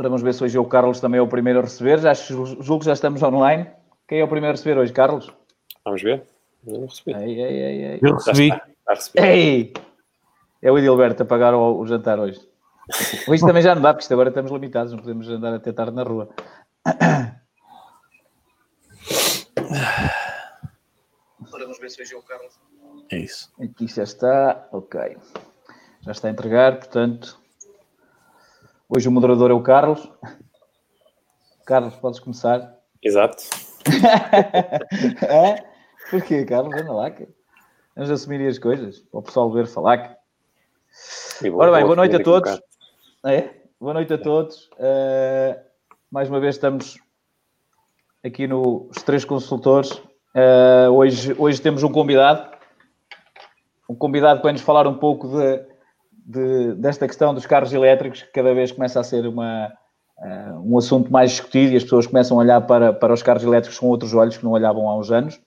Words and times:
Ora, 0.00 0.08
vamos 0.08 0.22
ver 0.22 0.32
se 0.32 0.42
hoje 0.42 0.58
o 0.58 0.64
Carlos 0.64 0.98
também 0.98 1.18
é 1.18 1.22
o 1.22 1.28
primeiro 1.28 1.58
a 1.58 1.62
receber. 1.62 1.98
Já 1.98 2.14
julgo 2.14 2.78
que 2.78 2.86
já 2.86 2.94
estamos 2.94 3.22
online. 3.22 3.66
Quem 4.08 4.20
é 4.20 4.24
o 4.24 4.28
primeiro 4.28 4.48
a 4.48 4.56
receber 4.56 4.78
hoje, 4.78 4.94
Carlos? 4.94 5.30
Vamos 5.84 6.02
ver. 6.02 6.26
Eu 6.66 6.86
recebi. 6.86 7.12
Ei, 7.12 7.38
ei, 7.38 7.62
ei, 7.62 7.84
ei. 7.84 8.00
Eu 8.02 8.14
recebi. 8.14 8.50
Ei! 9.16 9.74
É 10.62 10.72
o 10.72 10.78
Edilberto 10.78 11.22
a 11.22 11.26
pagar 11.26 11.52
o, 11.52 11.78
o 11.78 11.86
jantar 11.86 12.18
hoje. 12.18 12.40
Hoje 13.28 13.44
também 13.44 13.60
já 13.60 13.74
não 13.74 13.82
dá, 13.82 13.92
porque 13.92 14.04
isto 14.04 14.12
agora 14.14 14.30
estamos 14.30 14.50
limitados, 14.50 14.90
não 14.90 15.00
podemos 15.00 15.28
andar 15.28 15.52
até 15.52 15.70
tarde 15.70 15.94
na 15.94 16.02
rua. 16.02 16.30
Ora, 21.52 21.64
vamos 21.64 21.78
ver 21.78 21.90
se 21.90 22.00
hoje 22.00 22.14
é 22.14 22.16
o 22.16 22.22
Carlos. 22.22 22.58
É 23.12 23.18
isso. 23.18 23.52
Aqui 23.62 23.86
já 23.86 24.04
está, 24.04 24.66
ok. 24.72 25.18
Já 26.00 26.12
está 26.12 26.28
a 26.28 26.30
entregar, 26.30 26.78
portanto. 26.78 27.38
Hoje 28.92 29.08
o 29.08 29.12
moderador 29.12 29.52
é 29.52 29.54
o 29.54 29.62
Carlos. 29.62 30.10
Carlos, 31.64 31.94
podes 31.94 32.18
começar. 32.18 32.76
Exato. 33.00 33.44
é? 35.22 35.64
Porquê, 36.10 36.44
Carlos? 36.44 36.74
Anda 36.74 36.92
lá. 36.92 37.08
Que... 37.08 37.28
Vamos 37.94 38.10
assumir 38.10 38.44
as 38.48 38.58
coisas, 38.58 38.98
para 38.98 39.20
o 39.20 39.22
pessoal 39.22 39.48
ver 39.52 39.68
falar. 39.68 40.18
Que... 41.38 41.50
Ora 41.50 41.70
bem, 41.70 41.84
boa 41.84 41.94
noite 41.94 42.16
a 42.16 42.20
todos. 42.20 42.60
É? 43.24 43.50
Boa 43.80 43.94
noite 43.94 44.12
a 44.12 44.18
todos. 44.18 44.68
Uh, 44.72 45.56
mais 46.10 46.28
uma 46.28 46.40
vez 46.40 46.56
estamos 46.56 46.98
aqui 48.24 48.48
nos 48.48 48.90
Três 49.04 49.24
Consultores. 49.24 49.92
Uh, 50.34 50.90
hoje, 50.90 51.32
hoje 51.38 51.62
temos 51.62 51.84
um 51.84 51.92
convidado. 51.92 52.58
Um 53.88 53.94
convidado 53.94 54.40
para 54.40 54.50
nos 54.50 54.62
falar 54.62 54.88
um 54.88 54.98
pouco 54.98 55.28
de, 55.28 55.69
de, 56.30 56.74
desta 56.74 57.08
questão 57.08 57.34
dos 57.34 57.44
carros 57.44 57.72
elétricos, 57.72 58.22
que 58.22 58.32
cada 58.32 58.54
vez 58.54 58.70
começa 58.70 59.00
a 59.00 59.04
ser 59.04 59.26
uma, 59.26 59.72
uh, 60.18 60.60
um 60.64 60.78
assunto 60.78 61.10
mais 61.10 61.32
discutido 61.32 61.72
e 61.72 61.76
as 61.76 61.82
pessoas 61.82 62.06
começam 62.06 62.38
a 62.38 62.42
olhar 62.42 62.60
para, 62.60 62.92
para 62.92 63.12
os 63.12 63.22
carros 63.22 63.42
elétricos 63.42 63.78
com 63.78 63.88
outros 63.88 64.14
olhos 64.14 64.36
que 64.36 64.44
não 64.44 64.52
olhavam 64.52 64.88
há 64.88 64.96
uns 64.96 65.10
anos. 65.10 65.40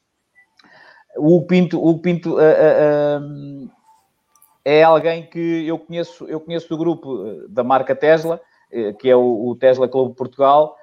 O 1.15 1.41
Pinto, 1.43 1.81
o 1.81 1.99
Pinto 1.99 2.35
uh, 2.35 2.39
uh, 2.39 3.69
é 4.65 4.83
alguém 4.83 5.25
que 5.25 5.65
eu 5.65 5.79
conheço, 5.79 6.25
eu 6.25 6.39
conheço 6.39 6.67
do 6.67 6.77
grupo 6.77 7.47
da 7.47 7.63
marca 7.63 7.95
Tesla, 7.95 8.41
que 8.99 9.07
é 9.07 9.15
o, 9.15 9.49
o 9.49 9.55
Tesla 9.55 9.87
Clube 9.87 10.15
Portugal, 10.15 10.75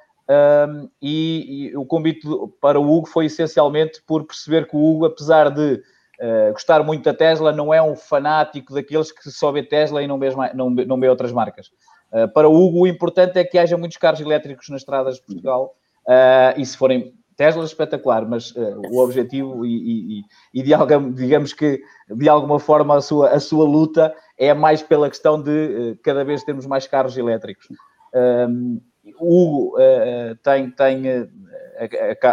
e, 1.03 1.71
e, 1.73 1.77
o 1.77 1.85
convite 1.85 2.21
para 2.61 2.79
o 2.79 2.89
Hugo 2.89 3.09
foi 3.09 3.25
essencialmente 3.25 4.01
por 4.07 4.25
perceber 4.25 4.69
que 4.69 4.77
o 4.77 4.79
Hugo, 4.79 5.07
apesar 5.07 5.51
de 5.51 5.83
uh, 6.21 6.53
gostar 6.53 6.83
muito 6.83 7.05
da 7.05 7.15
Tesla, 7.15 7.53
não 7.53 7.73
é 7.73 7.83
um 7.83 7.97
fanático 7.97 8.75
daqueles 8.75 9.11
que 9.11 9.31
só 9.31 9.51
vê 9.51 9.63
Tesla 9.63 10.03
e 10.03 10.07
não 10.07 10.19
vê, 10.19 10.29
não, 10.55 10.71
não 10.71 11.01
vê 11.01 11.09
outras 11.09 11.33
marcas. 11.33 11.69
Uh, 12.13 12.29
para 12.33 12.49
o 12.49 12.55
Hugo, 12.55 12.83
o 12.83 12.87
importante 12.87 13.39
é 13.39 13.45
que 13.45 13.59
haja 13.59 13.77
muitos 13.77 13.97
carros 13.97 14.21
elétricos 14.21 14.69
nas 14.69 14.83
estradas 14.83 15.17
de 15.17 15.23
Portugal 15.23 15.75
uh, 16.07 16.61
e 16.61 16.65
se 16.65 16.77
forem 16.77 17.15
Tesla, 17.37 17.65
espetacular, 17.65 18.29
mas 18.29 18.55
o 18.93 18.99
objetivo 18.99 19.65
e, 19.65 20.19
e, 20.19 20.23
e 20.53 20.63
de 20.63 20.75
digamos 21.15 21.55
que 21.55 21.81
de 22.11 22.29
alguma 22.29 22.59
forma 22.59 22.95
a 22.95 23.01
sua, 23.01 23.31
a 23.31 23.41
sua 23.41 23.65
luta 23.65 24.15
é 24.37 24.53
mais 24.53 24.83
pela 24.83 25.09
questão 25.09 25.43
de 25.43 25.99
cada 26.03 26.23
vez 26.23 26.45
termos 26.45 26.67
mais 26.67 26.87
carros 26.87 27.17
elétricos. 27.17 27.67
Um, 28.15 28.83
o 29.21 29.43
Hugo 29.43 29.77
uh, 29.77 30.35
tem, 30.43 30.71
tem, 30.71 31.21
uh, 31.23 31.29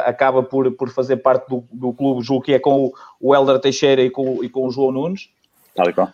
acaba 0.06 0.44
por, 0.44 0.72
por 0.72 0.90
fazer 0.90 1.18
parte 1.18 1.48
do, 1.48 1.64
do 1.72 1.94
clube, 1.94 2.24
julgo 2.24 2.44
que 2.44 2.54
é 2.54 2.60
com 2.60 2.86
o, 2.86 2.94
o 3.20 3.36
Helder 3.36 3.60
Teixeira 3.60 4.02
e 4.02 4.10
com, 4.10 4.44
e 4.44 4.50
com 4.50 4.68
o 4.68 4.72
João 4.72 4.92
Nunes. 4.92 5.30
Tal 5.76 5.90
e 5.90 5.94
qual. 5.94 6.08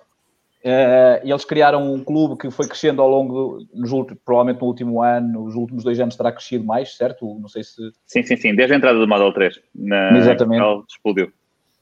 Uh, 0.64 1.20
eles 1.24 1.44
criaram 1.44 1.94
um 1.94 2.02
clube 2.02 2.38
que 2.38 2.50
foi 2.50 2.66
crescendo 2.66 3.02
ao 3.02 3.10
longo, 3.10 3.66
nos 3.74 3.92
últimos, 3.92 4.22
provavelmente 4.24 4.62
no 4.62 4.68
último 4.68 5.02
ano, 5.02 5.44
nos 5.44 5.56
últimos 5.56 5.84
dois 5.84 6.00
anos 6.00 6.16
terá 6.16 6.32
crescido 6.32 6.64
mais, 6.64 6.96
certo? 6.96 7.38
Não 7.38 7.50
sei 7.50 7.66
se. 7.66 7.92
Sim, 8.06 8.24
sim, 8.24 8.38
sim. 8.38 8.56
Desde 8.56 8.74
a 8.74 8.78
entrada 8.78 8.98
do 8.98 9.06
Model 9.06 9.34
3. 9.34 9.60
Na... 9.76 10.18
Exatamente. 10.18 10.64
Explodiu. 10.90 11.34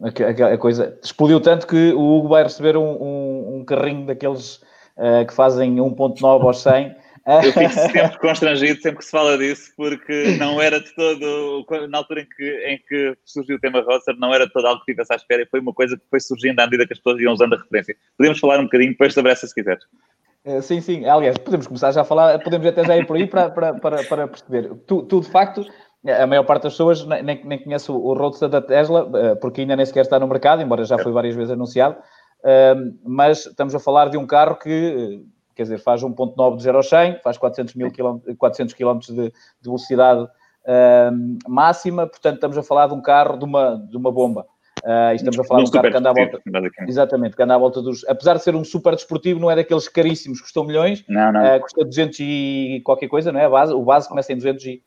A, 0.01 0.07
a, 0.07 0.53
a, 0.53 0.57
coisa 0.57 0.97
explodiu 1.03 1.39
tanto 1.39 1.67
que 1.67 1.93
o 1.93 2.01
Hugo 2.01 2.29
vai 2.29 2.41
receber 2.41 2.75
um, 2.75 2.91
um, 2.91 3.57
um 3.57 3.65
carrinho 3.65 4.07
daqueles 4.07 4.55
uh, 4.97 5.27
que 5.27 5.33
fazem 5.33 5.75
1.9 5.75 6.43
aos 6.43 6.59
100 6.63 6.95
eu 7.25 7.53
fico 7.53 7.69
sempre 7.69 8.17
constrangido 8.19 8.81
sempre 8.81 8.99
que 8.99 9.05
se 9.05 9.11
fala 9.11 9.37
disso, 9.37 9.71
porque 9.77 10.37
não 10.39 10.61
era 10.61 10.79
de 10.79 10.93
todo, 10.95 11.65
na 11.89 11.99
altura 11.99 12.21
em 12.21 12.27
que, 12.27 12.65
em 12.67 12.77
que 12.87 13.17
surgiu 13.25 13.57
o 13.57 13.59
tema 13.59 13.81
Roster, 13.81 14.15
não 14.17 14.33
era 14.33 14.47
de 14.47 14.53
todo 14.53 14.65
algo 14.65 14.79
que 14.83 14.91
tivesse 14.91 15.13
à 15.13 15.15
espera 15.15 15.43
e 15.43 15.45
foi 15.45 15.59
uma 15.59 15.73
coisa 15.73 15.95
que 15.95 16.03
foi 16.09 16.19
surgindo 16.19 16.59
à 16.59 16.65
medida 16.65 16.87
que 16.87 16.93
as 16.93 16.99
pessoas 16.99 17.21
iam 17.21 17.33
usando 17.33 17.53
a 17.53 17.57
referência. 17.57 17.95
Podemos 18.17 18.39
falar 18.39 18.59
um 18.59 18.63
bocadinho 18.63 18.91
depois 18.91 19.13
sobre 19.13 19.31
essa 19.31 19.45
se 19.45 19.53
quiseres. 19.53 19.83
Eh, 20.43 20.61
sim, 20.61 20.81
sim. 20.81 21.05
Aliás, 21.05 21.37
podemos 21.37 21.67
começar 21.67 21.91
já 21.91 22.01
a 22.01 22.05
falar, 22.05 22.39
podemos 22.39 22.65
até 22.65 22.83
já 22.83 22.97
ir 22.97 23.05
por 23.05 23.15
aí 23.15 23.27
para, 23.27 23.49
para, 23.49 23.73
para, 23.75 24.03
para 24.03 24.27
perceber. 24.27 24.73
Tu, 24.87 25.03
tu, 25.03 25.21
de 25.21 25.29
facto, 25.29 25.63
a 26.07 26.25
maior 26.25 26.43
parte 26.43 26.63
das 26.63 26.73
pessoas 26.73 27.05
nem, 27.05 27.45
nem 27.45 27.63
conhece 27.63 27.91
o 27.91 28.13
Roadster 28.13 28.49
da 28.49 28.61
Tesla, 28.61 29.09
eh, 29.13 29.35
porque 29.35 29.61
ainda 29.61 29.75
nem 29.75 29.85
sequer 29.85 30.01
está 30.01 30.19
no 30.19 30.27
mercado, 30.27 30.61
embora 30.61 30.83
já 30.83 30.97
foi 30.97 31.11
várias 31.11 31.35
vezes 31.35 31.51
anunciado. 31.51 31.97
Eh, 32.43 32.75
mas 33.05 33.45
estamos 33.45 33.75
a 33.75 33.79
falar 33.79 34.09
de 34.09 34.17
um 34.17 34.25
carro 34.25 34.57
que 34.57 35.23
quer 35.55 35.63
dizer, 35.63 35.79
faz 35.79 36.01
1.9 36.01 36.57
de 36.57 36.63
0 36.63 36.79
a 36.79 36.83
100, 36.83 37.19
faz 37.23 37.37
400, 37.37 37.75
mil 37.75 37.91
km, 37.91 38.19
400 38.37 38.73
km 38.73 38.99
de, 38.99 39.13
de 39.13 39.33
velocidade 39.63 40.23
uh, 40.23 41.49
máxima, 41.49 42.07
portanto 42.07 42.35
estamos 42.35 42.57
a 42.57 42.63
falar 42.63 42.87
de 42.87 42.93
um 42.93 43.01
carro, 43.01 43.37
de 43.37 43.45
uma, 43.45 43.75
de 43.89 43.97
uma 43.97 44.11
bomba. 44.11 44.45
Uh, 44.83 45.13
estamos 45.13 45.39
a 45.39 45.43
falar 45.43 45.63
de 45.63 45.69
um 45.69 45.71
carro 45.71 45.91
que 45.91 45.97
anda 45.97 46.09
à 46.09 46.13
volta. 46.13 46.41
Exatamente, 46.87 47.35
que 47.35 47.43
anda 47.43 47.55
à 47.55 47.57
volta 47.57 47.81
dos. 47.81 48.03
Apesar 48.07 48.35
de 48.35 48.43
ser 48.43 48.55
um 48.55 48.63
super 48.63 48.95
desportivo, 48.95 49.39
não 49.39 49.51
é 49.51 49.55
daqueles 49.55 49.87
caríssimos 49.87 50.39
que 50.39 50.43
custam 50.45 50.63
milhões. 50.63 51.03
Não, 51.07 51.31
não. 51.31 51.57
Uh, 51.57 51.59
custa 51.59 51.85
200 51.85 52.19
e 52.19 52.81
qualquer 52.83 53.07
coisa, 53.07 53.31
não 53.31 53.39
é? 53.39 53.45
A 53.45 53.49
base, 53.49 53.73
o 53.73 53.83
base 53.83 54.09
começa 54.09 54.33
em 54.33 54.37
200 54.37 54.65
e. 54.65 54.83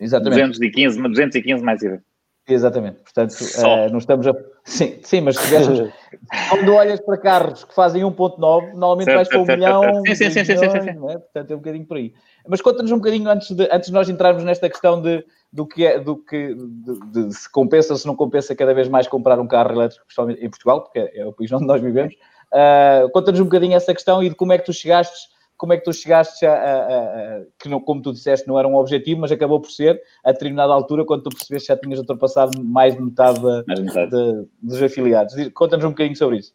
Exatamente. 0.00 0.58
215, 0.58 1.00
215 1.00 1.62
mais 1.62 1.82
IVA. 1.82 2.02
Exatamente, 2.48 3.00
portanto, 3.02 3.32
uh, 3.32 3.90
não 3.90 3.98
estamos 3.98 4.26
a. 4.26 4.34
Sim, 4.64 4.98
sim 5.02 5.20
mas 5.20 5.36
se 5.36 5.44
tiveres. 5.44 5.92
quando 6.48 6.74
olhas 6.74 6.98
para 6.98 7.18
carros 7.18 7.64
que 7.64 7.74
fazem 7.74 8.02
1,9, 8.02 8.72
normalmente 8.72 9.04
certo, 9.04 9.16
vais 9.16 9.28
para 9.28 9.38
um 9.38 9.44
milhão. 9.44 9.82
Sim, 10.06 10.14
sim, 10.14 10.30
sim, 10.30 10.40
milhões, 10.40 10.46
sim, 10.46 10.80
sim, 10.80 10.80
sim. 10.80 11.10
É? 11.10 11.18
Portanto, 11.18 11.50
é 11.50 11.54
um 11.54 11.58
bocadinho 11.58 11.86
por 11.86 11.98
aí. 11.98 12.14
Mas 12.48 12.62
conta-nos 12.62 12.90
um 12.90 12.96
bocadinho 12.96 13.28
antes 13.28 13.50
de, 13.54 13.68
antes 13.70 13.88
de 13.88 13.92
nós 13.92 14.08
entrarmos 14.08 14.42
nesta 14.44 14.66
questão 14.70 15.02
de, 15.02 15.22
do 15.52 15.66
que 15.66 15.84
é, 15.84 16.00
do 16.00 16.16
que 16.16 16.54
de, 16.54 17.26
de, 17.26 17.34
se 17.34 17.52
compensa 17.52 17.92
ou 17.92 17.98
se 17.98 18.06
não 18.06 18.16
compensa 18.16 18.56
cada 18.56 18.72
vez 18.72 18.88
mais 18.88 19.06
comprar 19.06 19.38
um 19.38 19.46
carro 19.46 19.72
elétrico, 19.72 20.06
em 20.30 20.48
Portugal, 20.48 20.80
porque 20.80 20.98
é 20.98 21.26
o 21.26 21.32
país 21.34 21.52
onde 21.52 21.66
nós 21.66 21.82
vivemos. 21.82 22.14
Uh, 22.50 23.10
conta-nos 23.10 23.40
um 23.40 23.44
bocadinho 23.44 23.76
essa 23.76 23.92
questão 23.92 24.22
e 24.22 24.30
de 24.30 24.34
como 24.34 24.54
é 24.54 24.58
que 24.58 24.64
tu 24.64 24.72
chegaste 24.72 25.28
como 25.58 25.72
é 25.72 25.76
que 25.76 25.84
tu 25.84 25.92
chegaste 25.92 26.46
a, 26.46 26.54
a, 26.54 26.78
a, 26.78 27.42
que, 27.58 27.68
não, 27.68 27.80
como 27.80 28.00
tu 28.00 28.12
disseste, 28.12 28.46
não 28.46 28.58
era 28.58 28.66
um 28.66 28.76
objetivo, 28.76 29.20
mas 29.20 29.32
acabou 29.32 29.60
por 29.60 29.70
ser, 29.70 30.00
a 30.24 30.30
determinada 30.30 30.72
altura, 30.72 31.04
quando 31.04 31.24
tu 31.24 31.30
percebeste 31.30 31.66
que 31.66 31.74
já 31.74 31.78
tinhas 31.78 31.98
ultrapassado 31.98 32.64
mais 32.64 32.94
de 32.94 33.02
metade, 33.02 33.40
mais 33.66 33.80
metade. 33.80 34.10
De, 34.10 34.46
dos 34.62 34.80
afiliados. 34.80 35.34
Conta-nos 35.52 35.84
um 35.84 35.90
bocadinho 35.90 36.16
sobre 36.16 36.38
isso. 36.38 36.54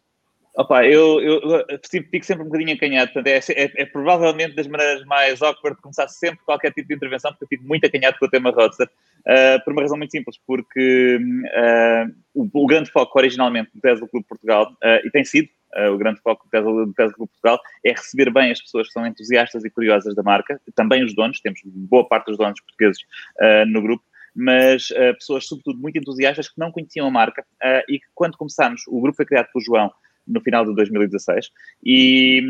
Opa, 0.56 0.86
eu, 0.86 1.20
eu, 1.20 1.40
eu, 1.68 1.80
fico 1.82 2.24
sempre 2.24 2.44
um 2.44 2.46
bocadinho 2.46 2.76
acanhado, 2.76 3.12
portanto, 3.12 3.26
é, 3.26 3.38
é, 3.54 3.72
é, 3.82 3.86
provavelmente 3.86 4.54
das 4.54 4.68
maneiras 4.68 5.04
mais 5.04 5.42
awkward 5.42 5.76
de 5.76 5.82
começar 5.82 6.06
sempre 6.06 6.44
qualquer 6.44 6.72
tipo 6.72 6.86
de 6.86 6.94
intervenção, 6.94 7.32
porque 7.32 7.44
eu 7.44 7.48
fico 7.48 7.64
muito 7.66 7.84
acanhado 7.84 8.16
com 8.20 8.26
o 8.26 8.30
tema 8.30 8.50
Roadster, 8.52 8.86
uh, 8.86 9.64
por 9.64 9.72
uma 9.72 9.82
razão 9.82 9.98
muito 9.98 10.12
simples, 10.12 10.38
porque 10.46 11.18
uh, 11.18 12.14
o, 12.34 12.48
o, 12.52 12.66
grande 12.68 12.88
foco 12.88 13.18
originalmente 13.18 13.70
do 13.74 13.80
Tesla 13.80 14.06
Clube 14.06 14.26
Portugal, 14.28 14.70
uh, 14.74 15.04
e 15.04 15.10
tem 15.10 15.24
sido, 15.24 15.48
o 15.92 15.98
grande 15.98 16.20
foco 16.20 16.44
do 16.44 16.50
Tesla, 16.50 16.86
do 16.86 16.94
Clube 16.94 17.32
Portugal, 17.32 17.58
é 17.84 17.90
receber 17.90 18.32
bem 18.32 18.50
as 18.50 18.60
pessoas 18.60 18.86
que 18.86 18.92
são 18.92 19.06
entusiastas 19.06 19.64
e 19.64 19.70
curiosas 19.70 20.14
da 20.14 20.22
marca, 20.22 20.60
também 20.74 21.04
os 21.04 21.14
donos, 21.14 21.40
temos 21.40 21.60
boa 21.64 22.06
parte 22.06 22.26
dos 22.26 22.38
donos 22.38 22.60
portugueses 22.60 23.02
uh, 23.40 23.66
no 23.66 23.82
grupo, 23.82 24.04
mas 24.34 24.90
uh, 24.90 25.14
pessoas, 25.14 25.46
sobretudo, 25.46 25.78
muito 25.78 25.98
entusiastas 25.98 26.48
que 26.48 26.58
não 26.58 26.72
conheciam 26.72 27.06
a 27.06 27.10
marca 27.10 27.44
e 27.88 27.98
que, 27.98 28.06
quando 28.14 28.36
começámos, 28.36 28.82
o 28.88 29.00
grupo 29.00 29.16
foi 29.16 29.26
criado 29.26 29.48
pelo 29.52 29.64
João 29.64 29.92
no 30.26 30.40
final 30.40 30.64
de 30.64 30.74
2016 30.74 31.50
e, 31.84 32.42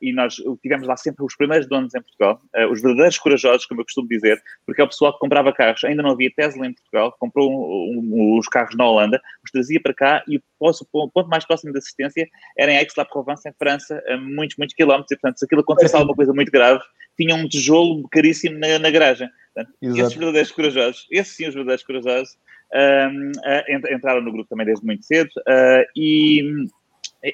e 0.00 0.12
nós 0.12 0.36
tivemos 0.62 0.86
lá 0.86 0.96
sempre 0.96 1.24
os 1.24 1.36
primeiros 1.36 1.68
donos 1.68 1.94
em 1.94 2.00
Portugal, 2.00 2.40
uh, 2.56 2.70
os 2.70 2.80
verdadeiros 2.80 3.18
corajosos, 3.18 3.66
como 3.66 3.80
eu 3.80 3.84
costumo 3.84 4.08
dizer, 4.08 4.40
porque 4.64 4.80
é 4.80 4.84
o 4.84 4.88
pessoal 4.88 5.12
que 5.12 5.18
comprava 5.18 5.52
carros, 5.52 5.84
ainda 5.84 6.02
não 6.02 6.10
havia 6.10 6.30
Tesla 6.34 6.66
em 6.66 6.72
Portugal, 6.72 7.14
comprou 7.18 7.50
um, 7.50 7.98
um, 7.98 8.38
os 8.38 8.48
carros 8.48 8.76
na 8.76 8.86
Holanda, 8.86 9.20
os 9.44 9.50
trazia 9.50 9.80
para 9.80 9.94
cá 9.94 10.24
e 10.28 10.36
o, 10.36 11.08
ponto 11.12 11.28
mais 11.28 11.44
próximo 11.44 11.72
de 11.72 11.78
assistência 11.78 12.28
era 12.56 12.72
em 12.72 12.78
Aix-la-Provence, 12.78 13.48
em 13.48 13.52
França, 13.58 14.02
a 14.08 14.16
muitos, 14.16 14.56
muitos 14.56 14.74
quilómetros, 14.74 15.10
e 15.10 15.16
portanto, 15.16 15.38
se 15.38 15.44
aquilo 15.44 15.60
acontecesse 15.60 15.96
alguma 15.96 16.14
coisa 16.14 16.32
muito 16.32 16.50
grave, 16.50 16.82
tinham 17.16 17.38
um 17.38 17.48
tijolo 17.48 18.06
caríssimo 18.08 18.58
na, 18.58 18.78
na 18.78 18.90
garagem. 18.90 19.28
Portanto, 19.54 19.74
esses 19.82 20.14
verdadeiros 20.14 20.52
corajosos, 20.52 21.06
esses 21.10 21.34
sim 21.34 21.48
os 21.48 21.54
verdadeiros 21.54 21.84
corajosos, 21.84 22.36
um, 22.74 23.30
uh, 23.30 23.94
entraram 23.94 24.20
no 24.20 24.32
grupo 24.32 24.48
também 24.48 24.66
desde 24.66 24.84
muito 24.84 25.04
cedo 25.04 25.30
uh, 25.48 25.86
e 25.96 26.66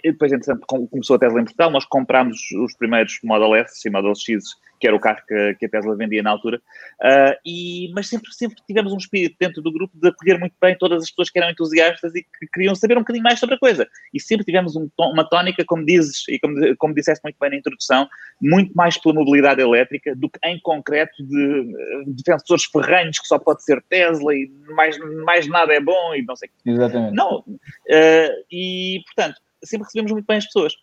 depois, 0.02 0.32
entretanto, 0.32 0.66
começou 0.66 1.16
a 1.16 1.18
Tesla 1.18 1.40
em 1.40 1.44
Portugal, 1.44 1.70
nós 1.70 1.84
comprámos 1.84 2.38
os 2.52 2.76
primeiros 2.76 3.18
Model 3.22 3.54
S 3.56 3.86
e 3.86 3.90
Model 3.90 4.14
X, 4.14 4.44
que 4.82 4.88
era 4.88 4.96
o 4.96 5.00
carro 5.00 5.20
que, 5.28 5.54
que 5.54 5.66
a 5.66 5.68
Tesla 5.68 5.96
vendia 5.96 6.24
na 6.24 6.30
altura, 6.30 6.60
uh, 7.00 7.38
e, 7.46 7.92
mas 7.94 8.08
sempre, 8.08 8.32
sempre 8.32 8.56
tivemos 8.66 8.92
um 8.92 8.96
espírito 8.96 9.36
dentro 9.38 9.62
do 9.62 9.72
grupo 9.72 9.96
de 9.96 10.08
acolher 10.08 10.40
muito 10.40 10.54
bem 10.60 10.76
todas 10.76 11.04
as 11.04 11.10
pessoas 11.10 11.30
que 11.30 11.38
eram 11.38 11.50
entusiastas 11.50 12.12
e 12.16 12.22
que 12.22 12.46
queriam 12.52 12.74
saber 12.74 12.96
um 12.96 13.02
bocadinho 13.02 13.22
mais 13.22 13.38
sobre 13.38 13.54
a 13.54 13.58
coisa. 13.58 13.86
E 14.12 14.20
sempre 14.20 14.44
tivemos 14.44 14.74
um, 14.74 14.90
uma 14.98 15.24
tónica, 15.28 15.64
como 15.64 15.86
dizes, 15.86 16.26
e 16.28 16.36
como, 16.40 16.56
como 16.78 16.94
disseste 16.94 17.22
muito 17.22 17.36
bem 17.40 17.50
na 17.50 17.56
introdução, 17.56 18.08
muito 18.40 18.72
mais 18.74 18.98
pela 18.98 19.14
mobilidade 19.14 19.60
elétrica 19.60 20.16
do 20.16 20.28
que 20.28 20.38
em 20.44 20.58
concreto 20.58 21.22
de, 21.22 22.04
de 22.06 22.22
defensores 22.24 22.64
ferranhos 22.64 23.20
que 23.20 23.28
só 23.28 23.38
pode 23.38 23.62
ser 23.62 23.80
Tesla 23.88 24.34
e 24.34 24.50
mais, 24.74 24.98
mais 25.24 25.46
nada 25.46 25.72
é 25.72 25.80
bom 25.80 26.12
e 26.16 26.22
não 26.22 26.34
sei. 26.34 26.50
Exatamente. 26.66 27.14
Não. 27.14 27.38
Uh, 27.38 28.44
e, 28.50 29.00
portanto, 29.06 29.40
sempre 29.64 29.84
recebemos 29.84 30.12
muito 30.12 30.26
bem 30.26 30.38
as 30.38 30.46
pessoas. 30.46 30.74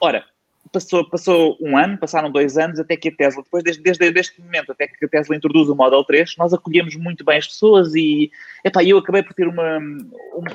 Ora, 0.00 0.24
passou, 0.72 1.08
passou 1.08 1.56
um 1.60 1.76
ano, 1.76 1.98
passaram 1.98 2.30
dois 2.30 2.56
anos, 2.56 2.78
até 2.78 2.96
que 2.96 3.08
a 3.08 3.14
Tesla, 3.14 3.42
depois 3.42 3.62
desde, 3.62 3.82
desde 3.82 4.18
este 4.18 4.40
momento, 4.40 4.72
até 4.72 4.86
que 4.86 5.04
a 5.04 5.08
Tesla 5.08 5.36
introduz 5.36 5.68
o 5.68 5.74
Model 5.74 6.04
3, 6.04 6.36
nós 6.38 6.52
acolhemos 6.52 6.96
muito 6.96 7.24
bem 7.24 7.38
as 7.38 7.46
pessoas 7.46 7.94
e 7.94 8.30
epá, 8.64 8.84
eu 8.84 8.98
acabei 8.98 9.22
por 9.22 9.34
ter 9.34 9.48
uma, 9.48 9.78
uma, 9.78 10.50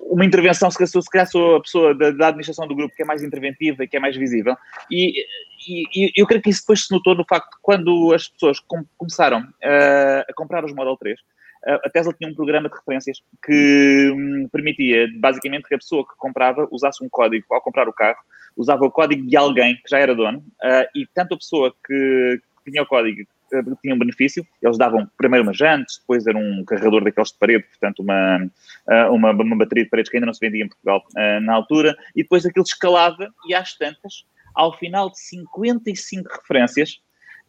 uma 0.00 0.24
intervenção, 0.24 0.70
se 0.70 1.10
calhar 1.10 1.30
sou 1.30 1.56
a 1.56 1.60
pessoa 1.60 1.94
da, 1.94 2.10
da, 2.10 2.28
administração 2.28 2.66
do 2.66 2.74
grupo 2.74 2.94
que 2.94 3.02
é 3.02 3.04
mais 3.04 3.22
interventiva 3.22 3.84
e 3.84 3.88
que 3.88 3.96
é 3.96 4.00
mais 4.00 4.16
visível, 4.16 4.56
e, 4.90 5.24
e, 5.68 5.84
e, 5.94 6.12
eu 6.16 6.26
creio 6.26 6.42
que 6.42 6.50
isso 6.50 6.62
depois 6.62 6.84
se 6.84 6.92
notou 6.92 7.14
no 7.14 7.24
facto 7.28 7.50
que 7.50 7.62
quando 7.62 8.12
as 8.12 8.28
pessoas 8.28 8.58
com, 8.60 8.84
começaram 8.96 9.40
uh, 9.40 10.24
a 10.28 10.34
comprar 10.34 10.64
os 10.64 10.72
Model 10.72 10.96
3, 10.96 11.18
a 11.64 11.90
Tesla 11.90 12.12
tinha 12.12 12.30
um 12.30 12.34
programa 12.34 12.68
de 12.68 12.74
referências 12.74 13.22
que 13.44 14.10
hum, 14.14 14.48
permitia, 14.50 15.08
basicamente, 15.18 15.68
que 15.68 15.74
a 15.74 15.78
pessoa 15.78 16.04
que 16.04 16.14
comprava 16.18 16.66
usasse 16.70 17.04
um 17.04 17.08
código. 17.08 17.46
Ao 17.50 17.60
comprar 17.60 17.88
o 17.88 17.92
carro, 17.92 18.18
usava 18.56 18.84
o 18.84 18.90
código 18.90 19.26
de 19.26 19.36
alguém 19.36 19.76
que 19.76 19.88
já 19.88 19.98
era 19.98 20.14
dono, 20.14 20.38
uh, 20.38 20.88
e 20.94 21.06
tanto 21.14 21.34
a 21.34 21.38
pessoa 21.38 21.74
que, 21.86 22.40
tinha 22.64 22.82
o 22.82 22.86
código 22.86 23.22
uh, 23.22 23.76
tinha 23.82 23.94
um 23.94 23.98
benefício, 23.98 24.46
eles 24.60 24.78
davam 24.78 25.08
primeiro 25.16 25.44
umas 25.44 25.56
jantes, 25.56 25.98
depois 25.98 26.26
era 26.26 26.36
um 26.36 26.64
carregador 26.64 27.04
daqueles 27.04 27.32
de 27.32 27.38
parede, 27.38 27.64
portanto 27.64 28.00
uma, 28.00 28.38
uh, 28.38 29.12
uma, 29.12 29.30
uma 29.30 29.56
bateria 29.56 29.84
de 29.84 29.90
paredes 29.90 30.10
que 30.10 30.16
ainda 30.16 30.26
não 30.26 30.34
se 30.34 30.40
vendia 30.40 30.64
em 30.64 30.68
Portugal 30.68 31.02
na 31.42 31.54
altura, 31.54 31.96
e 32.14 32.22
depois 32.22 32.44
aquilo 32.46 32.64
escalava 32.64 33.28
e 33.46 33.54
às 33.54 33.76
tantas, 33.76 34.24
ao 34.54 34.76
final 34.76 35.10
de 35.10 35.18
55 35.18 36.28
referências, 36.40 37.00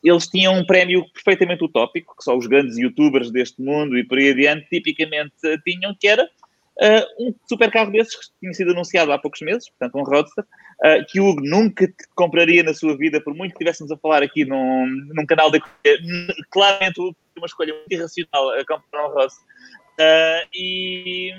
eles 0.04 0.28
tinham 0.28 0.54
um 0.56 0.66
prémio 0.66 1.06
perfeitamente 1.14 1.64
utópico, 1.64 2.16
que 2.18 2.24
só 2.24 2.36
os 2.38 2.46
grandes 2.46 2.78
youtubers 2.78 3.32
deste 3.32 3.62
mundo 3.62 3.98
e 3.98 4.04
por 4.04 4.18
aí 4.18 4.32
adiante 4.32 4.68
tipicamente 4.70 5.34
tinham, 5.64 5.96
que 5.98 6.08
era 6.08 6.24
uh, 6.24 7.28
um 7.28 7.34
supercarro 7.48 7.92
desses 7.92 8.16
que 8.16 8.26
tinha 8.40 8.54
sido 8.54 8.72
anunciado 8.72 9.12
há 9.12 9.18
poucos 9.18 9.42
meses, 9.42 9.70
portanto 9.70 9.98
um 9.98 10.04
Roadster, 10.04 10.44
uh, 10.44 11.06
que 11.08 11.20
o 11.20 11.28
Hugo 11.28 11.42
nunca 11.42 11.88
compraria 12.16 12.64
na 12.64 12.74
sua 12.74 12.98
vida, 12.98 13.22
por 13.22 13.34
muito 13.34 13.52
que 13.52 13.64
estivéssemos 13.64 13.92
a 13.92 13.98
falar 13.98 14.24
aqui 14.24 14.46
num, 14.46 14.88
num 15.14 15.26
canal 15.26 15.50
de... 15.50 15.62
Claramente 16.50 17.00
uma 17.38 17.46
escolha 17.46 17.74
muito 17.74 17.92
irracional 17.92 18.50
a 18.52 18.66
comprar 18.66 19.08
um 19.08 19.14
Roadster. 19.14 19.46
Uh, 19.94 20.50
e, 20.56 21.32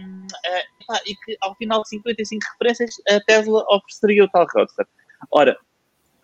e 1.07 1.15
que 1.25 1.37
ao 1.41 1.57
final 1.57 1.83
de 1.83 1.89
55 1.89 2.41
referências 2.53 2.95
a 3.09 3.19
Tesla 3.21 3.65
ofereceria 3.69 4.25
o 4.25 4.29
tal 4.29 4.47
Roadster. 4.55 4.87
Ora, 5.33 5.59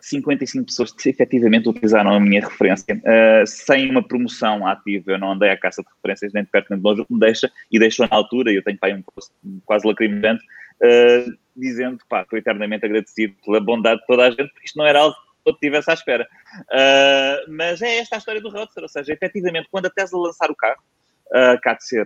55 0.00 0.66
pessoas 0.66 0.92
que 0.92 1.08
efetivamente 1.08 1.68
utilizaram 1.68 2.14
a 2.14 2.20
minha 2.20 2.40
referência 2.40 2.96
uh, 2.96 3.46
sem 3.46 3.90
uma 3.90 4.02
promoção 4.02 4.66
ativa. 4.66 5.12
Eu 5.12 5.18
não 5.18 5.32
andei 5.32 5.50
à 5.50 5.56
caça 5.56 5.82
de 5.82 5.88
referências 5.88 6.32
nem 6.32 6.44
de 6.44 6.50
perto 6.50 6.68
nem 6.70 6.78
de 6.78 6.84
longe, 6.84 7.02
o 7.02 7.06
que 7.06 7.12
me 7.12 7.20
deixa, 7.20 7.50
e 7.70 7.78
deixou 7.78 8.06
na 8.08 8.16
altura, 8.16 8.52
eu 8.52 8.62
tenho 8.62 8.78
pai 8.78 8.94
um 8.94 9.02
post 9.02 9.32
quase 9.64 9.86
lacrimejante, 9.86 10.42
uh, 10.82 11.38
dizendo, 11.56 11.98
pá, 12.08 12.22
estou 12.22 12.38
eternamente 12.38 12.86
agradecido 12.86 13.34
pela 13.44 13.60
bondade 13.60 14.00
de 14.00 14.06
toda 14.06 14.24
a 14.26 14.30
gente, 14.30 14.48
porque 14.48 14.66
isto 14.66 14.78
não 14.78 14.86
era 14.86 15.00
algo 15.00 15.16
que 15.44 15.50
eu 15.50 15.54
tivesse 15.54 15.90
à 15.90 15.94
espera. 15.94 16.28
Uh, 16.62 17.50
mas 17.50 17.82
é 17.82 17.98
esta 17.98 18.16
a 18.16 18.18
história 18.18 18.40
do 18.40 18.50
Roadster, 18.50 18.82
ou 18.82 18.88
seja, 18.88 19.12
efetivamente, 19.12 19.68
quando 19.70 19.86
a 19.86 19.90
Tesla 19.90 20.18
lançar 20.18 20.50
o 20.50 20.56
carro, 20.56 20.80
uh, 21.30 21.60
cá 21.60 21.74
de 21.74 21.86
ser 21.86 22.04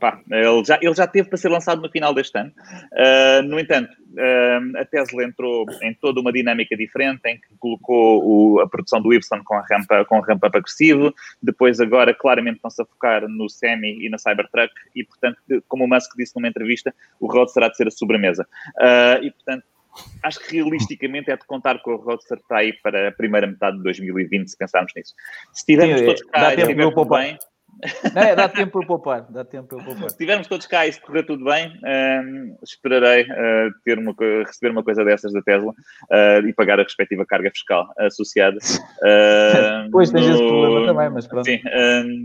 Pá, 0.00 0.20
ele, 0.30 0.64
já, 0.64 0.78
ele 0.80 0.94
já 0.94 1.06
teve 1.06 1.28
para 1.28 1.38
ser 1.38 1.48
lançado 1.48 1.80
no 1.82 1.90
final 1.90 2.14
deste 2.14 2.38
ano. 2.38 2.52
Uh, 2.92 3.42
no 3.42 3.58
entanto, 3.58 3.90
uh, 3.90 4.78
a 4.78 4.84
Tesla 4.84 5.24
entrou 5.24 5.66
em 5.82 5.94
toda 5.94 6.20
uma 6.20 6.32
dinâmica 6.32 6.76
diferente, 6.76 7.20
em 7.26 7.36
que 7.36 7.48
colocou 7.58 8.22
o, 8.24 8.60
a 8.60 8.68
produção 8.68 9.00
do 9.00 9.12
Y 9.12 9.20
com 9.44 9.54
a 9.54 9.64
rampa, 9.68 10.04
com 10.04 10.16
a 10.16 10.26
rampa 10.26 10.46
agressivo. 10.46 11.14
Depois, 11.42 11.80
agora, 11.80 12.14
claramente, 12.14 12.56
estão-se 12.56 12.80
a 12.80 12.84
focar 12.84 13.28
no 13.28 13.48
Semi 13.48 14.04
e 14.04 14.08
na 14.08 14.18
Cybertruck. 14.18 14.72
E, 14.94 15.04
portanto, 15.04 15.38
como 15.68 15.84
o 15.84 15.88
Musk 15.88 16.12
disse 16.16 16.34
numa 16.36 16.48
entrevista, 16.48 16.94
o 17.20 17.26
Road 17.26 17.52
será 17.52 17.68
de 17.68 17.76
ser 17.76 17.88
a 17.88 17.90
sobremesa. 17.90 18.46
Uh, 18.76 19.24
e, 19.24 19.30
portanto, 19.30 19.64
acho 20.22 20.40
que 20.40 20.56
realisticamente 20.56 21.30
é 21.30 21.36
de 21.36 21.46
contar 21.46 21.80
com 21.80 21.92
o 21.92 21.96
Roadster 21.96 22.38
para 22.48 22.58
aí 22.58 22.72
para 22.72 23.08
a 23.08 23.12
primeira 23.12 23.46
metade 23.46 23.76
de 23.76 23.82
2020, 23.82 24.48
se 24.48 24.56
pensarmos 24.56 24.92
nisso. 24.94 25.14
Se 25.52 25.64
tivermos 25.64 26.00
Sim, 26.00 26.06
todos 26.06 26.22
cá 26.22 26.54
e 26.54 26.60
estivermos 26.60 27.08
bem... 27.08 27.38
Não, 28.14 28.22
é, 28.22 28.34
dá 28.34 28.48
tempo 28.48 28.78
para 28.78 28.86
poupar, 28.86 29.26
dá 29.30 29.44
tempo 29.44 29.68
para 29.68 29.84
poupar. 29.84 30.08
Se 30.08 30.14
estivermos 30.14 30.46
todos 30.46 30.66
cá 30.66 30.86
e 30.86 30.92
se 30.92 31.00
correr 31.00 31.24
tudo 31.24 31.44
bem, 31.44 31.72
um, 31.84 32.56
esperarei 32.62 33.24
uh, 33.24 33.70
ter 33.84 33.98
uma, 33.98 34.14
receber 34.46 34.70
uma 34.70 34.82
coisa 34.82 35.04
dessas 35.04 35.32
da 35.32 35.42
Tesla 35.42 35.70
uh, 35.72 36.46
e 36.46 36.52
pagar 36.54 36.80
a 36.80 36.82
respectiva 36.82 37.26
carga 37.26 37.50
fiscal 37.50 37.86
associada. 37.98 38.56
Uh, 38.56 39.90
pois 39.92 40.10
tens 40.10 40.26
no, 40.26 40.34
esse 40.34 40.42
problema 40.42 40.86
também, 40.86 41.10
mas 41.10 41.26
pronto. 41.26 41.44
Sim, 41.44 41.60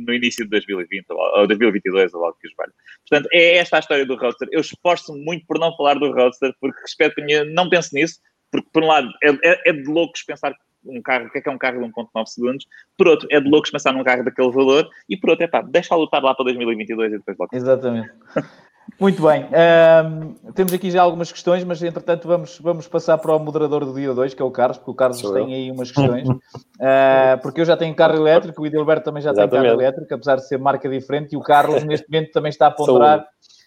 no 0.06 0.14
início 0.14 0.46
de 0.46 0.50
2020 0.52 1.06
ou 1.10 1.48
2022, 1.48 2.14
ou 2.14 2.26
algo 2.26 2.38
que 2.40 2.48
os 2.48 2.54
valha. 2.56 2.72
Portanto, 3.08 3.30
é 3.34 3.58
esta 3.58 3.78
a 3.78 3.80
história 3.80 4.06
do 4.06 4.16
Roadster. 4.16 4.48
Eu 4.52 4.62
esforço 4.62 5.14
muito 5.14 5.46
por 5.46 5.60
não 5.60 5.76
falar 5.76 5.96
do 5.96 6.12
Roadster, 6.12 6.54
porque 6.60 6.80
que 7.16 7.44
não 7.46 7.70
pense 7.70 7.94
nisso, 7.94 8.20
porque 8.52 8.68
por 8.72 8.84
um 8.84 8.88
lado 8.88 9.10
é, 9.24 9.30
é, 9.44 9.70
é 9.70 9.74
de 9.74 9.84
loucos 9.84 10.24
pensar 10.24 10.54
um 10.86 11.02
carro, 11.02 11.26
o 11.26 11.32
que 11.32 11.38
é 11.38 11.42
que 11.42 11.50
é 11.50 11.52
um 11.52 11.58
carro 11.58 11.80
de 11.80 11.86
1.9 11.86 12.26
segundos, 12.28 12.66
por 12.98 13.08
outro, 13.08 13.28
é 13.32 13.40
de 13.40 13.50
loucos 13.50 13.72
pensar 13.72 13.94
num 13.94 14.04
carro 14.04 14.24
daquele 14.24 14.52
valor, 14.52 14.88
e 15.10 15.18
por 15.18 15.32
outro, 15.32 15.46
é 15.46 15.48
pá, 15.48 15.62
deixa 15.62 15.96
lutar 15.96 16.24
lá 16.24 16.34
para 16.34 16.46
2022 16.46 17.14
e 17.14 17.18
depois 17.18 17.38
logo. 17.38 17.56
Exatamente. 17.56 18.12
Muito 19.00 19.22
bem. 19.22 19.46
Um, 19.46 20.52
temos 20.54 20.74
aqui 20.74 20.92
já 20.92 21.02
algumas 21.02 21.32
questões, 21.32 21.64
mas 21.64 21.82
entretanto 21.82 22.28
vamos, 22.28 22.60
vamos 22.60 22.88
passar 22.88 23.18
para 23.18 23.36
o 23.36 23.40
moderador 23.40 23.86
do 23.86 23.94
dia 23.94 24.14
2, 24.14 24.34
que 24.34 24.42
é 24.42 24.46
o 24.46 24.52
Carlos, 24.52 24.78
porque 24.78 24.92
o 24.92 24.96
Carlos 24.96 25.20
Sou 25.20 25.34
tem 25.34 25.44
eu. 25.44 25.50
aí 25.50 25.72
umas 25.72 25.92
questões. 25.92 26.28
uh, 26.28 26.40
porque 27.42 27.62
eu 27.62 27.66
já 27.66 27.78
tenho 27.78 27.96
carro 27.96 28.16
elétrico, 28.16 28.62
o 28.62 28.68
Idilberto 28.68 29.06
também 29.06 29.22
já 29.22 29.32
Exatamente. 29.32 29.52
tem 29.52 29.62
carro 29.62 29.82
elétrico, 29.82 30.14
apesar 30.14 30.36
de 30.36 30.48
ser 30.48 30.58
marca 30.58 30.90
diferente, 30.90 31.34
e 31.34 31.38
o 31.38 31.42
Carlos 31.42 31.84
neste 31.86 32.10
momento 32.10 32.32
também 32.32 32.50
está 32.50 32.68
a 32.68 32.72
ponderar 32.72 33.26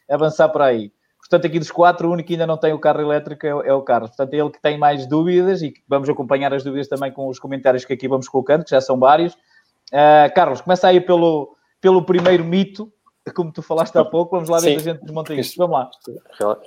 avançar 0.09 0.49
para 0.51 0.67
aí. 0.67 0.93
Portanto, 1.25 1.47
aqui 1.47 1.59
dos 1.59 1.71
quatro, 1.71 2.09
o 2.09 2.13
único 2.13 2.27
que 2.27 2.35
ainda 2.35 2.47
não 2.47 2.59
tem 2.59 2.75
o 2.75 2.79
carro 2.79 3.01
elétrico 3.01 3.47
é, 3.47 3.49
é, 3.49 3.73
o 3.73 3.81
Carlos. 3.81 4.11
Portanto, 4.11 4.35
é 4.35 4.37
ele 4.37 4.51
que 4.51 4.61
tem 4.61 4.77
mais 4.77 5.07
dúvidas 5.07 5.63
e 5.63 5.73
vamos 5.89 6.09
acompanhar 6.09 6.53
as 6.53 6.63
dúvidas 6.63 6.87
também 6.87 7.11
com 7.11 7.29
os 7.29 7.39
comentários 7.39 7.85
que 7.85 7.95
aqui 7.95 8.07
vamos 8.07 8.29
colocando, 8.29 8.63
que 8.63 8.71
já 8.71 8.81
são 8.81 8.99
vários. 8.99 9.33
Uh, 9.33 10.33
Carlos, 10.35 10.61
começa 10.61 10.87
aí 10.87 11.01
pelo, 11.01 11.57
pelo 11.81 12.05
primeiro 12.05 12.45
mito, 12.45 12.93
como 13.35 13.51
tu 13.51 13.63
falaste 13.63 13.97
há 13.97 14.05
pouco. 14.05 14.37
Vamos 14.37 14.51
lá 14.51 14.59
ver 14.59 14.73
Sim. 14.73 14.77
a 14.77 14.93
gente 14.93 15.03
desmonta 15.03 15.35
isto. 15.35 15.57
Vamos 15.57 15.79
lá. 15.79 15.91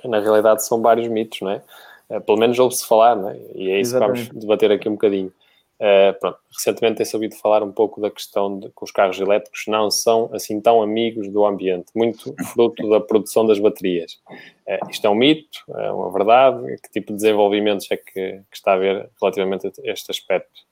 Na 0.04 0.18
realidade, 0.18 0.66
são 0.66 0.82
vários 0.82 1.06
mitos, 1.06 1.40
não 1.40 1.50
é? 1.50 1.62
Uh, 2.10 2.20
pelo 2.20 2.38
menos 2.38 2.58
ouve-se 2.58 2.84
falar, 2.84 3.14
não 3.14 3.30
é? 3.30 3.38
E 3.54 3.70
é 3.70 3.80
isso 3.80 3.92
Exatamente. 3.92 4.22
que 4.22 4.28
vamos 4.28 4.40
debater 4.42 4.72
aqui 4.72 4.88
um 4.88 4.92
bocadinho. 4.92 5.32
Uh, 5.80 6.18
pronto, 6.18 6.38
recentemente 6.50 6.96
tem 6.96 7.06
sabido 7.06 7.36
falar 7.36 7.62
um 7.62 7.70
pouco 7.70 8.00
da 8.00 8.10
questão 8.10 8.58
de 8.58 8.66
que 8.68 8.82
os 8.82 8.90
carros 8.90 9.20
elétricos 9.20 9.62
não 9.68 9.90
são 9.92 10.28
assim 10.32 10.60
tão 10.60 10.82
amigos 10.82 11.28
do 11.28 11.46
ambiente, 11.46 11.86
muito 11.94 12.34
fruto 12.52 12.88
da 12.90 13.00
produção 13.00 13.46
das 13.46 13.60
baterias. 13.60 14.18
Uh, 14.66 14.90
isto 14.90 15.06
é 15.06 15.10
um 15.10 15.14
mito, 15.14 15.60
é 15.76 15.92
uma 15.92 16.12
verdade? 16.12 16.76
Que 16.82 16.90
tipo 16.90 17.12
de 17.12 17.18
desenvolvimentos 17.18 17.88
é 17.90 17.96
que, 17.96 18.12
que 18.12 18.44
está 18.52 18.72
a 18.72 18.76
ver 18.76 19.08
relativamente 19.20 19.68
a 19.68 19.72
este 19.84 20.10
aspecto? 20.10 20.67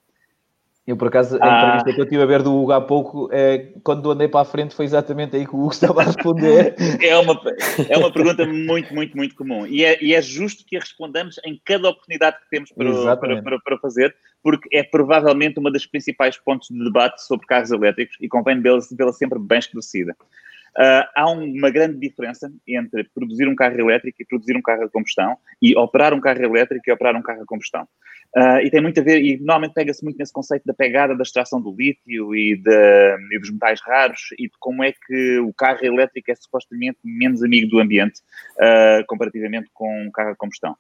Eu, 0.86 0.96
por 0.96 1.08
acaso, 1.08 1.36
a 1.40 1.44
ah. 1.44 1.58
entrevista 1.58 1.92
que 1.92 2.00
eu 2.00 2.04
estive 2.04 2.22
a 2.22 2.26
ver 2.26 2.42
do 2.42 2.54
Hugo 2.54 2.70
há 2.70 2.80
pouco, 2.80 3.28
é, 3.32 3.72
quando 3.82 4.08
andei 4.08 4.28
para 4.28 4.42
a 4.42 4.44
frente, 4.44 4.72
foi 4.72 4.84
exatamente 4.84 5.34
aí 5.34 5.44
que 5.44 5.54
o 5.54 5.58
Hugo 5.58 5.72
estava 5.74 6.02
a 6.02 6.04
responder. 6.04 6.76
é, 7.02 7.16
uma, 7.18 7.40
é 7.88 7.98
uma 7.98 8.12
pergunta 8.12 8.46
muito, 8.46 8.94
muito, 8.94 9.16
muito 9.16 9.34
comum. 9.34 9.66
E 9.66 9.84
é, 9.84 10.02
e 10.02 10.14
é 10.14 10.22
justo 10.22 10.64
que 10.64 10.76
a 10.76 10.80
respondamos 10.80 11.40
em 11.44 11.60
cada 11.64 11.88
oportunidade 11.88 12.36
que 12.38 12.48
temos 12.50 12.70
para, 12.70 13.16
para, 13.16 13.42
para, 13.42 13.58
para, 13.58 13.78
fazer, 13.78 14.14
porque 14.42 14.68
é 14.72 14.84
provavelmente 14.84 15.58
uma 15.58 15.72
das 15.72 15.84
principais 15.84 16.36
pontos 16.36 16.68
de 16.68 16.84
debate 16.84 17.20
sobre 17.26 17.46
carros 17.46 17.72
elétricos 17.72 18.16
e 18.20 18.28
convém 18.28 18.60
vê-la 18.60 18.80
sempre 19.12 19.40
bem 19.40 19.58
esclarecida. 19.58 20.14
Uh, 20.78 21.09
há 21.14 21.30
uma 21.30 21.71
grande 21.71 21.99
diferença 21.99 22.52
entre 22.68 23.04
produzir 23.14 23.49
um 23.49 23.54
carro 23.54 23.80
elétrico 23.80 24.21
e 24.21 24.26
produzir 24.26 24.54
um 24.56 24.62
carro 24.62 24.85
a 24.85 24.90
combustão 24.90 25.37
e 25.61 25.75
operar 25.75 26.12
um 26.12 26.21
carro 26.21 26.42
elétrico 26.42 26.85
e 26.87 26.92
operar 26.92 27.16
um 27.16 27.23
carro 27.23 27.42
a 27.42 27.47
combustão. 27.47 27.88
Uh, 28.37 28.61
e 28.62 28.71
tem 28.71 28.83
muito 28.83 29.00
a 29.00 29.02
ver, 29.02 29.23
e 29.23 29.38
normalmente 29.38 29.73
pega-se 29.73 30.04
muito 30.04 30.18
nesse 30.18 30.33
conceito 30.33 30.64
da 30.66 30.75
pegada 30.75 31.16
da 31.16 31.23
extração 31.23 31.62
do 31.62 31.75
lítio 31.75 32.35
e, 32.35 32.56
de, 32.56 33.16
e, 33.33 33.38
dos 33.38 33.50
metais 33.50 33.80
raros 33.80 34.28
e 34.38 34.42
de 34.42 34.54
como 34.59 34.85
é 34.85 34.92
que 34.92 35.38
o 35.38 35.54
carro 35.54 35.83
elétrico 35.83 36.30
é 36.30 36.35
supostamente 36.35 36.99
menos 37.02 37.42
amigo 37.42 37.71
do 37.71 37.78
ambiente 37.78 38.21
uh, 38.59 39.06
comparativamente 39.06 39.71
com 39.73 40.02
um 40.02 40.11
carro 40.11 40.33
a 40.33 40.37
combustão. 40.37 40.76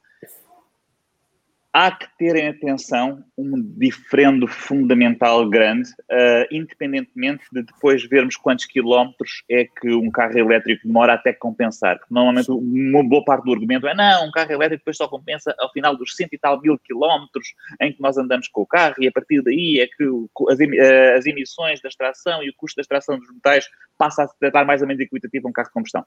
Há 1.76 1.90
que 1.90 2.08
ter 2.16 2.34
em 2.36 2.48
atenção 2.48 3.22
um 3.36 3.60
diferendo 3.76 4.48
fundamental 4.48 5.46
grande, 5.46 5.90
uh, 6.10 6.46
independentemente 6.50 7.44
de 7.52 7.62
depois 7.62 8.02
vermos 8.08 8.34
quantos 8.34 8.64
quilómetros 8.64 9.42
é 9.50 9.66
que 9.66 9.92
um 9.92 10.10
carro 10.10 10.38
elétrico 10.38 10.86
demora 10.86 11.12
até 11.12 11.34
compensar. 11.34 11.98
Porque 11.98 12.14
normalmente 12.14 12.50
uma 12.50 13.06
boa 13.06 13.22
parte 13.22 13.44
do 13.44 13.52
argumento 13.52 13.86
é 13.86 13.94
não, 13.94 14.26
um 14.26 14.30
carro 14.30 14.50
elétrico 14.52 14.80
depois 14.80 14.96
só 14.96 15.06
compensa 15.06 15.54
ao 15.58 15.70
final 15.70 15.94
dos 15.94 16.16
cento 16.16 16.32
e 16.32 16.38
tal 16.38 16.58
mil 16.62 16.78
quilómetros 16.78 17.48
em 17.78 17.92
que 17.92 18.00
nós 18.00 18.16
andamos 18.16 18.48
com 18.48 18.62
o 18.62 18.66
carro 18.66 18.94
e 18.98 19.06
a 19.06 19.12
partir 19.12 19.42
daí 19.42 19.78
é 19.78 19.86
que 19.86 20.04
as, 20.48 20.58
uh, 20.58 21.18
as 21.18 21.26
emissões 21.26 21.82
da 21.82 21.90
extração 21.90 22.42
e 22.42 22.48
o 22.48 22.54
custo 22.56 22.76
da 22.76 22.82
extração 22.82 23.18
dos 23.18 23.30
metais 23.30 23.68
passa 23.98 24.22
a 24.22 24.46
estar 24.46 24.64
mais 24.64 24.80
ou 24.80 24.88
menos 24.88 25.02
equitativo 25.02 25.46
a 25.46 25.50
um 25.50 25.52
carro 25.52 25.68
de 25.68 25.74
combustão 25.74 26.06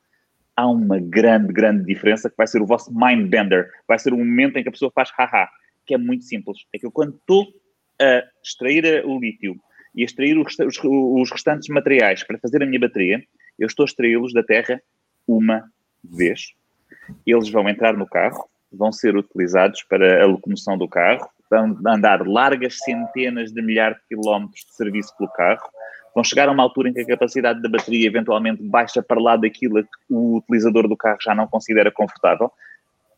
há 0.59 0.67
uma 0.67 0.99
grande, 0.99 1.53
grande 1.53 1.85
diferença 1.85 2.29
que 2.29 2.35
vai 2.35 2.45
ser 2.45 2.61
o 2.61 2.65
vosso 2.65 2.91
mind 2.93 3.29
bender. 3.29 3.69
Vai 3.87 3.97
ser 3.97 4.11
o 4.11 4.17
momento 4.17 4.57
em 4.57 4.63
que 4.63 4.67
a 4.67 4.71
pessoa 4.71 4.91
faz 4.93 5.09
haha, 5.17 5.47
que 5.89 5.95
é 5.95 5.97
muito 5.97 6.23
simples. 6.23 6.59
É 6.71 6.77
que 6.77 6.85
eu, 6.85 6.91
quando 6.91 7.15
estou 7.15 7.47
a 7.99 8.23
extrair 8.43 9.03
o 9.03 9.19
lítio 9.19 9.55
e 9.95 10.03
a 10.03 10.05
extrair 10.05 10.37
os, 10.37 10.55
os 10.83 11.31
restantes 11.31 11.67
materiais 11.67 12.23
para 12.23 12.37
fazer 12.37 12.61
a 12.61 12.65
minha 12.67 12.79
bateria, 12.79 13.23
eu 13.57 13.65
estou 13.65 13.83
a 13.83 13.87
extraí-los 13.87 14.31
da 14.31 14.43
terra 14.43 14.79
uma 15.27 15.63
vez. 16.03 16.53
Eles 17.25 17.49
vão 17.49 17.67
entrar 17.67 17.97
no 17.97 18.05
carro, 18.05 18.47
vão 18.71 18.91
ser 18.91 19.17
utilizados 19.17 19.81
para 19.81 20.23
a 20.23 20.27
locomoção 20.27 20.77
do 20.77 20.87
carro, 20.87 21.27
vão 21.49 21.75
andar 21.87 22.25
largas 22.27 22.77
centenas 22.77 23.51
de 23.51 23.59
milhares 23.63 23.97
de 23.97 24.09
quilómetros 24.09 24.65
de 24.65 24.75
serviço 24.75 25.17
pelo 25.17 25.31
carro, 25.31 25.67
vão 26.13 26.23
chegar 26.23 26.47
a 26.49 26.51
uma 26.51 26.61
altura 26.61 26.89
em 26.89 26.93
que 26.93 27.01
a 27.01 27.07
capacidade 27.07 27.63
da 27.63 27.69
bateria 27.69 28.05
eventualmente 28.05 28.61
baixa 28.61 29.01
para 29.01 29.19
lá 29.19 29.35
daquilo 29.35 29.83
que 29.83 30.13
o 30.13 30.37
utilizador 30.37 30.87
do 30.87 30.95
carro 30.95 31.17
já 31.19 31.33
não 31.33 31.47
considera 31.47 31.91
confortável. 31.91 32.51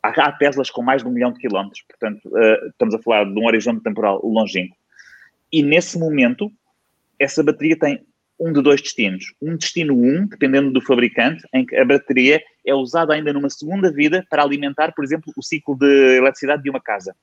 Há, 0.03 0.31
Teslas 0.31 0.70
com 0.70 0.81
mais 0.81 1.03
de 1.03 1.08
um 1.08 1.12
milhão 1.12 1.31
de 1.31 1.39
quilómetros, 1.39 1.84
portanto, 1.88 2.25
uh, 2.25 2.70
estamos 2.70 2.96
a 2.96 3.00
falar 3.00 3.25
de 3.25 3.39
um 3.39 3.46
horizonte 3.46 3.84
temporal 3.84 4.20
longínquo. 4.24 4.75
E 5.51 5.62
nesse 5.62 6.00
momento, 6.00 6.51
essa 7.20 7.43
bateria 7.43 7.77
tem 7.77 8.03
um 8.39 8.51
de 8.51 8.62
dois 8.62 8.81
destinos. 8.81 9.34
Um 9.39 9.55
destino 9.55 9.93
1, 9.93 9.98
um, 9.98 10.25
dependendo 10.25 10.72
do 10.72 10.81
fabricante, 10.81 11.43
em 11.53 11.63
que 11.63 11.75
a 11.75 11.86
bateria 11.86 12.41
é 12.65 12.74
usada 12.74 13.13
ainda 13.13 13.31
numa 13.31 13.50
segunda 13.50 13.91
vida 13.91 14.25
para 14.29 14.41
alimentar, 14.41 14.91
por 14.93 15.05
exemplo, 15.05 15.31
o 15.38 15.43
ciclo 15.43 15.77
de 15.77 16.17
eletricidade 16.17 16.63
de 16.63 16.70
uma 16.70 16.81
casa, 16.81 17.15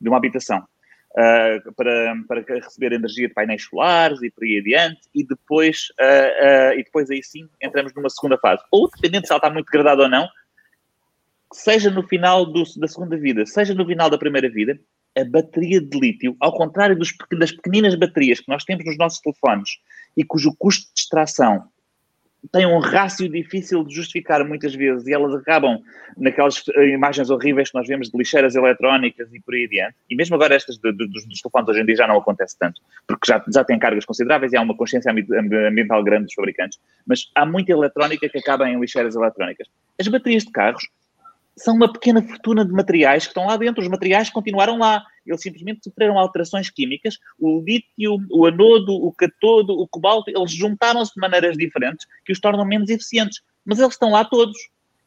de 0.00 0.08
uma 0.08 0.18
habitação 0.18 0.58
uh, 1.14 1.74
para, 1.74 2.16
para 2.26 2.60
receber 2.60 2.92
energia 2.92 3.28
de 3.28 3.34
painéis 3.34 3.64
solares 3.64 4.20
e 4.22 4.30
por 4.30 4.44
aí 4.44 4.58
adiante, 4.58 5.00
e 5.14 5.24
depois, 5.24 5.88
uh, 6.00 6.72
uh, 6.74 6.78
e 6.78 6.82
depois 6.82 7.10
aí 7.10 7.22
sim 7.22 7.48
entramos 7.62 7.94
numa 7.94 8.10
segunda 8.10 8.36
fase. 8.38 8.62
Ou, 8.70 8.90
dependendo 8.90 9.26
se 9.26 9.32
ela 9.32 9.38
está 9.38 9.50
muito 9.50 9.66
degradada 9.66 10.02
ou 10.02 10.08
não, 10.08 10.28
seja 11.54 11.90
no 11.90 12.02
final 12.02 12.44
do, 12.44 12.64
da 12.76 12.88
segunda 12.88 13.16
vida, 13.16 13.46
seja 13.46 13.74
no 13.74 13.86
final 13.86 14.10
da 14.10 14.18
primeira 14.18 14.50
vida, 14.50 14.78
a 15.16 15.24
bateria 15.24 15.80
de 15.80 15.98
lítio, 15.98 16.36
ao 16.40 16.52
contrário 16.52 16.96
dos, 16.96 17.14
das 17.38 17.52
pequeninas 17.52 17.94
baterias 17.94 18.40
que 18.40 18.48
nós 18.48 18.64
temos 18.64 18.84
nos 18.84 18.98
nossos 18.98 19.20
telefones 19.20 19.70
e 20.16 20.24
cujo 20.24 20.54
custo 20.58 20.92
de 20.92 21.00
extração 21.00 21.68
têm 22.52 22.66
um 22.66 22.78
rácio 22.78 23.28
difícil 23.28 23.84
de 23.84 23.94
justificar 23.94 24.44
muitas 24.44 24.74
vezes 24.74 25.06
e 25.06 25.14
elas 25.14 25.32
acabam 25.34 25.80
naquelas 26.16 26.62
eh, 26.74 26.88
imagens 26.88 27.30
horríveis 27.30 27.70
que 27.70 27.78
nós 27.78 27.86
vemos 27.86 28.10
de 28.10 28.18
lixeiras 28.18 28.54
eletrónicas 28.54 29.32
e 29.32 29.40
por 29.40 29.54
aí 29.54 29.64
adiante. 29.64 29.94
E 30.10 30.16
mesmo 30.16 30.34
agora 30.34 30.54
estas 30.54 30.76
de, 30.76 30.92
de, 30.92 31.08
dos, 31.08 31.24
dos, 31.24 31.40
telefones 31.40 31.68
hoje 31.70 31.80
em 31.80 31.86
dia 31.86 31.96
já 31.96 32.06
não 32.06 32.18
acontece 32.18 32.58
tanto, 32.58 32.82
porque 33.06 33.32
já, 33.32 33.42
já 33.48 33.64
têm 33.64 33.78
cargas 33.78 34.04
consideráveis 34.04 34.52
e 34.52 34.56
há 34.56 34.60
uma 34.60 34.76
consciência 34.76 35.10
ambiental 35.10 36.02
grande 36.04 36.26
dos 36.26 36.34
fabricantes. 36.34 36.78
Mas 37.06 37.30
há 37.34 37.46
muita 37.46 37.72
eletrónica 37.72 38.28
que 38.28 38.38
acaba 38.38 38.68
em 38.68 38.78
lixeiras 38.78 39.14
eletrónicas. 39.14 39.68
As 39.98 40.08
baterias 40.08 40.44
de 40.44 40.52
carros 40.52 40.86
são 41.56 41.74
uma 41.74 41.92
pequena 41.92 42.22
fortuna 42.22 42.64
de 42.64 42.72
materiais 42.72 43.24
que 43.24 43.30
estão 43.30 43.46
lá 43.46 43.56
dentro. 43.56 43.82
Os 43.82 43.88
materiais 43.88 44.28
continuaram 44.28 44.78
lá. 44.78 45.04
Eles 45.24 45.40
simplesmente 45.40 45.84
sofreram 45.84 46.18
alterações 46.18 46.68
químicas. 46.68 47.18
O 47.38 47.60
lítio, 47.60 48.18
o 48.30 48.46
anodo, 48.46 48.92
o 48.92 49.12
catodo, 49.12 49.72
o 49.72 49.86
cobalto, 49.86 50.30
eles 50.30 50.50
juntaram-se 50.50 51.14
de 51.14 51.20
maneiras 51.20 51.56
diferentes 51.56 52.06
que 52.24 52.32
os 52.32 52.40
tornam 52.40 52.64
menos 52.64 52.90
eficientes. 52.90 53.40
Mas 53.64 53.78
eles 53.78 53.92
estão 53.92 54.10
lá 54.10 54.24
todos. 54.24 54.56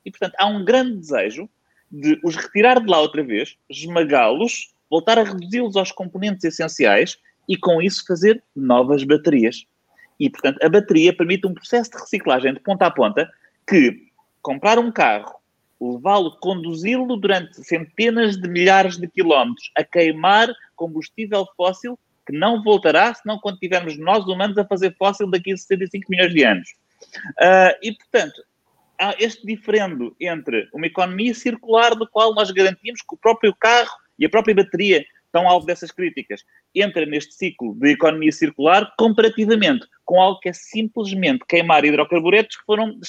E, 0.06 0.12
portanto, 0.12 0.36
há 0.38 0.48
um 0.48 0.64
grande 0.64 0.98
desejo 0.98 1.50
de 1.92 2.20
os 2.24 2.36
retirar 2.36 2.80
de 2.80 2.90
lá 2.90 3.00
outra 3.00 3.24
vez, 3.24 3.56
esmagá-los, 3.70 4.74
voltar 4.90 5.20
a 5.20 5.24
reduzi-los 5.24 5.76
aos 5.76 5.92
componentes 5.92 6.44
essenciais 6.46 7.18
e, 7.48 7.58
com 7.58 7.82
isso, 7.82 8.06
fazer 8.06 8.42
novas 8.56 9.04
baterias. 9.04 9.66
E, 10.20 10.30
portanto, 10.30 10.64
a 10.64 10.70
bateria 10.70 11.16
permite 11.16 11.46
um 11.46 11.54
processo 11.54 11.92
de 11.92 11.98
reciclagem 11.98 12.54
de 12.54 12.60
ponta 12.62 12.86
a 12.86 12.92
ponta 12.92 13.30
que 13.68 14.08
comprar 14.42 14.80
um 14.80 14.92
carro 14.92 15.37
levá-lo, 15.80 16.38
conduzi-lo 16.40 17.18
durante 17.18 17.64
centenas 17.64 18.38
de 18.38 18.48
milhares 18.48 18.98
de 18.98 19.08
quilómetros 19.08 19.72
a 19.76 19.84
queimar 19.84 20.50
combustível 20.76 21.46
fóssil 21.56 21.98
que 22.26 22.34
não 22.34 22.62
voltará 22.62 23.14
senão 23.14 23.40
quando 23.40 23.60
tivermos 23.60 23.98
nós 23.98 24.26
humanos 24.26 24.58
a 24.58 24.66
fazer 24.66 24.94
fóssil 24.98 25.30
daqui 25.30 25.54
a 25.54 25.58
65 25.58 26.06
milhões 26.10 26.34
de 26.34 26.44
anos. 26.44 26.70
Uh, 27.40 27.78
e, 27.82 27.94
portanto, 27.94 28.44
há 29.00 29.16
este 29.20 29.46
diferendo 29.46 30.16
entre 30.20 30.68
uma 30.74 30.88
economia 30.88 31.34
circular 31.34 31.96
do 31.96 32.08
qual 32.08 32.34
nós 32.34 32.52
garantimos 32.52 33.02
que 33.02 33.16
o 33.16 33.18
próprio 33.18 33.56
carro 33.56 33.96
e 34.20 34.26
a 34.26 34.30
própria 34.30 34.56
bateria 34.56 35.06
estão 35.26 35.48
alvo 35.48 35.66
dessas 35.66 35.92
críticas, 35.92 36.44
entra 36.82 37.06
neste 37.06 37.36
ciclo 37.36 37.76
de 37.76 37.92
economia 37.92 38.32
circular 38.32 38.94
comparativamente 38.98 39.86
com 40.06 40.22
algo 40.22 40.40
que 40.40 40.50
é 40.50 40.54
simplesmente 40.54 41.46
queimar 41.48 41.84
hidrocarburetos 41.84 42.56
que 42.56 42.66
foram 42.66 43.00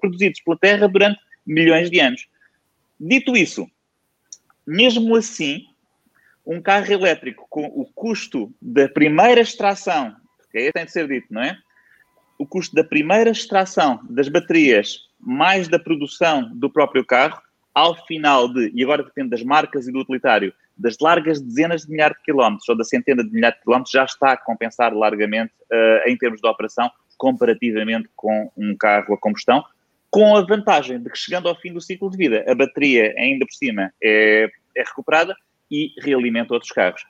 produzidos 0.00 0.40
pela 0.40 0.58
Terra 0.58 0.88
durante 0.88 1.20
milhões 1.46 1.90
de 1.90 2.00
anos. 2.00 2.26
Dito 2.98 3.36
isso, 3.36 3.68
mesmo 4.66 5.14
assim, 5.16 5.66
um 6.44 6.60
carro 6.60 6.92
elétrico 6.92 7.46
com 7.48 7.64
o 7.66 7.84
custo 7.94 8.52
da 8.60 8.88
primeira 8.88 9.40
extração, 9.40 10.16
que 10.50 10.58
aí 10.58 10.72
tem 10.72 10.84
de 10.84 10.92
ser 10.92 11.06
dito, 11.06 11.28
não 11.30 11.42
é? 11.42 11.56
O 12.38 12.46
custo 12.46 12.74
da 12.74 12.82
primeira 12.82 13.30
extração 13.30 14.00
das 14.10 14.28
baterias 14.28 15.08
mais 15.18 15.68
da 15.68 15.78
produção 15.78 16.50
do 16.54 16.68
próprio 16.68 17.04
carro, 17.04 17.40
ao 17.72 17.94
final 18.06 18.52
de, 18.52 18.70
e 18.74 18.82
agora 18.82 19.04
depende 19.04 19.30
das 19.30 19.42
marcas 19.42 19.86
e 19.86 19.92
do 19.92 20.00
utilitário, 20.00 20.52
das 20.76 20.96
largas 21.00 21.40
dezenas 21.40 21.82
de 21.82 21.90
milhares 21.90 22.16
de 22.16 22.22
quilómetros 22.22 22.68
ou 22.68 22.76
da 22.76 22.84
centena 22.84 23.22
de 23.22 23.30
milhares 23.30 23.58
de 23.58 23.64
quilómetros, 23.64 23.92
já 23.92 24.04
está 24.04 24.32
a 24.32 24.36
compensar 24.36 24.94
largamente 24.94 25.52
uh, 25.70 26.08
em 26.08 26.16
termos 26.16 26.40
de 26.40 26.48
operação 26.48 26.90
comparativamente 27.16 28.08
com 28.16 28.50
um 28.56 28.76
carro 28.76 29.14
a 29.14 29.18
combustão, 29.18 29.62
com 30.10 30.36
a 30.36 30.42
vantagem 30.42 31.00
de 31.00 31.08
que 31.08 31.16
chegando 31.16 31.48
ao 31.48 31.58
fim 31.58 31.72
do 31.72 31.80
ciclo 31.80 32.10
de 32.10 32.16
vida, 32.16 32.44
a 32.48 32.54
bateria 32.54 33.14
ainda 33.16 33.46
por 33.46 33.54
cima 33.54 33.92
é, 34.02 34.50
é 34.76 34.82
recuperada 34.82 35.34
e 35.70 35.92
realimenta 36.02 36.52
outros 36.52 36.72
carros. 36.72 37.02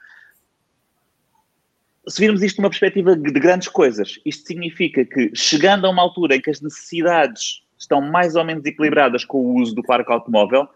Se 2.09 2.21
virmos 2.21 2.43
isto 2.43 2.61
numa 2.61 2.69
perspectiva 2.69 3.17
de 3.17 3.31
grandes 3.33 3.69
coisas, 3.69 4.21
isto 4.25 4.47
significa 4.47 5.05
que 5.05 5.31
chegando 5.35 5.87
a 5.87 5.91
uma 5.91 6.03
altura 6.03 6.37
em 6.37 6.41
que 6.41 6.51
as 6.51 6.61
necessidades 6.61 7.63
estão 7.79 8.01
mais 8.01 8.37
ou 8.37 8.45
menos 8.45 8.65
equilibradas 8.65 9.25
com 9.25 9.39
o 9.39 9.61
uso 9.61 9.75
do 9.75 9.83
parque 9.83 10.13
automóvel, 10.13 10.69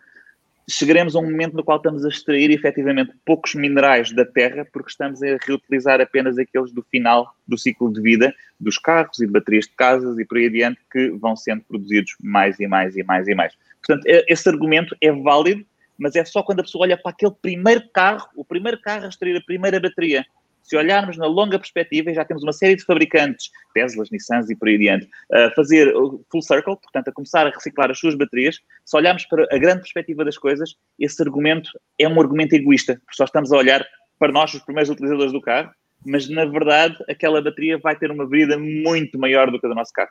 chegaremos 0.68 1.14
a 1.14 1.20
um 1.20 1.30
momento 1.30 1.54
no 1.54 1.64
qual 1.64 1.76
estamos 1.76 2.04
a 2.04 2.08
extrair 2.08 2.50
efetivamente 2.50 3.12
poucos 3.24 3.54
minerais 3.54 4.12
da 4.12 4.24
terra 4.24 4.66
porque 4.72 4.90
estamos 4.90 5.22
a 5.22 5.36
reutilizar 5.46 6.00
apenas 6.00 6.38
aqueles 6.38 6.72
do 6.72 6.82
final 6.90 7.34
do 7.46 7.56
ciclo 7.56 7.92
de 7.92 8.00
vida 8.00 8.34
dos 8.58 8.76
carros 8.76 9.20
e 9.20 9.26
de 9.26 9.32
baterias 9.32 9.66
de 9.66 9.72
casas 9.72 10.18
e 10.18 10.24
por 10.24 10.38
aí 10.38 10.46
adiante 10.46 10.80
que 10.90 11.10
vão 11.10 11.36
sendo 11.36 11.62
produzidos 11.62 12.16
mais 12.20 12.58
e 12.58 12.66
mais 12.66 12.96
e 12.96 13.04
mais 13.04 13.28
e 13.28 13.34
mais. 13.34 13.54
Portanto, 13.86 14.04
esse 14.06 14.48
argumento 14.48 14.96
é 15.00 15.12
válido, 15.12 15.64
mas 15.96 16.16
é 16.16 16.24
só 16.24 16.42
quando 16.42 16.60
a 16.60 16.64
pessoa 16.64 16.82
olha 16.82 16.96
para 16.96 17.12
aquele 17.12 17.32
primeiro 17.40 17.88
carro, 17.92 18.28
o 18.34 18.44
primeiro 18.44 18.80
carro 18.80 19.04
a 19.04 19.08
extrair 19.08 19.36
a 19.36 19.40
primeira 19.40 19.78
bateria 19.78 20.26
se 20.66 20.76
olharmos 20.76 21.16
na 21.16 21.26
longa 21.26 21.58
perspectiva, 21.58 22.12
já 22.12 22.24
temos 22.24 22.42
uma 22.42 22.52
série 22.52 22.74
de 22.74 22.84
fabricantes, 22.84 23.50
Teslas, 23.72 24.10
Nissans 24.10 24.50
e 24.50 24.56
por 24.56 24.68
aí 24.68 24.74
adiante, 24.74 25.08
a 25.32 25.50
fazer 25.52 25.92
full 26.30 26.42
circle, 26.42 26.76
portanto, 26.76 27.08
a 27.08 27.12
começar 27.12 27.46
a 27.46 27.50
reciclar 27.50 27.90
as 27.90 27.98
suas 27.98 28.16
baterias. 28.16 28.58
Se 28.84 28.96
olharmos 28.96 29.24
para 29.26 29.46
a 29.52 29.58
grande 29.58 29.80
perspectiva 29.80 30.24
das 30.24 30.36
coisas, 30.36 30.74
esse 30.98 31.22
argumento 31.22 31.70
é 31.98 32.08
um 32.08 32.20
argumento 32.20 32.54
egoísta, 32.54 32.94
porque 32.94 33.16
só 33.16 33.24
estamos 33.24 33.52
a 33.52 33.56
olhar 33.56 33.86
para 34.18 34.32
nós, 34.32 34.52
os 34.54 34.62
primeiros 34.62 34.90
utilizadores 34.90 35.32
do 35.32 35.40
carro, 35.40 35.70
mas 36.04 36.28
na 36.28 36.44
verdade 36.44 36.96
aquela 37.08 37.40
bateria 37.40 37.78
vai 37.78 37.96
ter 37.96 38.10
uma 38.10 38.28
vida 38.28 38.58
muito 38.58 39.18
maior 39.18 39.50
do 39.50 39.60
que 39.60 39.66
a 39.66 39.68
do 39.68 39.74
nosso 39.74 39.92
carro. 39.92 40.10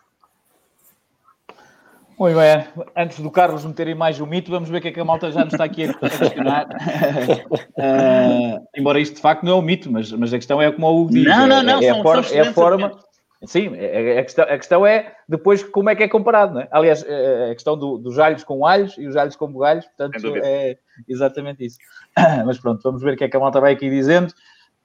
Muito 2.17 2.37
bem, 2.37 2.85
antes 2.95 3.19
do 3.19 3.29
Carlos 3.29 3.65
meter 3.65 3.89
em 3.89 3.95
mais 3.95 4.21
um 4.21 4.25
mito, 4.25 4.49
vamos 4.49 4.69
ver 4.69 4.77
o 4.77 4.81
que 4.81 4.87
é 4.87 4.91
que 4.91 4.99
a 5.01 5.05
malta 5.05 5.29
já 5.31 5.43
nos 5.43 5.53
está 5.53 5.65
aqui 5.65 5.83
a 5.83 5.93
questionar. 5.93 6.65
uh, 6.65 8.67
embora 8.75 9.01
isto 9.01 9.15
de 9.15 9.21
facto 9.21 9.43
não 9.43 9.51
é 9.51 9.55
um 9.55 9.61
mito, 9.61 9.91
mas, 9.91 10.13
mas 10.13 10.33
a 10.33 10.37
questão 10.37 10.61
é 10.61 10.71
como 10.71 10.87
o 10.87 11.01
Hugo 11.01 11.11
diz. 11.11 11.25
Não, 11.25 11.45
não, 11.45 11.61
não, 11.61 11.81
é, 11.81 11.85
é, 11.85 11.89
a, 11.89 12.01
for, 12.01 12.25
é 12.31 12.39
a 12.39 12.53
forma. 12.53 12.97
Sim, 13.43 13.75
é, 13.75 14.15
é, 14.15 14.19
a 14.19 14.23
questão, 14.23 14.45
a 14.45 14.57
questão 14.57 14.87
é 14.87 15.13
depois 15.27 15.61
como 15.61 15.89
é 15.89 15.95
que 15.95 16.03
é 16.03 16.07
comparado, 16.07 16.53
não 16.53 16.61
é? 16.61 16.69
Aliás, 16.71 17.03
é, 17.05 17.51
a 17.51 17.53
questão 17.53 17.77
do, 17.77 17.97
dos 17.97 18.17
alhos 18.17 18.45
com 18.45 18.65
alhos 18.65 18.97
e 18.97 19.07
os 19.07 19.17
alhos 19.17 19.35
com 19.35 19.51
bugalhos, 19.51 19.85
portanto, 19.85 20.37
é 20.37 20.77
exatamente 21.07 21.65
isso. 21.65 21.77
Mas 22.45 22.57
pronto, 22.57 22.81
vamos 22.81 23.01
ver 23.01 23.15
o 23.15 23.17
que 23.17 23.25
é 23.25 23.27
que 23.27 23.35
a 23.35 23.39
malta 23.41 23.59
vai 23.59 23.73
aqui 23.73 23.89
dizendo. 23.89 24.33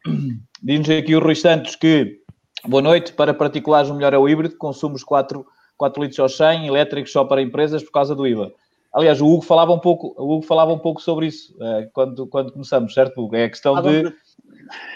Diz-nos 0.61 0.91
aqui 0.91 1.15
o 1.15 1.21
Rui 1.21 1.37
Santos 1.37 1.77
que, 1.77 2.19
boa 2.67 2.83
noite, 2.83 3.13
para 3.13 3.33
particulares 3.33 3.89
o 3.89 3.95
melhor 3.95 4.13
é 4.13 4.19
o 4.19 4.29
híbrido, 4.29 4.57
consumos 4.57 5.05
4 5.05 5.47
4 5.81 6.03
litros 6.03 6.21
ao 6.21 6.29
100, 6.29 6.67
elétricos 6.67 7.11
só 7.11 7.25
para 7.25 7.41
empresas 7.41 7.83
por 7.83 7.91
causa 7.91 8.15
do 8.15 8.27
IVA. 8.27 8.53
Aliás, 8.93 9.19
o 9.19 9.27
Hugo 9.27 9.41
falava 9.41 9.73
um 9.73 9.79
pouco, 9.79 10.15
o 10.19 10.35
Hugo 10.35 10.43
falava 10.43 10.71
um 10.75 10.79
pouco 10.79 11.01
sobre 11.01 11.29
isso 11.29 11.55
uh, 11.55 11.89
quando, 11.95 12.27
quando 12.27 12.53
começamos, 12.53 12.93
certo, 12.93 13.19
Hugo? 13.19 13.35
É 13.35 13.45
a 13.45 13.49
questão 13.49 13.81
de. 13.81 14.13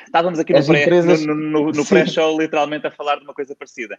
Estávamos 0.05 0.39
aqui 0.39 0.53
no, 0.53 0.67
pré, 0.67 0.83
empresas... 0.83 1.25
no, 1.25 1.35
no, 1.35 1.73
no 1.73 1.87
pré-show, 1.87 2.39
literalmente, 2.39 2.87
a 2.87 2.91
falar 2.91 3.17
de 3.17 3.25
uma 3.25 3.33
coisa 3.33 3.57
parecida. 3.57 3.99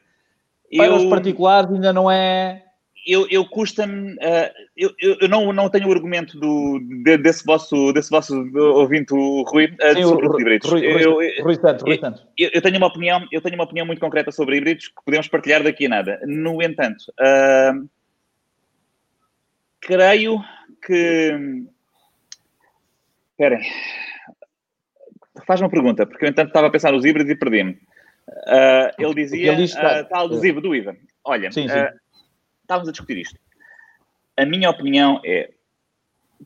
Para 0.77 0.85
eu... 0.85 0.95
os 0.95 1.05
particulares 1.05 1.71
ainda 1.71 1.91
não 1.91 2.11
é 2.11 2.63
eu, 3.05 3.27
eu 3.29 3.45
custa-me. 3.45 4.13
Uh, 4.13 4.51
eu, 4.75 4.91
eu 4.99 5.29
não, 5.29 5.53
não 5.53 5.69
tenho 5.69 5.87
o 5.87 5.91
argumento 5.91 6.39
do, 6.39 6.79
de, 7.03 7.17
desse, 7.17 7.45
vosso, 7.45 7.93
desse 7.93 8.09
vosso 8.09 8.35
ouvinte, 8.55 9.13
o 9.13 9.43
Rui, 9.43 9.65
uh, 9.65 9.93
Sim, 9.93 10.03
sobre 10.03 10.27
os 10.27 10.39
híbridos. 10.39 10.69
Rui, 10.69 10.91
Rui, 10.91 11.03
eu, 11.03 11.43
Rui 11.43 11.55
Santos, 11.55 11.83
Rui 11.83 11.99
Santos. 11.99 12.25
Eu, 12.37 12.49
eu, 12.53 12.61
tenho 12.61 12.77
uma 12.77 12.87
opinião, 12.87 13.25
eu 13.31 13.41
tenho 13.41 13.55
uma 13.55 13.63
opinião 13.63 13.85
muito 13.85 13.99
concreta 13.99 14.31
sobre 14.31 14.57
híbridos 14.57 14.87
que 14.87 15.05
podemos 15.05 15.27
partilhar 15.27 15.61
daqui 15.61 15.85
a 15.85 15.89
nada. 15.89 16.19
No 16.25 16.61
entanto, 16.63 17.03
uh, 17.19 17.87
creio 19.79 20.39
que. 20.85 21.63
Esperem. 23.31 23.61
Faz 25.45 25.61
uma 25.61 25.69
pergunta, 25.69 26.07
porque 26.07 26.25
eu 26.25 26.29
entanto 26.29 26.47
estava 26.47 26.67
a 26.67 26.71
pensar 26.71 26.91
nos 26.91 27.05
híbridos 27.05 27.31
e 27.31 27.35
perdi-me. 27.35 27.73
Uh, 28.27 28.89
ele 28.97 29.13
dizia, 29.13 29.51
ele 29.51 29.57
diz, 29.57 29.75
uh, 29.75 30.07
tal 30.09 30.27
do 30.27 30.39
do 30.39 30.75
IVA. 30.75 30.97
Olha, 31.23 31.51
sim, 31.51 31.67
sim. 31.67 31.75
Estávamos 32.65 32.89
a 32.89 32.91
discutir 32.91 33.17
isto. 33.19 33.39
A 34.35 34.45
minha 34.45 34.69
opinião 34.69 35.21
é, 35.23 35.51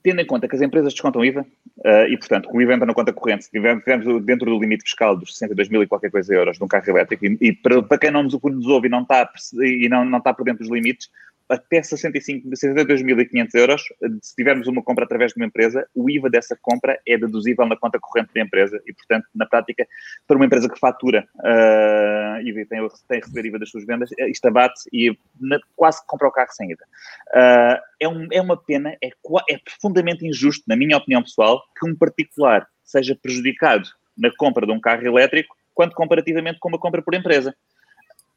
tendo 0.04 0.20
em 0.20 0.26
conta 0.26 0.48
que 0.48 0.56
as 0.56 0.62
empresas 0.62 0.94
descontam 0.94 1.24
IVA, 1.24 1.42
uh, 1.42 2.06
e 2.10 2.18
portanto, 2.18 2.50
que 2.50 2.58
o 2.58 2.62
IVA 2.62 2.74
entra 2.74 2.86
na 2.86 2.94
conta 2.94 3.14
corrente, 3.14 3.46
se 3.46 3.52
tivermos 3.52 3.84
dentro 4.26 4.46
do 4.46 4.60
limite 4.60 4.84
fiscal 4.84 5.16
dos 5.16 5.34
62 5.34 5.70
mil 5.70 5.82
e 5.82 5.88
qualquer 5.88 6.12
coisa 6.12 6.34
euros 6.34 6.58
de 6.58 6.64
um 6.64 6.68
carro 6.68 6.90
elétrico, 6.90 7.26
e, 7.26 7.38
e 7.42 7.54
para, 7.54 7.82
para, 7.82 7.98
quem 7.98 8.12
não 8.12 8.24
nos 8.24 8.34
ouve 8.68 8.88
e 8.88 8.92
não 8.92 9.02
está, 9.02 9.30
e 9.62 9.88
não, 9.90 10.06
não 10.06 10.20
está 10.20 10.34
por 10.34 10.44
dentro 10.44 10.64
dos 10.64 10.72
limites, 10.72 11.10
até 11.50 11.82
65, 11.82 12.48
62.500 12.48 13.50
euros, 13.56 13.84
se 14.22 14.36
tivermos 14.36 14.68
uma 14.68 14.84
compra 14.84 15.04
através 15.04 15.34
de 15.34 15.40
uma 15.40 15.48
empresa, 15.48 15.88
o 15.96 16.08
IVA 16.08 16.30
dessa 16.30 16.56
compra 16.62 17.00
é 17.08 17.18
deduzível 17.18 17.66
na 17.66 17.76
conta 17.76 18.00
corrente 18.00 18.30
da 18.36 18.42
empresa 18.42 18.80
e, 18.86 18.94
portanto, 18.94 19.26
na 19.34 19.48
prática, 19.48 19.88
para 20.28 20.36
uma 20.38 20.46
empresa 20.46 20.70
que 20.70 20.80
fatura 20.80 21.28
uh, 21.40 22.40
e 22.42 22.66
tem, 22.66 22.88
tem 23.08 23.20
receber 23.20 23.46
IVA 23.48 23.60
das 23.60 23.70
suas 23.70 23.84
vendas, 23.84 24.10
isto 24.28 24.48
abate 24.48 24.82
e 24.94 25.18
na, 25.42 25.60
quase 25.76 26.06
compra 26.06 26.28
o 26.28 26.32
carro 26.32 26.52
sem 26.52 26.72
IVA. 26.72 26.84
Uh, 27.30 27.82
é, 28.00 28.08
um, 28.08 28.28
é 28.32 28.42
uma 28.42 28.56
pena, 28.56 28.96
é, 29.04 29.08
é 29.08 29.58
profundamente 29.58 30.26
injusto, 30.26 30.64
na 30.68 30.76
minha 30.76 30.98
opinião 30.98 31.24
pessoal, 31.24 31.64
que 31.80 31.90
um 31.90 31.96
particular 31.96 32.68
seja 32.84 33.18
prejudicado 33.20 33.90
na 34.16 34.30
compra 34.38 34.68
de 34.68 34.72
um 34.72 34.80
carro 34.80 35.04
elétrico 35.04 35.56
quando 35.74 35.94
comparativamente 35.94 36.60
com 36.60 36.68
uma 36.68 36.78
compra 36.78 37.02
por 37.02 37.16
empresa 37.16 37.56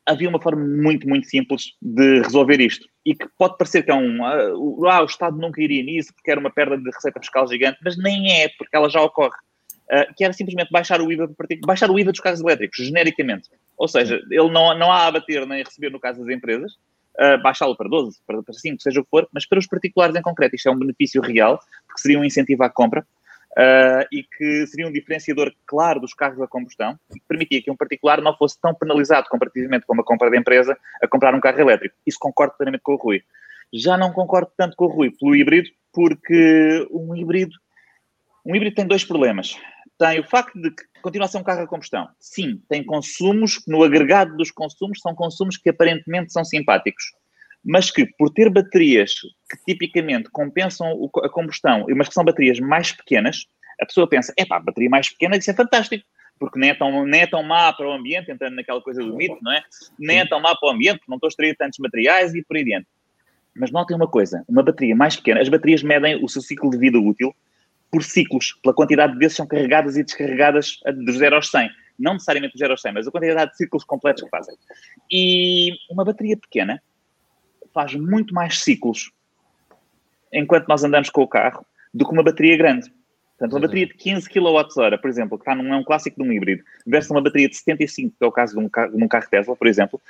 havia 0.06 0.28
uma 0.28 0.40
forma 0.40 0.64
muito, 0.64 1.08
muito 1.08 1.28
simples 1.28 1.74
de 1.80 2.20
resolver 2.22 2.60
isto. 2.60 2.86
E 3.04 3.14
que 3.14 3.26
pode 3.38 3.56
parecer 3.56 3.82
que 3.82 3.90
é 3.90 3.94
um. 3.94 4.24
Ah, 4.24 4.94
ah, 4.94 5.02
o 5.02 5.06
Estado 5.06 5.36
nunca 5.36 5.60
iria 5.60 5.82
nisso 5.82 6.12
porque 6.14 6.30
era 6.30 6.40
uma 6.40 6.50
perda 6.50 6.76
de 6.76 6.90
receita 6.90 7.20
fiscal 7.20 7.46
gigante, 7.48 7.78
mas 7.84 7.96
nem 7.96 8.42
é, 8.42 8.48
porque 8.58 8.76
ela 8.76 8.88
já 8.88 9.00
ocorre. 9.00 9.36
Uh, 9.90 10.14
que 10.16 10.24
era 10.24 10.32
simplesmente 10.32 10.70
baixar 10.70 11.02
o 11.02 11.12
IVA 11.12 11.30
baixar 11.66 11.90
o 11.90 11.98
IVA 11.98 12.12
dos 12.12 12.20
carros 12.20 12.40
elétricos, 12.40 12.78
genericamente. 12.78 13.50
Ou 13.76 13.86
seja, 13.86 14.22
ele 14.30 14.50
não, 14.50 14.76
não 14.78 14.90
há 14.90 15.00
a 15.00 15.06
abater 15.08 15.46
nem 15.46 15.60
a 15.60 15.64
receber 15.64 15.90
no 15.90 16.00
caso 16.00 16.20
das 16.20 16.34
empresas, 16.34 16.72
uh, 17.18 17.42
baixá-lo 17.42 17.76
para 17.76 17.88
12, 17.88 18.18
para, 18.26 18.42
para 18.42 18.54
5, 18.54 18.80
seja 18.80 19.00
o 19.00 19.04
que 19.04 19.10
for, 19.10 19.28
mas 19.32 19.44
para 19.44 19.58
os 19.58 19.66
particulares 19.66 20.14
em 20.14 20.22
concreto 20.22 20.54
isto 20.54 20.68
é 20.68 20.72
um 20.72 20.78
benefício 20.78 21.20
real, 21.20 21.58
porque 21.86 22.00
seria 22.00 22.18
um 22.18 22.24
incentivo 22.24 22.62
à 22.62 22.70
compra, 22.70 23.06
uh, 23.58 24.06
e 24.10 24.22
que 24.22 24.66
seria 24.66 24.86
um 24.86 24.92
diferenciador 24.92 25.52
claro 25.66 26.00
dos 26.00 26.14
carros 26.14 26.40
a 26.40 26.46
combustão 26.46 26.98
e 27.10 27.18
que 27.18 27.26
permitia 27.26 27.62
que 27.62 27.70
um 27.70 27.76
particular 27.76 28.20
não 28.20 28.36
fosse 28.36 28.60
tão 28.60 28.74
penalizado 28.74 29.28
comparativamente 29.28 29.86
com 29.86 29.94
uma 29.94 30.04
compra 30.04 30.30
de 30.30 30.38
empresa 30.38 30.76
a 31.02 31.08
comprar 31.08 31.34
um 31.34 31.40
carro 31.40 31.60
elétrico. 31.60 31.94
Isso 32.06 32.18
concordo 32.20 32.54
plenamente 32.56 32.82
com 32.82 32.94
o 32.94 32.96
Rui. 32.96 33.22
Já 33.72 33.96
não 33.96 34.12
concordo 34.12 34.50
tanto 34.56 34.76
com 34.76 34.84
o 34.84 34.88
Rui 34.88 35.10
pelo 35.10 35.34
híbrido, 35.34 35.70
porque 35.92 36.86
um 36.90 37.14
híbrido, 37.14 37.54
um 38.44 38.54
híbrido 38.54 38.76
tem 38.76 38.86
dois 38.86 39.04
problemas. 39.04 39.56
Tem 39.98 40.20
o 40.20 40.24
facto 40.24 40.60
de 40.60 40.70
que 40.70 40.82
continua 41.00 41.26
a 41.26 41.28
ser 41.28 41.38
um 41.38 41.44
carro 41.44 41.62
a 41.62 41.66
combustão. 41.66 42.08
Sim, 42.18 42.60
tem 42.68 42.84
consumos 42.84 43.58
que 43.58 43.70
no 43.70 43.82
agregado 43.82 44.36
dos 44.36 44.50
consumos 44.50 45.00
são 45.00 45.14
consumos 45.14 45.56
que 45.56 45.70
aparentemente 45.70 46.32
são 46.32 46.44
simpáticos 46.44 47.04
mas 47.64 47.90
que 47.90 48.06
por 48.18 48.30
ter 48.30 48.50
baterias 48.50 49.12
que 49.14 49.64
tipicamente 49.66 50.28
compensam 50.30 51.10
a 51.22 51.28
combustão, 51.28 51.86
mas 51.96 52.08
que 52.08 52.14
são 52.14 52.24
baterias 52.24 52.58
mais 52.58 52.92
pequenas, 52.92 53.46
a 53.80 53.86
pessoa 53.86 54.08
pensa, 54.08 54.32
é 54.36 54.44
pá, 54.44 54.58
bateria 54.58 54.90
mais 54.90 55.08
pequena, 55.08 55.36
isso 55.36 55.50
é 55.50 55.54
fantástico, 55.54 56.04
porque 56.38 56.58
nem 56.58 56.70
é, 56.70 56.74
tão, 56.74 57.04
nem 57.06 57.20
é 57.20 57.26
tão 57.26 57.42
má 57.42 57.72
para 57.72 57.88
o 57.88 57.92
ambiente, 57.92 58.30
entrando 58.30 58.56
naquela 58.56 58.80
coisa 58.80 59.02
do 59.02 59.16
mito, 59.16 59.38
não 59.42 59.52
é? 59.52 59.62
Nem 59.98 60.20
é 60.20 60.26
tão 60.26 60.40
má 60.40 60.56
para 60.56 60.68
o 60.68 60.72
ambiente, 60.72 61.00
não 61.08 61.16
estou 61.16 61.28
a 61.28 61.30
extrair 61.30 61.56
tantos 61.56 61.78
materiais 61.78 62.34
e 62.34 62.42
por 62.42 62.56
aí 62.56 62.62
adiante. 62.62 62.86
Mas 63.54 63.70
notem 63.70 63.96
uma 63.96 64.08
coisa, 64.08 64.44
uma 64.48 64.62
bateria 64.62 64.96
mais 64.96 65.14
pequena, 65.14 65.40
as 65.40 65.48
baterias 65.48 65.82
medem 65.82 66.22
o 66.24 66.28
seu 66.28 66.42
ciclo 66.42 66.70
de 66.70 66.78
vida 66.78 66.98
útil 66.98 67.34
por 67.92 68.02
ciclos, 68.02 68.58
pela 68.62 68.74
quantidade 68.74 69.12
de 69.12 69.18
vezes 69.18 69.36
são 69.36 69.46
carregadas 69.46 69.96
e 69.98 70.02
descarregadas 70.02 70.78
dos 71.04 71.18
0 71.18 71.36
aos 71.36 71.50
100. 71.50 71.70
Não 71.98 72.14
necessariamente 72.14 72.54
dos 72.54 72.60
0 72.60 72.72
aos 72.72 72.80
100, 72.80 72.92
mas 72.92 73.06
a 73.06 73.10
quantidade 73.10 73.50
de 73.50 73.56
ciclos 73.58 73.84
completos 73.84 74.22
que 74.22 74.30
fazem. 74.30 74.56
E 75.10 75.72
uma 75.90 76.02
bateria 76.02 76.36
pequena, 76.36 76.82
faz 77.72 77.94
muito 77.94 78.34
mais 78.34 78.60
ciclos 78.60 79.10
enquanto 80.32 80.66
nós 80.68 80.82
andamos 80.82 81.10
com 81.10 81.22
o 81.22 81.28
carro 81.28 81.64
do 81.92 82.06
que 82.06 82.12
uma 82.12 82.22
bateria 82.22 82.56
grande. 82.56 82.90
Portanto, 83.38 83.54
uma 83.54 83.60
bateria 83.60 83.86
de 83.86 83.94
15 83.94 84.30
kWh, 84.30 84.98
por 85.00 85.10
exemplo, 85.10 85.36
que 85.36 85.42
está 85.42 85.54
num, 85.54 85.74
é 85.74 85.76
um 85.76 85.82
clássico 85.82 86.22
de 86.22 86.28
um 86.28 86.32
híbrido, 86.32 86.62
versus 86.86 87.10
uma 87.10 87.20
bateria 87.20 87.48
de 87.48 87.56
75, 87.56 88.14
que 88.16 88.24
é 88.24 88.26
o 88.26 88.30
caso 88.30 88.54
de 88.56 88.64
um, 88.64 88.68
carro, 88.68 88.96
de 88.96 89.02
um 89.02 89.08
carro 89.08 89.26
Tesla, 89.28 89.56
por 89.56 89.66
exemplo, 89.66 90.00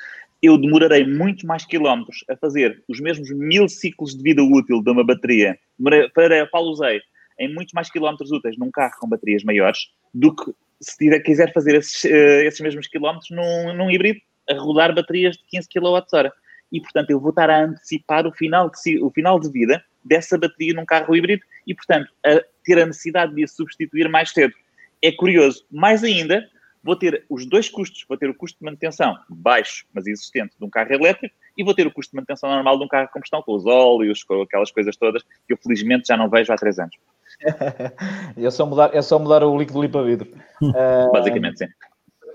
eu 0.43 0.59
demorarei 0.59 1.07
muito 1.07 1.47
mais 1.47 1.65
quilómetros 1.65 2.25
a 2.29 2.37
fazer 2.37 2.83
os 2.87 3.01
mesmos 3.01 3.31
mil 3.31 3.69
ciclos 3.69 4.15
de 4.15 4.23
vida 4.23 4.43
útil 4.43 4.83
de 4.83 4.91
uma 4.91 5.03
bateria, 5.03 5.59
para, 5.83 6.47
para 6.47 6.61
usei 6.61 7.01
em 7.39 7.53
muitos 7.53 7.73
mais 7.73 7.91
quilómetros 7.91 8.31
úteis 8.31 8.59
num 8.59 8.71
carro 8.71 8.93
com 9.01 9.09
baterias 9.09 9.43
maiores, 9.43 9.89
do 10.13 10.35
que 10.35 10.53
se 10.81 10.99
tiver, 10.99 11.21
quiser 11.21 11.53
fazer 11.55 11.77
esses, 11.77 12.05
uh, 12.05 12.45
esses 12.45 12.61
mesmos 12.61 12.87
quilómetros 12.87 13.31
num, 13.31 13.73
num 13.73 13.91
híbrido 13.91 14.21
a 14.51 14.55
rodar 14.55 14.95
baterias 14.95 15.37
de 15.37 15.45
15 15.45 15.69
kWh 15.69 16.33
e, 16.73 16.81
portanto, 16.81 17.11
eu 17.11 17.21
vou 17.21 17.31
estar 17.31 17.51
a 17.51 17.65
antecipar 17.65 18.27
o 18.27 18.33
final 18.33 18.71
de, 18.71 19.03
o 19.03 19.11
final 19.11 19.39
de 19.39 19.51
vida 19.51 19.85
dessa 20.03 20.39
bateria 20.39 20.73
num 20.73 20.87
carro 20.87 21.15
híbrido 21.15 21.43
e, 21.67 21.75
portanto, 21.75 22.11
a 22.25 22.43
ter 22.65 22.81
a 22.81 22.87
necessidade 22.87 23.35
de 23.35 23.45
a 23.45 23.49
substituir 23.49 24.09
mais 24.09 24.31
cedo. 24.31 24.55
É 25.03 25.13
curioso. 25.13 25.65
Mais 25.71 26.03
ainda, 26.03 26.49
vou 26.83 26.97
ter 26.97 27.25
os 27.29 27.45
dois 27.45 27.69
custos. 27.69 28.05
Vou 28.09 28.17
ter 28.17 28.31
o 28.31 28.35
custo 28.35 28.59
de 28.59 28.65
manutenção 28.65 29.17
baixo, 29.29 29.85
mas 29.93 30.07
existente, 30.07 30.55
de 30.59 30.65
um 30.65 30.71
carro 30.71 30.93
elétrico 30.93 31.35
e 31.57 31.63
vou 31.63 31.75
ter 31.75 31.87
o 31.87 31.93
custo 31.93 32.13
de 32.13 32.17
manutenção 32.17 32.51
normal 32.51 32.79
de 32.79 32.85
um 32.85 32.89
carro 32.89 33.05
a 33.05 33.09
combustão, 33.09 33.43
com 33.43 33.55
os 33.55 33.67
óleos, 33.67 34.25
com 34.25 34.41
aquelas 34.41 34.71
coisas 34.71 34.97
todas 34.97 35.23
que 35.23 35.53
eu, 35.53 35.59
felizmente, 35.59 36.09
já 36.09 36.17
não 36.17 36.31
vejo 36.31 36.51
há 36.53 36.57
três 36.57 36.79
anos. 36.79 36.97
é, 38.37 38.51
só 38.51 38.65
mudar, 38.65 38.95
é 38.95 39.03
só 39.03 39.19
mudar 39.19 39.45
o 39.45 39.59
líquido 39.59 39.83
limpa 39.83 40.03
vidro. 40.03 40.33
Basicamente, 41.13 41.59
sim 41.59 41.67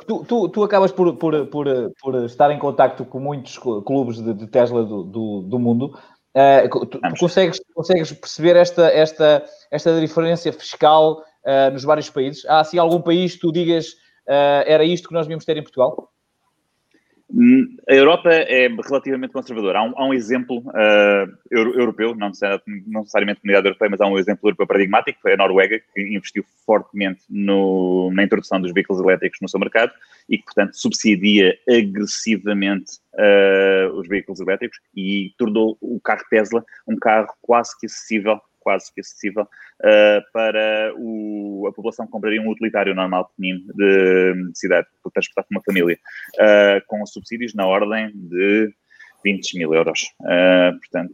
tu, 0.05 0.25
tu, 0.25 0.49
tu 0.49 0.63
acabas 0.63 0.91
por, 0.91 1.15
por, 1.17 1.47
por, 1.47 1.67
por 2.01 2.15
estar 2.25 2.51
em 2.51 2.59
contacto 2.59 3.05
com 3.05 3.19
muitos 3.19 3.57
clubes 3.57 4.21
de, 4.21 4.33
de 4.33 4.47
Tesla 4.47 4.83
do, 4.83 5.03
do, 5.03 5.41
do 5.41 5.59
mundo. 5.59 5.97
Uh, 6.35 6.69
tu, 6.69 6.85
tu, 6.85 6.99
consegues, 7.19 7.59
consegues 7.73 8.11
perceber 8.11 8.55
esta, 8.55 8.91
esta, 8.91 9.43
esta 9.71 9.99
diferença 9.99 10.51
fiscal 10.51 11.23
uh, 11.43 11.71
nos 11.71 11.83
vários 11.83 12.09
países? 12.09 12.45
Há 12.45 12.59
assim 12.59 12.77
algum 12.77 13.01
país 13.01 13.35
que 13.35 13.41
tu 13.41 13.51
digas 13.51 13.93
uh, 14.27 14.63
era 14.65 14.83
isto 14.83 15.07
que 15.07 15.13
nós 15.13 15.25
devíamos 15.25 15.45
ter 15.45 15.57
em 15.57 15.63
Portugal? 15.63 16.11
A 17.89 17.93
Europa 17.93 18.29
é 18.31 18.69
relativamente 18.69 19.33
conservadora. 19.33 19.79
Há 19.79 19.83
um, 19.83 19.93
há 19.97 20.05
um 20.05 20.13
exemplo 20.13 20.59
uh, 20.59 21.51
europeu, 21.51 22.15
não 22.15 22.29
necessariamente 22.29 23.41
comunidade 23.41 23.67
europeia, 23.67 23.89
mas 23.89 23.99
há 23.99 24.07
um 24.07 24.17
exemplo 24.17 24.47
europeu 24.47 24.65
paradigmático, 24.65 25.19
foi 25.21 25.33
a 25.33 25.37
Noruega, 25.37 25.77
que 25.93 26.01
investiu 26.01 26.45
fortemente 26.65 27.23
no, 27.29 28.09
na 28.13 28.23
introdução 28.23 28.61
dos 28.61 28.71
veículos 28.71 29.01
elétricos 29.01 29.39
no 29.41 29.49
seu 29.49 29.59
mercado 29.59 29.91
e 30.29 30.37
que, 30.37 30.45
portanto, 30.45 30.77
subsidia 30.77 31.53
agressivamente 31.69 32.93
uh, 33.13 33.93
os 33.97 34.07
veículos 34.07 34.39
elétricos 34.39 34.79
e 34.95 35.33
tornou 35.37 35.77
o 35.81 35.99
carro 35.99 36.23
Tesla 36.29 36.63
um 36.87 36.95
carro 36.95 37.27
quase 37.41 37.77
que 37.77 37.87
acessível 37.87 38.39
quase 38.67 38.93
que 38.93 38.99
acessível 38.99 39.43
uh, 39.43 40.21
para 40.33 40.93
o, 40.97 41.65
a 41.69 41.71
população 41.71 42.05
que 42.05 42.11
compraria 42.11 42.41
um 42.41 42.49
utilitário 42.49 42.93
normal 42.93 43.29
pequenino 43.29 43.65
de, 43.73 44.51
de 44.51 44.59
cidade, 44.59 44.85
para 45.01 45.11
transportar 45.13 45.45
com 45.45 45.55
uma 45.55 45.63
família, 45.63 45.97
uh, 46.35 46.85
com 46.85 47.05
subsídios 47.05 47.53
na 47.53 47.65
ordem 47.65 48.11
de 48.13 48.69
20 49.23 49.57
mil 49.57 49.73
euros. 49.73 50.01
Uh, 50.19 50.77
portanto, 50.79 51.13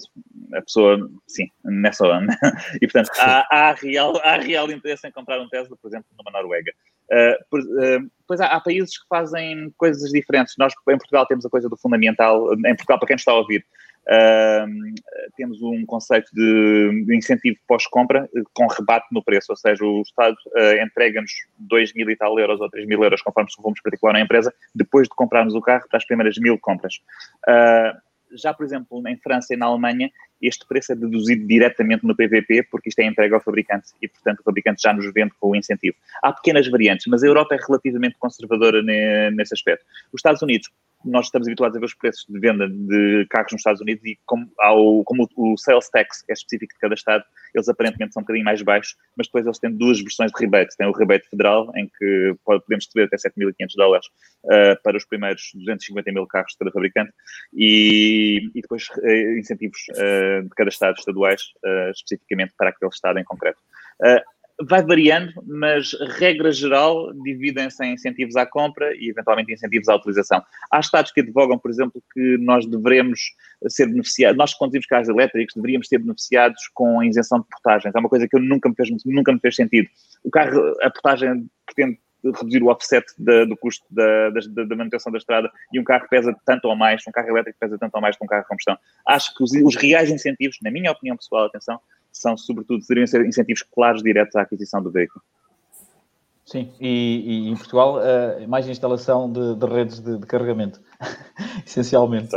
a 0.55 0.61
pessoa, 0.63 0.97
sim, 1.27 1.47
nessa 1.63 2.07
onda. 2.07 2.35
e, 2.81 2.87
portanto, 2.87 3.11
há, 3.19 3.45
há, 3.51 3.73
real, 3.73 4.17
há 4.23 4.37
real 4.37 4.71
interesse 4.71 5.07
em 5.07 5.11
comprar 5.11 5.39
um 5.39 5.47
Tesla, 5.47 5.77
por 5.79 5.87
exemplo, 5.87 6.07
numa 6.17 6.31
Noruega. 6.31 6.71
Uh, 7.11 7.37
por, 7.51 7.59
uh, 7.59 8.11
depois 8.19 8.41
há, 8.41 8.47
há, 8.47 8.59
países 8.59 8.97
que 8.97 9.07
fazem 9.07 9.71
coisas 9.77 10.09
diferentes. 10.09 10.55
Nós, 10.57 10.73
em 10.89 10.97
Portugal, 10.97 11.27
temos 11.27 11.45
a 11.45 11.49
coisa 11.51 11.69
do 11.69 11.77
fundamental. 11.77 12.51
Em 12.53 12.75
Portugal, 12.75 12.97
para 12.97 13.07
quem 13.07 13.15
está 13.15 13.31
a 13.31 13.35
ouvir, 13.35 13.63
Uh, 14.05 14.93
temos 15.37 15.61
um 15.61 15.85
conceito 15.85 16.29
de, 16.33 17.05
de 17.05 17.15
incentivo 17.15 17.57
pós-compra 17.67 18.29
com 18.53 18.67
rebate 18.67 19.07
no 19.11 19.23
preço, 19.23 19.47
ou 19.51 19.55
seja, 19.55 19.83
o 19.83 20.01
Estado 20.01 20.35
uh, 20.55 20.83
entrega-nos 20.83 21.31
2 21.57 21.93
mil 21.93 22.09
e 22.09 22.15
tal 22.15 22.37
euros 22.37 22.59
ou 22.59 22.69
3 22.69 22.85
mil 22.85 23.01
euros, 23.03 23.21
conforme 23.21 23.49
se 23.49 23.61
formos 23.61 23.81
particular 23.81 24.13
na 24.13 24.21
empresa, 24.21 24.53
depois 24.75 25.07
de 25.07 25.15
comprarmos 25.15 25.55
o 25.55 25.61
carro 25.61 25.85
para 25.89 25.97
as 25.97 26.05
primeiras 26.05 26.37
mil 26.37 26.57
compras. 26.59 26.95
Uh, 27.47 27.97
Já, 28.35 28.53
por 28.53 28.65
exemplo, 28.65 29.01
em 29.07 29.17
França 29.17 29.53
e 29.53 29.57
na 29.57 29.65
Alemanha, 29.65 30.11
este 30.41 30.67
preço 30.67 30.91
é 30.91 30.95
deduzido 30.95 31.45
diretamente 31.47 32.05
no 32.05 32.15
PVP, 32.15 32.63
porque 32.69 32.89
isto 32.89 32.99
é 32.99 33.05
entregue 33.05 33.33
ao 33.33 33.41
fabricante 33.41 33.89
e, 34.01 34.07
portanto, 34.07 34.39
o 34.39 34.43
fabricante 34.43 34.81
já 34.81 34.93
nos 34.93 35.11
vende 35.13 35.33
com 35.39 35.51
o 35.51 35.55
incentivo. 35.55 35.95
Há 36.21 36.33
pequenas 36.33 36.67
variantes, 36.67 37.07
mas 37.07 37.23
a 37.23 37.27
Europa 37.27 37.55
é 37.55 37.59
relativamente 37.65 38.15
conservadora 38.19 38.81
nesse 39.31 39.53
aspecto. 39.53 39.85
Os 40.11 40.19
Estados 40.19 40.41
Unidos 40.41 40.69
nós 41.05 41.25
estamos 41.25 41.47
habituados 41.47 41.75
a 41.75 41.79
ver 41.79 41.85
os 41.85 41.93
preços 41.93 42.25
de 42.27 42.39
venda 42.39 42.67
de 42.67 43.25
carros 43.29 43.51
nos 43.51 43.59
Estados 43.59 43.81
Unidos 43.81 44.03
e 44.05 44.17
como, 44.25 44.49
ao, 44.59 45.03
como 45.03 45.27
o, 45.35 45.57
sales 45.57 45.89
tax 45.89 46.23
é 46.29 46.33
específico 46.33 46.73
de 46.73 46.79
cada 46.79 46.93
estado, 46.93 47.23
eles 47.53 47.69
aparentemente 47.69 48.13
são 48.13 48.21
um 48.21 48.23
bocadinho 48.23 48.45
mais 48.45 48.61
baixos, 48.61 48.95
mas 49.17 49.27
depois 49.27 49.45
eles 49.45 49.59
têm 49.59 49.71
duas 49.71 49.99
versões 50.01 50.31
de 50.31 50.39
rebate. 50.39 50.75
Tem 50.77 50.87
o 50.87 50.91
rebate 50.91 51.27
federal, 51.29 51.71
em 51.75 51.87
que 51.87 52.35
podemos 52.43 52.85
receber 52.85 53.05
até 53.05 53.17
7.500 53.17 53.53
dólares 53.75 54.07
uh, 54.45 54.81
para 54.83 54.97
os 54.97 55.05
primeiros 55.05 55.51
250 55.53 56.11
mil 56.11 56.27
carros 56.27 56.53
de 56.53 56.57
cada 56.57 56.71
fabricante 56.71 57.11
e, 57.53 58.49
e 58.55 58.61
depois 58.61 58.87
uh, 58.89 59.37
incentivos 59.37 59.79
uh, 59.91 60.43
de 60.43 60.49
cada 60.49 60.69
estado 60.69 60.97
estaduais, 60.97 61.41
especificamente 61.95 62.53
para 62.57 62.69
aquele 62.69 62.89
estado 62.89 63.19
em 63.19 63.23
concreto 63.23 63.59
vai 64.67 64.83
variando, 64.83 65.33
mas 65.45 65.93
regra 66.17 66.51
geral 66.51 67.13
dividem-se 67.23 67.83
em 67.83 67.93
incentivos 67.93 68.35
à 68.35 68.45
compra 68.45 68.95
e 68.95 69.09
eventualmente 69.09 69.53
incentivos 69.53 69.89
à 69.89 69.95
utilização. 69.95 70.43
Há 70.71 70.79
estados 70.79 71.11
que 71.11 71.21
advogam, 71.21 71.57
por 71.57 71.71
exemplo, 71.71 72.01
que 72.13 72.37
nós 72.37 72.65
devemos 72.65 73.19
ser 73.67 73.87
beneficiados, 73.87 74.37
nós 74.37 74.53
que 74.53 74.59
conduzimos 74.59 74.85
carros 74.85 75.09
elétricos 75.09 75.55
deveríamos 75.55 75.87
ser 75.87 75.99
beneficiados 75.99 76.69
com 76.73 76.99
a 76.99 77.05
isenção 77.05 77.39
de 77.39 77.47
portagens. 77.47 77.93
É 77.95 77.99
uma 77.99 78.09
coisa 78.09 78.27
que 78.27 78.39
nunca 78.39 78.69
me 78.69 78.75
fez, 78.75 78.89
nunca 79.05 79.31
me 79.31 79.39
fez 79.39 79.55
sentido. 79.55 79.87
O 80.23 80.29
carro, 80.29 80.75
a 80.81 80.89
portagem 80.89 81.47
pretende 81.65 81.99
reduzir 82.23 82.63
o 82.63 82.67
offset 82.67 83.05
da, 83.17 83.43
do 83.43 83.57
custo 83.57 83.85
da, 83.89 84.29
da, 84.29 84.63
da, 84.63 84.75
manutenção 84.75 85.11
da 85.11 85.17
estrada 85.17 85.51
e 85.73 85.79
um 85.79 85.83
carro 85.83 86.07
pesa 86.09 86.33
tanto 86.45 86.69
ou 86.69 86.75
mais, 86.75 87.03
um 87.05 87.11
carro 87.11 87.27
elétrico 87.29 87.59
pesa 87.59 87.77
tanto 87.77 87.93
ou 87.95 88.01
mais 88.01 88.15
que 88.15 88.23
um 88.23 88.27
carro 88.27 88.43
de 88.43 88.47
combustão. 88.47 88.77
Acho 89.05 89.35
que 89.35 89.43
os, 89.43 89.51
os 89.51 89.75
reais 89.75 90.09
incentivos, 90.09 90.57
na 90.61 90.71
minha 90.71 90.91
opinião 90.91 91.17
pessoal, 91.17 91.45
atenção, 91.45 91.79
são, 92.13 92.37
sobretudo, 92.37 92.79
deveriam 92.79 93.07
ser 93.07 93.25
incentivos 93.25 93.63
claros 93.63 94.03
diretos 94.03 94.35
à 94.35 94.41
aquisição 94.41 94.81
do 94.81 94.91
veículo. 94.91 95.21
Sim, 96.45 96.69
e, 96.79 97.47
e 97.47 97.49
em 97.49 97.55
Portugal, 97.55 97.97
uh, 97.97 98.47
mais 98.47 98.67
instalação 98.67 99.31
de, 99.31 99.55
de 99.55 99.65
redes 99.65 99.99
de, 99.99 100.17
de, 100.17 100.25
carregamento, 100.25 100.81
essencialmente. 101.65 102.29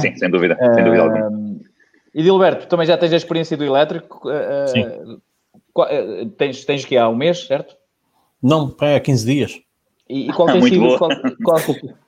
Sim, 0.00 0.16
sem 0.16 0.30
dúvida, 0.30 0.54
uh, 0.60 0.74
sem 0.74 0.84
dúvida 0.84 1.02
alguma. 1.02 1.58
E 2.14 2.22
Dilberto, 2.22 2.66
também 2.66 2.86
já 2.86 2.96
tens 2.96 3.12
a 3.12 3.16
experiência 3.16 3.56
do 3.56 3.64
elétrico. 3.64 4.28
Uh, 4.28 4.68
Sim. 4.68 5.20
Qual, 5.72 5.88
tens, 6.36 6.64
tens 6.64 6.84
que 6.84 6.96
há 6.96 7.08
um 7.08 7.16
mês, 7.16 7.46
certo? 7.46 7.76
Não, 8.42 8.74
há 8.80 9.00
15 9.00 9.26
dias. 9.26 9.60
E, 10.08 10.28
e 10.28 10.32
qual 10.32 10.48
tem 10.48 10.62
sido 10.68 10.98
qual, 10.98 11.10
qual, 11.42 11.60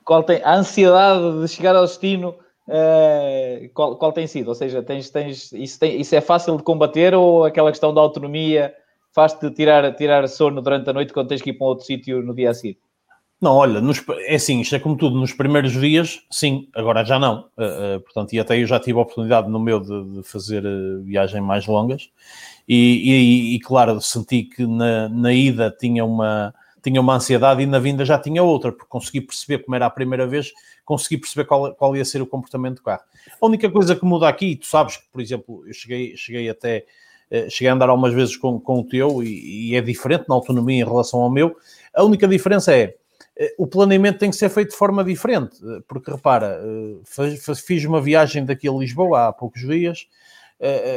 qual, 0.05 0.23
tem 0.23 0.43
a 0.43 0.57
ansiedade 0.57 1.41
de 1.41 1.49
chegar 1.49 1.75
ao 1.75 1.85
destino 1.85 2.35
Uh, 2.69 3.69
qual, 3.75 3.97
qual, 3.97 4.13
tem 4.13 4.27
sido? 4.27 4.49
Ou 4.49 4.55
seja, 4.55 4.83
tens, 4.83 5.11
tens, 5.11 5.53
isso, 5.53 5.81
tem, 5.81 6.01
isso 6.01 6.15
é 6.15 6.21
fácil 6.21 6.57
de 6.57 6.63
combater 6.63 7.15
ou 7.15 7.45
aquela 7.45 7.71
questão 7.71 7.93
da 7.93 8.01
autonomia 8.01 8.73
faz-te 9.13 9.51
tirar, 9.51 9.93
tirar 9.95 10.29
sono 10.29 10.63
durante 10.63 10.89
a 10.89 10.93
noite 10.93 11.13
quando 11.13 11.29
tens 11.29 11.43
que 11.43 11.51
ir 11.51 11.55
para 11.55 11.67
um 11.67 11.71
outro 11.71 11.85
sítio 11.85 12.23
no 12.23 12.35
dia 12.35 12.51
a 12.51 12.55
seguir? 12.55 12.79
Não, 13.41 13.55
olha, 13.55 13.81
nos, 13.81 14.05
é 14.27 14.35
assim, 14.35 14.61
isto 14.61 14.77
é 14.77 14.79
como 14.79 14.97
tudo, 14.97 15.19
nos 15.19 15.33
primeiros 15.33 15.73
dias, 15.73 16.21
sim, 16.31 16.69
agora 16.75 17.03
já 17.05 17.19
não. 17.19 17.49
Uh, 17.57 17.97
uh, 17.97 18.01
portanto, 18.01 18.35
e 18.35 18.39
até 18.39 18.61
eu 18.61 18.67
já 18.67 18.79
tive 18.79 18.99
a 18.99 19.03
oportunidade 19.03 19.49
no 19.49 19.59
meu 19.59 19.81
de, 19.81 20.05
de 20.13 20.23
fazer 20.23 20.65
uh, 20.65 21.03
viagens 21.03 21.43
mais 21.43 21.67
longas 21.67 22.11
e, 22.69 23.55
e, 23.55 23.55
e, 23.55 23.61
claro, 23.61 23.99
senti 24.01 24.43
que 24.43 24.67
na, 24.67 25.09
na 25.09 25.33
ida 25.33 25.71
tinha 25.71 26.05
uma, 26.05 26.55
tinha 26.83 27.01
uma 27.01 27.15
ansiedade 27.15 27.63
e 27.63 27.67
na 27.67 27.79
vinda 27.79 28.05
já 28.05 28.19
tinha 28.19 28.43
outra, 28.43 28.73
porque 28.73 28.89
consegui 28.89 29.23
perceber 29.23 29.65
como 29.65 29.75
era 29.75 29.87
a 29.87 29.91
primeira 29.91 30.27
vez, 30.27 30.53
consegui 30.91 31.19
perceber 31.19 31.45
qual, 31.45 31.73
qual 31.77 31.97
ia 31.97 32.05
ser 32.05 32.21
o 32.21 32.27
comportamento 32.27 32.79
do 32.79 32.83
carro. 32.83 33.03
A 33.41 33.47
única 33.47 33.71
coisa 33.71 33.95
que 33.95 34.05
muda 34.05 34.29
aqui, 34.29 34.57
tu 34.57 34.67
sabes 34.67 34.97
que, 34.97 35.05
por 35.13 35.21
exemplo, 35.21 35.63
eu 35.65 35.73
cheguei, 35.73 36.17
cheguei 36.17 36.51
até 36.51 36.85
eh, 37.31 37.49
cheguei 37.49 37.71
a 37.71 37.75
andar 37.75 37.89
algumas 37.89 38.13
vezes 38.13 38.37
com, 38.37 38.59
com 38.59 38.81
o 38.81 38.85
teu 38.85 39.23
e, 39.23 39.71
e, 39.71 39.77
é 39.77 39.81
diferente 39.81 40.25
na 40.29 40.35
autonomia 40.35 40.83
em 40.83 40.85
relação 40.85 41.21
ao 41.21 41.31
meu. 41.31 41.57
A 41.95 42.03
única 42.03 42.27
diferença 42.27 42.75
é 42.75 42.97
eh, 43.39 43.55
o 43.57 43.69
planeamento 43.69 44.19
tem 44.19 44.31
que 44.31 44.37
ser 44.37 44.49
feito 44.49 44.71
de 44.71 44.77
forma 44.77 45.05
diferente, 45.05 45.57
eh, 45.65 45.81
porque 45.87 46.11
repara, 46.11 46.61
fiz 47.65 47.85
uma 47.85 48.01
viagem 48.01 48.45
daqui 48.45 48.69
a 48.69 48.73
Lisboa 48.73 49.29
há 49.29 49.33
poucos 49.33 49.61
dias, 49.63 50.09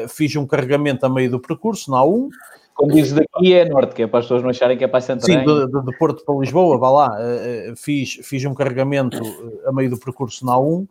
fiz 0.09 0.35
um 0.35 0.45
carregamento 0.45 1.05
a 1.05 1.09
meio 1.09 1.29
do 1.29 1.39
percurso, 1.39 1.89
na 1.89 1.97
A1, 1.99 2.29
como 2.73 2.91
dizes 2.91 3.13
daqui 3.13 3.53
é 3.53 3.65
norte, 3.65 3.93
que 3.93 4.03
é 4.03 4.07
para 4.07 4.19
as 4.19 4.25
pessoas 4.25 4.41
não 4.41 4.49
acharem 4.49 4.77
que 4.77 4.83
é 4.83 4.87
para 4.87 5.01
Santarém. 5.01 5.39
Sim, 5.39 5.45
de, 5.45 5.67
de, 5.67 5.85
de 5.85 5.97
Porto 5.97 6.25
para 6.25 6.35
Lisboa, 6.35 6.77
vá 6.77 6.89
lá, 6.89 7.11
uh, 7.11 7.75
fiz, 7.75 8.19
fiz 8.23 8.43
um 8.45 8.53
carregamento 8.53 9.21
uh, 9.21 9.69
a 9.69 9.71
meio 9.71 9.89
do 9.89 9.97
percurso 9.97 10.45
na 10.45 10.53
A1, 10.53 10.83
uh, 10.83 10.87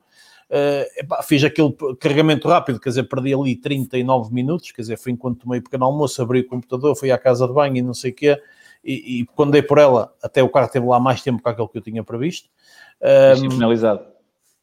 epá, 0.96 1.22
fiz 1.22 1.42
aquele 1.42 1.74
carregamento 1.98 2.48
rápido, 2.48 2.78
quer 2.78 2.90
dizer, 2.90 3.04
perdi 3.04 3.34
ali 3.34 3.56
39 3.56 4.32
minutos, 4.32 4.70
quer 4.70 4.82
dizer, 4.82 4.96
foi 4.96 5.12
enquanto 5.12 5.40
tomei 5.40 5.60
pequeno 5.60 5.84
almoço, 5.84 6.22
abri 6.22 6.40
o 6.40 6.46
computador, 6.46 6.96
fui 6.96 7.10
à 7.10 7.18
casa 7.18 7.46
de 7.46 7.52
banho 7.52 7.76
e 7.76 7.82
não 7.82 7.94
sei 7.94 8.12
o 8.12 8.14
quê, 8.14 8.40
e, 8.84 9.20
e, 9.20 9.26
quando 9.36 9.52
dei 9.52 9.62
por 9.62 9.78
ela, 9.78 10.12
até 10.22 10.42
o 10.42 10.48
carro 10.48 10.68
teve 10.68 10.86
lá 10.86 10.98
mais 10.98 11.22
tempo 11.22 11.42
que 11.42 11.48
aquele 11.48 11.68
que 11.68 11.78
eu 11.78 11.82
tinha 11.82 12.02
previsto. 12.02 12.48
Um, 13.00 13.50
finalizado. 13.50 14.04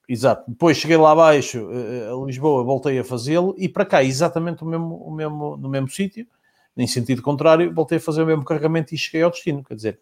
Exato. 0.10 0.44
Depois 0.50 0.76
cheguei 0.76 0.98
lá 0.98 1.12
abaixo, 1.12 1.70
a 1.70 2.26
Lisboa, 2.26 2.64
voltei 2.64 3.00
a 3.00 3.04
fazê-lo, 3.04 3.56
e 3.58 3.70
para 3.70 3.86
cá, 3.86 4.04
exatamente 4.04 4.64
o 4.64 4.66
mesmo, 4.66 4.96
o 4.96 5.12
mesmo, 5.12 5.56
no 5.56 5.70
mesmo 5.70 5.88
sítio, 5.88 6.28
em 6.82 6.88
sentido 6.88 7.22
contrário, 7.22 7.74
voltei 7.74 7.98
a 7.98 8.02
fazer 8.02 8.24
o 8.24 8.26
mesmo 8.26 8.44
carregamento 8.44 8.94
e 8.94 8.98
cheguei 8.98 9.22
ao 9.22 9.32
destino. 9.32 9.64
Quer 9.64 9.76
dizer, 9.76 10.00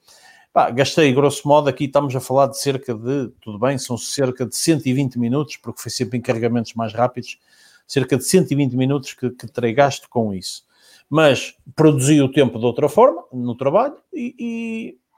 pá, 0.54 0.70
gastei, 0.70 1.12
grosso 1.14 1.48
modo, 1.48 1.70
aqui 1.70 1.86
estamos 1.86 2.16
a 2.16 2.20
falar 2.20 2.48
de 2.48 2.60
cerca 2.60 2.94
de, 2.94 3.30
tudo 3.42 3.60
bem, 3.60 3.78
são 3.78 3.98
cerca 3.98 4.46
de 4.46 4.56
120 4.56 5.18
minutos, 5.20 5.58
porque 5.58 5.82
foi 5.82 5.92
sempre 5.92 6.18
em 6.18 6.22
carregamentos 6.22 6.74
mais 6.74 6.94
rápidos, 6.94 7.40
cerca 7.88 8.18
de 8.18 8.24
120 8.24 8.74
minutos 8.76 9.14
que, 9.14 9.30
que 9.30 9.48
terei 9.48 9.74
gasto 9.74 10.08
com 10.10 10.34
isso. 10.34 10.66
Mas 11.10 11.56
produzi 11.76 12.22
o 12.22 12.32
tempo 12.32 12.60
de 12.60 12.66
outra 12.66 12.90
forma, 12.90 13.24
no 13.32 13.56
trabalho, 13.56 13.96
e, 14.14 14.36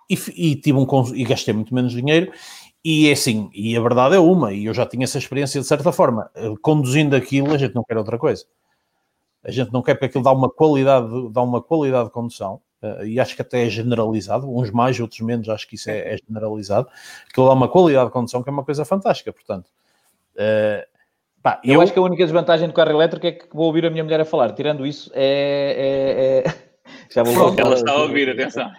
e, 0.10 0.16
e, 0.16 0.52
e 0.52 0.56
tive 0.56 0.78
um, 0.78 1.16
e 1.16 1.24
gastei 1.24 1.54
muito 1.54 1.74
menos 1.74 1.92
dinheiro 1.94 2.32
e 2.84 3.10
é 3.10 3.12
assim, 3.12 3.50
e 3.54 3.76
a 3.76 3.82
verdade 3.82 4.16
é 4.16 4.20
uma, 4.20 4.54
e 4.54 4.66
eu 4.66 4.74
já 4.74 4.86
tinha 4.86 5.04
essa 5.04 5.18
experiência 5.18 5.60
de 5.60 5.68
certa 5.68 5.92
forma, 5.92 6.32
eh, 6.34 6.54
conduzindo 6.62 7.16
aquilo, 7.16 7.54
a 7.54 7.58
gente 7.58 7.76
não 7.76 7.84
quer 7.84 7.98
outra 7.98 8.18
coisa. 8.18 8.46
A 9.44 9.52
gente 9.52 9.72
não 9.72 9.82
quer 9.82 9.94
porque 9.94 10.08
aquilo 10.08 10.24
dá 10.24 10.32
uma 10.32 10.50
qualidade, 10.50 11.08
dá 11.32 11.42
uma 11.42 11.62
qualidade 11.62 12.06
de 12.06 12.12
condução. 12.12 12.62
Uh, 12.82 13.06
e 13.06 13.20
acho 13.20 13.36
que 13.36 13.42
até 13.42 13.66
é 13.66 13.70
generalizado, 13.70 14.50
uns 14.50 14.72
mais, 14.72 15.00
outros 15.00 15.20
menos, 15.20 15.50
acho 15.50 15.68
que 15.68 15.76
isso 15.76 15.90
é, 15.90 16.14
é 16.14 16.18
generalizado. 16.18 16.88
Aquilo 17.30 17.48
dá 17.48 17.54
uma 17.54 17.68
qualidade 17.68 18.08
de 18.08 18.14
condução 18.14 18.42
que 18.42 18.50
é 18.50 18.52
uma 18.54 18.64
coisa 18.64 18.86
fantástica, 18.86 19.34
portanto. 19.34 19.68
Uh, 20.36 20.86
pá, 21.42 21.60
eu, 21.64 21.76
eu, 21.76 21.82
acho 21.82 21.92
que 21.92 22.00
a 22.00 22.02
única 22.02 22.24
desvantagem 22.24 22.68
do 22.68 22.74
carro 22.74 22.92
elétrico 22.92 23.28
é 23.28 23.32
que 23.34 23.48
vou 23.54 23.66
ouvir 23.66 23.86
a 23.86 23.90
minha 23.90 24.04
mulher 24.04 24.22
a 24.22 24.26
falar. 24.26 24.54
Tirando 24.54 24.86
isso, 24.86 25.12
é. 25.14 26.44
é, 26.46 26.50
é... 26.50 26.69
Já 27.10 27.24
vou 27.24 27.34
Pronto, 27.34 27.60
ela 27.60 27.76
está 27.76 27.92
a 27.92 28.02
ouvir, 28.04 28.30
atenção. 28.30 28.72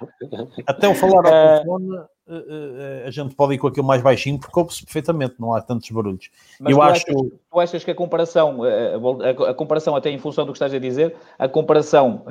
Até 0.66 0.88
o 0.88 0.94
falar 0.94 1.26
ao 1.26 1.64
telefone, 1.64 1.98
eh, 2.28 2.44
eh, 2.48 3.04
a 3.08 3.10
gente 3.10 3.34
pode 3.34 3.54
ir 3.54 3.58
com 3.58 3.66
aquilo 3.66 3.86
mais 3.86 4.00
baixinho 4.00 4.38
porque 4.38 4.56
ouve-se 4.56 4.84
perfeitamente, 4.84 5.34
não 5.38 5.52
há 5.52 5.60
tantos 5.60 5.90
barulhos. 5.90 6.30
Mas 6.60 6.70
eu 6.70 6.78
tu, 6.78 6.82
acho... 6.82 6.92
achas, 6.92 7.30
tu 7.50 7.60
achas 7.60 7.84
que 7.84 7.90
a 7.90 7.94
comparação, 7.94 8.64
eh, 8.64 8.94
a, 8.94 9.50
a, 9.50 9.54
comparação 9.54 9.96
até 9.96 10.10
em 10.10 10.18
função 10.18 10.46
do 10.46 10.52
que 10.52 10.56
estás 10.56 10.72
a 10.72 10.78
dizer, 10.78 11.16
a 11.36 11.48
comparação, 11.48 12.24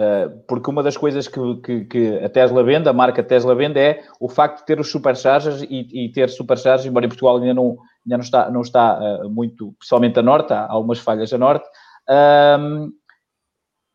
porque 0.47 0.69
uma 0.69 0.81
das 0.81 0.95
coisas 0.95 1.27
que, 1.27 1.55
que, 1.57 1.85
que, 1.85 2.17
a 2.23 2.29
Tesla 2.29 2.63
vende, 2.63 2.87
a 2.87 2.93
marca 2.93 3.21
Tesla 3.21 3.53
vende, 3.53 3.77
é 3.77 4.01
o 4.21 4.29
facto 4.29 4.59
de 4.59 4.65
ter 4.65 4.79
os 4.79 4.89
superchargers 4.89 5.61
e, 5.63 6.05
e 6.05 6.11
ter 6.11 6.29
superchargers, 6.29 6.85
embora 6.85 7.05
em 7.05 7.09
Portugal 7.09 7.37
ainda 7.37 7.53
não, 7.53 7.77
ainda 8.05 8.17
não 8.17 8.19
está, 8.19 8.49
não 8.49 8.61
está 8.61 9.19
muito, 9.29 9.73
principalmente 9.77 10.17
a 10.17 10.21
norte, 10.21 10.53
há 10.53 10.65
algumas 10.69 10.99
falhas 10.99 11.33
a 11.33 11.37
norte, 11.37 11.67
um, 12.09 12.91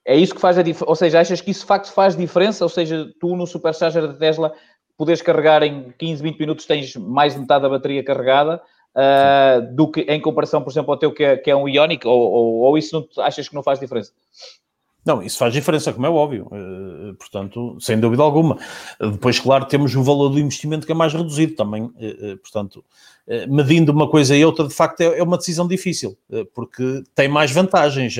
é 0.06 0.16
isso 0.16 0.34
que 0.34 0.40
faz 0.40 0.58
a 0.58 0.62
diferença, 0.62 0.90
ou 0.90 0.96
seja, 0.96 1.20
achas 1.20 1.40
que 1.40 1.50
isso 1.50 1.60
de 1.60 1.66
facto 1.66 1.92
faz 1.92 2.16
diferença, 2.16 2.64
ou 2.64 2.68
seja, 2.68 3.10
tu 3.18 3.34
no 3.36 3.46
supercharger 3.46 4.06
da 4.06 4.14
Tesla 4.14 4.52
poderes 4.96 5.22
carregar 5.22 5.62
em 5.62 5.92
15, 5.98 6.22
20 6.22 6.38
minutos, 6.38 6.66
tens 6.66 6.94
mais 6.96 7.34
de 7.34 7.40
metade 7.40 7.62
da 7.62 7.68
bateria 7.68 8.04
carregada, 8.04 8.60
uh, 8.94 9.74
do 9.74 9.90
que 9.90 10.02
em 10.02 10.20
comparação, 10.20 10.62
por 10.62 10.70
exemplo, 10.70 10.92
ao 10.92 10.98
teu 10.98 11.12
que 11.12 11.24
é, 11.24 11.36
que 11.36 11.50
é 11.50 11.56
um 11.56 11.68
Ionic, 11.68 12.06
ou, 12.06 12.18
ou, 12.18 12.54
ou 12.60 12.78
isso 12.78 12.94
não, 12.94 13.24
achas 13.24 13.48
que 13.48 13.54
não 13.54 13.62
faz 13.62 13.80
diferença? 13.80 14.12
Não, 15.04 15.22
isso 15.22 15.36
faz 15.36 15.52
diferença, 15.52 15.92
como 15.92 16.06
é 16.06 16.10
óbvio, 16.10 16.46
uh, 16.46 17.14
portanto, 17.14 17.76
sem 17.80 17.98
dúvida 17.98 18.22
alguma. 18.22 18.58
Depois, 19.00 19.38
claro, 19.38 19.66
temos 19.66 19.94
o 19.94 20.02
valor 20.02 20.30
do 20.30 20.38
investimento 20.38 20.86
que 20.86 20.92
é 20.92 20.94
mais 20.94 21.12
reduzido 21.12 21.54
também, 21.54 21.84
uh, 21.84 22.36
portanto, 22.42 22.84
medindo 23.48 23.90
uma 23.90 24.08
coisa 24.08 24.36
e 24.36 24.44
outra, 24.44 24.68
de 24.68 24.74
facto, 24.74 25.00
é, 25.00 25.18
é 25.18 25.22
uma 25.22 25.38
decisão 25.38 25.66
difícil, 25.66 26.16
porque 26.54 27.02
tem 27.14 27.28
mais 27.28 27.50
vantagens. 27.50 28.14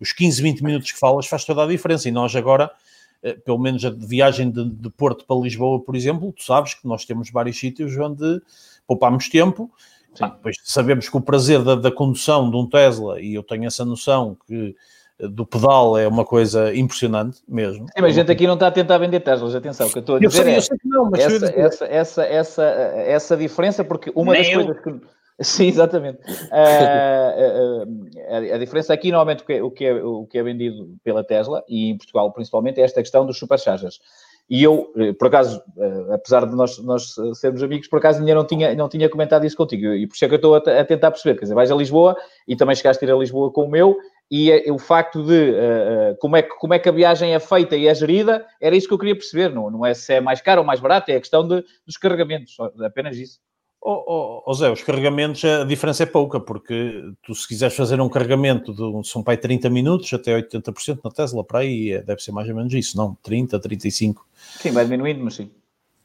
os 0.00 0.12
15, 0.12 0.40
20 0.40 0.62
minutos 0.62 0.92
que 0.92 0.98
falas 0.98 1.26
faz 1.26 1.44
toda 1.44 1.64
a 1.64 1.66
diferença 1.66 2.08
e 2.08 2.12
nós 2.12 2.34
agora 2.36 2.70
eh, 3.24 3.32
pelo 3.32 3.58
menos 3.58 3.82
a 3.86 3.90
viagem 3.90 4.50
de, 4.50 4.68
de, 4.68 4.90
Porto 4.90 5.24
para 5.24 5.34
Lisboa, 5.40 5.80
por 5.80 5.96
exemplo, 5.96 6.30
tu 6.30 6.44
sabes 6.44 6.74
que 6.74 6.86
nós 6.86 7.06
temos 7.06 7.30
vários 7.30 7.58
sítios 7.58 7.96
onde 7.96 8.42
poupamos 8.86 9.30
tempo. 9.30 9.72
Ah, 10.20 10.36
sabemos 10.62 11.08
que 11.08 11.16
o 11.16 11.22
prazer 11.22 11.64
da, 11.64 11.74
da, 11.74 11.90
condução 11.90 12.50
de 12.50 12.56
um 12.56 12.68
Tesla, 12.68 13.20
e 13.20 13.34
eu 13.34 13.42
tenho 13.42 13.64
essa 13.64 13.82
noção 13.82 14.36
que 14.46 14.68
eh, 14.68 14.74
do 15.20 15.46
pedal 15.46 15.96
é 15.96 16.08
uma 16.08 16.24
coisa 16.24 16.74
impressionante 16.74 17.40
mesmo. 17.48 17.86
Sim, 17.86 18.00
mas 18.00 18.12
a 18.12 18.20
gente 18.20 18.32
aqui 18.32 18.46
não 18.46 18.54
está 18.54 18.66
a 18.66 18.72
tentar 18.72 18.98
vender 18.98 19.20
Teslas, 19.20 19.54
atenção, 19.54 19.88
que 19.88 19.98
eu 19.98 20.00
estou 20.00 20.16
a 20.16 20.18
dizer 20.18 20.40
eu 20.40 20.44
sei, 20.44 20.52
é 20.52 20.56
eu 20.56 20.62
sei 20.62 20.78
que 20.78 20.88
não, 20.88 21.10
mas 21.10 21.20
essa, 21.20 21.46
essa, 21.46 21.84
essa, 21.86 22.24
essa, 22.24 22.62
essa 22.62 23.36
diferença, 23.36 23.84
porque 23.84 24.12
uma 24.14 24.32
Nem 24.32 24.42
das 24.42 24.52
eu. 24.52 24.64
coisas 24.64 24.82
que 24.82 25.14
Sim, 25.40 25.66
exatamente. 25.66 26.18
Uh, 26.28 27.82
uh, 27.82 27.88
uh, 27.88 28.54
a, 28.54 28.58
diferença 28.58 28.94
aqui, 28.94 29.10
normalmente, 29.10 29.42
o 29.42 29.46
que, 29.46 29.52
é, 29.52 29.62
o, 29.62 29.70
que 29.70 29.84
é, 29.84 29.94
o 29.94 30.26
que 30.26 30.38
é 30.38 30.42
vendido 30.44 30.96
pela 31.02 31.24
Tesla, 31.24 31.64
e 31.68 31.90
em 31.90 31.96
Portugal 31.96 32.32
principalmente, 32.32 32.80
é 32.80 32.84
esta 32.84 33.02
questão 33.02 33.26
dos 33.26 33.36
superchargers. 33.38 33.98
E 34.48 34.62
eu, 34.62 34.92
eh, 34.96 35.12
por 35.14 35.28
acaso, 35.28 35.62
eh, 35.78 36.14
apesar 36.14 36.44
de 36.44 36.54
nós, 36.54 36.78
nós 36.78 37.14
sermos 37.32 37.62
amigos, 37.62 37.88
por 37.88 37.98
acaso 37.98 38.20
ainda 38.20 38.34
não 38.34 38.44
tinha, 38.44 38.74
não 38.74 38.90
tinha 38.90 39.08
comentado 39.08 39.46
isso 39.46 39.56
contigo. 39.56 39.86
E 39.94 40.06
por 40.06 40.14
isso 40.14 40.24
é 40.24 40.28
que 40.28 40.34
eu 40.34 40.36
estou 40.36 40.54
a, 40.54 40.58
a 40.58 40.84
tentar 40.84 41.10
perceber. 41.10 41.38
Quer 41.38 41.44
dizer, 41.44 41.54
vais 41.54 41.70
a 41.70 41.74
Lisboa 41.74 42.14
e 42.46 42.54
também 42.54 42.76
chegaste 42.76 43.02
a 43.02 43.08
ir 43.08 43.10
a 43.10 43.16
Lisboa 43.16 43.50
com 43.50 43.64
o 43.64 43.70
meu, 43.70 43.96
e 44.30 44.50
é, 44.50 44.72
o 44.72 44.78
facto 44.78 45.22
de 45.22 45.50
uh, 45.50 46.16
como, 46.18 46.36
é 46.36 46.42
que, 46.42 46.56
como 46.56 46.74
é 46.74 46.78
que 46.78 46.88
a 46.88 46.92
viagem 46.92 47.34
é 47.34 47.40
feita 47.40 47.76
e 47.76 47.86
é 47.86 47.94
gerida, 47.94 48.46
era 48.60 48.74
isso 48.74 48.88
que 48.88 48.94
eu 48.94 48.98
queria 48.98 49.14
perceber. 49.14 49.50
Não, 49.50 49.70
não 49.70 49.84
é 49.84 49.94
se 49.94 50.14
é 50.14 50.20
mais 50.20 50.40
caro 50.40 50.60
ou 50.60 50.66
mais 50.66 50.80
barato, 50.80 51.10
é 51.10 51.16
a 51.16 51.20
questão 51.20 51.46
de, 51.46 51.64
dos 51.86 51.96
carregamentos, 51.96 52.56
apenas 52.84 53.16
isso. 53.16 53.38
Oh, 53.86 54.02
oh, 54.06 54.42
oh, 54.46 54.54
Zé, 54.54 54.70
os 54.70 54.82
carregamentos, 54.82 55.44
a 55.44 55.62
diferença 55.62 56.04
é 56.04 56.06
pouca, 56.06 56.40
porque 56.40 57.12
tu, 57.22 57.34
se 57.34 57.46
quiseres 57.46 57.76
fazer 57.76 58.00
um 58.00 58.08
carregamento 58.08 58.72
de 58.72 59.06
são 59.06 59.22
para 59.22 59.34
aí 59.34 59.36
30 59.36 59.68
minutos, 59.68 60.10
até 60.14 60.34
80% 60.40 61.00
na 61.04 61.10
Tesla, 61.10 61.44
para 61.44 61.58
aí 61.58 62.02
deve 62.02 62.22
ser 62.22 62.32
mais 62.32 62.48
ou 62.48 62.56
menos 62.56 62.72
isso, 62.72 62.96
não? 62.96 63.14
30, 63.22 63.60
35. 63.60 64.26
Sim, 64.34 64.70
vai 64.70 64.84
diminuindo, 64.84 65.22
mas 65.22 65.34
sim. 65.34 65.50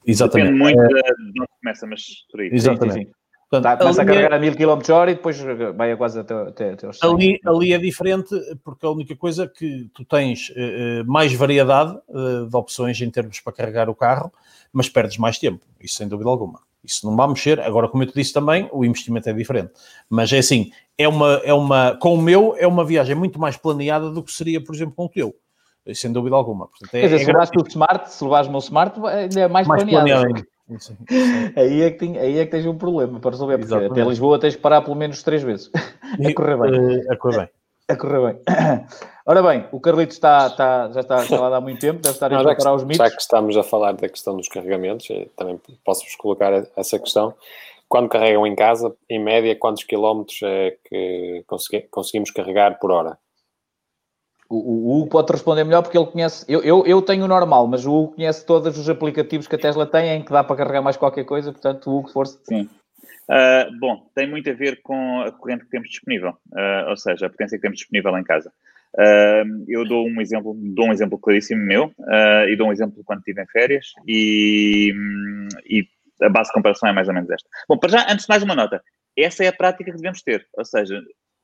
Exatamente. 0.06 0.52
Depende 0.52 0.76
muito 0.76 0.98
é... 0.98 1.04
de 1.14 1.42
onde 1.42 1.50
começa, 1.62 1.88
mas 1.88 2.02
por 2.30 2.42
aí. 2.42 2.50
Exatamente. 2.52 2.94
Sim, 2.94 3.00
sim, 3.00 3.06
sim. 3.06 3.19
Portanto, 3.50 3.64
tá, 3.64 3.78
começa 3.78 4.02
a 4.04 4.06
carregar 4.06 4.32
é... 4.32 4.36
a 4.36 4.40
1000 4.40 4.56
km 4.56 4.92
hora 4.92 5.12
e 5.12 5.16
depois 5.16 5.40
vai 5.76 5.92
a 5.92 5.98
quase 5.98 6.20
até, 6.20 6.34
até, 6.36 6.72
até 6.74 6.94
100. 6.94 7.10
Ali, 7.10 7.40
ali 7.44 7.74
é 7.74 7.80
diferente, 7.80 8.30
porque 8.64 8.86
a 8.86 8.92
única 8.92 9.16
coisa 9.16 9.48
que 9.48 9.90
tu 9.92 10.06
tens 10.06 10.50
uh, 10.50 11.04
mais 11.08 11.34
variedade 11.34 11.98
uh, 12.10 12.48
de 12.48 12.56
opções 12.56 13.02
em 13.02 13.10
termos 13.10 13.40
para 13.40 13.52
carregar 13.52 13.90
o 13.90 13.96
carro, 13.96 14.32
mas 14.72 14.88
perdes 14.88 15.18
mais 15.18 15.40
tempo, 15.40 15.66
isso 15.82 15.96
sem 15.96 16.08
dúvida 16.08 16.30
alguma. 16.30 16.60
Isso 16.84 17.06
não 17.08 17.16
vai 17.16 17.28
mexer. 17.28 17.60
Agora, 17.60 17.88
como 17.90 18.04
eu 18.04 18.08
te 18.08 18.14
disse 18.14 18.32
também, 18.32 18.70
o 18.72 18.86
investimento 18.86 19.28
é 19.28 19.34
diferente. 19.34 19.72
Mas 20.08 20.32
é 20.32 20.38
assim, 20.38 20.72
é 20.98 21.08
uma, 21.08 21.42
é 21.44 21.54
uma, 21.54 21.98
com 22.00 22.14
o 22.14 22.22
meu, 22.22 22.56
é 22.58 22.68
uma 22.68 22.86
viagem 22.86 23.16
muito 23.16 23.40
mais 23.40 23.58
planeada 23.58 24.12
do 24.12 24.24
que 24.24 24.32
seria, 24.32 24.64
por 24.64 24.76
exemplo, 24.76 24.94
com 24.96 25.06
o 25.06 25.10
teu. 25.10 25.36
Sem 25.94 26.12
dúvida 26.12 26.36
alguma. 26.36 26.68
Portanto, 26.68 26.94
é, 26.94 27.02
Quer 27.02 27.08
dizer, 27.08 27.16
é 27.16 27.20
se 27.20 27.26
levares 27.26 27.52
o 27.52 27.68
Smart, 27.68 28.12
se 28.12 28.24
levares 28.24 28.48
o 28.48 28.52
meu 28.52 28.60
Smart, 28.60 29.00
ainda 29.08 29.40
é 29.40 29.48
mais, 29.48 29.68
mais 29.68 29.84
planeado. 29.84 30.22
planeado. 30.22 30.48
Aí, 31.56 31.82
é 31.82 31.92
que 31.92 31.98
tem, 31.98 32.18
aí 32.18 32.40
é 32.40 32.46
que 32.46 32.52
tens 32.52 32.66
um 32.66 32.78
problema 32.78 33.20
para 33.20 33.32
resolver, 33.32 33.58
porque 33.58 33.74
Exatamente. 33.74 34.00
até 34.00 34.10
Lisboa 34.10 34.40
tens 34.40 34.54
de 34.54 34.60
parar 34.60 34.82
pelo 34.82 34.96
menos 34.96 35.24
três 35.24 35.42
vezes. 35.42 35.72
a 35.74 36.34
correr 36.34 36.58
bem. 36.58 37.04
A 37.10 37.16
correr 37.18 37.38
bem. 37.38 37.50
A 37.88 37.96
correr 37.96 38.34
bem. 38.34 38.42
Ora 39.26 39.44
bem, 39.44 39.66
o 39.72 39.80
Carlito 39.80 40.14
está, 40.14 40.48
está, 40.48 40.90
já 40.92 41.02
está 41.02 41.24
instalado 41.24 41.56
há 41.56 41.62
muito 41.62 41.80
tempo, 41.80 42.02
deve 42.02 42.16
estar 42.16 42.34
a 42.34 42.44
preparar 42.44 42.76
os 42.76 42.84
mitos. 42.84 42.98
Já 42.98 43.16
que 43.16 43.22
estamos 43.22 43.58
a 43.58 43.64
falar 43.64 43.94
da 43.94 44.10
questão 44.10 44.36
dos 44.36 44.48
carregamentos, 44.48 45.08
também 45.36 45.60
posso-vos 45.84 46.16
colocar 46.16 46.52
essa 46.76 46.98
questão. 46.98 47.34
Quando 47.88 48.10
carregam 48.10 48.46
em 48.46 48.56
casa, 48.56 48.96
em 49.10 49.20
média, 49.20 49.56
quantos 49.56 49.84
quilómetros 49.84 50.40
é 50.44 50.78
que 50.86 51.44
conseguimos 51.90 52.30
carregar 52.32 52.80
por 52.80 52.92
hora? 52.92 53.18
O, 54.50 54.98
Hugo 54.98 55.10
pode 55.10 55.32
responder 55.32 55.64
melhor 55.64 55.84
porque 55.84 55.98
ele 55.98 56.08
conhece. 56.08 56.44
Eu, 56.48 56.64
eu, 56.64 56.84
eu 56.86 57.02
tenho 57.04 57.26
o 57.26 57.28
normal, 57.28 57.68
mas 57.68 57.86
o 57.86 57.94
Hugo 57.94 58.16
conhece 58.16 58.44
todos 58.44 58.78
os 58.80 58.90
aplicativos 58.90 59.48
que 59.48 59.56
a 59.56 59.60
Tesla 59.60 59.86
tem 59.86 60.10
em 60.10 60.24
que 60.24 60.32
dá 60.32 60.44
para 60.44 60.56
carregar 60.56 60.82
mais 60.82 60.98
qualquer 60.98 61.24
coisa, 61.24 61.52
portanto, 61.52 61.88
o 61.88 62.00
Hugo, 62.00 62.10
força. 62.10 62.40
Sim. 62.44 62.68
Uh, 63.30 63.80
bom, 63.80 64.10
tem 64.16 64.28
muito 64.28 64.50
a 64.50 64.54
ver 64.54 64.82
com 64.82 65.22
a 65.22 65.32
corrente 65.32 65.64
que 65.66 65.70
temos 65.70 65.88
disponível, 65.90 66.32
uh, 66.52 66.90
ou 66.90 66.98
seja, 66.98 67.28
a 67.28 67.30
potência 67.30 67.60
que 67.60 67.62
temos 67.62 67.78
disponível 67.78 68.18
em 68.18 68.24
casa. 68.24 68.52
Uh, 68.96 69.66
eu 69.68 69.88
dou 69.88 70.08
um 70.08 70.20
exemplo, 70.20 70.56
dou 70.58 70.88
um 70.88 70.92
exemplo 70.92 71.20
claríssimo 71.20 71.64
meu 71.64 71.94
e 72.48 72.56
dou 72.56 72.70
um 72.70 72.72
exemplo 72.72 73.04
quando 73.06 73.20
estive 73.20 73.44
em 73.44 73.46
férias 73.46 73.94
e, 74.08 74.92
e, 75.70 75.88
a 76.24 76.30
base 76.30 76.50
de 76.50 76.54
comparação 76.56 76.90
é 76.90 76.92
mais 76.92 77.08
ou 77.08 77.14
menos 77.14 77.30
esta. 77.30 77.48
Bom, 77.68 77.78
para 77.78 77.92
já, 77.92 78.12
antes 78.12 78.26
de 78.26 78.30
mais 78.30 78.42
uma 78.42 78.56
nota, 78.56 78.82
essa 79.16 79.44
é 79.44 79.50
a 79.50 79.54
prática 79.54 79.92
que 79.92 79.98
devemos 79.98 80.24
ter, 80.24 80.48
ou 80.58 80.66
seja, 80.66 81.00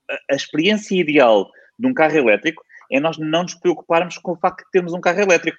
a, 0.10 0.34
a 0.34 0.36
experiência 0.36 1.00
ideal 1.00 1.48
de 1.78 1.86
um 1.86 1.94
carro 1.94 2.18
elétrico 2.18 2.64
é 2.92 3.00
nós 3.00 3.18
não 3.18 3.44
nos 3.44 3.56
preocuparmos 3.56 4.18
com 4.18 4.34
o 4.34 4.38
facto 4.38 4.64
de 4.66 4.72
termos 4.72 4.94
um 4.94 5.02
carro 5.02 5.22
elétrico. 5.22 5.58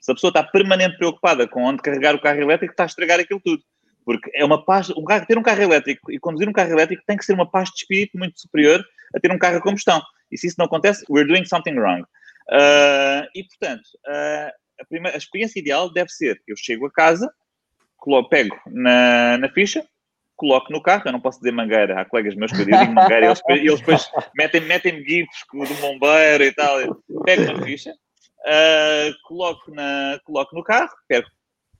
Se 0.00 0.10
a 0.10 0.14
pessoa 0.14 0.30
está 0.30 0.42
permanentemente 0.42 0.98
preocupada 0.98 1.46
com 1.46 1.64
onde 1.64 1.82
carregar 1.82 2.14
o 2.14 2.20
carro 2.20 2.40
elétrico, 2.40 2.72
está 2.72 2.84
a 2.84 2.86
estragar 2.86 3.20
aquilo 3.20 3.40
tudo. 3.40 3.62
Porque 4.04 4.30
é 4.34 4.44
uma 4.44 4.64
paz, 4.64 4.90
um 4.90 5.04
carro, 5.04 5.26
ter 5.26 5.36
um 5.36 5.42
carro 5.42 5.62
elétrico 5.62 6.10
e 6.10 6.18
conduzir 6.18 6.48
um 6.48 6.52
carro 6.52 6.72
elétrico 6.72 7.02
tem 7.06 7.16
que 7.16 7.24
ser 7.24 7.34
uma 7.34 7.48
paz 7.48 7.68
de 7.68 7.76
espírito 7.76 8.16
muito 8.16 8.40
superior 8.40 8.84
a 9.14 9.20
ter 9.20 9.30
um 9.30 9.38
carro 9.38 9.58
a 9.58 9.60
combustão. 9.60 10.02
E 10.32 10.38
se 10.38 10.46
isso 10.46 10.56
não 10.58 10.66
acontece, 10.66 11.04
we're 11.10 11.28
doing 11.28 11.44
something 11.44 11.74
wrong. 11.74 12.02
Uh, 12.50 13.26
e, 13.34 13.44
portanto, 13.44 13.86
uh, 14.08 14.50
a, 14.80 14.84
primeira, 14.88 15.16
a 15.16 15.18
experiência 15.18 15.58
ideal 15.60 15.92
deve 15.92 16.10
ser, 16.10 16.40
eu 16.48 16.56
chego 16.56 16.86
a 16.86 16.90
casa, 16.90 17.32
coloco, 17.96 18.30
pego 18.30 18.58
na, 18.66 19.38
na 19.38 19.48
ficha, 19.50 19.86
coloco 20.40 20.72
no 20.72 20.82
carro, 20.82 21.02
eu 21.04 21.12
não 21.12 21.20
posso 21.20 21.38
dizer 21.38 21.52
mangueira, 21.52 22.00
há 22.00 22.04
colegas 22.06 22.34
meus 22.34 22.50
que 22.50 22.62
eu 22.62 22.64
digo 22.64 22.92
mangueira, 22.92 23.26
eles, 23.26 23.42
eles 23.46 23.78
depois 23.78 24.10
metem-me 24.34 24.66
metem 24.66 25.04
gifs 25.04 25.44
do 25.52 25.74
bombeiro 25.82 26.44
e 26.44 26.52
tal, 26.52 26.78
pego 27.26 27.52
na 27.52 27.62
ficha, 27.62 27.90
uh, 27.90 29.14
coloco, 29.24 29.70
na, 29.70 30.18
coloco 30.24 30.56
no 30.56 30.64
carro, 30.64 30.90
perco 31.06 31.30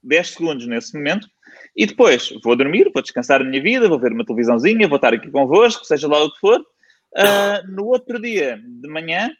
10 0.03 0.29
segundos 0.29 0.67
nesse 0.67 0.95
momento, 0.95 1.27
e 1.75 1.87
depois 1.87 2.31
vou 2.45 2.55
dormir, 2.55 2.91
vou 2.93 3.03
descansar 3.03 3.41
a 3.41 3.45
minha 3.45 3.63
vida, 3.63 3.89
vou 3.89 3.99
ver 3.99 4.13
uma 4.13 4.27
televisãozinha, 4.27 4.87
vou 4.87 4.97
estar 4.97 5.15
aqui 5.15 5.31
convosco, 5.31 5.85
seja 5.87 6.07
lá 6.07 6.23
o 6.23 6.31
que 6.31 6.39
for. 6.39 6.61
Uh, 6.61 7.67
no 7.67 7.87
outro 7.87 8.21
dia 8.21 8.61
de 8.63 8.89
manhã, 8.89 9.31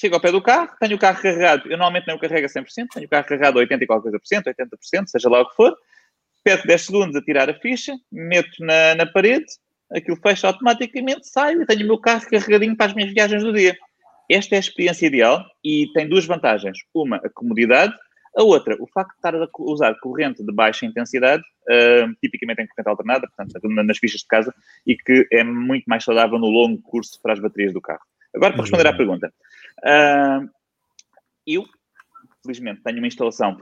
chego 0.00 0.14
ao 0.14 0.20
pé 0.20 0.32
do 0.32 0.42
carro, 0.42 0.70
tenho 0.80 0.96
o 0.96 0.98
carro 0.98 1.20
carregado. 1.20 1.64
Eu 1.64 1.78
normalmente 1.78 2.08
não 2.08 2.16
o 2.16 2.18
carrego 2.18 2.46
a 2.46 2.48
100%, 2.48 2.86
tenho 2.92 3.06
o 3.06 3.08
carro 3.08 3.24
carregado 3.24 3.58
a 3.58 3.60
80 3.60 3.84
e 3.84 3.86
qualquer 3.86 4.02
coisa 4.02 4.18
por 4.18 4.26
cento, 4.26 4.46
80%, 4.46 5.06
seja 5.06 5.28
lá 5.28 5.40
o 5.40 5.48
que 5.48 5.54
for. 5.54 5.76
Perco 6.44 6.66
10 6.66 6.82
segundos 6.82 7.16
a 7.16 7.22
tirar 7.22 7.48
a 7.48 7.54
ficha, 7.54 7.96
meto 8.10 8.64
na, 8.64 8.94
na 8.94 9.06
parede, 9.06 9.46
aquilo 9.90 10.16
fecha 10.16 10.48
automaticamente, 10.48 11.28
saio 11.28 11.62
e 11.62 11.66
tenho 11.66 11.84
o 11.84 11.86
meu 11.86 11.98
carro 11.98 12.28
carregadinho 12.28 12.76
para 12.76 12.86
as 12.86 12.94
minhas 12.94 13.12
viagens 13.12 13.42
do 13.42 13.52
dia. 13.52 13.76
Esta 14.30 14.54
é 14.54 14.58
a 14.58 14.60
experiência 14.60 15.06
ideal 15.06 15.44
e 15.62 15.88
tem 15.92 16.08
duas 16.08 16.24
vantagens. 16.24 16.78
Uma, 16.94 17.16
a 17.16 17.28
comodidade 17.28 17.94
a 18.36 18.42
outra, 18.42 18.76
o 18.80 18.86
facto 18.86 19.10
de 19.10 19.16
estar 19.16 19.34
a 19.34 19.48
usar 19.58 19.94
corrente 20.00 20.42
de 20.42 20.52
baixa 20.52 20.86
intensidade, 20.86 21.42
uh, 21.68 22.14
tipicamente 22.20 22.62
em 22.62 22.66
corrente 22.66 22.88
alternada, 22.88 23.28
portanto, 23.28 23.68
nas 23.68 23.98
fichas 23.98 24.22
de 24.22 24.26
casa, 24.26 24.54
e 24.86 24.96
que 24.96 25.26
é 25.30 25.44
muito 25.44 25.84
mais 25.86 26.02
saudável 26.02 26.38
no 26.38 26.48
longo 26.48 26.80
curso 26.82 27.20
para 27.22 27.34
as 27.34 27.40
baterias 27.40 27.72
do 27.72 27.80
carro. 27.80 28.00
Agora, 28.34 28.54
para 28.54 28.62
responder 28.62 28.86
à 28.86 28.96
pergunta, 28.96 29.32
uh, 29.80 30.48
eu 31.46 31.64
felizmente 32.42 32.82
tenho 32.82 32.98
uma 32.98 33.06
instalação. 33.06 33.56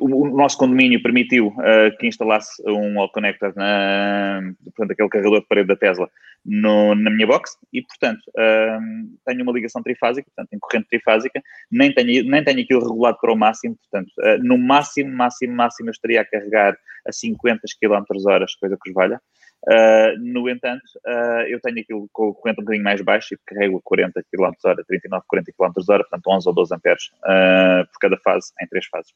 O 0.00 0.28
nosso 0.28 0.56
condomínio 0.56 1.02
permitiu 1.02 1.48
uh, 1.48 1.96
que 1.98 2.06
instalasse 2.06 2.62
um 2.66 2.96
wall 2.96 3.10
connector, 3.10 3.52
na, 3.56 4.40
portanto, 4.64 4.92
aquele 4.92 5.08
carregador 5.08 5.40
de 5.40 5.46
parede 5.46 5.68
da 5.68 5.76
Tesla, 5.76 6.08
no, 6.44 6.94
na 6.94 7.10
minha 7.10 7.26
box 7.26 7.58
e, 7.72 7.82
portanto, 7.82 8.20
uh, 8.28 9.18
tenho 9.26 9.42
uma 9.42 9.52
ligação 9.52 9.82
trifásica, 9.82 10.30
portanto, 10.34 10.52
em 10.52 10.58
corrente 10.58 10.88
trifásica, 10.88 11.42
nem 11.70 11.92
tenho, 11.92 12.24
nem 12.30 12.44
tenho 12.44 12.60
aquilo 12.60 12.80
regulado 12.80 13.18
para 13.20 13.32
o 13.32 13.36
máximo, 13.36 13.76
portanto, 13.76 14.12
uh, 14.20 14.42
no 14.42 14.56
máximo, 14.56 15.12
máximo, 15.12 15.54
máximo 15.54 15.88
eu 15.88 15.92
estaria 15.92 16.20
a 16.20 16.24
carregar 16.24 16.76
a 17.06 17.12
50 17.12 17.62
km 17.80 18.04
hora, 18.26 18.46
coisa 18.60 18.78
que 18.80 18.90
os 18.90 18.94
valha. 18.94 19.20
Uh, 19.64 20.16
no 20.18 20.48
entanto, 20.48 20.84
uh, 21.04 21.42
eu 21.48 21.60
tenho 21.60 21.80
aquilo 21.80 22.08
com 22.12 22.30
a 22.30 22.34
corrente 22.34 22.60
um 22.60 22.64
bocadinho 22.64 22.84
mais 22.84 23.00
baixo 23.00 23.34
e 23.34 23.38
carrego 23.44 23.78
a 23.78 23.82
40 23.82 24.22
km 24.32 24.52
hora, 24.64 24.84
39, 24.84 25.24
40 25.26 25.52
km 25.52 25.72
hora, 25.88 26.04
portanto 26.04 26.26
11 26.28 26.48
ou 26.48 26.54
12 26.54 26.74
amperes 26.74 27.04
uh, 27.24 27.86
por 27.92 27.98
cada 28.00 28.16
fase, 28.18 28.52
em 28.62 28.66
três 28.68 28.86
fases. 28.86 29.12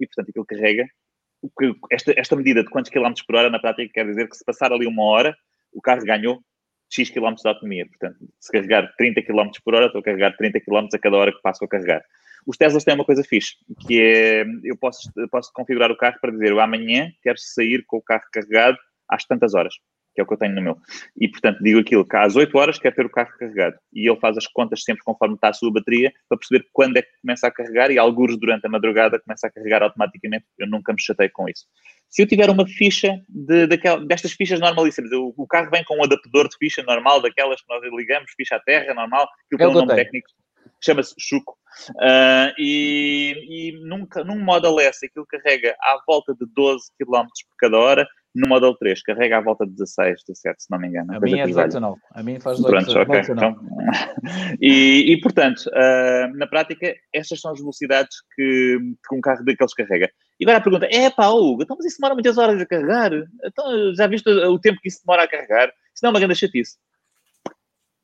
e, 0.00 0.06
portanto, 0.06 0.30
aquilo 0.30 0.46
carrega. 0.46 0.86
Esta, 1.90 2.12
esta 2.16 2.36
medida 2.36 2.62
de 2.62 2.68
quantos 2.68 2.90
quilómetros 2.90 3.24
por 3.24 3.36
hora, 3.36 3.48
na 3.48 3.58
prática, 3.58 3.92
quer 3.94 4.06
dizer 4.06 4.28
que 4.28 4.36
se 4.36 4.44
passar 4.44 4.72
ali 4.72 4.86
uma 4.86 5.04
hora, 5.04 5.36
o 5.72 5.80
carro 5.80 6.04
ganhou 6.04 6.42
X 6.90 7.08
km 7.08 7.34
de 7.34 7.48
autonomia. 7.48 7.86
Portanto, 7.86 8.18
se 8.40 8.50
carregar 8.50 8.92
30 8.96 9.22
km 9.22 9.50
por 9.64 9.74
hora, 9.74 9.86
estou 9.86 10.00
a 10.00 10.04
carregar 10.04 10.36
30 10.36 10.60
km 10.60 10.88
a 10.92 10.98
cada 10.98 11.16
hora 11.16 11.32
que 11.32 11.40
passo 11.40 11.64
a 11.64 11.68
carregar. 11.68 12.02
Os 12.46 12.56
Teslas 12.56 12.84
têm 12.84 12.94
uma 12.94 13.04
coisa 13.04 13.22
fixe, 13.22 13.54
que 13.86 14.00
é, 14.02 14.44
eu 14.64 14.76
posso, 14.76 15.10
posso 15.30 15.52
configurar 15.52 15.90
o 15.90 15.96
carro 15.96 16.18
para 16.20 16.32
dizer, 16.32 16.58
amanhã 16.58 17.12
quero 17.22 17.38
sair 17.38 17.84
com 17.86 17.98
o 17.98 18.02
carro 18.02 18.24
carregado 18.32 18.78
às 19.10 19.24
tantas 19.24 19.54
horas, 19.54 19.74
que 20.14 20.20
é 20.20 20.24
o 20.24 20.26
que 20.26 20.34
eu 20.34 20.38
tenho 20.38 20.54
no 20.54 20.62
meu. 20.62 20.76
E, 21.18 21.28
portanto, 21.28 21.62
digo 21.62 21.80
aquilo 21.80 22.06
que 22.06 22.16
às 22.16 22.36
8 22.36 22.56
horas 22.56 22.78
quer 22.78 22.94
ter 22.94 23.04
o 23.04 23.10
carro 23.10 23.30
carregado. 23.38 23.76
E 23.92 24.08
ele 24.08 24.18
faz 24.20 24.36
as 24.36 24.46
contas 24.46 24.82
sempre 24.82 25.02
conforme 25.04 25.34
está 25.34 25.48
a 25.48 25.52
sua 25.52 25.72
bateria, 25.72 26.12
para 26.28 26.38
perceber 26.38 26.66
quando 26.72 26.96
é 26.96 27.02
que 27.02 27.10
começa 27.20 27.46
a 27.46 27.50
carregar, 27.50 27.90
e 27.90 27.98
alguns 27.98 28.38
durante 28.38 28.66
a 28.66 28.70
madrugada 28.70 29.20
começa 29.20 29.46
a 29.46 29.50
carregar 29.50 29.82
automaticamente. 29.82 30.46
Eu 30.58 30.68
nunca 30.68 30.92
me 30.92 31.00
chatei 31.00 31.28
com 31.28 31.48
isso. 31.48 31.66
Se 32.08 32.22
eu 32.22 32.26
tiver 32.26 32.50
uma 32.50 32.66
ficha 32.66 33.20
de, 33.28 33.66
daquela, 33.66 34.04
destas 34.04 34.32
fichas 34.32 34.58
normalíssimas, 34.58 35.12
o, 35.12 35.32
o, 35.36 35.46
carro 35.46 35.70
vem 35.70 35.84
com 35.84 35.96
um 35.96 36.04
adaptador 36.04 36.48
de 36.48 36.56
ficha 36.56 36.82
normal, 36.82 37.22
daquelas 37.22 37.60
que 37.60 37.68
nós 37.68 37.82
ligamos, 37.94 38.32
ficha 38.36 38.56
à 38.56 38.60
terra, 38.60 38.92
normal, 38.94 39.28
que 39.48 39.56
tem 39.56 39.68
um 39.68 39.72
nome 39.72 39.94
técnico, 39.94 40.28
chama-se 40.82 41.14
Chuco. 41.18 41.56
Uh, 41.90 42.52
e, 42.58 43.34
e 43.48 43.72
num, 43.86 44.06
num 44.26 44.44
Model 44.44 44.80
S 44.80 45.06
aquilo 45.06 45.24
carrega 45.26 45.76
à 45.80 46.00
volta 46.06 46.34
de 46.34 46.44
12 46.52 46.90
km 46.98 47.26
por 47.48 47.56
cada 47.58 47.78
hora, 47.78 48.08
no 48.34 48.48
Model 48.48 48.74
3 48.76 49.02
carrega 49.02 49.38
à 49.38 49.40
volta 49.40 49.66
de 49.66 49.72
16, 49.72 50.22
17, 50.26 50.62
se 50.62 50.70
não 50.70 50.78
me 50.78 50.88
engano. 50.88 51.16
A 51.16 51.20
minha 51.20 51.42
é 51.42 51.46
18, 51.46 51.66
19. 51.66 52.00
A 52.12 52.22
minha 52.22 52.40
faz 52.40 52.56
18, 52.58 52.84
Pronto, 52.84 53.00
okay. 53.00 53.20
19. 53.20 53.56
Então, 53.56 54.56
e, 54.60 55.12
e, 55.12 55.20
portanto, 55.20 55.66
uh, 55.68 56.36
na 56.36 56.46
prática, 56.46 56.94
estas 57.12 57.40
são 57.40 57.52
as 57.52 57.58
velocidades 57.58 58.16
que, 58.34 58.78
que 59.08 59.14
um 59.14 59.20
carro 59.20 59.44
daqueles 59.44 59.74
carrega. 59.74 60.10
E 60.38 60.44
agora 60.44 60.58
a 60.58 60.62
pergunta 60.62 60.86
é, 60.90 61.10
pá, 61.10 61.28
Hugo, 61.28 61.62
então 61.62 61.76
mas 61.76 61.86
isso 61.86 61.98
demora 61.98 62.14
muitas 62.14 62.38
horas 62.38 62.60
a 62.60 62.66
carregar? 62.66 63.10
Então, 63.44 63.94
já 63.94 64.06
viste 64.06 64.28
o 64.28 64.58
tempo 64.58 64.80
que 64.80 64.88
isso 64.88 65.00
demora 65.04 65.24
a 65.24 65.28
carregar? 65.28 65.68
Isso 65.94 66.02
não 66.02 66.08
é 66.08 66.12
uma 66.12 66.20
grande 66.20 66.36
chatice. 66.36 66.78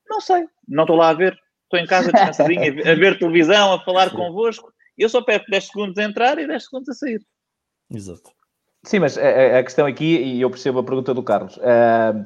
Não 0.09 0.21
sei, 0.21 0.47
não 0.69 0.85
estou 0.85 0.97
lá 0.97 1.11
a 1.11 1.15
ver. 1.15 1.39
Estou 1.65 1.81
em 1.81 1.87
casa 1.87 2.13
descansadinho, 2.13 2.63
a 2.63 2.95
ver 2.95 3.19
televisão, 3.19 3.73
a 3.73 3.85
falar 3.85 4.11
convosco. 4.11 4.73
Eu 4.97 5.09
só 5.09 5.21
perco 5.21 5.51
10 5.51 5.67
segundos 5.67 5.99
a 5.99 6.05
entrar 6.05 6.39
e 6.39 6.47
10 6.47 6.65
segundos 6.65 6.89
a 6.89 6.95
sair. 6.95 7.21
Exato. 7.93 8.31
Sim, 8.87 9.01
mas 9.01 9.19
a, 9.19 9.59
a, 9.59 9.63
questão 9.65 9.85
aqui, 9.85 10.17
e 10.17 10.41
eu 10.41 10.49
percebo 10.49 10.79
a 10.79 10.85
pergunta 10.85 11.13
do 11.13 11.21
Carlos, 11.21 11.57
uh, 11.57 12.25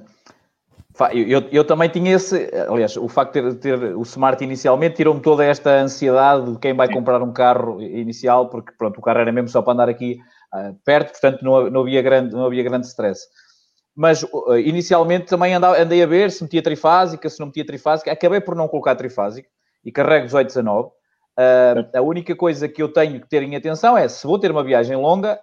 eu, 1.15 1.43
eu, 1.51 1.65
também 1.65 1.89
tinha 1.89 2.15
esse, 2.15 2.51
aliás, 2.69 2.99
o 2.99 3.09
facto 3.09 3.33
de 3.33 3.55
ter, 3.55 3.79
ter 3.79 3.97
o 3.97 4.03
Smart 4.03 4.45
inicialmente 4.45 4.97
tirou-me 4.97 5.23
toda 5.23 5.43
esta 5.43 5.71
ansiedade 5.81 6.53
de 6.53 6.59
quem 6.59 6.75
vai 6.75 6.93
comprar 6.93 7.23
um 7.23 7.33
carro 7.33 7.81
inicial, 7.81 8.51
porque 8.51 8.73
pronto, 8.77 8.99
o 8.99 9.01
carro 9.01 9.21
era 9.21 9.33
mesmo 9.33 9.49
só 9.49 9.63
para 9.63 9.73
andar 9.73 9.89
aqui 9.89 10.19
uh, 10.53 10.77
perto, 10.85 11.13
portanto 11.13 11.43
não, 11.43 11.71
não, 11.71 11.81
havia 11.81 12.03
grande, 12.03 12.35
não 12.35 12.45
havia 12.45 12.63
grande 12.63 12.87
stress. 12.87 13.23
Mas 13.97 14.23
uh, 14.23 14.59
inicialmente 14.63 15.29
também 15.29 15.55
andava, 15.55 15.81
andei 15.81 16.03
a 16.03 16.07
ver 16.07 16.31
se 16.31 16.43
metia 16.43 16.63
trifásica, 16.63 17.31
se 17.31 17.41
não 17.41 17.47
metia 17.47 17.65
trifásica, 17.65 18.13
acabei 18.13 18.43
por 18.43 18.55
não 18.55 18.69
colocar 18.69 18.95
trifásica 18.97 19.49
e 19.83 19.91
carrego 19.91 20.27
18, 20.27 20.47
19. 20.49 20.89
Uh, 20.89 20.93
a 21.97 22.03
única 22.03 22.37
coisa 22.37 22.69
que 22.69 22.83
eu 22.83 22.93
tenho 22.93 23.19
que 23.19 23.29
ter 23.31 23.43
em 23.43 23.57
atenção 23.57 23.97
é 23.97 24.07
se 24.07 24.27
vou 24.27 24.39
ter 24.39 24.51
uma 24.51 24.63
viagem 24.63 24.95
longa, 24.95 25.41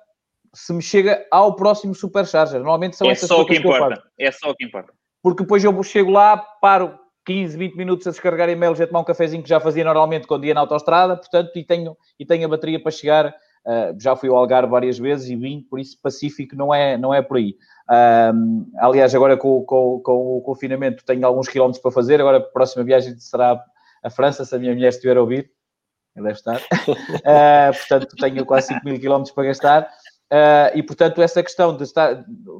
se 0.58 0.74
me 0.74 0.82
chega 0.82 1.24
ao 1.30 1.56
próximo 1.56 1.94
supercharger. 1.94 2.58
Normalmente 2.58 2.96
são 2.96 3.08
é 3.08 3.12
essas 3.12 3.30
só 3.30 3.42
o 3.42 3.46
que 3.46 3.56
importa. 3.56 4.02
É 4.20 4.32
só 4.32 4.50
o 4.50 4.56
que 4.56 4.66
importa. 4.66 4.92
Porque 5.22 5.44
depois 5.44 5.64
eu 5.64 5.84
chego 5.84 6.10
lá, 6.10 6.36
paro 6.36 6.98
15, 7.28 7.56
20 7.56 7.76
minutos 7.76 8.08
a 8.08 8.10
descarregar 8.10 8.50
e-mails 8.50 8.82
a 8.82 8.88
tomar 8.88 9.02
um 9.02 9.04
cafezinho 9.04 9.44
que 9.44 9.50
já 9.50 9.60
fazia 9.60 9.84
normalmente 9.84 10.26
quando 10.26 10.46
ia 10.46 10.56
na 10.56 10.62
autostrada, 10.62 11.16
portanto, 11.16 11.52
e 11.56 11.64
tenho, 11.64 11.96
e 12.20 12.26
tenho 12.26 12.46
a 12.46 12.50
bateria 12.50 12.82
para 12.82 12.92
chegar. 12.92 13.36
Uh, 13.68 14.00
já 14.02 14.16
fui 14.16 14.30
ao 14.30 14.38
Algarve 14.38 14.72
várias 14.72 14.98
vezes 14.98 15.30
e 15.30 15.36
vim, 15.36 15.62
por 15.70 15.80
isso 15.80 16.00
Pacífico 16.02 16.56
não 16.56 16.74
é, 16.74 16.98
não 16.98 17.14
é 17.14 17.22
por 17.22 17.38
aí. 17.38 17.56
Aliás, 18.80 19.14
agora 19.14 19.38
com, 19.38 19.62
com, 19.64 20.00
com, 20.00 20.38
o 20.38 20.42
confinamento 20.42 21.06
tenho 21.06 21.28
alguns 21.28 21.48
quilómetros 21.48 21.82
para 21.82 21.92
fazer, 21.92 22.20
agora 22.20 22.38
a 22.38 22.42
próxima 22.42 22.84
viagem 22.84 23.16
será 23.20 23.62
a 24.04 24.10
França, 24.10 24.44
se 24.44 24.56
a 24.56 24.60
minha 24.60 24.74
mulher 24.74 24.90
estiver 24.90 25.18
a 25.18 25.22
ouvir, 25.22 25.52
deve 26.16 26.32
estar. 26.32 26.60
Uh, 26.88 27.76
portanto, 27.78 28.16
tenho 28.16 28.46
quase 28.46 28.68
5 28.68 28.82
mil 28.86 29.00
quilómetros 29.00 29.36
para 29.36 29.48
gastar. 29.48 29.90
Uh, 30.32 30.76
e, 30.76 30.84
portanto, 30.84 31.22
essa 31.22 31.42
questão 31.42 31.76
de 31.76 31.86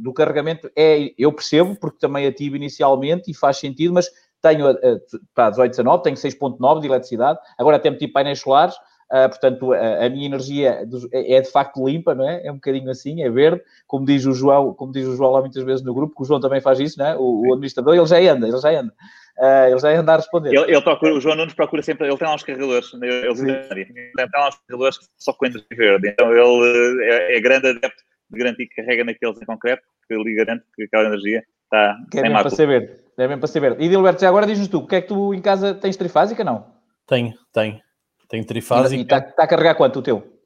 do 0.02 0.14
carregamento 0.14 0.72
é, 0.76 1.14
eu 1.18 1.34
percebo, 1.34 1.76
porque 1.76 2.00
também 2.00 2.26
ativo 2.26 2.56
inicialmente 2.56 3.30
e 3.30 3.34
faz 3.34 3.58
sentido, 3.58 3.94
mas 3.94 4.10
tenho 4.42 4.72
uh, 4.72 5.02
para 5.34 5.50
18, 5.50 5.72
19, 5.72 6.04
tenho 6.04 6.16
6.9 6.16 6.80
de 6.80 6.88
eletricidade, 6.88 7.40
agora 7.58 7.76
até 7.76 7.90
meti 7.90 8.08
painéis 8.08 8.40
solares, 8.40 8.76
uh, 9.12 9.30
portanto, 9.30 9.74
a, 9.74 10.06
a, 10.06 10.10
minha 10.10 10.26
energia 10.26 10.86
é, 11.12 11.36
é, 11.36 11.42
de 11.42 11.52
facto 11.52 11.86
limpa, 11.88 12.14
não 12.14 12.28
é? 12.28 12.46
É 12.46 12.52
um 12.52 12.56
bocadinho 12.56 12.90
assim, 12.90 13.22
é 13.22 13.30
verde, 13.30 13.62
como 13.86 14.06
diz 14.06 14.26
o 14.26 14.34
João, 14.34 14.74
como 14.74 14.92
diz 14.92 15.08
o 15.08 15.16
João 15.16 15.32
lá 15.32 15.42
muitas 15.42 15.64
vezes 15.64 15.84
no 15.84 15.94
grupo, 15.94 16.16
que 16.16 16.22
o 16.22 16.26
João 16.26 16.40
também 16.40 16.62
faz 16.62 16.80
isso, 16.80 17.00
não 17.00 17.06
é? 17.06 17.16
O, 17.16 17.42
o 17.42 17.54
administrador, 17.54 17.96
ele 17.96 18.06
já 18.06 18.18
anda, 18.18 18.48
ele 18.48 18.58
já 18.58 18.70
anda. 18.70 18.94
Uh, 19.38 19.70
ele 19.70 19.80
já 19.80 19.92
ia 19.92 20.00
andar 20.00 20.14
a 20.14 20.18
responder. 20.18 20.50
Ele, 20.50 20.72
ele 20.72 20.82
procura, 20.82 21.14
o 21.14 21.22
João 21.22 21.36
Nunes 21.36 21.54
procura 21.54 21.84
sempre, 21.84 22.08
ele 22.08 22.18
tem 22.18 22.28
lá 22.28 22.34
uns 22.34 22.44
carregadores, 22.44 22.92
ele, 22.94 23.06
ele 23.06 23.86
tem 24.16 24.28
lá 24.34 24.48
uns 24.48 24.56
carregadores 24.56 25.00
só 25.18 25.32
com 25.34 25.46
energia 25.46 25.68
verde, 25.72 26.10
então 26.10 26.32
ele 26.32 27.04
é, 27.04 27.38
é, 27.38 27.40
grande 27.40 27.68
adepto 27.68 28.04
de 28.32 28.40
garantir 28.40 28.68
que 28.68 28.82
carrega 28.82 29.04
naqueles 29.04 29.40
em 29.40 29.46
concreto, 29.46 29.84
que 30.08 30.16
lhe 30.16 30.36
garante 30.36 30.66
que 30.76 30.84
aquela 30.84 31.06
energia 31.06 31.44
está 31.64 31.98
que 32.12 32.18
é 32.18 32.22
sem 32.22 32.32
para 32.32 32.50
saber, 32.50 33.04
é 33.16 33.28
bem 33.28 33.38
para 33.38 33.48
saber. 33.48 33.80
E 33.80 33.88
Dilberto, 33.88 34.22
já 34.22 34.30
agora 34.30 34.48
diz-nos 34.48 34.68
tu, 34.70 34.80
o 34.80 34.88
que 34.88 34.96
é 34.96 35.02
que 35.02 35.08
tu 35.08 35.34
em 35.34 35.42
casa 35.42 35.76
tens 35.76 35.96
trifásica, 35.96 36.44
não? 36.44 36.66
Tenho, 37.08 37.34
tenho. 37.54 37.80
Tenho 38.28 38.46
trifásica. 38.46 38.96
E 38.96 39.02
está 39.02 39.22
tá 39.22 39.44
a 39.44 39.48
carregar 39.48 39.76
quanto 39.76 40.00
o 40.00 40.02
teu? 40.02 40.38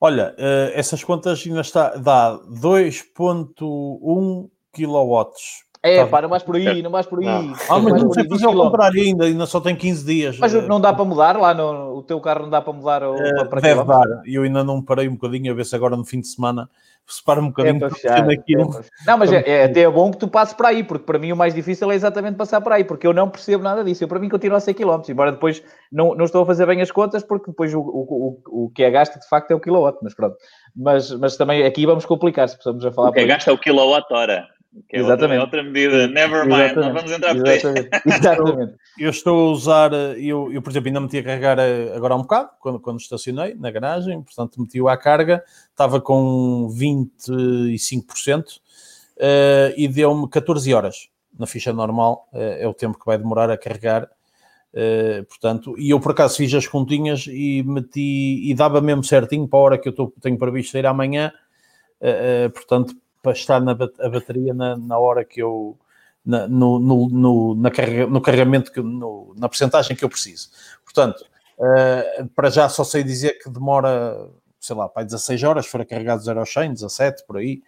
Olha, 0.00 0.34
uh, 0.38 0.72
essas 0.74 1.02
contas 1.02 1.42
ainda 1.46 1.60
está, 1.60 1.96
dá 1.96 2.38
2.1 2.38 4.50
kW 4.72 5.30
é, 5.84 5.98
tá. 5.98 6.06
pá, 6.06 6.22
não 6.22 6.30
vais 6.30 6.42
por 6.42 6.56
aí, 6.56 6.80
não 6.80 6.90
vais 6.90 7.04
por 7.04 7.18
aí. 7.18 7.26
Não. 7.26 7.54
Ah, 7.68 7.78
mas 7.78 8.02
não 8.02 8.10
sei 8.10 8.26
fazer 8.26 8.46
ao 8.46 8.54
contrário 8.54 9.02
ainda, 9.02 9.26
ainda 9.26 9.44
só 9.44 9.60
tem 9.60 9.76
15 9.76 10.06
dias. 10.06 10.38
Mas 10.38 10.54
não 10.66 10.80
dá 10.80 10.94
para 10.94 11.04
mudar 11.04 11.36
lá, 11.36 11.52
no, 11.52 11.98
o 11.98 12.02
teu 12.02 12.18
carro 12.22 12.44
não 12.44 12.50
dá 12.50 12.62
para 12.62 12.72
mudar 12.72 13.02
é, 13.02 13.44
para 13.44 13.60
Deve 13.60 13.84
dar, 13.84 14.06
eu 14.24 14.44
ainda 14.44 14.64
não 14.64 14.80
parei 14.80 15.06
um 15.06 15.12
bocadinho 15.12 15.52
a 15.52 15.54
ver 15.54 15.66
se 15.66 15.76
agora 15.76 15.94
no 15.94 16.04
fim 16.04 16.20
de 16.20 16.28
semana 16.28 16.70
se 17.06 17.22
para 17.22 17.38
um 17.38 17.48
bocadinho 17.48 17.84
é 17.84 17.88
para 17.90 18.32
aqui. 18.32 18.54
É 18.54 18.64
não, 19.06 19.18
mas 19.18 19.30
é, 19.30 19.44
é, 19.46 19.64
até 19.64 19.80
é 19.80 19.90
bom 19.90 20.10
que 20.10 20.16
tu 20.16 20.26
passes 20.26 20.54
para 20.54 20.68
aí, 20.68 20.82
porque 20.82 21.04
para 21.04 21.18
mim 21.18 21.32
o 21.32 21.36
mais 21.36 21.54
difícil 21.54 21.90
é 21.92 21.94
exatamente 21.94 22.36
passar 22.36 22.62
para 22.62 22.76
aí, 22.76 22.84
porque 22.84 23.06
eu 23.06 23.12
não 23.12 23.28
percebo 23.28 23.62
nada 23.62 23.84
disso. 23.84 24.02
Eu 24.02 24.08
para 24.08 24.18
mim 24.18 24.28
continuo 24.30 24.56
a 24.56 24.60
ser 24.60 24.72
quilómetros, 24.72 25.10
embora 25.10 25.32
depois 25.32 25.62
não, 25.92 26.14
não 26.14 26.24
estou 26.24 26.42
a 26.42 26.46
fazer 26.46 26.64
bem 26.66 26.80
as 26.80 26.90
contas, 26.90 27.22
porque 27.22 27.50
depois 27.50 27.74
o, 27.74 27.80
o, 27.80 28.40
o, 28.46 28.64
o 28.64 28.70
que 28.70 28.82
é 28.82 28.90
gasto 28.90 29.20
de 29.20 29.28
facto 29.28 29.50
é 29.50 29.54
o 29.54 29.60
quilowatt, 29.60 29.98
mas 30.02 30.14
pronto. 30.14 30.36
Mas, 30.74 31.10
mas 31.12 31.36
também 31.36 31.64
aqui 31.64 31.84
vamos 31.84 32.06
complicar, 32.06 32.48
se 32.48 32.56
precisamos 32.56 32.84
a 32.86 32.90
falar. 32.90 33.10
O 33.10 33.12
que 33.12 33.20
é 33.20 33.26
gasto 33.26 33.48
é 33.48 33.52
o 33.52 33.58
quilowatt-hora. 33.58 34.53
Que 34.88 34.96
é 34.96 35.00
Exatamente. 35.00 35.40
Outra, 35.40 35.60
outra 35.60 35.62
medida, 35.62 36.08
never 36.08 36.44
mind, 36.44 36.72
Exatamente. 36.72 36.76
não 36.76 36.94
vamos 36.94 37.12
entrar 37.12 37.34
por 37.34 37.46
Exatamente. 37.46 37.90
Exatamente. 38.06 38.74
Eu 38.98 39.10
estou 39.10 39.48
a 39.48 39.52
usar, 39.52 39.92
eu, 39.92 40.52
eu 40.52 40.60
por 40.60 40.70
exemplo 40.70 40.88
ainda 40.88 41.00
meti 41.00 41.18
a 41.18 41.22
carregar 41.22 41.58
eh, 41.60 41.92
agora 41.94 42.14
há 42.14 42.16
um 42.16 42.22
bocado, 42.22 42.50
quando, 42.60 42.80
quando 42.80 42.98
estacionei 42.98 43.54
na 43.54 43.70
garagem, 43.70 44.20
portanto 44.22 44.60
meti-o 44.60 44.88
à 44.88 44.96
carga, 44.96 45.44
estava 45.70 46.00
com 46.00 46.68
25% 46.76 48.40
uh, 48.40 48.60
eh, 49.16 49.74
e 49.76 49.86
deu-me 49.86 50.28
14 50.28 50.74
horas 50.74 51.08
na 51.38 51.46
ficha 51.46 51.72
normal, 51.72 52.28
uh, 52.32 52.38
é 52.38 52.66
o 52.66 52.74
tempo 52.74 52.98
que 52.98 53.06
vai 53.06 53.16
demorar 53.16 53.50
a 53.50 53.56
carregar, 53.56 54.04
uh, 54.04 55.24
portanto, 55.26 55.74
e 55.78 55.90
eu 55.90 56.00
por 56.00 56.12
acaso 56.12 56.36
fiz 56.36 56.52
as 56.52 56.66
continhas 56.66 57.26
e 57.28 57.62
meti, 57.62 58.50
e 58.50 58.54
dava 58.54 58.80
mesmo 58.80 59.04
certinho 59.04 59.46
para 59.46 59.58
a 59.58 59.62
hora 59.62 59.78
que 59.78 59.88
eu 59.88 59.90
estou, 59.90 60.12
tenho 60.20 60.36
previsto 60.36 60.76
ir 60.76 60.86
amanhã, 60.86 61.32
portanto 62.52 62.94
para 63.24 63.32
estar 63.32 63.58
na 63.58 63.72
a 63.72 64.08
bateria 64.10 64.52
na, 64.52 64.76
na 64.76 64.98
hora 64.98 65.24
que 65.24 65.40
eu 65.40 65.78
na, 66.22 66.46
no, 66.46 66.78
no, 66.78 67.08
no, 67.08 67.54
na 67.54 67.70
carrega, 67.70 68.06
no 68.06 68.20
carregamento, 68.20 68.70
que, 68.70 68.80
no, 68.82 69.34
na 69.38 69.48
percentagem 69.48 69.96
que 69.96 70.04
eu 70.04 70.10
preciso. 70.10 70.50
Portanto, 70.84 71.24
uh, 71.58 72.28
para 72.34 72.50
já 72.50 72.68
só 72.68 72.84
sei 72.84 73.02
dizer 73.02 73.38
que 73.42 73.48
demora, 73.48 74.28
sei 74.60 74.76
lá, 74.76 74.90
para 74.90 75.04
16 75.04 75.42
horas, 75.42 75.66
for 75.66 75.84
carregado 75.86 76.22
0 76.22 76.38
ao 76.38 76.46
100, 76.46 76.74
17, 76.74 77.24
por 77.26 77.38
aí. 77.38 77.62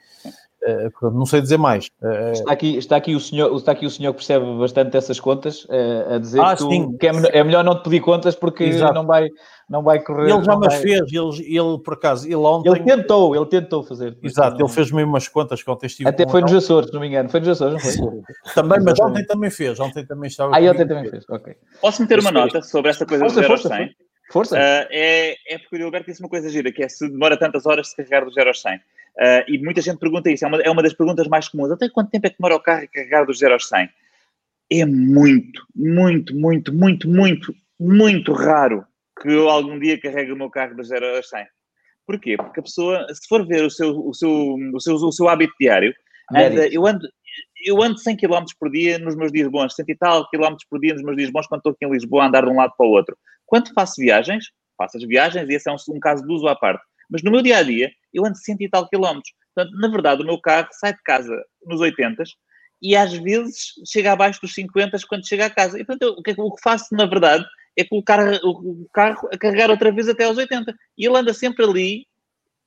Uh, 0.66 1.11
não 1.12 1.24
sei 1.24 1.40
dizer 1.40 1.59
mais. 1.59 1.87
Uh, 2.02 2.33
está, 2.33 2.52
aqui, 2.52 2.76
está, 2.76 2.96
aqui 2.96 3.14
o 3.14 3.20
senhor, 3.20 3.55
está 3.55 3.70
aqui 3.70 3.87
o 3.87 3.90
senhor 3.90 4.12
que 4.12 4.18
percebe 4.18 4.44
bastante 4.59 4.90
dessas 4.90 5.20
contas 5.20 5.64
uh, 5.66 6.14
a 6.14 6.18
dizer 6.18 6.40
ah, 6.40 6.57
que, 6.57 6.64
tu, 6.64 6.98
que 6.98 7.07
é, 7.07 7.11
é, 7.38 7.44
melhor 7.44 7.62
não 7.62 7.76
te 7.76 7.85
pedir 7.85 8.00
contas 8.00 8.35
porque 8.35 8.64
Exato. 8.64 8.92
não 8.92 9.07
vai, 9.07 9.29
não 9.70 9.85
vai 9.85 10.02
correr. 10.02 10.29
Ele 10.29 10.42
já 10.42 10.57
me 10.57 10.68
fez, 10.70 11.02
ele, 11.12 11.57
ele 11.57 11.79
por 11.85 11.94
acaso, 11.94 12.26
ele 12.26 12.35
ontem. 12.37 12.70
Ele 12.70 12.81
tentou, 12.81 13.37
ele 13.37 13.46
tentou 13.46 13.85
fazer. 13.85 14.18
Exato, 14.20 14.61
ele 14.61 14.68
fez 14.68 14.90
mesmo 14.90 15.11
umas 15.11 15.29
contas 15.29 15.62
que 15.62 15.70
ontem 15.70 15.87
estive. 15.87 16.09
Até 16.09 16.29
foi 16.29 16.40
nos 16.40 16.52
Açores, 16.52 16.88
se 16.88 16.94
não 16.94 17.00
me 17.00 17.07
engano. 17.07 17.29
Foi 17.29 17.38
nos 17.38 17.48
Açores, 17.50 17.74
não 17.74 18.09
foi? 18.09 18.22
também, 18.55 18.81
mas 18.83 18.98
ontem 18.98 19.24
também 19.24 19.50
fez. 19.50 19.79
Ontem 19.79 20.05
também 20.05 20.29
estava. 20.29 20.57
Ah, 20.57 20.70
ontem 20.70 20.87
também 20.87 21.09
fez, 21.09 21.24
ok. 21.31 21.55
Posso 21.81 22.02
meter 22.02 22.18
uma 22.18 22.33
nota 22.33 22.61
sobre 22.62 22.90
essa 22.90 23.07
coisa 23.07 23.24
força, 23.24 23.40
do 23.40 23.42
0 23.42 23.52
ao 23.52 23.59
100? 23.59 23.90
Força. 24.31 24.57
Uh, 24.57 24.89
é, 24.91 25.37
é 25.49 25.59
porque 25.59 25.77
o 25.77 25.79
Gilberto 25.79 26.11
disse 26.11 26.21
uma 26.21 26.29
coisa 26.29 26.49
gira, 26.49 26.73
que 26.73 26.83
é 26.83 26.89
se 26.89 27.09
demora 27.09 27.39
tantas 27.39 27.67
horas 27.67 27.89
de 27.89 27.97
carregar 27.97 28.25
do 28.25 28.33
0 28.33 28.49
ao 28.49 28.55
100. 28.55 28.77
Uh, 28.77 28.81
e 29.49 29.59
muita 29.59 29.81
gente 29.81 29.99
pergunta 29.99 30.31
isso, 30.31 30.45
é 30.45 30.49
uma, 30.49 30.61
é 30.61 30.71
uma 30.71 30.83
das 30.83 30.93
perguntas 30.93 31.27
mais 31.29 31.49
comuns. 31.49 31.71
Até 31.71 31.89
quanto 31.89 32.11
tempo 32.11 32.27
é 32.27 32.31
que 32.31 32.37
demora 32.39 32.57
o 32.57 32.61
carro 32.61 32.85
a 32.85 32.87
carregar 32.87 33.25
dos 33.25 33.39
0 33.39 33.55
aos 33.55 33.69
100? 33.69 33.89
É 34.73 34.85
muito, 34.85 35.65
muito, 35.75 36.35
muito, 36.37 36.75
muito, 36.75 37.09
muito, 37.09 37.55
muito 37.79 38.33
raro 38.33 38.85
que 39.21 39.29
eu 39.29 39.49
algum 39.49 39.79
dia 39.79 40.01
carregue 40.01 40.33
o 40.33 40.37
meu 40.37 40.51
carro 40.51 40.77
dos 40.77 40.89
0 40.89 41.17
aos 41.17 41.29
100. 41.29 41.47
Porquê? 42.07 42.37
Porque 42.37 42.61
a 42.61 42.62
pessoa, 42.62 43.07
se 43.12 43.27
for 43.29 43.47
ver 43.47 43.65
o 43.65 43.71
seu, 43.71 43.91
o 43.91 44.12
seu, 44.12 44.31
o 44.75 44.81
seu, 44.81 44.95
o 44.95 45.12
seu 45.12 45.29
hábito 45.29 45.55
diário, 45.59 45.95
anda, 46.33 46.69
eu, 46.69 46.87
ando, 46.87 47.09
eu 47.66 47.83
ando 47.83 47.98
100 47.98 48.16
km 48.16 48.44
por 48.59 48.70
dia 48.70 48.96
nos 48.98 49.16
meus 49.16 49.33
dias 49.33 49.48
bons, 49.50 49.74
100 49.74 49.85
e 49.88 49.96
tal 49.96 50.29
km 50.31 50.55
por 50.70 50.81
dia 50.81 50.94
nos 50.94 51.02
meus 51.02 51.16
dias 51.16 51.31
bons, 51.31 51.48
quando 51.48 51.59
estou 51.59 51.72
aqui 51.72 51.85
em 51.85 51.90
Lisboa 51.90 52.22
a 52.22 52.26
andar 52.29 52.44
de 52.44 52.50
um 52.50 52.57
lado 52.57 52.72
para 52.79 52.87
o 52.87 52.90
outro. 52.90 53.18
Quando 53.44 53.72
faço 53.74 53.94
viagens, 53.98 54.46
faço 54.79 54.96
as 54.96 55.02
viagens, 55.02 55.48
e 55.48 55.55
esse 55.55 55.68
é 55.68 55.72
um, 55.72 55.76
um 55.90 55.98
caso 55.98 56.24
de 56.24 56.33
uso 56.33 56.46
à 56.46 56.55
parte. 56.55 56.83
Mas 57.11 57.22
no 57.22 57.31
meu 57.31 57.42
dia 57.42 57.59
a 57.59 57.62
dia, 57.64 57.90
eu 58.14 58.24
ando 58.24 58.37
100 58.37 58.57
e 58.61 58.68
tal 58.68 58.88
quilómetros. 58.88 59.33
Portanto, 59.55 59.76
na 59.79 59.88
verdade, 59.88 60.22
o 60.22 60.26
meu 60.26 60.40
carro 60.40 60.68
sai 60.70 60.92
de 60.92 61.02
casa 61.02 61.35
nos 61.64 61.81
80 61.81 62.22
e 62.81 62.94
às 62.94 63.12
vezes 63.14 63.72
chega 63.87 64.12
abaixo 64.12 64.40
dos 64.40 64.55
50 64.55 64.96
quando 65.09 65.26
chega 65.26 65.46
a 65.46 65.50
casa. 65.50 65.81
E 65.81 65.85
portanto, 65.85 66.02
eu, 66.02 66.12
o, 66.18 66.22
que, 66.22 66.35
que 66.35 66.62
faço, 66.62 66.94
na 66.94 67.07
verdade, 67.07 67.44
é 67.76 67.85
colocar 67.85 68.20
o 68.44 68.87
carro 68.92 69.29
a 69.33 69.38
carregar 69.38 69.70
outra 69.70 69.90
vez 69.90 70.09
até 70.09 70.24
aos 70.24 70.37
80. 70.37 70.74
E 70.96 71.07
ele 71.07 71.16
anda 71.16 71.35
sempre 71.35 71.64
ali 71.64 72.07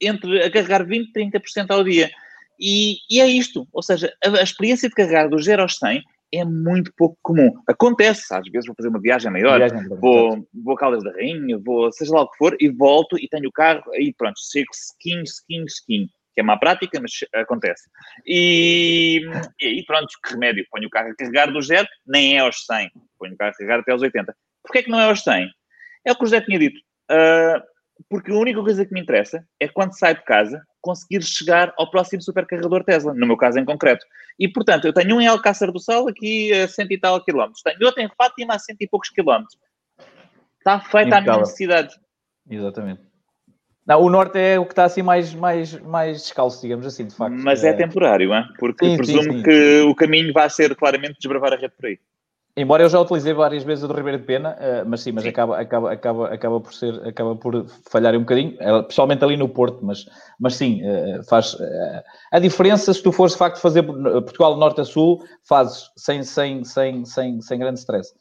entre 0.02 0.44
a 0.44 0.52
carregar 0.52 0.86
20, 0.86 1.12
30% 1.14 1.70
ao 1.70 1.84
dia. 1.84 2.10
E, 2.60 2.98
e, 3.10 3.22
é 3.22 3.28
isto. 3.28 3.68
Ou 3.72 3.82
seja, 3.82 4.14
a, 4.24 4.40
a 4.40 4.44
experiência 4.44 4.90
de 4.90 4.96
carregar 4.96 5.30
do 5.30 5.42
0 5.42 5.62
aos 5.62 5.78
100 5.78 6.04
é 6.34 6.46
muito 6.46 6.94
pouco 6.96 7.18
comum. 7.22 7.52
Acontece, 7.68 8.34
às 8.34 8.48
vezes 8.50 8.68
vou 8.68 8.76
fazer 8.76 8.90
uma 8.90 9.02
viagem 9.02 9.32
maior, 9.32 9.58
viagem 9.58 9.88
vou, 9.88 10.48
vou 10.54 10.76
a 10.76 10.78
Caldas 10.78 11.04
da 11.04 11.12
Rainha, 11.12 11.58
vou 11.58 11.92
seja 11.92 12.14
lá 12.14 12.22
o 12.22 12.30
que 12.30 12.38
for, 12.38 12.56
e 12.60 12.70
volto 12.70 13.18
e 13.18 13.28
tenho 13.28 13.50
o 13.50 13.52
carro, 13.52 13.84
aí 13.94 14.14
pronto, 14.16 14.36
chego 14.40 14.70
skin, 14.72 15.24
skin, 15.24 15.64
skin, 15.66 16.08
que 16.36 16.42
é 16.42 16.44
má 16.44 16.58
prática, 16.58 17.00
mas 17.02 17.12
acontece. 17.34 17.84
E, 18.26 19.22
e 19.60 19.84
pronto, 19.86 20.08
que 20.24 20.34
remédio? 20.34 20.66
Ponho 20.70 20.88
o 20.88 20.90
carro 20.90 21.10
a 21.10 21.16
carregar 21.16 21.52
do 21.52 21.62
zero, 21.62 21.88
nem 22.06 22.38
é 22.38 22.40
aos 22.40 22.66
100. 22.66 22.92
Ponho 23.18 23.34
o 23.34 23.38
carro 23.38 23.52
a 23.52 23.54
carregar 23.54 23.80
até 23.80 23.92
aos 23.92 24.02
80. 24.02 24.36
Porquê 24.64 24.80
é 24.80 24.84
que 24.84 24.92
não 24.92 25.00
é 25.00 25.06
aos 25.06 25.24
100? 25.24 25.50
É 26.06 26.12
o 26.12 26.16
que 26.16 26.24
o 26.24 26.28
José 26.28 26.42
tinha 26.42 26.60
dito. 26.60 26.80
Uh, 27.12 27.60
porque 28.10 28.32
a 28.32 28.36
única 28.36 28.62
coisa 28.62 28.86
que 28.86 28.94
me 28.94 29.02
interessa 29.02 29.44
é 29.60 29.68
quando 29.68 29.98
sai 29.98 30.16
de 30.16 30.24
casa 30.24 30.62
conseguir 30.82 31.22
chegar 31.24 31.74
ao 31.78 31.90
próximo 31.90 32.22
supercarregador 32.22 32.84
Tesla, 32.84 33.14
no 33.14 33.28
meu 33.28 33.36
caso 33.36 33.60
em 33.60 33.66
concreto. 33.66 34.06
E, 34.40 34.48
portanto, 34.48 34.86
eu 34.86 34.94
tenho 34.94 35.18
um 35.18 35.22
em 35.22 35.28
Alcácer 35.28 35.72
do 35.72 35.80
Sal, 35.80 36.08
aqui 36.08 36.54
a 36.54 36.68
cento 36.68 36.92
e 36.92 37.00
tal 37.00 37.24
quilómetros. 37.24 37.62
Tenho 37.62 37.86
outro 37.86 38.02
em 38.02 38.10
Fátima 38.18 38.56
a 38.56 38.60
cento 38.60 38.82
e 38.82 38.88
poucos 38.88 39.10
quilómetros. 39.10 39.58
Está 40.58 40.80
feita 40.80 41.18
a 41.18 41.22
minha 41.22 41.38
necessidade. 41.38 41.94
Exatamente. 42.50 43.02
Não, 43.86 44.02
o 44.04 44.10
norte 44.10 44.38
é 44.38 44.60
o 44.60 44.66
que 44.66 44.72
está 44.72 44.86
assim 44.86 45.02
mais, 45.02 45.34
mais, 45.34 45.74
mais 45.80 46.22
descalço, 46.22 46.62
digamos 46.62 46.86
assim, 46.86 47.08
de 47.08 47.16
facto. 47.16 47.36
Mas 47.36 47.64
é, 47.64 47.70
é 47.70 47.74
temporário, 47.74 48.34
hein? 48.34 48.46
porque 48.60 48.86
sim, 48.86 48.98
presumo 48.98 49.24
sim, 49.24 49.32
sim. 49.32 49.44
que 49.44 49.82
o 49.82 49.96
caminho 49.96 50.32
vai 50.32 50.50
ser 50.50 50.76
claramente 50.76 51.18
desbravar 51.20 51.54
a 51.54 51.56
rede 51.56 51.74
por 51.76 51.88
aí. 51.88 52.00
Embora 52.60 52.84
eu 52.84 52.90
já 52.90 53.00
utilizei 53.00 53.34
várias 53.34 53.64
vezes 53.64 53.86
o 53.86 53.88
do 53.88 53.94
Ribeiro 53.94 54.18
de 54.18 54.26
Pena, 54.26 54.58
uh, 54.60 54.86
mas 54.86 55.00
sim, 55.00 55.14
mas 55.14 55.24
sim. 55.24 55.30
Acaba, 55.30 55.58
acaba, 55.58 55.94
acaba, 55.94 56.28
acaba 56.28 56.60
por 56.60 56.74
ser, 56.74 57.08
acaba 57.08 57.34
por 57.34 57.66
falhar 57.90 58.14
um 58.16 58.20
bocadinho, 58.20 58.54
uh, 58.56 58.84
pessoalmente 58.84 59.24
ali 59.24 59.38
no 59.38 59.48
Porto, 59.48 59.80
mas, 59.82 60.06
mas 60.38 60.56
sim, 60.56 60.82
uh, 60.84 61.24
faz 61.24 61.56
a 62.34 62.38
diferença 62.38 62.94
se 62.94 63.02
tu 63.02 63.14
fores 63.14 63.32
de 63.32 63.40
facto 63.40 63.62
fazer 63.62 63.82
Portugal 63.84 64.58
norte 64.58 64.82
a 64.82 64.84
sul, 64.84 65.24
fazes 65.48 65.90
sem, 65.96 66.22
sem, 66.22 66.66
sem, 66.66 67.06
sem, 67.06 67.40
sem 67.40 67.60
grande 67.60 67.80
stress. 67.80 68.14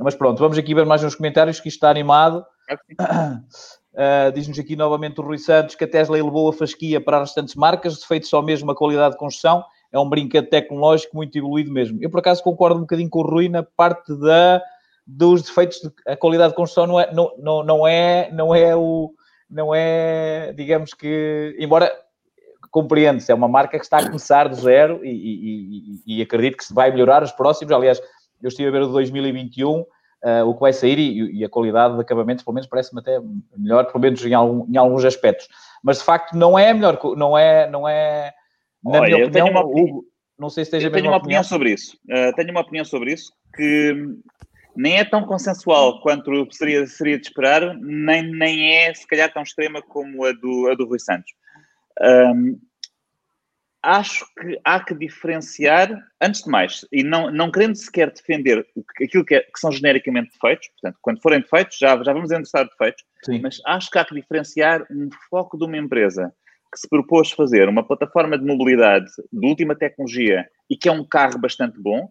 mas 0.00 0.14
pronto, 0.14 0.38
vamos 0.38 0.56
aqui 0.56 0.74
ver 0.74 0.86
mais 0.86 1.04
uns 1.04 1.14
comentários 1.14 1.60
que 1.60 1.68
isto 1.68 1.76
está 1.76 1.90
animado. 1.90 2.42
Diz-nos 4.32 4.58
aqui 4.58 4.74
novamente 4.74 5.20
o 5.20 5.24
Rui 5.24 5.36
Santos 5.36 5.74
que 5.74 5.84
a 5.84 5.88
Tesla 5.88 6.18
elevou 6.18 6.48
a 6.48 6.52
fasquia 6.52 6.98
para 6.98 7.18
as 7.18 7.28
restantes 7.28 7.54
marcas, 7.54 7.98
defeito 7.98 8.26
só 8.26 8.40
mesmo 8.40 8.70
a 8.70 8.74
qualidade 8.74 9.12
de 9.12 9.18
construção 9.18 9.62
é 9.92 9.98
um 9.98 10.08
brinquedo 10.08 10.48
tecnológico 10.48 11.16
muito 11.16 11.36
evoluído 11.36 11.72
mesmo. 11.72 11.98
Eu, 12.00 12.10
por 12.10 12.20
acaso, 12.20 12.42
concordo 12.42 12.76
um 12.76 12.82
bocadinho 12.82 13.08
com 13.08 13.20
o 13.20 13.22
Rui 13.22 13.48
na 13.48 13.62
parte 13.62 14.14
da, 14.18 14.62
dos 15.06 15.42
defeitos, 15.42 15.80
de, 15.80 15.90
a 16.06 16.16
qualidade 16.16 16.50
de 16.50 16.56
construção 16.56 16.86
não 16.86 17.00
é, 17.00 17.12
não, 17.12 17.32
não, 17.38 17.64
não 17.64 17.88
é, 17.88 18.30
não 18.32 18.54
é 18.54 18.76
o, 18.76 19.12
não 19.50 19.74
é, 19.74 20.52
digamos 20.52 20.92
que, 20.92 21.56
embora 21.58 21.90
compreende-se, 22.70 23.32
é 23.32 23.34
uma 23.34 23.48
marca 23.48 23.78
que 23.78 23.84
está 23.84 23.98
a 23.98 24.06
começar 24.06 24.48
do 24.48 24.54
zero 24.54 25.00
e, 25.02 25.08
e, 25.08 26.02
e, 26.06 26.18
e, 26.18 26.22
acredito 26.22 26.58
que 26.58 26.64
se 26.64 26.74
vai 26.74 26.90
melhorar 26.90 27.22
os 27.22 27.32
próximos. 27.32 27.72
Aliás, 27.72 28.00
eu 28.42 28.48
estive 28.48 28.68
a 28.68 28.72
ver 28.72 28.82
o 28.82 28.88
2021, 28.88 29.80
uh, 29.80 29.86
o 30.46 30.54
que 30.54 30.60
vai 30.60 30.72
sair 30.72 30.98
e, 30.98 31.42
a 31.42 31.48
qualidade 31.48 31.94
de 31.94 32.00
acabamentos, 32.00 32.44
pelo 32.44 32.54
menos, 32.54 32.68
parece-me 32.68 33.00
até 33.00 33.18
melhor, 33.56 33.86
pelo 33.86 34.00
menos 34.00 34.24
em, 34.24 34.34
algum, 34.34 34.66
em 34.70 34.76
alguns 34.76 35.04
aspectos. 35.04 35.48
Mas 35.82 35.98
de 35.98 36.04
facto 36.04 36.34
não 36.36 36.58
é 36.58 36.74
melhor, 36.74 36.98
não 37.16 37.38
é, 37.38 37.70
não 37.70 37.88
é 37.88 38.34
na 38.82 39.00
Olha, 39.00 39.02
minha 39.02 39.26
opinião, 39.26 39.30
tenho 39.30 39.50
uma 39.50 39.64
opinião, 39.64 40.02
não 40.38 40.48
sei 40.48 40.64
se 40.64 40.68
esteja 40.68 40.88
eu 40.88 40.92
tenho 40.92 41.06
uma 41.06 41.16
opinião, 41.16 41.40
opinião 41.40 41.44
sobre 41.44 41.72
isso. 41.72 41.96
Uh, 42.08 42.34
tenho 42.34 42.50
uma 42.50 42.60
opinião 42.60 42.84
sobre 42.84 43.12
isso 43.12 43.32
que 43.54 43.94
nem 44.76 44.98
é 44.98 45.04
tão 45.04 45.24
consensual 45.24 46.00
quanto 46.00 46.46
seria, 46.52 46.86
seria 46.86 47.18
de 47.18 47.26
esperar, 47.26 47.76
nem, 47.78 48.22
nem 48.22 48.76
é, 48.76 48.94
se 48.94 49.06
calhar, 49.06 49.32
tão 49.32 49.42
extrema 49.42 49.82
como 49.82 50.24
a 50.24 50.32
do, 50.32 50.68
a 50.70 50.74
do 50.74 50.86
Rui 50.86 51.00
Santos. 51.00 51.32
Um, 52.00 52.60
acho 53.82 54.24
que 54.38 54.60
há 54.64 54.84
que 54.84 54.94
diferenciar, 54.94 55.90
antes 56.20 56.44
de 56.44 56.50
mais, 56.50 56.86
e 56.92 57.02
não, 57.02 57.28
não 57.30 57.50
querendo 57.50 57.74
sequer 57.74 58.12
defender 58.12 58.64
aquilo 59.02 59.24
que, 59.24 59.34
é, 59.34 59.40
que 59.40 59.58
são 59.58 59.72
genericamente 59.72 60.30
defeitos, 60.32 60.68
portanto, 60.68 60.98
quando 61.02 61.22
forem 61.22 61.40
defeitos, 61.40 61.76
já, 61.76 62.00
já 62.02 62.12
vamos 62.12 62.30
entrar 62.30 62.64
defeitos, 62.64 63.02
Sim. 63.24 63.40
mas 63.40 63.60
acho 63.66 63.90
que 63.90 63.98
há 63.98 64.04
que 64.04 64.14
diferenciar 64.14 64.86
um 64.90 65.08
foco 65.28 65.58
de 65.58 65.64
uma 65.64 65.76
empresa 65.76 66.32
que 66.72 66.78
se 66.78 66.88
propôs 66.88 67.30
fazer 67.30 67.68
uma 67.68 67.82
plataforma 67.82 68.38
de 68.38 68.44
mobilidade 68.44 69.06
de 69.32 69.46
última 69.46 69.74
tecnologia 69.74 70.46
e 70.68 70.76
que 70.76 70.88
é 70.88 70.92
um 70.92 71.04
carro 71.04 71.38
bastante 71.38 71.80
bom, 71.80 72.10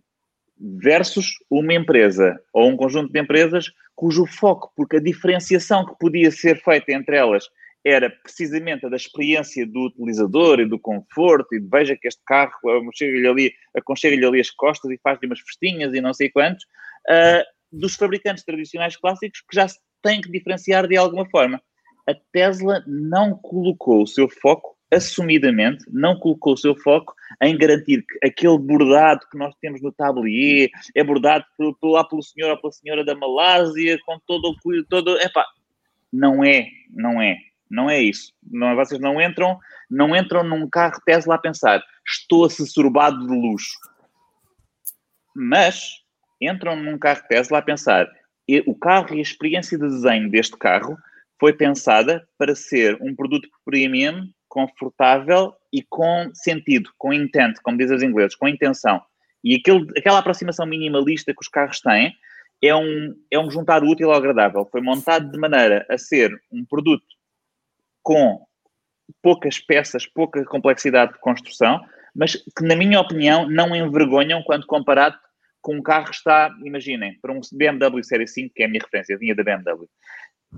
versus 0.59 1.33
uma 1.49 1.73
empresa 1.73 2.39
ou 2.51 2.67
um 2.69 2.77
conjunto 2.77 3.11
de 3.11 3.19
empresas 3.19 3.71
cujo 3.95 4.25
foco, 4.25 4.71
porque 4.75 4.97
a 4.97 5.01
diferenciação 5.01 5.85
que 5.85 5.97
podia 5.99 6.31
ser 6.31 6.61
feita 6.63 6.91
entre 6.91 7.15
elas 7.15 7.45
era 7.85 8.09
precisamente 8.09 8.85
a 8.85 8.89
da 8.89 8.95
experiência 8.95 9.65
do 9.65 9.85
utilizador 9.85 10.59
e 10.59 10.65
do 10.65 10.77
conforto, 10.77 11.55
e 11.55 11.59
veja 11.59 11.95
que 11.95 12.07
este 12.07 12.21
carro 12.25 12.51
aconchega-lhe 12.69 13.27
ali, 13.27 13.53
aconchega 13.75 14.27
ali 14.27 14.39
as 14.39 14.49
costas 14.49 14.91
e 14.91 14.99
faz-lhe 15.01 15.27
umas 15.27 15.39
festinhas 15.39 15.93
e 15.93 16.01
não 16.01 16.13
sei 16.13 16.29
quantos, 16.29 16.63
uh, 17.07 17.43
dos 17.71 17.95
fabricantes 17.95 18.43
tradicionais 18.43 18.97
clássicos 18.97 19.41
que 19.41 19.55
já 19.55 19.67
se 19.67 19.79
têm 20.01 20.21
que 20.21 20.31
diferenciar 20.31 20.87
de 20.87 20.97
alguma 20.97 21.29
forma 21.29 21.61
a 22.07 22.13
Tesla 22.31 22.83
não 22.87 23.35
colocou 23.35 24.03
o 24.03 24.07
seu 24.07 24.29
foco, 24.29 24.77
assumidamente, 24.89 25.83
não 25.91 26.17
colocou 26.17 26.53
o 26.53 26.57
seu 26.57 26.73
foco 26.73 27.13
em 27.41 27.57
garantir 27.57 28.05
que 28.07 28.25
aquele 28.25 28.57
bordado 28.57 29.27
que 29.29 29.37
nós 29.37 29.53
temos 29.59 29.81
no 29.81 29.91
tablier 29.91 30.69
é 30.95 31.03
bordado 31.03 31.43
por, 31.57 31.77
por 31.77 31.89
lá 31.91 32.03
pelo 32.05 32.23
senhor 32.23 32.51
ou 32.51 32.57
pela 32.57 32.71
senhora 32.71 33.03
da 33.03 33.13
Malásia, 33.13 33.99
com 34.05 34.17
todo 34.25 34.45
o 34.45 34.57
cuidado, 34.61 34.87
todo... 34.87 35.19
Epá, 35.19 35.45
não 36.11 36.41
é, 36.43 36.69
não 36.89 37.21
é, 37.21 37.37
não 37.69 37.89
é 37.89 38.01
isso. 38.01 38.31
Não, 38.49 38.73
vocês 38.77 39.01
não 39.01 39.21
entram, 39.21 39.59
não 39.89 40.15
entram 40.15 40.43
num 40.43 40.69
carro 40.69 41.01
Tesla 41.05 41.35
a 41.35 41.39
pensar, 41.39 41.83
estou 42.07 42.45
assorbado 42.45 43.27
de 43.27 43.33
luxo. 43.33 43.77
Mas 45.35 46.01
entram 46.41 46.77
num 46.77 46.97
carro 46.97 47.23
Tesla 47.27 47.57
a 47.57 47.61
pensar, 47.61 48.09
o 48.65 48.73
carro 48.73 49.13
e 49.13 49.19
a 49.19 49.21
experiência 49.21 49.77
de 49.77 49.85
desenho 49.85 50.31
deste 50.31 50.55
carro 50.55 50.97
foi 51.39 51.53
pensada 51.53 52.27
para 52.37 52.55
ser 52.55 52.97
um 53.01 53.15
produto 53.15 53.47
premium, 53.63 54.29
confortável 54.47 55.53
e 55.71 55.83
com 55.83 56.31
sentido, 56.33 56.89
com 56.97 57.13
intent, 57.13 57.57
como 57.61 57.77
dizem 57.77 57.97
os 57.97 58.03
ingleses, 58.03 58.35
com 58.35 58.47
intenção. 58.47 59.01
E 59.43 59.55
aquele, 59.55 59.87
aquela 59.97 60.19
aproximação 60.19 60.65
minimalista 60.65 61.33
que 61.33 61.41
os 61.41 61.47
carros 61.47 61.79
têm 61.79 62.13
é 62.61 62.75
um, 62.75 63.13
é 63.31 63.37
um 63.37 63.51
juntar 63.51 63.83
útil 63.83 64.11
ao 64.11 64.17
agradável. 64.17 64.67
Foi 64.71 64.81
montado 64.81 65.31
de 65.31 65.37
maneira 65.37 65.85
a 65.89 65.97
ser 65.97 66.31
um 66.51 66.65
produto 66.65 67.05
com 68.01 68.43
poucas 69.21 69.59
peças, 69.59 70.05
pouca 70.05 70.43
complexidade 70.45 71.13
de 71.13 71.19
construção, 71.19 71.79
mas 72.15 72.35
que, 72.35 72.63
na 72.63 72.75
minha 72.75 72.99
opinião, 72.99 73.47
não 73.47 73.75
envergonham 73.75 74.41
quando 74.43 74.65
comparado 74.65 75.17
com 75.61 75.75
um 75.75 75.83
carro 75.83 76.05
que 76.05 76.15
está, 76.15 76.49
imaginem, 76.63 77.17
para 77.21 77.31
um 77.31 77.41
BMW 77.51 78.03
Série 78.03 78.27
5, 78.27 78.53
que 78.55 78.63
é 78.63 78.65
a 78.65 78.69
minha 78.69 78.81
referência, 78.81 79.17
vinha 79.17 79.35
da 79.35 79.43
BMW 79.43 79.87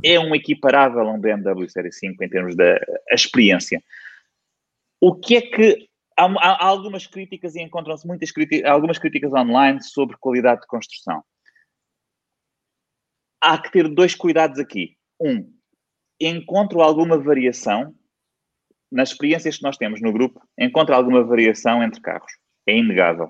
é 0.04 0.20
um 0.20 0.34
equiparável 0.34 1.02
a 1.02 1.12
um 1.12 1.20
BMW 1.20 1.70
Série 1.70 1.92
5 1.92 2.24
em 2.24 2.30
termos 2.30 2.56
da 2.56 2.80
experiência. 3.12 3.84
O 5.02 5.16
que 5.16 5.36
é 5.36 5.42
que. 5.42 5.90
Há, 6.18 6.26
há 6.26 6.66
algumas 6.66 7.08
críticas 7.08 7.56
e 7.56 7.62
encontram-se 7.62 8.06
muitas 8.06 8.30
críticas, 8.32 8.70
algumas 8.70 8.98
críticas 8.98 9.32
online 9.32 9.82
sobre 9.82 10.18
qualidade 10.18 10.62
de 10.62 10.68
construção. 10.68 11.24
Há 13.42 13.58
que 13.58 13.72
ter 13.72 13.88
dois 13.88 14.16
cuidados 14.16 14.60
aqui. 14.60 14.98
Um, 15.18 15.50
encontro 16.20 16.82
alguma 16.82 17.18
variação 17.18 17.96
nas 18.92 19.12
experiências 19.12 19.58
que 19.58 19.64
nós 19.64 19.78
temos 19.78 20.02
no 20.02 20.12
grupo, 20.12 20.42
encontro 20.58 20.94
alguma 20.94 21.24
variação 21.24 21.82
entre 21.82 22.02
carros. 22.02 22.32
É 22.68 22.76
inegável. 22.76 23.30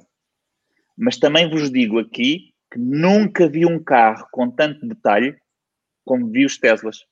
Mas 0.98 1.18
também 1.18 1.50
vos 1.50 1.72
digo 1.72 2.00
aqui 2.00 2.54
que 2.72 2.80
nunca 2.80 3.48
vi 3.48 3.66
um 3.66 3.82
carro 3.82 4.28
com 4.32 4.50
tanto 4.50 4.88
detalhe 4.88 5.38
como 6.10 6.28
vi 6.28 6.44
os 6.44 6.58
Teslas. 6.58 7.06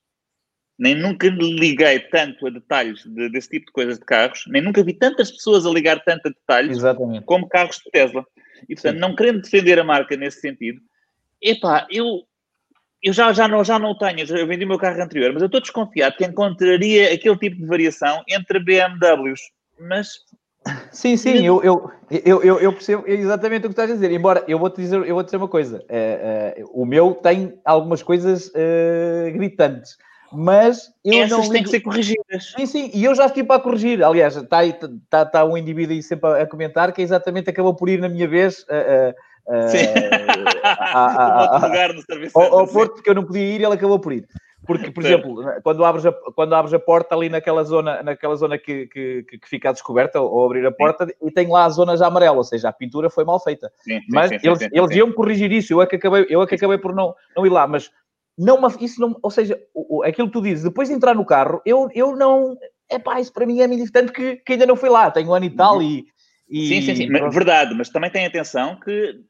Nem 0.80 0.95
nunca 0.95 1.28
liguei 1.28 2.00
tanto 2.00 2.48
a 2.48 2.50
detalhes 2.50 3.04
de, 3.06 3.30
desse 3.30 3.50
tipo 3.50 3.68
de 3.68 3.72
coisas 3.72 4.00
de 4.00 4.06
carros, 4.06 4.43
nem 4.48 4.60
nunca 4.60 4.84
vi 4.84 4.93
tantas 4.93 5.30
pessoas 5.30 5.68
a 5.68 5.70
ligar 5.70 6.04
tanto 6.04 6.28
a 6.28 6.32
detalhes 6.32 6.78
Exatamente. 6.78 7.24
como 7.26 7.48
carros 7.48 7.78
de 7.78 7.91
Tesla. 7.91 8.26
E, 8.68 8.74
portanto, 8.74 8.95
Sim. 8.95 9.00
não 9.00 9.16
querendo 9.16 9.41
defender 9.41 9.80
a 9.80 9.84
marca 9.84 10.18
nesse 10.18 10.41
sentido, 10.41 10.82
epá, 11.39 11.86
eu, 11.91 12.24
eu 13.04 13.14
já, 13.14 13.32
já, 13.34 13.48
não, 13.48 13.64
já 13.64 13.78
não 13.78 13.95
tenho, 13.95 14.20
eu 14.36 14.48
vendi 14.48 14.66
o 14.66 14.68
meu 14.68 14.80
carro 14.80 15.00
anterior, 15.00 15.32
mas 15.32 15.43
eu 15.43 15.48
estou 15.48 15.62
desconfiado 15.62 16.18
que 16.18 16.26
encontraria 16.26 17.14
aquele 17.14 17.38
tipo 17.38 17.56
de 17.56 17.68
variação 17.68 18.24
entre 18.28 18.60
BMWs. 18.60 19.41
Mas 19.80 20.10
Sim, 20.91 21.18
sim, 21.18 21.45
eu, 21.45 21.63
eu, 21.63 21.91
eu, 22.09 22.59
eu, 22.59 22.74
percebo 22.74 23.03
exatamente 23.07 23.65
o 23.65 23.70
que 23.70 23.74
estás 23.74 23.91
a 23.91 23.93
dizer. 23.93 24.11
Embora 24.11 24.43
eu 24.47 24.57
vou-te 24.57 24.82
dizer, 24.82 25.05
eu 25.05 25.15
vou 25.15 25.24
dizer 25.24 25.38
uma 25.38 25.47
coisa: 25.47 25.78
uh, 25.78 26.61
uh, 26.63 26.82
o 26.82 26.86
meu 26.86 27.13
tem 27.13 27.59
algumas 27.63 28.01
coisas 28.01 28.47
uh, 28.47 29.32
gritantes, 29.34 29.97
mas 30.32 30.91
eu 31.03 31.24
Essas 31.24 31.38
não. 31.38 31.49
Têm 31.49 31.63
que 31.63 31.70
ser 31.70 31.82
corrigidas. 31.82 32.53
Sim, 32.55 32.65
sim, 32.65 32.91
e 32.93 33.03
eu 33.03 33.13
já 33.15 33.26
estive 33.26 33.47
para 33.47 33.61
corrigir. 33.61 34.03
Aliás, 34.03 34.36
está, 34.36 34.65
está, 34.65 35.22
está 35.22 35.45
um 35.45 35.57
indivíduo 35.57 35.93
aí 35.93 36.03
sempre 36.03 36.41
a, 36.41 36.45
comentar 36.45 36.91
que 36.91 37.01
exatamente 37.01 37.49
acabou 37.49 37.74
por 37.74 37.89
ir 37.89 37.99
na 37.99 38.09
minha 38.09 38.28
vez. 38.28 38.65
Sim. 39.70 39.88
a, 40.61 40.74
a, 40.74 41.57
a, 41.57 41.89
ao, 42.34 42.59
ao 42.59 42.68
Porto, 42.68 42.95
porque 42.95 43.09
eu 43.09 43.15
não 43.15 43.24
podia 43.24 43.43
ir 43.43 43.61
e 43.61 43.63
ele 43.63 43.74
acabou 43.74 43.97
por 43.97 44.11
ir. 44.11 44.28
Porque, 44.66 44.89
por 44.91 45.05
exemplo, 45.05 45.43
quando 45.64 45.86
abres, 45.86 46.05
a, 46.05 46.12
quando 46.12 46.55
abres 46.55 46.74
a 46.74 46.80
porta 46.80 47.16
ali 47.16 47.30
naquela 47.30 47.64
zona, 47.64 48.01
naquela 48.01 48.36
zona 48.36 48.58
que, 48.58 48.88
que, 48.88 49.24
que 49.24 49.47
fica 49.47 49.72
descoberta, 49.72 50.20
ou 50.20 50.45
abrir 50.45 50.66
a 50.66 50.72
porta, 50.72 51.05
sim. 51.05 51.14
e 51.22 51.32
tem 51.32 51.47
lá 51.47 51.66
a 51.66 51.70
zona 51.70 51.95
já 51.95 52.08
amarela, 52.08 52.38
ou 52.38 52.43
seja, 52.43 52.70
a 52.70 52.74
pintura 52.74 53.10
foi 53.10 53.24
mal 53.24 53.39
feita. 53.39 53.72
Sim, 53.82 53.99
sim, 53.99 54.05
mas 54.10 54.32
eles, 54.32 54.68
eles 54.72 54.95
iam 54.95 55.12
corrigir 55.12 55.51
isso, 55.51 55.74
eu 55.74 55.82
é 55.82 55.86
que 55.88 55.95
acabei, 55.95 56.26
eu 56.30 56.41
é 56.41 56.47
que 56.47 56.55
acabei 56.55 56.78
por 56.78 56.93
não, 56.93 57.14
não 57.36 57.45
ir 57.45 57.49
lá, 57.49 57.68
mas 57.68 57.91
não, 58.38 58.60
isso 58.80 58.99
não, 58.99 59.18
ou 59.22 59.32
seja, 59.32 59.60
aquilo 60.03 60.28
que 60.28 60.34
tu 60.34 60.41
dizes, 60.41 60.64
depois 60.64 60.89
de 60.89 60.95
entrar 60.95 61.14
no 61.14 61.26
carro, 61.26 61.62
eu, 61.66 61.88
eu 61.93 62.16
não, 62.16 62.58
é 62.89 62.97
pá, 62.97 63.20
isso 63.20 63.32
para 63.32 63.45
mim 63.45 63.62
é 63.62 63.68
tanto 63.91 64.12
que, 64.12 64.38
que 64.38 64.53
ainda 64.53 64.66
não 64.66 64.76
fui 64.76 64.89
lá, 64.89 65.12
tenho 65.12 65.30
um 65.30 65.34
ano 65.34 65.45
e 65.45 65.51
tal 65.51 65.82
e... 65.82 66.05
e 66.49 66.68
sim, 66.68 66.82
sim, 66.82 66.95
sim, 66.95 67.10
mas, 67.10 67.34
verdade, 67.34 67.76
mas 67.76 67.89
também 67.89 68.10
tem 68.10 68.26
atenção 68.26 68.80
que 68.80 69.22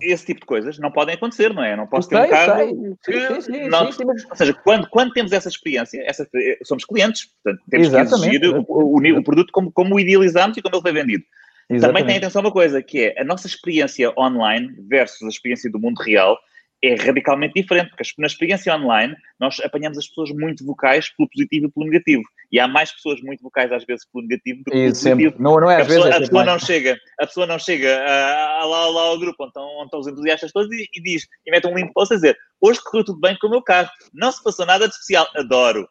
esse 0.00 0.26
tipo 0.26 0.40
de 0.40 0.46
coisas 0.46 0.78
não 0.78 0.90
podem 0.90 1.14
acontecer, 1.14 1.52
não 1.52 1.62
é? 1.62 1.76
não 1.76 1.86
posso 1.86 2.08
ter 2.08 2.16
um 2.16 2.28
carro 2.28 2.96
que... 3.04 3.12
Sim, 3.12 3.40
sim, 3.40 3.68
não... 3.68 3.90
sim, 3.90 4.04
mas... 4.04 4.24
Ou 4.28 4.36
seja, 4.36 4.54
quando, 4.54 4.88
quando 4.88 5.12
temos 5.12 5.32
essa 5.32 5.48
experiência, 5.48 6.02
essa... 6.06 6.28
somos 6.64 6.84
clientes, 6.84 7.30
portanto, 7.42 7.64
temos 7.70 7.86
Exatamente. 7.88 8.30
que 8.30 8.46
exigir 8.46 8.56
o, 8.56 8.64
o, 8.68 9.18
o, 9.18 9.24
produto 9.24 9.50
como, 9.52 9.72
como 9.72 9.94
o 9.94 10.00
idealizamos 10.00 10.56
e 10.56 10.62
como 10.62 10.76
ele 10.76 10.82
foi 10.82 10.92
vendido. 10.92 11.24
Exatamente. 11.68 11.80
Também 11.80 12.06
tem 12.06 12.16
atenção 12.18 12.42
uma 12.42 12.52
coisa, 12.52 12.82
que 12.82 13.06
é 13.06 13.20
a 13.20 13.24
nossa 13.24 13.46
experiência 13.46 14.12
online 14.18 14.74
versus 14.88 15.22
a 15.22 15.28
experiência 15.28 15.70
do 15.70 15.80
mundo 15.80 15.98
real 16.00 16.38
é 16.82 16.94
radicalmente 16.94 17.60
diferente, 17.60 17.90
porque 17.90 18.04
na 18.18 18.26
experiência 18.26 18.74
online 18.76 19.14
nós 19.40 19.58
apanhamos 19.60 19.98
as 19.98 20.06
pessoas 20.06 20.30
muito 20.30 20.64
vocais 20.64 21.08
pelo 21.16 21.28
positivo 21.28 21.66
e 21.66 21.70
pelo 21.70 21.86
negativo. 21.86 22.22
E 22.52 22.60
há 22.60 22.68
mais 22.68 22.92
pessoas 22.92 23.20
muito 23.22 23.42
vocais 23.42 23.72
às 23.72 23.84
vezes 23.84 24.06
pelo 24.10 24.26
negativo 24.26 24.58
do 24.58 24.64
que 24.64 24.70
pelo 24.70 24.88
positivo. 24.88 25.34
Não, 25.38 25.60
não 25.60 25.70
é 25.70 25.76
às 25.76 25.82
a 25.82 25.86
pessoa, 25.86 26.04
vezes. 26.04 26.14
É 26.14 26.16
a 26.16 26.20
pessoa 26.20 26.44
não 26.44 26.58
chega, 26.58 26.98
a 27.20 27.26
pessoa 27.26 27.46
não 27.46 27.58
chega 27.58 27.96
a, 27.98 28.62
a, 28.62 28.64
lá, 28.64 28.90
lá 28.90 29.02
ao 29.02 29.18
grupo 29.18 29.42
onde 29.42 29.50
estão, 29.50 29.68
onde 29.76 29.84
estão 29.84 30.00
os 30.00 30.06
entusiastas 30.06 30.52
todos 30.52 30.70
e, 30.72 30.86
e, 30.94 31.02
diz, 31.02 31.26
e 31.46 31.50
mete 31.50 31.66
um 31.66 31.74
link 31.74 31.92
para 31.92 32.04
você 32.04 32.14
dizer 32.14 32.36
hoje 32.60 32.80
correu 32.82 33.04
tudo 33.04 33.20
bem 33.20 33.36
com 33.38 33.46
o 33.46 33.50
meu 33.50 33.62
carro, 33.62 33.90
não 34.14 34.32
se 34.32 34.42
passou 34.42 34.66
nada 34.66 34.88
de 34.88 34.94
especial, 34.94 35.26
adoro 35.36 35.86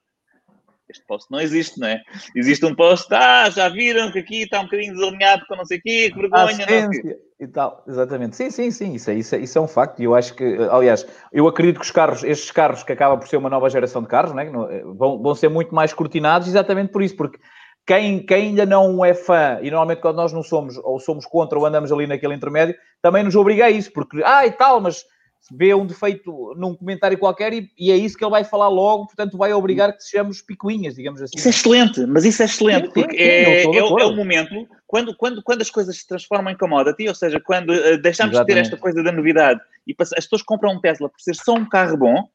este 0.89 1.05
post 1.07 1.31
não 1.31 1.39
existe, 1.39 1.79
não 1.79 1.87
é? 1.87 2.01
Existe 2.35 2.65
um 2.65 2.75
post, 2.75 3.13
ah, 3.13 3.49
já 3.49 3.69
viram 3.69 4.11
que 4.11 4.19
aqui 4.19 4.43
está 4.43 4.59
um 4.59 4.65
bocadinho 4.65 4.93
desalinhado 4.93 5.45
com 5.47 5.55
não 5.55 5.65
sei 5.65 5.79
o 5.79 5.81
quê, 5.81 6.11
que 6.11 6.19
vergonha, 6.19 6.57
não 6.57 6.93
sei 6.93 7.25
e 7.39 7.47
tal, 7.47 7.83
exatamente. 7.87 8.35
Sim, 8.35 8.49
sim, 8.49 8.71
sim, 8.71 8.93
isso 8.93 9.09
é, 9.09 9.15
isso, 9.15 9.35
é, 9.35 9.39
isso 9.39 9.57
é 9.57 9.61
um 9.61 9.67
facto. 9.67 9.99
E 9.99 10.05
eu 10.05 10.15
acho 10.15 10.33
que, 10.33 10.57
aliás, 10.71 11.05
eu 11.33 11.47
acredito 11.47 11.79
que 11.79 11.85
os 11.85 11.91
carros, 11.91 12.23
estes 12.23 12.49
carros 12.51 12.83
que 12.83 12.93
acabam 12.93 13.19
por 13.19 13.27
ser 13.27 13.37
uma 13.37 13.49
nova 13.49 13.69
geração 13.69 14.01
de 14.01 14.07
carros, 14.07 14.33
né, 14.33 14.49
vão, 14.95 15.21
vão 15.21 15.35
ser 15.35 15.49
muito 15.49 15.75
mais 15.75 15.93
cortinados 15.93 16.47
exatamente 16.47 16.91
por 16.91 17.03
isso, 17.03 17.15
porque 17.15 17.37
quem, 17.85 18.25
quem 18.25 18.49
ainda 18.49 18.65
não 18.65 19.03
é 19.03 19.13
fã, 19.13 19.59
e 19.61 19.69
normalmente 19.69 20.01
quando 20.01 20.15
nós 20.15 20.31
não 20.31 20.41
somos, 20.41 20.77
ou 20.77 20.99
somos 20.99 21.25
contra, 21.25 21.59
ou 21.59 21.65
andamos 21.65 21.91
ali 21.91 22.07
naquele 22.07 22.33
intermédio, 22.33 22.75
também 23.01 23.23
nos 23.23 23.35
obriga 23.35 23.65
a 23.65 23.69
isso, 23.69 23.91
porque, 23.91 24.21
ah, 24.23 24.45
e 24.45 24.51
tal, 24.51 24.79
mas 24.79 25.03
vê 25.51 25.73
um 25.73 25.85
defeito 25.85 26.53
num 26.57 26.75
comentário 26.75 27.17
qualquer 27.17 27.53
e, 27.53 27.69
e, 27.77 27.91
é 27.91 27.95
isso 27.95 28.17
que 28.17 28.23
ele 28.23 28.31
vai 28.31 28.43
falar 28.43 28.67
logo, 28.67 29.05
portanto 29.05 29.37
vai 29.37 29.53
obrigar 29.53 29.95
que 29.95 30.03
sejamos 30.03 30.41
picuinhas, 30.41 30.95
digamos 30.95 31.21
assim. 31.21 31.37
Isso 31.37 31.47
é 31.47 31.51
excelente, 31.51 32.05
mas 32.05 32.25
isso 32.25 32.41
é 32.41 32.45
excelente, 32.45 32.87
sim, 32.87 32.93
porque 32.93 33.15
sim, 33.15 33.23
é, 33.23 33.63
é, 33.63 33.77
é, 33.77 33.83
o 33.83 34.15
momento, 34.15 34.67
quando, 34.87 35.15
quando, 35.15 35.43
quando 35.43 35.61
as 35.61 35.69
coisas 35.69 35.97
se 35.97 36.07
transformam 36.07 36.51
em 36.51 36.57
commodity, 36.57 37.07
ou 37.07 37.15
seja, 37.15 37.39
quando 37.39 37.69
uh, 37.69 37.97
deixamos 38.01 38.33
Exatamente. 38.33 38.47
de 38.47 38.53
ter 38.53 38.59
esta 38.59 38.77
coisa 38.77 39.03
da 39.03 39.11
novidade 39.11 39.61
e 39.85 39.95
as 39.99 40.09
pessoas 40.09 40.41
compram 40.41 40.73
um 40.73 40.81
Tesla 40.81 41.09
por 41.09 41.21
ser 41.21 41.35
só 41.35 41.53
um 41.53 41.67
carro 41.67 41.97
bom, 41.97 42.27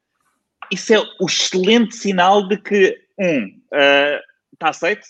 isso 0.70 0.94
é 0.94 0.98
o 1.20 1.26
excelente 1.26 1.96
sinal 1.96 2.46
de 2.46 2.56
que, 2.56 2.96
um, 3.18 3.46
uh, 3.46 4.20
está 4.52 4.68
aceito, 4.68 5.06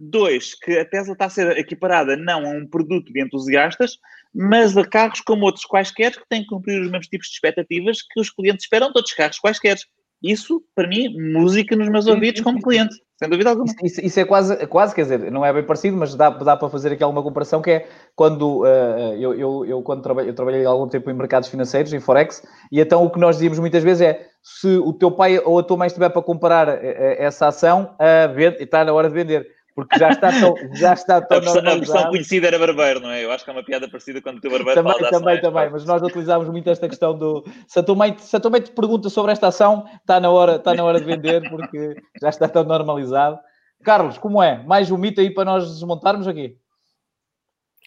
dois, 0.00 0.54
que 0.54 0.78
a 0.78 0.84
Tesla 0.84 1.12
está 1.12 1.26
a 1.26 1.30
ser 1.30 1.58
equiparada 1.58 2.16
não 2.16 2.46
a 2.46 2.48
um 2.48 2.66
produto 2.66 3.12
de 3.12 3.22
entusiastas, 3.22 3.98
mas 4.34 4.76
a 4.76 4.86
carros 4.86 5.20
como 5.20 5.44
outros 5.44 5.66
quaisquer 5.66 6.12
que 6.12 6.28
têm 6.28 6.42
que 6.42 6.48
cumprir 6.48 6.80
os 6.80 6.90
mesmos 6.90 7.08
tipos 7.08 7.28
de 7.28 7.34
expectativas 7.34 7.98
que 8.02 8.18
os 8.18 8.30
clientes 8.30 8.64
esperam 8.64 8.90
de 8.90 8.98
outros 8.98 9.14
carros 9.14 9.38
quaisquer. 9.38 9.76
Isso, 10.22 10.62
para 10.74 10.86
mim, 10.86 11.14
música 11.32 11.74
nos 11.74 11.88
meus 11.88 12.06
ouvidos 12.06 12.42
como 12.42 12.60
cliente, 12.60 12.94
sem 13.18 13.28
dúvida 13.28 13.50
alguma. 13.50 13.72
Isso, 13.82 14.04
isso, 14.04 14.20
é 14.20 14.24
quase, 14.24 14.66
quase, 14.66 14.94
quer 14.94 15.02
dizer, 15.02 15.30
não 15.30 15.44
é 15.44 15.52
bem 15.52 15.64
parecido, 15.64 15.96
mas 15.96 16.14
dá, 16.14 16.28
dá 16.28 16.56
para 16.56 16.68
fazer 16.68 16.92
aqui 16.92 17.02
alguma 17.02 17.22
comparação, 17.22 17.62
que 17.62 17.70
é 17.70 17.88
quando 18.14 18.62
uh, 18.62 19.14
eu, 19.18 19.34
eu, 19.34 19.64
eu, 19.64 19.82
quando 19.82 20.02
trabalhei, 20.02 20.30
eu 20.30 20.34
trabalhei 20.34 20.64
algum 20.64 20.88
tempo 20.88 21.10
em 21.10 21.14
mercados 21.14 21.48
financeiros, 21.48 21.92
em 21.94 22.00
Forex, 22.00 22.42
e 22.70 22.80
então 22.80 23.02
o 23.02 23.10
que 23.10 23.18
nós 23.18 23.36
dizíamos 23.36 23.58
muitas 23.58 23.82
vezes 23.82 24.02
é, 24.02 24.26
se 24.42 24.68
o 24.76 24.92
teu 24.92 25.10
pai 25.10 25.38
ou 25.38 25.58
a 25.58 25.62
tua 25.62 25.76
mãe 25.78 25.86
estiver 25.86 26.10
para 26.10 26.22
comprar 26.22 26.68
uh, 26.68 26.80
essa 26.82 27.48
ação, 27.48 27.96
uh, 27.98 28.62
está 28.62 28.84
na 28.84 28.92
hora 28.92 29.08
de 29.08 29.14
vender 29.14 29.46
porque 29.74 29.98
já 29.98 30.10
está 30.10 30.30
tão, 30.30 30.54
já 30.74 30.92
está 30.92 31.20
tão 31.20 31.38
a, 31.38 31.40
versão, 31.40 31.66
a 31.66 31.74
versão 31.76 32.10
conhecida 32.10 32.46
era 32.48 32.58
barbeiro, 32.58 33.00
não 33.00 33.10
é? 33.10 33.24
Eu 33.24 33.32
acho 33.32 33.44
que 33.44 33.50
é 33.50 33.52
uma 33.52 33.62
piada 33.62 33.88
parecida 33.88 34.20
quando 34.20 34.38
o 34.38 34.40
teu 34.40 34.50
barbeiro 34.50 34.74
também, 34.74 34.92
fala 34.92 35.10
Também, 35.10 35.40
também, 35.40 35.70
mas 35.70 35.84
nós 35.84 36.02
utilizávamos 36.02 36.50
muito 36.50 36.68
esta 36.68 36.88
questão 36.88 37.16
do... 37.16 37.44
Se 37.66 37.78
a, 37.78 37.82
tua 37.82 37.94
mãe, 37.94 38.16
se 38.18 38.36
a 38.36 38.40
tua 38.40 38.50
mãe 38.50 38.60
te 38.60 38.72
pergunta 38.72 39.08
sobre 39.08 39.32
esta 39.32 39.48
ação, 39.48 39.84
está 40.00 40.18
na 40.20 40.30
hora, 40.30 40.56
está 40.56 40.74
na 40.74 40.84
hora 40.84 41.00
de 41.00 41.06
vender, 41.06 41.48
porque 41.48 41.96
já 42.20 42.28
está 42.28 42.48
tão 42.48 42.64
normalizado. 42.64 43.38
Carlos, 43.82 44.18
como 44.18 44.42
é? 44.42 44.62
Mais 44.64 44.90
um 44.90 44.98
mito 44.98 45.20
aí 45.20 45.32
para 45.32 45.44
nós 45.44 45.72
desmontarmos 45.72 46.28
aqui? 46.28 46.56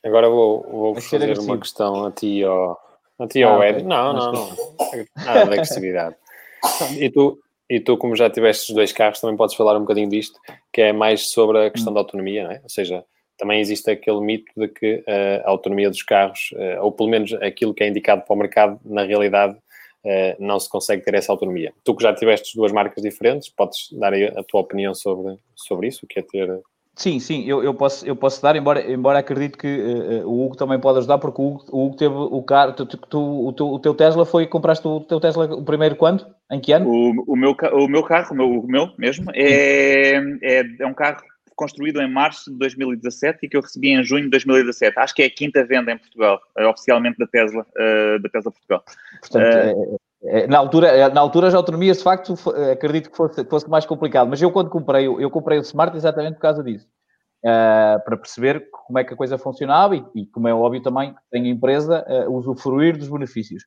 Agora 0.03 0.29
vou, 0.29 0.63
vou 0.69 0.95
fazer 0.95 1.37
uma 1.39 1.57
questão 1.57 2.05
a 2.05 2.11
ti, 2.11 2.43
ao, 2.43 2.77
a 3.19 3.27
ti, 3.27 3.43
ao 3.43 3.61
ah, 3.61 3.69
Ed. 3.69 3.77
Okay. 3.77 3.87
Não, 3.87 4.13
não, 4.13 4.31
não. 4.31 4.49
Nada 5.15 5.45
de 5.45 5.53
agressividade. 5.53 6.15
E 6.97 7.09
tu, 7.09 7.37
e 7.73 7.79
tu, 7.79 7.97
como 7.97 8.15
já 8.15 8.29
tiveste 8.29 8.69
os 8.69 8.75
dois 8.75 8.91
carros, 8.91 9.19
também 9.19 9.35
podes 9.35 9.55
falar 9.55 9.75
um 9.75 9.81
bocadinho 9.81 10.07
disto, 10.07 10.39
que 10.71 10.79
é 10.79 10.93
mais 10.93 11.31
sobre 11.31 11.65
a 11.65 11.71
questão 11.71 11.89
hum. 11.89 11.95
da 11.95 12.01
autonomia, 12.01 12.43
não 12.43 12.51
é? 12.51 12.59
Ou 12.61 12.69
seja, 12.69 13.03
também 13.35 13.59
existe 13.59 13.89
aquele 13.89 14.21
mito 14.21 14.51
de 14.55 14.67
que 14.67 14.97
uh, 14.97 15.43
a 15.43 15.49
autonomia 15.49 15.89
dos 15.89 16.03
carros, 16.03 16.51
uh, 16.53 16.83
ou 16.83 16.91
pelo 16.91 17.09
menos 17.09 17.33
aquilo 17.33 17.73
que 17.73 17.83
é 17.83 17.87
indicado 17.87 18.21
para 18.21 18.33
o 18.33 18.37
mercado, 18.37 18.79
na 18.85 19.03
realidade 19.03 19.53
uh, 19.55 20.35
não 20.37 20.59
se 20.59 20.69
consegue 20.69 21.03
ter 21.03 21.15
essa 21.15 21.31
autonomia. 21.31 21.73
Tu 21.83 21.95
que 21.95 22.03
já 22.03 22.13
tiveste 22.13 22.55
duas 22.55 22.71
marcas 22.71 23.01
diferentes, 23.01 23.49
podes 23.49 23.89
dar 23.93 24.13
a 24.13 24.43
tua 24.43 24.61
opinião 24.61 24.93
sobre, 24.93 25.35
sobre 25.55 25.87
isso, 25.87 26.05
o 26.05 26.07
que 26.07 26.19
é 26.19 26.21
ter 26.21 26.61
Sim, 26.95 27.19
sim, 27.19 27.43
eu, 27.47 27.63
eu, 27.63 27.73
posso, 27.73 28.05
eu 28.05 28.15
posso 28.15 28.39
dar, 28.41 28.55
embora, 28.55 28.91
embora 28.91 29.17
acredito 29.17 29.57
que 29.57 29.67
uh, 29.67 30.29
o 30.29 30.45
Hugo 30.45 30.55
também 30.55 30.79
pode 30.79 30.99
ajudar, 30.99 31.17
porque 31.17 31.41
o 31.41 31.47
Hugo, 31.47 31.65
o 31.71 31.85
Hugo 31.87 31.97
teve 31.97 32.13
o 32.13 32.43
carro, 32.43 32.73
tu, 32.73 32.85
tu, 32.85 33.47
o, 33.47 33.51
teu, 33.51 33.67
o 33.67 33.79
teu 33.79 33.95
Tesla 33.95 34.25
foi, 34.27 34.45
compraste 34.45 34.87
o 34.87 34.99
teu 34.99 35.19
Tesla 35.19 35.45
o 35.55 35.63
primeiro 35.63 35.95
quando? 35.95 36.23
Em 36.51 36.59
que 36.59 36.71
ano? 36.71 36.87
O, 36.87 37.33
o, 37.33 37.35
meu, 37.35 37.55
o 37.73 37.87
meu 37.87 38.03
carro, 38.03 38.33
o 38.33 38.35
meu, 38.35 38.47
o 38.47 38.67
meu 38.67 38.91
mesmo, 38.95 39.31
é, 39.33 40.17
é, 40.43 40.63
é 40.79 40.85
um 40.85 40.93
carro 40.93 41.17
construído 41.55 41.99
em 41.99 42.11
março 42.11 42.51
de 42.51 42.57
2017 42.57 43.39
e 43.41 43.49
que 43.49 43.57
eu 43.57 43.61
recebi 43.61 43.89
em 43.89 44.03
junho 44.03 44.25
de 44.25 44.29
2017. 44.29 44.99
Acho 44.99 45.15
que 45.15 45.23
é 45.23 45.25
a 45.25 45.31
quinta 45.31 45.65
venda 45.65 45.91
em 45.91 45.97
Portugal, 45.97 46.39
uh, 46.59 46.67
oficialmente 46.67 47.17
da 47.17 47.25
Tesla, 47.25 47.65
uh, 47.75 48.21
da 48.21 48.29
Tesla 48.29 48.51
Portugal. 48.51 48.83
Portanto, 49.19 49.43
é, 49.43 49.73
na 50.47 50.57
altura, 50.57 51.09
na 51.09 51.19
altura 51.19 51.47
as 51.47 51.53
autonomias, 51.53 51.97
de 51.97 52.03
facto, 52.03 52.33
acredito 52.71 53.09
que 53.11 53.17
fosse, 53.17 53.43
fosse 53.45 53.69
mais 53.69 53.85
complicado. 53.85 54.29
Mas 54.29 54.41
eu, 54.41 54.51
quando 54.51 54.69
comprei, 54.69 55.05
eu 55.05 55.29
comprei 55.29 55.59
o 55.59 55.61
Smart 55.61 55.95
exatamente 55.95 56.35
por 56.35 56.41
causa 56.41 56.63
disso. 56.63 56.87
Uh, 57.45 57.99
para 58.05 58.15
perceber 58.15 58.69
como 58.71 58.99
é 58.99 59.03
que 59.03 59.13
a 59.13 59.17
coisa 59.17 59.37
funcionava 59.37 59.97
e, 59.97 60.05
e 60.15 60.25
como 60.27 60.47
é 60.47 60.53
óbvio 60.53 60.81
também, 60.81 61.13
tenho 61.29 61.47
a 61.47 61.49
empresa 61.49 62.05
uh, 62.07 62.31
usufruir 62.33 62.97
dos 62.97 63.09
benefícios. 63.09 63.65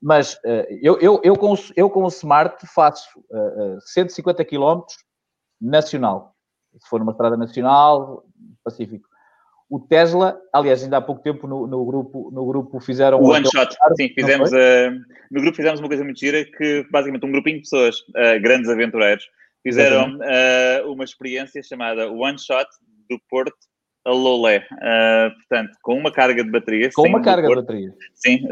Mas 0.00 0.34
uh, 0.44 0.66
eu, 0.82 0.98
eu, 1.00 1.20
eu, 1.24 1.34
com, 1.34 1.54
eu 1.74 1.88
com 1.88 2.04
o 2.04 2.08
Smart 2.08 2.66
faço 2.66 3.08
uh, 3.30 3.80
150 3.80 4.44
km 4.44 4.82
nacional. 5.58 6.34
Se 6.78 6.88
for 6.88 7.00
numa 7.00 7.12
estrada 7.12 7.36
nacional, 7.36 8.24
Pacífico. 8.62 9.08
O 9.70 9.78
Tesla, 9.78 10.40
aliás, 10.52 10.82
ainda 10.82 10.96
há 10.96 11.00
pouco 11.00 11.22
tempo 11.22 11.46
no, 11.46 11.66
no 11.66 11.84
grupo, 11.84 12.30
no 12.32 12.46
grupo 12.46 12.80
fizeram... 12.80 13.20
O 13.20 13.30
One 13.30 13.44
Shot, 13.44 13.76
sim, 13.96 14.08
fizemos... 14.14 14.50
no 15.30 15.40
grupo 15.42 15.56
fizemos 15.56 15.78
uma 15.80 15.88
coisa 15.88 16.02
muito 16.02 16.18
gira 16.18 16.44
que, 16.44 16.86
basicamente, 16.90 17.26
um 17.26 17.32
grupinho 17.32 17.56
de 17.56 17.62
pessoas, 17.62 17.96
grandes 18.40 18.70
aventureiros, 18.70 19.24
fizeram 19.62 20.18
uma 20.86 21.04
experiência 21.04 21.62
chamada 21.62 22.10
One 22.10 22.38
Shot 22.38 22.66
do 23.10 23.20
Porto 23.28 23.56
a 24.08 24.10
Lolé. 24.10 24.66
Uh, 24.72 25.34
portanto, 25.34 25.76
com 25.82 25.98
uma 25.98 26.10
carga 26.10 26.42
de 26.42 26.50
bateria. 26.50 26.90
Com 26.94 27.06
uma 27.06 27.20
carga 27.22 27.46
Porto, 27.46 27.60
de 27.60 27.66
bateria. 27.66 27.94
Sim, 28.14 28.48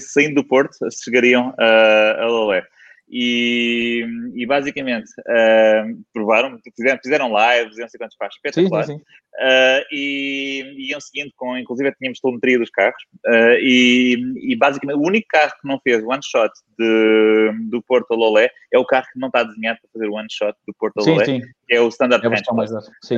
saindo 0.00 0.36
do 0.36 0.44
Porto, 0.44 0.76
chegariam 1.02 1.50
uh, 1.50 2.20
a 2.20 2.26
Lolé. 2.26 2.62
E, 3.10 4.04
e 4.34 4.44
basicamente 4.44 5.08
uh, 5.20 6.02
provaram, 6.12 6.58
fizeram, 6.76 7.00
fizeram 7.02 7.28
lives, 7.28 7.78
não 7.78 7.88
sei 7.88 7.98
quantos 7.98 8.16
passos, 8.16 8.36
espetacular. 8.36 8.84
Sim, 8.84 8.92
sim, 8.92 8.98
sim. 8.98 9.04
Uh, 9.40 9.84
e 9.92 10.90
iam 10.90 11.00
seguindo 11.00 11.30
com, 11.36 11.56
inclusive 11.56 11.90
tínhamos 11.92 12.20
telemetria 12.20 12.58
dos 12.58 12.70
carros, 12.70 13.00
uh, 13.26 13.56
e, 13.62 14.16
e, 14.42 14.56
basicamente 14.56 14.98
o 14.98 15.06
único 15.06 15.26
carro 15.28 15.52
que 15.52 15.66
não 15.68 15.80
fez 15.80 16.04
one 16.04 16.20
shot 16.22 16.50
de, 16.78 17.52
do 17.70 17.80
Porto 17.82 18.14
Lolé 18.14 18.50
é 18.72 18.78
o 18.78 18.84
carro 18.84 19.06
que 19.12 19.18
não 19.18 19.28
está 19.28 19.42
desenhado 19.42 19.78
para 19.80 19.90
fazer 19.92 20.08
one 20.10 20.28
shot 20.30 20.58
do 20.66 20.74
Porto 20.78 20.96
Lolé, 20.98 21.24
sim, 21.24 21.40
que 21.40 21.74
é 21.74 21.80
o 21.80 21.88
Standard 21.88 22.26
é 22.26 22.28
Hatch. 22.28 22.52
Mais 22.52 22.70
sim, 23.04 23.16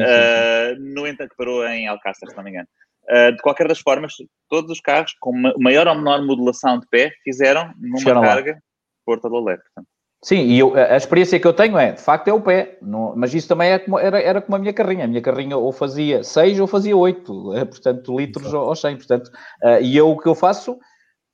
no 0.79 1.07
entanto, 1.07 1.35
parou 1.37 1.67
em 1.67 1.89
Alcácer, 1.89 2.29
se 2.29 2.37
não 2.37 2.45
me 2.45 2.51
engano. 2.51 2.69
Uh, 3.09 3.33
de 3.33 3.39
qualquer 3.43 3.67
das 3.67 3.81
formas, 3.81 4.13
todos 4.49 4.71
os 4.71 4.81
carros 4.81 5.15
com 5.19 5.33
maior 5.59 5.89
ou 5.89 5.97
menor 5.97 6.25
modulação 6.25 6.79
de 6.79 6.87
pé 6.89 7.11
fizeram 7.25 7.73
numa 7.81 7.99
Chegaram 7.99 8.23
carga 8.23 8.63
Porto 9.11 9.29
Lolé, 9.29 9.57
portanto. 9.57 9.89
Sim, 10.23 10.43
e 10.43 10.59
eu, 10.59 10.75
a 10.77 10.97
experiência 10.97 11.41
que 11.41 11.47
eu 11.47 11.53
tenho 11.55 11.79
é, 11.79 11.93
de 11.93 12.01
facto, 12.01 12.29
é 12.29 12.33
o 12.33 12.41
pé. 12.41 12.79
Não, 12.83 13.15
mas 13.17 13.33
isso 13.33 13.49
também 13.49 13.71
é 13.71 13.79
como, 13.79 13.99
era, 13.99 14.21
era 14.21 14.43
como 14.43 14.55
a 14.55 14.59
minha 14.59 14.73
carrinha. 14.73 15.05
A 15.07 15.09
minha 15.09 15.23
carrinha 15.23 15.57
ou 15.57 15.73
fazia 15.73 16.23
6 16.23 16.61
ou 16.61 16.67
fazia 16.67 16.95
8, 16.95 17.55
é, 17.55 17.65
portanto, 17.65 18.19
litros 18.19 18.53
ou 18.53 18.77
100. 18.77 18.97
Portanto, 18.97 19.29
uh, 19.65 19.81
e 19.81 19.97
eu 19.97 20.11
o 20.11 20.19
que 20.19 20.29
eu 20.29 20.35
faço, 20.35 20.79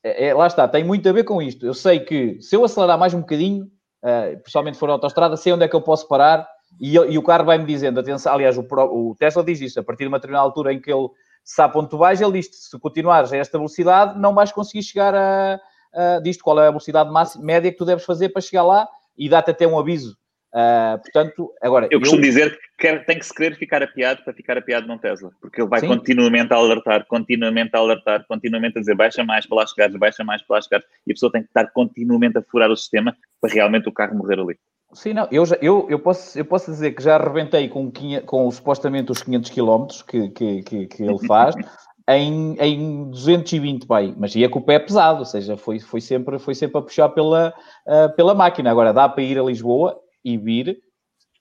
é, 0.04 0.28
é, 0.28 0.34
lá 0.34 0.46
está, 0.46 0.68
tem 0.68 0.84
muito 0.84 1.08
a 1.08 1.12
ver 1.12 1.24
com 1.24 1.42
isto. 1.42 1.66
Eu 1.66 1.74
sei 1.74 1.98
que 1.98 2.40
se 2.40 2.54
eu 2.54 2.64
acelerar 2.64 2.96
mais 2.96 3.12
um 3.12 3.20
bocadinho, 3.20 3.64
uh, 4.04 4.40
principalmente 4.40 4.78
for 4.78 4.88
autostrada, 4.88 5.36
sei 5.36 5.52
onde 5.52 5.64
é 5.64 5.68
que 5.68 5.74
eu 5.74 5.82
posso 5.82 6.06
parar 6.06 6.48
e, 6.80 6.94
e 6.94 7.18
o 7.18 7.22
carro 7.22 7.44
vai-me 7.44 7.64
dizendo, 7.64 7.98
atenção, 7.98 8.32
aliás, 8.32 8.56
o, 8.56 8.62
o, 8.62 9.16
Tesla 9.18 9.42
diz 9.42 9.60
isso, 9.60 9.80
a 9.80 9.82
partir 9.82 10.04
de 10.04 10.08
uma 10.08 10.18
determinada 10.18 10.44
altura 10.44 10.72
em 10.72 10.80
que 10.80 10.92
ele 10.92 11.08
sabe 11.44 11.76
onde 11.76 11.90
tu 11.90 11.98
vais, 11.98 12.20
ele 12.20 12.32
diz 12.32 12.48
se 12.52 12.78
continuares 12.78 13.32
a 13.32 13.36
esta 13.36 13.58
velocidade, 13.58 14.18
não 14.18 14.34
vais 14.34 14.52
conseguir 14.52 14.82
chegar 14.82 15.14
a 15.14 15.60
uh, 15.94 16.22
disto, 16.22 16.42
qual 16.42 16.58
é 16.60 16.66
a 16.66 16.70
velocidade 16.70 17.10
máxima, 17.10 17.44
média 17.44 17.70
que 17.70 17.78
tu 17.78 17.84
deves 17.84 18.04
fazer 18.04 18.30
para 18.30 18.42
chegar 18.42 18.62
lá 18.62 18.88
e 19.16 19.28
dá-te 19.28 19.50
até 19.50 19.66
um 19.66 19.78
aviso 19.78 20.16
Uh, 20.56 20.98
portanto, 21.02 21.52
agora. 21.60 21.86
Eu 21.90 22.00
costumo 22.00 22.22
eu... 22.22 22.28
dizer 22.28 22.58
que 22.78 22.98
tem 23.00 23.18
que 23.18 23.26
se 23.26 23.34
querer 23.34 23.56
ficar 23.56 23.82
apiado 23.82 24.22
para 24.24 24.32
ficar 24.32 24.56
apiado 24.56 24.86
num 24.86 24.96
Tesla, 24.96 25.30
porque 25.38 25.60
ele 25.60 25.68
vai 25.68 25.80
Sim. 25.80 25.88
continuamente 25.88 26.50
a 26.54 26.56
alertar, 26.56 27.04
continuamente 27.06 27.76
a 27.76 27.78
alertar, 27.78 28.24
continuamente 28.26 28.78
a 28.78 28.80
dizer 28.80 28.94
baixa 28.94 29.22
mais 29.22 29.44
para 29.44 29.58
lá 29.58 29.66
chegares, 29.66 29.94
baixa 29.96 30.24
mais 30.24 30.40
para 30.40 30.56
lá 30.56 30.62
chegares, 30.62 30.86
e 31.06 31.12
a 31.12 31.14
pessoa 31.14 31.30
tem 31.30 31.42
que 31.42 31.48
estar 31.48 31.66
continuamente 31.72 32.38
a 32.38 32.42
furar 32.42 32.70
o 32.70 32.76
sistema 32.76 33.14
para 33.38 33.52
realmente 33.52 33.86
o 33.86 33.92
carro 33.92 34.16
morrer 34.16 34.40
ali. 34.40 34.58
Sim, 34.94 35.12
não, 35.12 35.28
eu, 35.30 35.44
já, 35.44 35.56
eu, 35.60 35.86
eu, 35.90 35.98
posso, 35.98 36.38
eu 36.38 36.44
posso 36.44 36.70
dizer 36.70 36.92
que 36.92 37.02
já 37.02 37.16
arrebentei 37.16 37.68
com, 37.68 37.92
com 38.24 38.50
supostamente 38.50 39.12
os 39.12 39.22
500 39.22 39.50
km 39.50 39.86
que, 40.08 40.28
que, 40.30 40.62
que, 40.62 40.86
que 40.86 41.02
ele 41.02 41.26
faz. 41.26 41.54
em, 42.08 42.56
em 42.60 43.10
220, 43.10 43.86
pai, 43.86 44.14
mas 44.16 44.34
ia 44.34 44.48
com 44.48 44.60
o 44.60 44.62
pé 44.62 44.78
pesado, 44.78 45.20
ou 45.20 45.24
seja, 45.24 45.56
foi, 45.56 45.80
foi, 45.80 46.00
sempre, 46.00 46.38
foi 46.38 46.54
sempre 46.54 46.78
a 46.78 46.82
puxar 46.82 47.08
pela, 47.08 47.52
uh, 47.86 48.14
pela 48.14 48.34
máquina. 48.34 48.70
Agora 48.70 48.92
dá 48.92 49.08
para 49.08 49.24
ir 49.24 49.38
a 49.38 49.42
Lisboa 49.42 49.98
e 50.24 50.36
vir, 50.38 50.78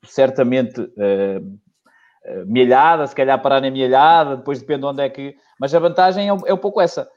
certamente 0.04 0.82
uh, 0.82 2.46
milhada, 2.48 3.06
se 3.06 3.16
calhar 3.16 3.40
parar 3.42 3.62
na 3.62 3.70
milhada, 3.70 4.38
depois 4.38 4.60
depende 4.60 4.82
de 4.82 4.86
onde 4.88 5.04
é 5.04 5.10
que. 5.10 5.36
Mas 5.60 5.74
a 5.74 5.80
vantagem 5.80 6.30
é, 6.30 6.34
é 6.48 6.54
um 6.54 6.58
pouco 6.58 6.82
essa. 6.82 7.08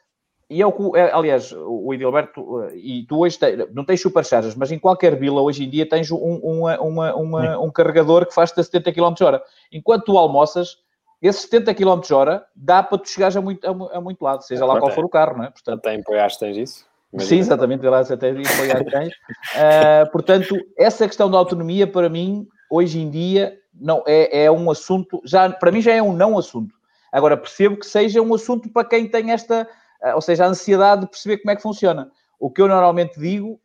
E 0.51 0.62
é 0.62 0.66
o 0.66 0.72
que, 0.72 0.99
é, 0.99 1.12
aliás, 1.12 1.53
o 1.53 1.92
Edilberto, 1.92 2.70
e 2.72 3.05
tu 3.07 3.18
hoje 3.18 3.38
não 3.74 3.84
tens 3.84 4.01
superchargers, 4.01 4.55
mas 4.55 4.72
em 4.72 4.78
qualquer 4.78 5.14
vila 5.18 5.42
hoje 5.42 5.64
em 5.64 5.68
dia 5.68 5.86
tens 5.86 6.11
um, 6.11 6.16
uma, 6.16 6.80
uma, 6.80 7.14
uma, 7.14 7.59
um 7.59 7.70
carregador 7.70 8.26
que 8.26 8.32
faz-te 8.32 8.59
a 8.59 8.62
70 8.62 8.92
km 8.92 9.14
h 9.20 9.42
Enquanto 9.70 10.05
tu 10.05 10.16
almoças, 10.16 10.78
esses 11.21 11.43
70 11.43 11.75
km 11.75 12.01
hora 12.12 12.47
dá 12.55 12.83
para 12.83 12.99
tu 12.99 13.09
chegares 13.09 13.37
a 13.37 13.41
muito, 13.41 13.66
a, 13.66 13.97
a 13.97 14.01
muito 14.01 14.23
lado, 14.23 14.43
seja 14.43 14.64
lá 14.64 14.79
qual 14.79 14.93
for 14.93 15.05
o 15.05 15.09
carro, 15.09 15.37
não 15.37 15.45
é? 15.45 15.51
Portanto, 15.51 15.79
até 15.81 15.95
em 15.95 16.03
Poiás 16.03 16.37
tens 16.37 16.57
isso? 16.57 16.87
Imagina. 17.12 17.29
Sim, 17.29 17.39
exatamente, 17.39 17.87
até 17.87 18.31
em 18.31 18.43
Poiás 18.43 18.85
tens. 18.91 19.14
Uh, 19.14 20.11
portanto, 20.12 20.57
essa 20.77 21.07
questão 21.07 21.31
da 21.31 21.39
autonomia, 21.39 21.87
para 21.87 22.09
mim, 22.09 22.47
hoje 22.71 23.01
em 23.01 23.11
dia, 23.11 23.59
não 23.75 24.03
é, 24.07 24.45
é 24.45 24.51
um 24.51 24.71
assunto, 24.71 25.21
já, 25.25 25.51
para 25.51 25.73
mim 25.73 25.81
já 25.81 25.93
é 25.93 26.03
um 26.03 26.12
não 26.12 26.39
assunto. 26.39 26.75
Agora, 27.11 27.37
percebo 27.37 27.79
que 27.79 27.87
seja 27.87 28.21
um 28.21 28.35
assunto 28.35 28.69
para 28.71 28.87
quem 28.87 29.09
tem 29.09 29.33
esta, 29.33 29.66
uh, 30.03 30.14
ou 30.14 30.21
seja, 30.21 30.45
a 30.45 30.49
ansiedade 30.49 31.03
de 31.03 31.09
perceber 31.09 31.39
como 31.39 31.51
é 31.51 31.57
que 31.57 31.62
funciona. 31.62 32.11
O 32.41 32.51
que 32.51 32.62
eu 32.62 32.68
normalmente 32.68 33.18
digo 33.18 33.61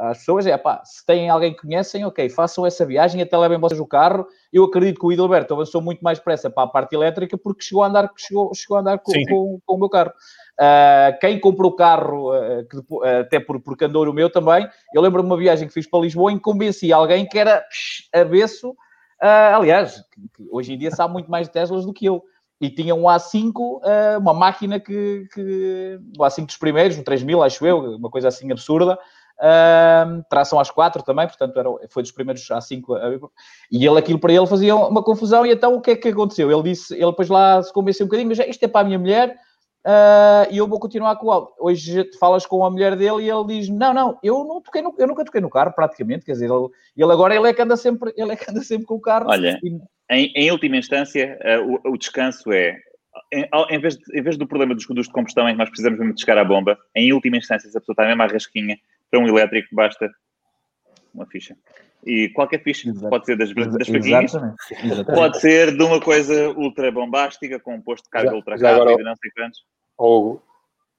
às 0.00 0.18
pessoas 0.18 0.46
é, 0.46 0.56
pá, 0.58 0.82
se 0.84 1.04
têm 1.06 1.30
alguém 1.30 1.54
que 1.54 1.62
conhecem, 1.62 2.04
ok, 2.04 2.28
façam 2.28 2.66
essa 2.66 2.84
viagem, 2.84 3.22
até 3.22 3.36
levem 3.38 3.58
vocês 3.58 3.80
o 3.80 3.86
carro. 3.86 4.26
Eu 4.52 4.64
acredito 4.64 5.00
que 5.00 5.06
o 5.06 5.12
Idalberto 5.12 5.54
avançou 5.54 5.80
muito 5.80 6.00
mais 6.00 6.18
depressa 6.18 6.50
para 6.50 6.64
a 6.64 6.66
parte 6.66 6.94
elétrica 6.94 7.38
porque 7.38 7.62
chegou 7.62 7.82
a 7.82 7.86
andar, 7.86 8.10
chegou, 8.18 8.52
chegou 8.54 8.76
a 8.76 8.80
andar 8.80 8.98
com, 8.98 9.12
com, 9.26 9.60
com, 9.64 9.74
o 9.74 9.78
meu 9.78 9.88
carro. 9.88 10.12
Uh, 10.60 11.18
quem 11.18 11.40
comprou 11.40 11.70
o 11.70 11.74
carro, 11.74 12.36
uh, 12.36 12.66
que, 12.68 12.76
uh, 12.76 13.20
até 13.20 13.40
por, 13.40 13.58
porque 13.62 13.86
andou 13.86 14.04
no 14.04 14.12
meu 14.12 14.28
também, 14.28 14.68
eu 14.94 15.00
lembro-me 15.00 15.26
de 15.26 15.32
uma 15.32 15.38
viagem 15.38 15.66
que 15.66 15.72
fiz 15.72 15.88
para 15.88 16.00
Lisboa 16.00 16.30
em 16.30 16.36
que 16.36 16.42
convenci 16.42 16.92
alguém 16.92 17.26
que 17.26 17.38
era 17.38 17.62
psh, 17.62 18.10
avesso, 18.12 18.76
aliás, 19.18 20.04
que, 20.12 20.20
que 20.36 20.48
hoje 20.50 20.74
em 20.74 20.78
dia 20.78 20.90
sabe 20.90 21.14
muito 21.14 21.30
mais 21.30 21.46
de 21.46 21.54
Teslas 21.54 21.86
do 21.86 21.94
que 21.94 22.04
eu 22.04 22.22
e 22.60 22.68
tinha 22.68 22.94
um 22.94 23.04
A5, 23.04 23.54
uh, 23.58 24.18
uma 24.18 24.34
máquina 24.34 24.78
que, 24.78 25.26
que, 25.32 25.98
o 26.18 26.22
A5 26.22 26.46
dos 26.46 26.56
primeiros, 26.58 26.98
um 26.98 27.02
3000, 27.02 27.42
acho 27.42 27.66
eu, 27.66 27.96
uma 27.96 28.10
coisa 28.10 28.28
assim 28.28 28.52
absurda, 28.52 28.98
uh, 29.38 30.22
tração 30.28 30.60
às 30.60 30.70
4 30.70 31.02
também, 31.02 31.26
portanto 31.26 31.58
era, 31.58 31.70
foi 31.88 32.02
dos 32.02 32.12
primeiros 32.12 32.42
A5, 32.42 32.82
uh, 32.90 33.30
e 33.72 33.86
ele, 33.86 33.98
aquilo 33.98 34.18
para 34.18 34.32
ele 34.32 34.46
fazia 34.46 34.76
uma 34.76 35.02
confusão, 35.02 35.46
e 35.46 35.52
então 35.52 35.74
o 35.74 35.80
que 35.80 35.92
é 35.92 35.96
que 35.96 36.08
aconteceu? 36.08 36.50
Ele 36.50 36.62
disse, 36.62 36.94
ele 36.94 37.06
depois 37.06 37.30
lá 37.30 37.62
se 37.62 37.72
convenceu 37.72 38.04
um 38.04 38.08
bocadinho, 38.08 38.28
mas 38.28 38.38
isto 38.38 38.62
é 38.62 38.68
para 38.68 38.82
a 38.82 38.84
minha 38.84 38.98
mulher, 38.98 39.38
Uh, 39.86 40.44
e 40.50 40.58
eu 40.58 40.68
vou 40.68 40.78
continuar 40.78 41.16
com 41.16 41.28
o 41.28 41.30
áudio. 41.30 41.54
Hoje 41.58 42.10
falas 42.18 42.44
com 42.44 42.64
a 42.64 42.70
mulher 42.70 42.96
dele 42.96 43.22
e 43.22 43.30
ele 43.30 43.46
diz: 43.46 43.68
Não, 43.68 43.94
não, 43.94 44.18
eu, 44.22 44.44
não 44.44 44.60
toquei 44.60 44.82
no, 44.82 44.94
eu 44.98 45.06
nunca 45.06 45.24
toquei 45.24 45.40
no 45.40 45.48
carro, 45.48 45.72
praticamente. 45.72 46.24
Quer 46.24 46.32
dizer, 46.32 46.50
ele, 46.50 46.68
ele 46.96 47.12
agora 47.12 47.34
ele 47.34 47.48
é 47.48 47.54
que 47.54 47.62
anda 47.62 47.76
sempre, 47.76 48.12
ele 48.16 48.32
é 48.32 48.36
que 48.36 48.50
anda 48.50 48.60
sempre 48.60 48.86
com 48.86 48.96
o 48.96 49.00
carro. 49.00 49.26
Olha, 49.28 49.58
e, 49.62 49.80
em, 50.10 50.32
em 50.36 50.50
última 50.50 50.76
instância, 50.76 51.38
uh, 51.42 51.80
o, 51.84 51.92
o, 51.92 51.96
descanso 51.96 52.52
é, 52.52 52.76
em, 53.32 53.48
em, 53.70 53.80
vez 53.80 53.96
de, 53.96 54.18
em 54.18 54.22
vez 54.22 54.36
do 54.36 54.46
problema 54.46 54.74
dos 54.74 54.84
condutores 54.84 55.08
de 55.08 55.14
combustão 55.14 55.48
em 55.48 55.52
que 55.52 55.58
nós 55.58 55.70
precisamos 55.70 55.98
mesmo 55.98 56.14
de 56.14 56.20
chegar 56.20 56.36
à 56.36 56.44
bomba, 56.44 56.76
em 56.94 57.12
última 57.12 57.38
instância, 57.38 57.70
se 57.70 57.76
a 57.76 57.80
pessoa 57.80 57.94
está 57.94 58.06
mesmo 58.06 58.22
à 58.22 58.26
rasquinha, 58.26 58.76
para 59.10 59.20
um 59.20 59.28
elétrico 59.28 59.74
basta 59.74 60.10
uma 61.14 61.26
ficha. 61.26 61.56
E 62.04 62.28
qualquer 62.30 62.62
ficha, 62.62 62.88
Exato. 62.88 63.10
pode 63.10 63.26
ser 63.26 63.36
das, 63.36 63.52
das 63.52 63.88
pode 65.14 65.40
ser 65.40 65.76
de 65.76 65.82
uma 65.82 66.00
coisa 66.00 66.50
ultra 66.50 66.90
bombástica, 66.90 67.60
com 67.60 67.74
um 67.74 67.80
posto 67.80 68.04
de 68.04 68.10
carga 68.10 68.30
já, 68.30 68.36
ultra 68.36 68.56
rápido, 68.56 69.04
não 69.04 69.16
sei 69.16 69.30
quantos. 69.32 69.64
Ou 69.98 70.42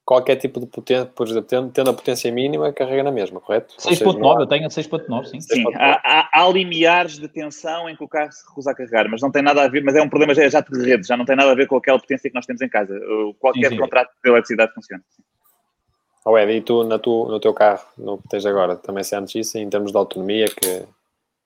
qualquer 0.04 0.36
tipo 0.36 0.60
de 0.60 0.66
potência, 0.66 1.06
por 1.06 1.26
exemplo, 1.26 1.48
tendo, 1.48 1.70
tendo 1.70 1.90
a 1.90 1.94
potência 1.94 2.30
mínima, 2.30 2.72
carrega 2.72 3.02
na 3.02 3.12
mesma, 3.12 3.40
correto? 3.40 3.74
6.9, 3.78 4.40
eu 4.40 4.46
tenho 4.46 4.66
a 4.66 4.68
6.9, 4.68 5.24
sim. 5.26 5.40
Sim, 5.40 5.64
há, 5.74 6.00
há, 6.04 6.28
há, 6.32 6.48
limiares 6.50 7.18
de 7.18 7.28
tensão 7.28 7.88
em 7.88 7.96
que 7.96 8.04
o 8.04 8.08
carro 8.08 8.32
se 8.32 8.46
recusa 8.46 8.72
a 8.72 8.74
carregar, 8.74 9.08
mas 9.08 9.20
não 9.20 9.30
tem 9.30 9.42
nada 9.42 9.62
a 9.62 9.68
ver, 9.68 9.82
mas 9.82 9.94
é 9.94 10.02
um 10.02 10.08
problema 10.08 10.34
já, 10.34 10.48
já 10.48 10.60
de 10.60 10.84
rede, 10.84 11.06
já 11.06 11.16
não 11.16 11.24
tem 11.24 11.36
nada 11.36 11.52
a 11.52 11.54
ver 11.54 11.66
com 11.66 11.76
aquela 11.76 11.98
potência 11.98 12.28
que 12.28 12.34
nós 12.34 12.46
temos 12.46 12.62
em 12.62 12.68
casa. 12.68 12.98
Qualquer 13.38 13.68
sim, 13.68 13.74
sim. 13.74 13.80
contrato 13.80 14.10
de 14.22 14.30
eletricidade 14.30 14.74
funciona. 14.74 15.02
Oh, 16.24 16.38
Ed, 16.38 16.52
e 16.52 16.60
tu, 16.60 16.84
na 16.84 16.98
tu 16.98 17.26
no 17.26 17.40
teu 17.40 17.52
carro, 17.52 17.84
no 17.98 18.18
que 18.18 18.28
tens 18.28 18.46
agora, 18.46 18.76
também 18.76 19.02
sentes 19.02 19.34
isso 19.34 19.58
em 19.58 19.68
termos 19.68 19.90
de 19.90 19.98
autonomia, 19.98 20.46
que 20.46 20.84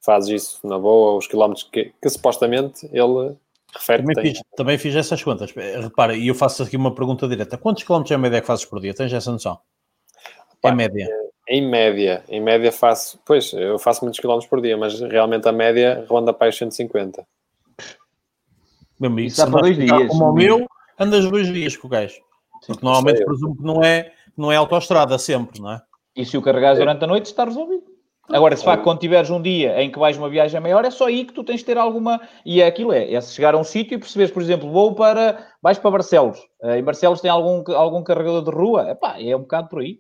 fazes 0.03 0.43
isso 0.43 0.67
na 0.67 0.79
boa, 0.79 1.17
os 1.17 1.27
quilómetros 1.27 1.69
que, 1.73 1.93
que 2.01 2.09
supostamente 2.11 2.87
ele 2.93 3.37
refere 3.75 4.03
também 4.03 4.25
fiz, 4.25 4.43
também 4.57 4.79
fiz 4.79 4.95
essas 4.95 5.23
contas. 5.23 5.53
Repara, 5.53 6.15
e 6.15 6.29
eu 6.29 6.35
faço 6.35 6.63
aqui 6.63 6.77
uma 6.77 6.95
pergunta 6.95 7.27
direta. 7.27 7.57
Quantos 7.57 7.83
quilómetros 7.83 8.17
em 8.17 8.21
média 8.21 8.37
é 8.37 8.41
que 8.41 8.47
fazes 8.47 8.65
por 8.65 8.81
dia? 8.81 8.95
Tens 8.95 9.13
essa 9.13 9.33
noção? 9.33 9.59
Pá, 10.61 10.71
em 10.71 10.77
média. 10.77 11.09
Em 11.49 11.69
média, 11.69 12.25
em 12.29 12.41
média 12.41 12.73
faço, 12.73 13.21
pois, 13.25 13.53
eu 13.53 13.79
faço 13.79 14.05
muitos 14.05 14.19
quilómetros 14.19 14.49
por 14.49 14.61
dia, 14.61 14.77
mas 14.77 15.01
realmente 15.01 15.49
a 15.49 15.53
média 15.53 16.05
ronda 16.09 16.33
para 16.33 16.49
os 16.49 16.57
150. 16.57 17.25
Mesmo 18.99 19.21
isso, 19.21 19.37
dá 19.37 19.51
para 19.51 19.61
dois 19.61 19.77
dias. 19.77 20.09
Como 20.09 20.25
o 20.25 20.33
meu, 20.33 20.67
andas 20.99 21.31
dois 21.31 21.47
dias 21.47 21.77
com 21.77 21.87
o 21.87 21.91
gajo. 21.91 22.21
Porque 22.67 22.85
normalmente 22.85 23.25
presumo 23.25 23.57
que 23.57 23.63
não 23.63 23.83
é, 23.85 24.13
não 24.37 24.53
é 24.53 24.57
autoestrada 24.57 25.19
sempre, 25.19 25.61
não 25.61 25.73
é? 25.73 25.81
E 26.17 26.25
se 26.25 26.37
o 26.37 26.43
carregares 26.43 26.79
durante 26.79 27.05
a 27.05 27.07
noite 27.07 27.27
está 27.27 27.45
resolvido. 27.45 27.85
Agora, 28.29 28.57
se 28.57 28.65
facto, 28.65 28.83
quando 28.83 28.99
tiveres 28.99 29.31
um 29.31 29.41
dia 29.41 29.81
em 29.81 29.91
que 29.91 29.99
vais 29.99 30.17
uma 30.17 30.29
viagem 30.29 30.61
maior, 30.61 30.85
é 30.85 30.91
só 30.91 31.07
aí 31.07 31.25
que 31.25 31.33
tu 31.33 31.45
tens 31.45 31.61
de 31.61 31.67
ter 31.67 31.79
alguma. 31.79 32.21
E 32.45 32.61
é 32.61 32.67
aquilo: 32.67 32.93
é, 32.93 33.13
é 33.13 33.21
chegar 33.21 33.55
a 33.55 33.59
um 33.59 33.63
sítio 33.63 33.95
e 33.95 33.99
perceberes, 33.99 34.33
por 34.33 34.43
exemplo, 34.43 34.71
vou 34.71 34.95
para. 34.95 35.47
vais 35.63 35.79
para 35.79 35.91
Barcelos. 35.91 36.39
Uh, 36.61 36.73
em 36.73 36.83
Barcelos 36.83 37.21
tem 37.21 37.31
algum, 37.31 37.63
algum 37.73 38.03
carregador 38.03 38.43
de 38.43 38.51
rua? 38.51 38.91
Epá, 38.91 39.21
é 39.21 39.37
um 39.37 39.41
bocado 39.41 39.69
por 39.69 39.81
aí. 39.81 39.99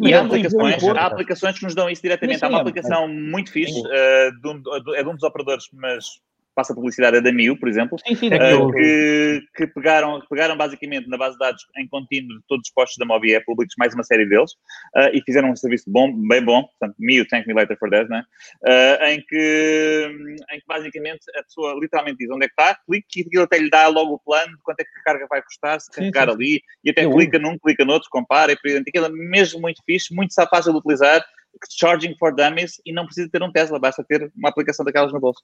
E 0.00 0.14
há 0.14 0.22
aplicações, 0.22 0.84
há 0.84 1.06
aplicações 1.06 1.58
que 1.58 1.64
nos 1.64 1.74
dão 1.74 1.88
isso 1.88 2.02
diretamente. 2.02 2.44
Há 2.44 2.48
uma 2.48 2.60
aplicação 2.60 3.08
muito 3.08 3.50
fixe, 3.50 3.78
uh, 3.78 4.40
de 4.40 4.48
um, 4.48 4.94
é 4.94 5.02
de 5.02 5.08
um 5.08 5.14
dos 5.14 5.22
operadores, 5.22 5.64
mas 5.72 6.06
passa 6.54 6.74
publicidade 6.74 7.16
é 7.16 7.20
da 7.20 7.32
Mil, 7.32 7.58
por 7.58 7.68
exemplo, 7.68 7.98
sim, 8.06 8.14
sim, 8.14 8.28
uh, 8.28 8.72
que, 8.72 9.42
que, 9.56 9.66
pegaram, 9.68 10.20
pegaram 10.28 10.56
basicamente 10.56 11.08
na 11.08 11.16
base 11.16 11.34
de 11.34 11.38
dados 11.38 11.62
em 11.78 11.88
contínuo 11.88 12.38
de 12.38 12.44
todos 12.46 12.66
os 12.68 12.72
postos 12.72 12.98
da 12.98 13.06
Mobi 13.06 13.38
públicos, 13.44 13.74
mais 13.78 13.94
uma 13.94 14.04
série 14.04 14.26
deles, 14.26 14.52
uh, 14.96 15.10
e 15.12 15.22
fizeram 15.22 15.50
um 15.50 15.56
serviço 15.56 15.84
bom, 15.90 16.12
bem 16.28 16.44
bom, 16.44 16.64
portanto, 16.64 16.94
Mil, 16.98 17.26
thank 17.28 17.46
me 17.46 17.54
later 17.54 17.78
for 17.78 17.90
that, 17.90 18.08
né? 18.08 18.22
Uh, 18.62 19.04
em, 19.04 19.20
que, 19.22 20.36
em 20.52 20.58
que 20.58 20.66
basicamente 20.66 21.20
a 21.36 21.42
pessoa 21.42 21.74
literalmente 21.80 22.18
diz 22.18 22.30
onde 22.30 22.44
é 22.44 22.48
que 22.48 22.54
está, 22.60 22.78
clica 22.86 23.06
e 23.16 23.20
aquilo 23.22 23.44
até 23.44 23.58
lhe 23.58 23.70
dá 23.70 23.88
logo 23.88 24.14
o 24.14 24.18
plano 24.18 24.56
de 24.56 24.62
quanto 24.62 24.80
é 24.80 24.84
que 24.84 25.00
a 25.00 25.02
carga 25.04 25.26
vai 25.28 25.42
custar, 25.42 25.80
se 25.80 25.90
carregar 25.90 26.28
sim, 26.28 26.34
ali, 26.34 26.62
e 26.84 26.90
até 26.90 27.04
Eu 27.04 27.12
clica 27.12 27.38
num, 27.38 27.58
clica 27.58 27.84
noutro, 27.84 28.08
compara, 28.10 28.52
e 28.52 28.56
por 28.56 28.68
exemplo, 28.68 28.86
aquilo 28.88 29.06
é 29.06 29.10
mesmo 29.10 29.60
muito 29.60 29.82
fixe, 29.84 30.14
muito 30.14 30.34
fácil 30.34 30.72
de 30.72 30.78
utilizar, 30.78 31.24
charging 31.70 32.14
for 32.18 32.34
dummies, 32.34 32.80
e 32.84 32.92
não 32.92 33.04
precisa 33.04 33.28
ter 33.30 33.42
um 33.42 33.52
Tesla, 33.52 33.78
basta 33.78 34.04
ter 34.04 34.30
uma 34.36 34.48
aplicação 34.48 34.84
daquelas 34.84 35.12
no 35.12 35.20
bolso. 35.20 35.42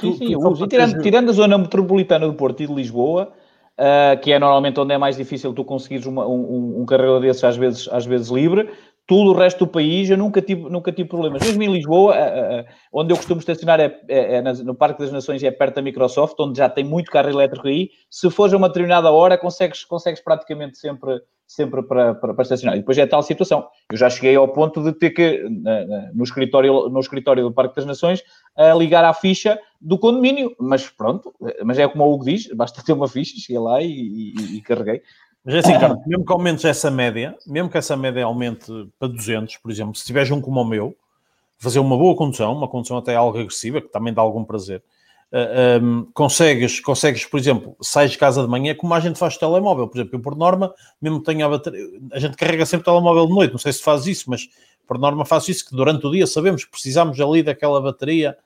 Sim, 0.00 0.16
sim, 0.16 0.36
uso. 0.36 0.64
E 0.64 0.68
tirando, 0.68 1.02
tirando 1.02 1.28
a 1.30 1.32
zona 1.32 1.58
metropolitana 1.58 2.26
do 2.26 2.34
Porto 2.34 2.62
e 2.62 2.66
de 2.66 2.74
Lisboa, 2.74 3.32
uh, 3.78 4.20
que 4.20 4.32
é 4.32 4.38
normalmente 4.38 4.78
onde 4.80 4.94
é 4.94 4.98
mais 4.98 5.16
difícil 5.16 5.52
tu 5.52 5.64
conseguires 5.64 6.06
uma, 6.06 6.26
um, 6.26 6.80
um 6.80 6.86
carregador 6.86 7.20
desses 7.20 7.44
às 7.44 7.56
vezes, 7.56 7.88
às 7.90 8.06
vezes 8.06 8.28
livre, 8.28 8.68
tudo 9.06 9.30
o 9.30 9.34
resto 9.34 9.64
do 9.64 9.70
país 9.70 10.08
eu 10.08 10.16
nunca 10.16 10.40
tive, 10.40 10.68
nunca 10.68 10.92
tive 10.92 11.08
problemas. 11.08 11.42
Mesmo 11.42 11.62
em 11.62 11.72
Lisboa, 11.72 12.14
onde 12.92 13.12
eu 13.12 13.16
costumo 13.16 13.40
estacionar 13.40 13.80
é, 13.80 14.00
é, 14.08 14.36
é, 14.36 14.42
no 14.42 14.74
Parque 14.74 15.00
das 15.00 15.12
Nações, 15.12 15.42
é 15.42 15.50
perto 15.50 15.76
da 15.76 15.82
Microsoft, 15.82 16.36
onde 16.38 16.58
já 16.58 16.68
tem 16.68 16.84
muito 16.84 17.10
carro 17.10 17.28
elétrico 17.28 17.68
aí. 17.68 17.90
Se 18.08 18.30
fores 18.30 18.54
a 18.54 18.56
uma 18.56 18.68
determinada 18.68 19.10
hora, 19.10 19.36
consegues, 19.36 19.84
consegues 19.84 20.22
praticamente 20.22 20.78
sempre 20.78 21.20
sempre 21.46 21.82
para, 21.82 22.14
para, 22.14 22.32
para, 22.32 22.42
estacionar. 22.42 22.76
E 22.76 22.80
depois 22.80 22.96
é 22.96 23.06
tal 23.06 23.22
situação. 23.22 23.66
Eu 23.90 23.98
já 23.98 24.08
cheguei 24.08 24.34
ao 24.34 24.48
ponto 24.48 24.82
de 24.82 24.92
ter 24.92 25.10
que, 25.10 25.44
no 26.14 26.24
escritório, 26.24 26.88
no 26.88 26.98
escritório 26.98 27.42
do 27.42 27.52
Parque 27.52 27.76
das 27.76 27.84
Nações, 27.84 28.22
ligar 28.78 29.04
à 29.04 29.12
ficha 29.12 29.58
do 29.78 29.98
condomínio. 29.98 30.54
Mas 30.58 30.88
pronto, 30.88 31.34
mas 31.62 31.78
é 31.78 31.86
como 31.86 32.04
o 32.04 32.14
Hugo 32.14 32.24
diz, 32.24 32.48
basta 32.54 32.82
ter 32.82 32.94
uma 32.94 33.06
ficha, 33.06 33.38
cheguei 33.38 33.60
lá 33.60 33.82
e, 33.82 33.86
e, 33.86 34.56
e 34.56 34.62
carreguei. 34.62 35.02
Mas 35.44 35.54
é 35.56 35.58
assim, 35.58 35.78
cara, 35.78 35.98
mesmo 36.06 36.24
que 36.24 36.32
aumentes 36.32 36.64
essa 36.64 36.90
média, 36.90 37.36
mesmo 37.46 37.68
que 37.68 37.76
essa 37.76 37.96
média 37.96 38.24
aumente 38.24 38.66
para 38.98 39.08
200, 39.08 39.56
por 39.56 39.70
exemplo, 39.70 39.94
se 39.94 40.04
tiveres 40.04 40.30
um 40.30 40.40
como 40.40 40.60
o 40.60 40.64
meu, 40.64 40.96
fazer 41.58 41.80
uma 41.80 41.96
boa 41.96 42.16
condução, 42.16 42.52
uma 42.52 42.68
condução 42.68 42.96
até 42.96 43.16
algo 43.16 43.38
agressiva, 43.38 43.80
que 43.80 43.88
também 43.88 44.14
dá 44.14 44.22
algum 44.22 44.44
prazer, 44.44 44.82
uh, 45.32 45.36
ah, 45.36 45.80
um, 45.82 46.06
consegues, 46.14 46.78
consegues, 46.78 47.24
por 47.24 47.40
exemplo, 47.40 47.76
sais 47.80 48.12
de 48.12 48.18
casa 48.18 48.42
de 48.42 48.48
manhã, 48.48 48.74
como 48.74 48.94
a 48.94 49.00
gente 49.00 49.18
faz 49.18 49.36
telemóvel, 49.36 49.88
por 49.88 49.98
exemplo, 49.98 50.16
eu 50.16 50.20
por 50.20 50.36
norma, 50.36 50.72
mesmo 51.00 51.20
tenho 51.20 51.44
a 51.44 51.48
bateria, 51.48 51.84
a 52.12 52.18
gente 52.20 52.36
carrega 52.36 52.64
sempre 52.64 52.82
o 52.82 52.92
telemóvel 52.92 53.26
de 53.26 53.34
noite, 53.34 53.50
não 53.50 53.58
sei 53.58 53.72
se 53.72 53.82
faz 53.82 54.06
isso, 54.06 54.30
mas 54.30 54.48
por 54.86 54.98
norma 54.98 55.24
faço 55.24 55.50
isso, 55.50 55.64
que 55.64 55.74
durante 55.74 56.06
o 56.06 56.10
dia 56.10 56.26
sabemos 56.26 56.64
que 56.64 56.70
precisamos 56.70 57.20
ali 57.20 57.42
daquela 57.42 57.80
bateria 57.80 58.36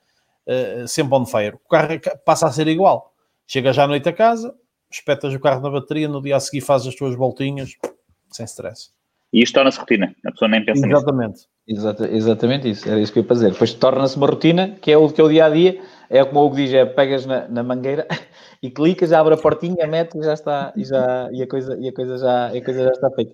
uh, 0.47 0.87
sempre 0.87 1.15
on 1.15 1.25
fire. 1.25 1.55
O 1.55 1.69
carro 1.69 1.93
é 1.93 1.99
passa 1.99 2.47
a 2.47 2.51
ser 2.51 2.67
igual. 2.67 3.13
Chega 3.45 3.73
já 3.73 3.83
à 3.83 3.87
noite 3.87 4.07
a 4.07 4.13
casa, 4.13 4.55
espetas 4.91 5.33
o 5.33 5.39
carro 5.39 5.61
na 5.61 5.69
bateria, 5.69 6.07
no 6.07 6.21
dia 6.21 6.35
a 6.35 6.39
seguir 6.39 6.61
fazes 6.61 6.87
as 6.87 6.95
tuas 6.95 7.15
voltinhas, 7.15 7.75
sem 8.31 8.45
stress. 8.45 8.89
E 9.31 9.41
isto 9.41 9.53
torna-se 9.55 9.79
rotina, 9.79 10.15
a 10.25 10.31
pessoa 10.31 10.49
nem 10.49 10.63
pensa 10.63 10.87
Exatamente. 10.87 11.31
nisso. 11.31 11.47
Exata, 11.67 12.07
exatamente 12.07 12.69
isso, 12.69 12.89
era 12.89 12.97
isso 12.97 13.11
que 13.11 13.19
eu 13.19 13.23
ia 13.23 13.27
fazer. 13.27 13.51
Depois 13.51 13.73
torna-se 13.73 14.15
uma 14.15 14.27
rotina, 14.27 14.77
que 14.81 14.89
é 14.89 14.97
o 14.97 15.09
que 15.09 15.19
é 15.19 15.23
o 15.23 15.27
dia 15.27 15.45
a 15.45 15.49
dia, 15.49 15.81
é 16.09 16.23
como 16.23 16.39
o 16.39 16.45
Hugo 16.45 16.55
diz, 16.55 16.73
é 16.73 16.85
pegas 16.85 17.25
na, 17.25 17.45
na 17.49 17.61
mangueira 17.61 18.07
e 18.63 18.71
clicas, 18.71 19.11
abre 19.11 19.33
a 19.33 19.37
portinha, 19.37 19.85
mete 19.85 20.17
e 20.17 20.23
já 20.23 20.33
está, 20.33 20.71
e, 20.77 20.85
já, 20.85 21.29
e, 21.33 21.43
a, 21.43 21.47
coisa, 21.47 21.77
e 21.77 21.89
a, 21.89 21.93
coisa 21.93 22.17
já, 22.17 22.47
a 22.47 22.63
coisa 22.63 22.83
já 22.85 22.91
está 22.91 23.11
feita. 23.11 23.33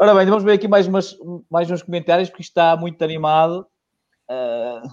Ora 0.00 0.14
bem, 0.14 0.26
vamos 0.26 0.42
ver 0.42 0.54
aqui 0.54 0.66
mais, 0.66 0.88
umas, 0.88 1.16
mais 1.48 1.70
uns 1.70 1.82
comentários, 1.82 2.28
porque 2.28 2.42
isto 2.42 2.50
está 2.50 2.76
muito 2.76 3.00
animado. 3.04 3.66
Uh, 4.28 4.88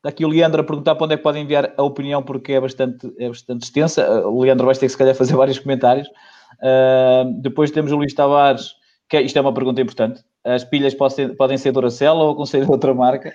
está 0.00 0.08
aqui 0.08 0.24
o 0.24 0.28
Leandro 0.28 0.62
a 0.62 0.64
perguntar 0.64 0.94
para 0.94 1.04
onde 1.04 1.14
é 1.14 1.16
que 1.18 1.22
pode 1.22 1.38
enviar 1.38 1.72
a 1.76 1.82
opinião, 1.82 2.22
porque 2.22 2.52
é 2.54 2.60
bastante, 2.60 3.12
é 3.18 3.28
bastante 3.28 3.64
extensa. 3.64 4.26
O 4.26 4.42
Leandro 4.42 4.66
vai 4.66 4.74
ter 4.74 4.86
que, 4.86 4.88
se 4.88 4.98
calhar, 4.98 5.14
fazer 5.14 5.36
vários 5.36 5.58
comentários. 5.58 6.08
Uh, 6.08 7.40
depois 7.40 7.70
temos 7.70 7.92
o 7.92 7.96
Luís 7.96 8.14
Tavares, 8.14 8.74
que 9.08 9.16
é, 9.16 9.22
isto 9.22 9.36
é 9.36 9.40
uma 9.40 9.52
pergunta 9.52 9.80
importante. 9.80 10.22
As 10.42 10.64
pilhas 10.64 10.94
podem 10.94 11.14
ser, 11.14 11.36
podem 11.36 11.58
ser 11.58 11.70
Duracell 11.72 12.14
ou 12.14 12.32
aconselho 12.32 12.70
outra 12.70 12.94
marca? 12.94 13.34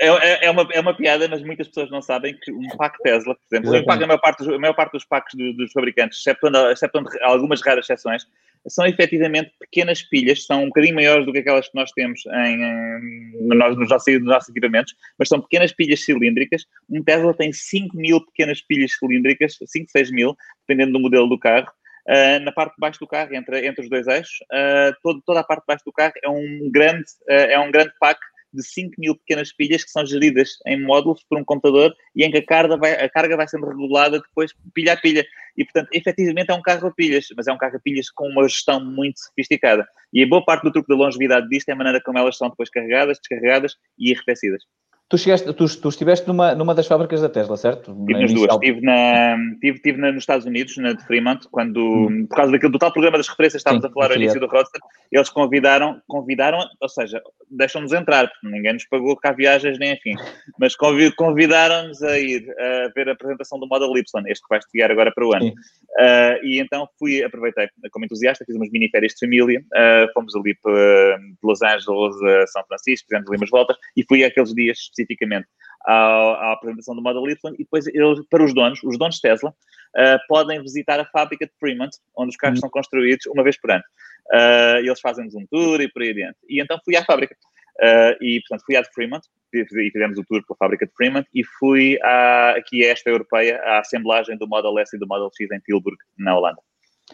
É, 0.00 0.08
é, 0.08 0.46
é, 0.46 0.50
uma, 0.50 0.66
é 0.72 0.80
uma 0.80 0.96
piada, 0.96 1.28
mas 1.28 1.44
muitas 1.44 1.68
pessoas 1.68 1.90
não 1.90 2.02
sabem 2.02 2.36
que 2.42 2.52
um 2.52 2.66
pack 2.76 2.98
Tesla, 3.02 3.36
por 3.36 3.56
exemplo, 3.56 3.92
a, 3.92 4.06
maior 4.06 4.20
parte 4.20 4.38
dos, 4.38 4.52
a 4.52 4.58
maior 4.58 4.74
parte 4.74 4.92
dos 4.92 5.04
packs 5.04 5.34
do, 5.36 5.52
dos 5.52 5.70
fabricantes, 5.70 6.26
excepto 6.26 7.04
algumas 7.22 7.62
raras 7.62 7.84
exceções, 7.84 8.26
são 8.68 8.86
efetivamente 8.86 9.52
pequenas 9.60 10.02
pilhas, 10.02 10.44
são 10.44 10.64
um 10.64 10.66
bocadinho 10.66 10.94
maiores 10.94 11.26
do 11.26 11.32
que 11.32 11.38
aquelas 11.38 11.68
que 11.68 11.74
nós 11.74 11.90
temos 11.92 12.24
em, 12.26 12.62
em, 12.62 13.46
nos, 13.46 13.76
nos, 13.76 13.88
nossos, 13.88 14.14
nos 14.14 14.24
nossos 14.24 14.48
equipamentos, 14.48 14.94
mas 15.18 15.28
são 15.28 15.40
pequenas 15.40 15.72
pilhas 15.72 16.04
cilíndricas. 16.04 16.64
Um 16.88 17.02
Tesla 17.02 17.34
tem 17.34 17.52
5 17.52 17.96
mil 17.96 18.24
pequenas 18.26 18.60
pilhas 18.60 18.92
cilíndricas, 18.98 19.56
5, 19.64 19.90
6 19.90 20.10
mil, 20.10 20.36
dependendo 20.66 20.92
do 20.92 21.00
modelo 21.00 21.28
do 21.28 21.38
carro, 21.38 21.68
Uh, 22.08 22.38
na 22.44 22.52
parte 22.52 22.74
de 22.74 22.78
baixo 22.78 23.00
do 23.00 23.06
carro, 23.08 23.34
entre, 23.34 23.66
entre 23.66 23.82
os 23.82 23.90
dois 23.90 24.06
eixos, 24.06 24.38
uh, 24.52 24.94
todo, 25.02 25.20
toda 25.26 25.40
a 25.40 25.42
parte 25.42 25.62
de 25.62 25.66
baixo 25.66 25.84
do 25.84 25.92
carro 25.92 26.12
é 26.22 26.28
um 26.28 26.70
grande, 26.70 27.02
uh, 27.28 27.50
é 27.50 27.58
um 27.58 27.68
grande 27.68 27.90
pack 27.98 28.20
de 28.56 28.62
5 28.66 28.94
mil 28.98 29.14
pequenas 29.16 29.52
pilhas 29.52 29.84
que 29.84 29.90
são 29.90 30.04
geridas 30.04 30.58
em 30.66 30.82
módulos 30.82 31.24
por 31.28 31.38
um 31.38 31.44
computador 31.44 31.94
e 32.14 32.24
em 32.24 32.30
que 32.30 32.38
a 32.38 32.44
carga 32.44 32.76
vai, 32.76 32.92
a 32.92 33.08
carga 33.08 33.36
vai 33.36 33.46
sendo 33.46 33.66
regulada 33.66 34.20
depois 34.20 34.52
pilha 34.74 34.94
a 34.94 34.96
pilha. 34.96 35.24
E, 35.56 35.64
portanto, 35.64 35.88
efetivamente 35.92 36.50
é 36.50 36.54
um 36.54 36.62
carro 36.62 36.88
a 36.88 36.92
pilhas, 36.92 37.26
mas 37.36 37.46
é 37.46 37.52
um 37.52 37.58
carro 37.58 37.76
a 37.76 37.80
pilhas 37.80 38.10
com 38.10 38.28
uma 38.28 38.42
gestão 38.48 38.84
muito 38.84 39.20
sofisticada. 39.20 39.86
E 40.12 40.22
a 40.22 40.26
boa 40.26 40.44
parte 40.44 40.64
do 40.64 40.72
truque 40.72 40.88
da 40.88 40.96
longevidade 40.96 41.48
disto 41.48 41.68
é 41.68 41.72
a 41.72 41.76
maneira 41.76 42.00
como 42.02 42.18
elas 42.18 42.36
são 42.36 42.48
depois 42.48 42.70
carregadas, 42.70 43.18
descarregadas 43.18 43.76
e 43.98 44.12
arrefecidas. 44.12 44.62
Tu, 45.08 45.18
chegaste, 45.18 45.52
tu, 45.52 45.66
tu 45.80 45.88
estiveste 45.88 46.26
numa, 46.26 46.52
numa 46.56 46.74
das 46.74 46.88
fábricas 46.88 47.20
da 47.20 47.28
Tesla, 47.28 47.56
certo? 47.56 47.92
Estive 47.92 48.20
nas 48.20 48.34
duas. 48.34 48.52
Estive, 48.54 48.80
na, 48.80 49.36
estive, 49.52 49.76
estive 49.76 49.98
na, 49.98 50.10
nos 50.10 50.22
Estados 50.22 50.46
Unidos, 50.46 50.76
na 50.78 50.94
de 50.94 51.06
Fremont, 51.06 51.46
quando, 51.48 51.78
hum. 51.78 52.26
por 52.28 52.36
causa 52.36 52.50
daquele, 52.50 52.72
do 52.72 52.78
tal 52.78 52.92
programa 52.92 53.16
das 53.16 53.28
referências, 53.28 53.60
estávamos 53.60 53.84
Sim, 53.84 53.90
a 53.90 53.94
falar 53.94 54.10
ao 54.10 54.16
início 54.16 54.40
do 54.40 54.48
Roadster, 54.48 54.80
eles 55.12 55.28
convidaram, 55.28 56.00
convidaram, 56.08 56.58
ou 56.80 56.88
seja, 56.88 57.22
deixam-nos 57.48 57.92
entrar, 57.92 58.28
porque 58.28 58.48
ninguém 58.48 58.72
nos 58.72 58.84
pagou 58.86 59.16
cá 59.16 59.30
viagens 59.30 59.78
nem 59.78 59.92
enfim, 59.92 60.14
mas 60.58 60.74
convidaram-nos 60.74 62.02
a 62.02 62.18
ir 62.18 62.44
a 62.58 62.90
ver 62.92 63.08
a 63.08 63.12
apresentação 63.12 63.60
do 63.60 63.68
Model 63.68 63.96
Y, 63.96 64.02
este 64.26 64.42
que 64.42 64.48
vais 64.50 64.64
guiar 64.74 64.90
agora 64.90 65.12
para 65.12 65.24
o 65.24 65.32
ano. 65.32 65.46
Uh, 65.46 66.44
e 66.44 66.60
então 66.60 66.88
fui, 66.98 67.22
aproveitei 67.22 67.68
como 67.92 68.04
entusiasta, 68.04 68.44
fiz 68.44 68.56
umas 68.56 68.70
mini-férias 68.70 69.12
de 69.12 69.20
família, 69.20 69.60
uh, 69.60 70.12
fomos 70.12 70.34
ali 70.34 70.54
para 70.56 71.18
Los 71.44 71.62
Angeles, 71.62 72.16
a 72.42 72.46
São 72.48 72.64
Francisco, 72.66 73.06
fizemos 73.08 73.28
ali 73.28 73.36
umas 73.38 73.50
voltas, 73.50 73.76
e 73.96 74.04
fui 74.04 74.24
aqueles 74.24 74.52
dias 74.52 74.90
especificamente 74.96 75.46
à, 75.84 75.92
à, 75.92 76.52
apresentação 76.52 76.94
do 76.94 77.02
Model 77.02 77.28
Y 77.28 77.54
e 77.54 77.58
depois 77.58 77.86
eles, 77.86 78.20
para 78.30 78.44
os 78.44 78.54
donos, 78.54 78.82
os 78.82 78.98
donos 78.98 79.20
Tesla, 79.20 79.50
uh, 79.50 80.18
podem 80.28 80.60
visitar 80.62 80.98
a 80.98 81.04
fábrica 81.06 81.46
de 81.46 81.52
Fremont, 81.60 81.90
onde 82.16 82.30
os 82.30 82.36
carros 82.36 82.58
uhum. 82.58 82.62
são 82.62 82.70
construídos 82.70 83.26
uma 83.26 83.42
vez 83.42 83.60
por 83.60 83.70
ano. 83.70 83.84
Uh, 84.32 84.78
eles 84.78 85.00
fazem-nos 85.00 85.34
um 85.34 85.46
tour 85.46 85.80
e 85.80 85.88
por 85.88 86.02
aí 86.02 86.10
adiante. 86.10 86.38
E 86.48 86.60
então 86.60 86.78
fui 86.84 86.96
à 86.96 87.04
fábrica. 87.04 87.36
Uh, 87.78 88.16
e, 88.22 88.40
portanto, 88.40 88.64
fui 88.64 88.74
à 88.76 88.80
de 88.80 88.88
Fremont 88.92 89.22
e 89.52 89.90
fizemos 89.90 90.18
o 90.18 90.24
tour 90.24 90.42
pela 90.46 90.56
fábrica 90.56 90.86
de 90.86 90.92
Fremont 90.94 91.26
e 91.34 91.44
fui 91.44 91.98
à, 92.02 92.52
aqui 92.52 92.84
a 92.84 92.90
esta 92.90 93.10
europeia, 93.10 93.60
à 93.62 93.80
assemblagem 93.80 94.36
do 94.38 94.48
Model 94.48 94.78
S 94.78 94.96
e 94.96 94.98
do 94.98 95.06
Model 95.06 95.30
X 95.36 95.50
em 95.50 95.60
Tilburg, 95.60 95.98
na 96.18 96.36
Holanda. 96.36 96.58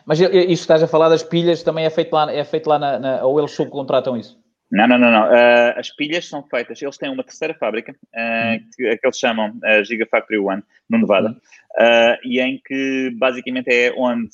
Mas 0.07 0.20
isto 0.20 0.51
estás 0.53 0.83
a 0.83 0.89
falar 0.89 1.11
das 1.11 1.22
pilhas, 1.22 1.62
também 1.62 1.85
é 1.85 1.91
feito 1.91 2.12
lá, 2.14 2.33
é 2.33 2.45
feito 2.45 2.66
lá 2.66 2.78
na, 2.78 2.99
na 2.99 3.24
ou 3.24 3.39
eles 3.39 3.51
subcontratam 3.51 4.16
isso? 4.16 4.41
Não, 4.72 4.88
não, 4.88 4.98
não, 4.98 5.10
não. 5.10 5.26
Uh, 5.26 5.78
as 5.78 5.90
pilhas 5.94 6.26
são 6.26 6.42
feitas, 6.42 6.80
eles 6.80 6.96
têm 6.96 7.10
uma 7.10 7.22
terceira 7.22 7.52
fábrica, 7.52 7.92
uh, 7.92 8.58
que, 8.74 8.96
que, 8.96 9.06
eles 9.06 9.18
chamam 9.18 9.50
uh, 9.50 9.84
Gigafactory 9.84 10.38
One, 10.38 10.62
no 10.88 10.98
Nevada, 10.98 11.30
uh, 11.30 12.16
e 12.24 12.40
em 12.40 12.58
que 12.64 13.10
basicamente 13.18 13.68
é 13.68 13.92
onde, 13.94 14.30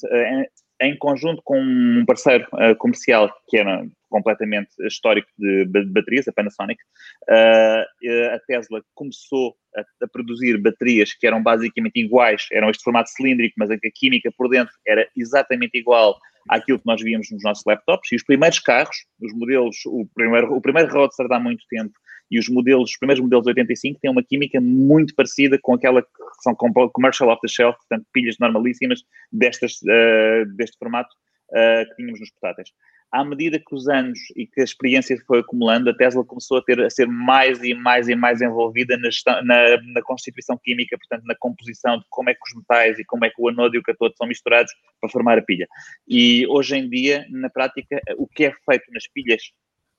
em 0.81 0.97
conjunto 0.97 1.43
com 1.45 1.61
um 1.61 2.05
parceiro 2.07 2.47
comercial 2.79 3.29
que 3.49 3.59
era 3.59 3.85
completamente 4.09 4.71
histórico 4.87 5.29
de 5.39 5.67
baterias, 5.87 6.29
a 6.29 6.33
Panasonic, 6.33 6.81
a 7.29 8.39
Tesla 8.47 8.83
começou 8.95 9.55
a, 9.77 9.81
a, 10.05 10.09
produzir 10.09 10.59
baterias 10.59 11.15
que 11.15 11.27
eram 11.27 11.43
basicamente 11.43 11.99
iguais, 11.99 12.47
eram 12.53 12.71
este 12.71 12.83
formato 12.83 13.11
cilíndrico, 13.11 13.55
mas 13.59 13.71
a 13.71 13.77
química 13.95 14.31
por 14.37 14.49
dentro 14.49 14.75
era 14.87 15.09
exatamente 15.17 15.79
igual 15.79 16.19
àquilo 16.49 16.79
que 16.79 16.87
nós 16.87 17.01
víamos 17.03 17.31
nos 17.31 17.43
nossos 17.43 17.65
laptops. 17.67 18.11
E 18.13 18.17
os 18.17 18.25
primeiros 18.25 18.59
carros, 18.59 18.97
os 19.21 19.33
modelos, 19.35 19.77
o 19.87 20.07
primeiro, 20.15 20.55
o 20.55 20.61
primeiro 20.61 20.93
Roadster 20.93 21.27
há 21.31 21.39
muito 21.39 21.65
tempo 21.69 21.93
e 22.31 22.39
os 22.39 22.49
modelos, 22.49 22.91
os 22.91 22.97
primeiros 22.99 23.23
modelos 23.23 23.45
de 23.45 23.51
85 23.51 24.01
têm 24.01 24.11
uma 24.11 24.23
química 24.23 24.61
muito 24.61 25.15
parecida 25.15 25.59
com 25.61 25.75
aquela 25.75 26.03
que 26.03 26.09
são 26.43 26.55
commercial 26.55 27.31
off 27.31 27.41
the 27.41 27.49
shelf, 27.49 27.77
portanto, 27.79 28.07
pilhas 28.13 28.37
normalíssimas 28.39 29.01
destas, 29.33 29.81
uh, 29.83 30.45
deste 30.57 30.77
formato 30.79 31.09
uh, 31.51 31.89
que 31.89 31.97
tínhamos 31.97 32.21
nos 32.21 32.31
portáteis 32.33 32.71
à 33.11 33.25
medida 33.25 33.59
que 33.59 33.75
os 33.75 33.89
anos 33.89 34.19
e 34.37 34.47
que 34.47 34.61
a 34.61 34.65
experiência 34.65 35.17
foi 35.27 35.41
acumulando, 35.41 35.89
a 35.89 35.95
Tesla 35.95 36.25
começou 36.25 36.59
a, 36.59 36.63
ter, 36.63 36.81
a 36.81 36.91
ser 36.91 37.07
mais 37.07 37.63
e 37.63 37.75
mais 37.75 38.09
e 38.09 38.15
mais 38.15 38.43
envolvida 38.43 38.99
na, 38.99 39.09
na, 39.43 39.83
na, 39.83 40.03
constituição 40.03 40.59
química, 40.63 40.97
portanto, 40.99 41.27
na 41.27 41.35
composição 41.37 41.99
de 41.99 42.05
como 42.11 42.29
é 42.29 42.35
que 42.35 42.41
os 42.47 42.55
metais 42.55 42.99
e 42.99 43.05
como 43.05 43.25
é 43.25 43.31
que 43.31 43.41
o 43.41 43.49
anodo 43.49 43.77
e 43.77 43.79
o 43.79 43.83
catódo 43.83 44.15
são 44.17 44.27
misturados 44.27 44.73
para 45.01 45.11
formar 45.11 45.39
a 45.39 45.43
pilha. 45.43 45.67
E 46.07 46.47
hoje 46.49 46.77
em 46.77 46.89
dia, 46.89 47.27
na 47.31 47.49
prática, 47.49 48.01
o 48.17 48.27
que 48.27 48.45
é 48.45 48.53
feito 48.69 48.93
nas 48.93 49.07
pilhas, 49.07 49.43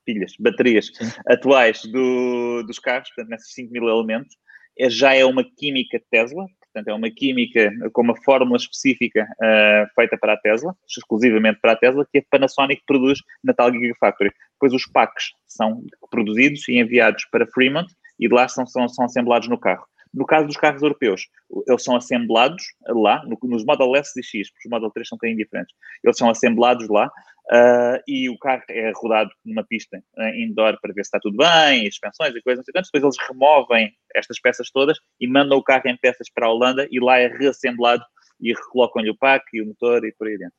pilhas, 0.05 0.33
baterias 0.39 0.91
atuais 1.27 1.81
do, 1.85 2.63
dos 2.63 2.77
carros, 2.77 3.09
portanto, 3.09 3.31
nesses 3.31 3.53
5 3.53 3.71
mil 3.71 3.87
elementos, 3.87 4.35
é, 4.77 4.89
já 4.89 5.13
é 5.13 5.25
uma 5.25 5.43
química 5.43 6.01
Tesla, 6.11 6.45
Portanto, 6.71 6.87
é 6.89 6.93
uma 6.93 7.09
química 7.09 7.71
com 7.91 8.03
uma 8.03 8.15
fórmula 8.23 8.57
específica 8.57 9.27
uh, 9.41 9.93
feita 9.95 10.17
para 10.17 10.33
a 10.33 10.37
Tesla, 10.37 10.75
exclusivamente 10.87 11.59
para 11.59 11.71
a 11.71 11.75
Tesla, 11.75 12.05
que 12.11 12.19
a 12.19 12.23
Panasonic 12.29 12.83
produz 12.85 13.19
na 13.43 13.53
tal 13.53 13.71
Gigafactory. 13.71 14.31
Depois 14.53 14.73
os 14.73 14.85
packs 14.91 15.31
são 15.47 15.81
produzidos 16.11 16.67
e 16.67 16.77
enviados 16.77 17.25
para 17.31 17.47
Fremont 17.47 17.91
e 18.19 18.27
de 18.27 18.33
lá 18.33 18.47
são, 18.47 18.67
são, 18.67 18.87
são 18.87 19.05
assemblados 19.05 19.47
no 19.47 19.59
carro. 19.59 19.85
No 20.13 20.25
caso 20.25 20.47
dos 20.47 20.57
carros 20.57 20.81
europeus, 20.81 21.27
eles 21.67 21.83
são 21.83 21.95
assemblados 21.95 22.63
lá, 22.87 23.23
no, 23.25 23.37
nos 23.43 23.63
Model 23.63 23.95
S 23.95 24.19
e 24.19 24.23
X, 24.23 24.51
porque 24.51 24.67
os 24.67 24.71
Model 24.71 24.89
3 24.91 25.07
são 25.07 25.17
bocadinho 25.17 25.37
diferentes. 25.37 25.75
Eles 26.03 26.17
são 26.17 26.29
assemblados 26.29 26.87
lá 26.89 27.07
uh, 27.07 28.01
e 28.07 28.29
o 28.29 28.37
carro 28.39 28.63
é 28.69 28.91
rodado 28.95 29.29
numa 29.45 29.63
pista 29.63 29.97
uh, 30.17 30.35
indoor 30.35 30.79
para 30.81 30.93
ver 30.93 31.03
se 31.03 31.09
está 31.09 31.19
tudo 31.19 31.37
bem, 31.37 31.85
suspensões 31.85 32.35
e 32.35 32.41
coisas 32.41 32.63
assim. 32.63 32.71
Depois 32.73 33.03
eles 33.03 33.27
removem 33.29 33.93
estas 34.15 34.39
peças 34.39 34.71
todas 34.71 34.97
e 35.19 35.27
mandam 35.27 35.57
o 35.57 35.63
carro 35.63 35.87
em 35.87 35.97
peças 35.97 36.27
para 36.33 36.47
a 36.47 36.51
Holanda 36.51 36.87
e 36.89 36.99
lá 36.99 37.19
é 37.19 37.27
reassemblado 37.27 38.03
e 38.41 38.53
recolocam-lhe 38.53 39.11
o 39.11 39.17
pack 39.17 39.45
e 39.53 39.61
o 39.61 39.67
motor 39.67 40.03
e 40.05 40.13
por 40.13 40.27
aí 40.27 40.37
dentro. 40.37 40.55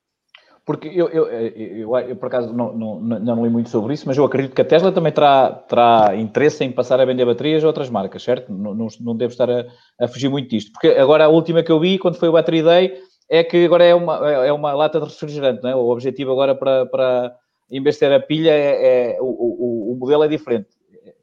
Porque 0.71 0.87
eu, 0.87 1.09
eu, 1.09 1.27
eu, 1.27 1.99
eu, 1.99 2.15
por 2.15 2.29
acaso 2.29 2.55
não, 2.55 2.73
não, 2.73 3.01
não, 3.01 3.45
li 3.45 3.51
muito 3.51 3.69
sobre 3.69 3.93
isso, 3.93 4.07
mas 4.07 4.17
eu 4.17 4.25
acredito 4.25 4.55
que 4.55 4.61
a 4.61 4.65
Tesla 4.65 4.93
também 4.93 5.11
terá, 5.11 5.51
terá 5.51 6.15
interesse 6.15 6.63
em 6.63 6.71
passar 6.71 7.01
a 7.01 7.05
vender 7.05 7.25
baterias 7.25 7.65
a 7.65 7.67
outras 7.67 7.91
marcas, 7.91 8.23
certo? 8.23 8.53
Não, 8.53 8.73
não, 8.73 8.87
não 9.01 9.17
devo 9.17 9.33
estar 9.33 9.51
a, 9.51 9.67
a, 10.01 10.07
fugir 10.07 10.29
muito 10.29 10.49
disto. 10.49 10.71
Porque 10.71 10.87
agora 10.97 11.25
a 11.25 11.29
última 11.29 11.65
que 11.65 11.73
eu 11.73 11.81
vi, 11.81 11.99
quando 11.99 12.21
foi 12.21 12.29
o 12.29 12.33
Battery 12.33 12.63
Day, 12.63 12.95
é 13.29 13.43
que 13.43 13.65
agora 13.65 13.83
é 13.83 13.93
uma, 13.93 14.31
é 14.31 14.53
uma 14.53 14.73
lata 14.73 15.01
de 15.01 15.07
refrigerante, 15.07 15.61
não 15.61 15.71
é? 15.71 15.75
O 15.75 15.89
objetivo 15.89 16.31
agora 16.31 16.55
para, 16.55 16.87
para 16.87 17.35
ter 17.99 18.13
a 18.13 18.21
pilha, 18.21 18.53
é, 18.53 19.15
é 19.15 19.21
o, 19.21 19.25
o, 19.25 19.93
o, 19.93 19.97
modelo 19.99 20.23
é 20.23 20.29
diferente. 20.29 20.69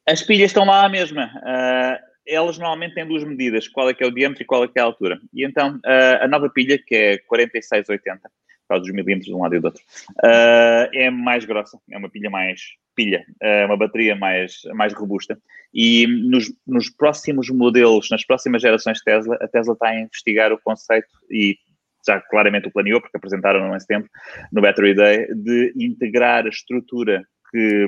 As 0.05 0.21
pilhas 0.21 0.49
estão 0.49 0.65
lá 0.65 0.85
à 0.85 0.89
mesma. 0.89 1.27
Uh, 1.37 1.97
elas 2.27 2.57
normalmente 2.57 2.95
têm 2.95 3.07
duas 3.07 3.23
medidas, 3.23 3.69
qual 3.69 3.89
é 3.89 3.93
que 3.93 4.03
é 4.03 4.07
o 4.07 4.13
diâmetro 4.13 4.43
e 4.43 4.45
qual 4.45 4.65
é 4.65 4.67
que 4.67 4.77
é 4.77 4.81
a 4.81 4.85
altura. 4.85 5.17
E 5.33 5.45
então, 5.45 5.77
uh, 5.77 6.23
a 6.23 6.27
nova 6.27 6.49
pilha, 6.49 6.77
que 6.85 6.93
é 6.93 7.17
4680, 7.19 8.29
causa 8.67 8.83
dos 8.83 8.93
milímetros 8.93 9.25
de 9.25 9.33
um 9.33 9.41
lado 9.41 9.55
e 9.55 9.59
do 9.59 9.65
outro. 9.65 9.83
Uh, 10.23 10.89
é 10.93 11.09
mais 11.09 11.45
grossa, 11.45 11.79
é 11.89 11.97
uma 11.97 12.09
pilha 12.09 12.29
mais 12.29 12.61
pilha, 12.95 13.23
é 13.41 13.65
uma 13.65 13.77
bateria 13.77 14.15
mais, 14.15 14.61
mais 14.73 14.93
robusta. 14.93 15.37
E 15.73 16.07
nos, 16.07 16.51
nos 16.65 16.89
próximos 16.89 17.49
modelos, 17.49 18.09
nas 18.09 18.25
próximas 18.25 18.61
gerações 18.61 19.01
Tesla, 19.01 19.37
a 19.39 19.47
Tesla 19.47 19.73
está 19.73 19.89
a 19.89 19.99
investigar 19.99 20.51
o 20.51 20.59
conceito 20.59 21.07
e 21.29 21.57
já 22.05 22.19
claramente 22.21 22.67
o 22.67 22.71
planeou, 22.71 23.01
porque 23.01 23.17
apresentaram 23.17 23.71
há 23.71 23.77
esse 23.77 23.85
tempo, 23.85 24.09
no 24.51 24.61
Battery 24.61 24.95
Day, 24.95 25.27
de 25.35 25.73
integrar 25.77 26.45
a 26.45 26.49
estrutura 26.49 27.21
que 27.51 27.87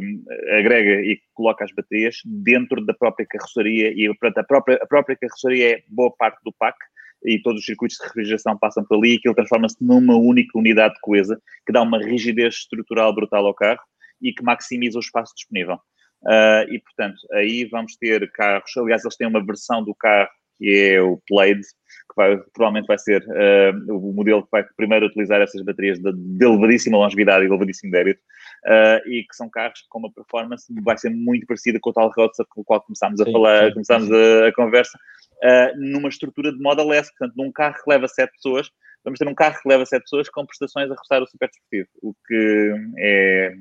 agrega 0.57 1.01
e 1.01 1.19
coloca 1.33 1.65
as 1.65 1.71
baterias 1.73 2.17
dentro 2.25 2.85
da 2.85 2.93
própria 2.93 3.25
carroçaria 3.29 3.91
e 3.91 4.07
portanto, 4.07 4.37
a, 4.37 4.43
própria, 4.43 4.79
a 4.81 4.87
própria 4.87 5.17
carroçaria 5.17 5.75
é 5.75 5.83
boa 5.87 6.13
parte 6.15 6.39
do 6.43 6.53
pack 6.53 6.77
e 7.25 7.41
todos 7.41 7.59
os 7.59 7.65
circuitos 7.65 7.97
de 7.97 8.03
refrigeração 8.05 8.57
passam 8.57 8.83
por 8.83 8.97
ali 8.97 9.13
e 9.13 9.17
aquilo 9.17 9.35
transforma-se 9.35 9.77
numa 9.81 10.15
única 10.15 10.57
unidade 10.57 10.95
coesa 11.01 11.39
que 11.65 11.73
dá 11.73 11.81
uma 11.81 11.99
rigidez 11.99 12.55
estrutural 12.55 13.13
brutal 13.13 13.45
ao 13.45 13.53
carro 13.53 13.81
e 14.21 14.33
que 14.33 14.43
maximiza 14.43 14.97
o 14.97 15.01
espaço 15.01 15.33
disponível. 15.35 15.75
Uh, 16.23 16.67
e, 16.69 16.79
portanto, 16.79 17.17
aí 17.33 17.65
vamos 17.65 17.95
ter 17.95 18.29
carros, 18.31 18.75
aliás, 18.75 19.03
eles 19.05 19.15
têm 19.15 19.27
uma 19.27 19.45
versão 19.45 19.83
do 19.83 19.95
carro 19.95 20.29
que 20.59 20.93
é 20.93 21.01
o 21.01 21.17
Plaid, 21.25 21.61
que 21.61 22.15
vai, 22.17 22.37
provavelmente 22.53 22.87
vai 22.87 22.99
ser 22.99 23.23
uh, 23.23 23.95
o 23.95 24.13
modelo 24.13 24.43
que 24.43 24.49
vai 24.51 24.63
primeiro 24.75 25.05
utilizar 25.05 25.39
essas 25.39 25.61
baterias 25.63 25.97
de, 25.99 26.11
de 26.11 26.45
elevadíssima 26.45 26.97
longevidade 26.97 27.45
e 27.45 27.47
elevadíssimo 27.47 27.89
débito, 27.89 28.19
uh, 28.65 29.09
e 29.09 29.23
que 29.23 29.35
são 29.35 29.49
carros 29.49 29.85
com 29.89 29.99
uma 29.99 30.11
performance 30.11 30.71
que 30.71 30.81
vai 30.81 30.97
ser 30.97 31.11
muito 31.11 31.47
parecida 31.47 31.79
com 31.79 31.91
o 31.91 31.93
tal 31.93 32.11
Roadster 32.11 32.45
com 32.49 32.59
o 32.59 32.63
qual 32.65 32.81
começámos 32.81 33.21
a 33.21 33.25
sim, 33.25 33.31
falar, 33.31 33.67
sim, 33.67 33.73
começámos 33.73 34.07
sim. 34.09 34.13
A, 34.13 34.47
a, 34.47 34.53
conversa, 34.53 34.99
uh, 35.43 35.77
numa 35.77 36.09
estrutura 36.09 36.51
de 36.51 36.59
Model 36.59 36.93
S, 36.93 37.09
portanto, 37.17 37.35
num 37.37 37.51
carro 37.51 37.75
que 37.75 37.89
leva 37.89 38.07
sete 38.07 38.31
pessoas, 38.33 38.69
vamos 39.03 39.19
ter 39.19 39.27
um 39.27 39.35
carro 39.35 39.57
que 39.61 39.69
leva 39.69 39.85
sete 39.85 40.03
pessoas 40.03 40.29
com 40.29 40.45
prestações 40.45 40.89
a 40.91 40.95
roçar 40.95 41.21
o 41.21 41.27
super 41.27 41.49
desportivo, 41.49 41.89
o 42.01 42.13
que 42.27 42.73
é, 42.97 43.53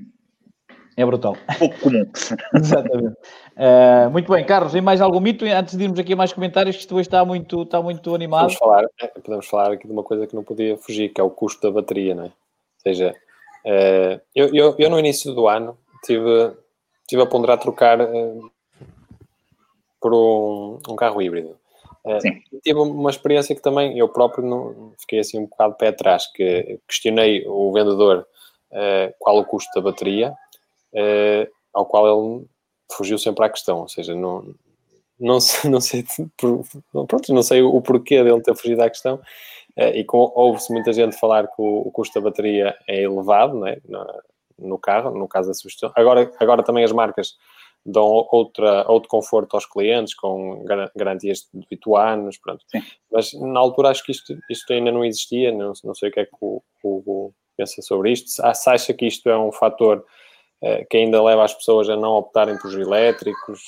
é 0.98 1.06
brutal. 1.06 1.36
Pouco 1.60 1.78
comum. 1.78 2.04
Exatamente. 2.52 3.16
Uh, 3.56 4.10
muito 4.10 4.32
bem, 4.32 4.44
Carlos, 4.44 4.74
e 4.74 4.80
mais 4.80 5.00
algum 5.00 5.20
mito? 5.20 5.44
Antes 5.44 5.76
de 5.76 5.84
irmos 5.84 5.96
aqui 5.96 6.12
a 6.12 6.16
mais 6.16 6.32
comentários, 6.32 6.74
que 6.74 6.82
isto 6.82 6.94
hoje 6.96 7.06
está 7.06 7.24
muito, 7.24 7.62
está 7.62 7.80
muito 7.80 8.12
animado. 8.12 8.52
Podemos 8.52 8.58
falar, 8.58 8.84
é, 9.00 9.06
podemos 9.06 9.46
falar 9.46 9.72
aqui 9.74 9.86
de 9.86 9.92
uma 9.92 10.02
coisa 10.02 10.26
que 10.26 10.34
não 10.34 10.42
podia 10.42 10.76
fugir, 10.76 11.10
que 11.10 11.20
é 11.20 11.24
o 11.24 11.30
custo 11.30 11.62
da 11.62 11.70
bateria, 11.72 12.16
não 12.16 12.24
é? 12.24 12.26
Ou 12.26 12.32
seja, 12.82 13.14
uh, 13.64 14.20
eu, 14.34 14.52
eu, 14.52 14.74
eu, 14.76 14.90
no 14.90 14.98
início 14.98 15.32
do 15.32 15.46
ano 15.46 15.78
tive, 16.04 16.52
tive 17.08 17.22
a 17.22 17.26
ponderar 17.26 17.58
trocar 17.58 18.00
uh, 18.00 18.50
por 20.00 20.12
um, 20.12 20.80
um, 20.88 20.96
carro 20.96 21.22
híbrido. 21.22 21.56
Sim. 22.20 22.42
Tive 22.62 22.78
uma 22.78 23.10
experiência 23.10 23.54
que 23.54 23.62
também 23.62 23.98
eu 23.98 24.08
próprio 24.08 24.44
não, 24.44 24.92
fiquei 24.98 25.18
assim 25.18 25.38
um 25.38 25.46
bocado 25.46 25.74
pé 25.74 25.88
atrás, 25.88 26.26
que 26.32 26.78
questionei 26.88 27.44
o 27.46 27.72
vendedor 27.72 28.26
qual 29.18 29.38
o 29.38 29.44
custo 29.44 29.70
da 29.74 29.80
bateria 29.80 30.34
uh, 30.92 31.50
ao 31.72 31.86
qual 31.86 32.06
ele 32.06 32.46
fugiu 32.92 33.18
sempre 33.18 33.44
à 33.44 33.50
questão, 33.50 33.80
ou 33.80 33.88
seja, 33.88 34.14
não, 34.14 34.54
não 35.18 35.40
sei, 35.40 35.70
não 35.70 35.80
sei, 35.80 36.04
pronto, 36.36 37.32
não 37.32 37.42
sei 37.42 37.62
o 37.62 37.80
porquê 37.80 38.22
dele 38.22 38.42
ter 38.42 38.56
fugido 38.56 38.82
à 38.82 38.88
questão, 38.88 39.16
uh, 39.16 39.94
e 39.94 40.04
ouve-se 40.10 40.72
muita 40.72 40.92
gente 40.92 41.18
falar 41.18 41.46
que 41.46 41.60
o, 41.60 41.88
o, 41.88 41.90
custo 41.90 42.14
da 42.14 42.28
bateria 42.28 42.76
é 42.86 43.02
elevado 43.02 43.58
não 43.58 43.66
é? 43.66 43.78
no, 43.86 44.06
no 44.58 44.78
carro, 44.78 45.16
no 45.16 45.28
caso 45.28 45.48
da 45.48 45.54
substituição. 45.54 45.92
Agora, 45.94 46.30
agora 46.40 46.62
também 46.62 46.84
as 46.84 46.92
marcas 46.92 47.36
dão 47.84 48.04
outra, 48.30 48.84
outro 48.90 49.08
conforto 49.08 49.54
aos 49.54 49.66
clientes, 49.66 50.14
com 50.14 50.64
garantias 50.96 51.48
de 51.52 51.66
8 51.70 51.96
anos, 51.96 52.38
pronto. 52.38 52.64
Sim. 52.68 52.82
Mas 53.10 53.32
na 53.32 53.60
altura 53.60 53.90
acho 53.90 54.04
que 54.04 54.12
isto, 54.12 54.36
isto 54.50 54.72
ainda 54.72 54.92
não 54.92 55.04
existia, 55.04 55.50
não, 55.50 55.72
não 55.84 55.94
sei 55.94 56.10
o 56.10 56.12
que 56.12 56.20
é 56.20 56.24
que 56.26 56.36
o 56.40 56.62
Hugo 56.82 57.34
pensa 57.56 57.80
sobre 57.82 58.12
isto. 58.12 58.28
Se 58.28 58.70
acha 58.70 58.92
que 58.92 59.06
isto 59.06 59.28
é 59.28 59.38
um 59.38 59.52
fator 59.52 60.04
eh, 60.62 60.84
que 60.90 60.96
ainda 60.96 61.22
leva 61.22 61.44
as 61.44 61.54
pessoas 61.54 61.88
a 61.88 61.96
não 61.96 62.14
optarem 62.14 62.58
por 62.58 62.72
elétricos? 62.72 63.62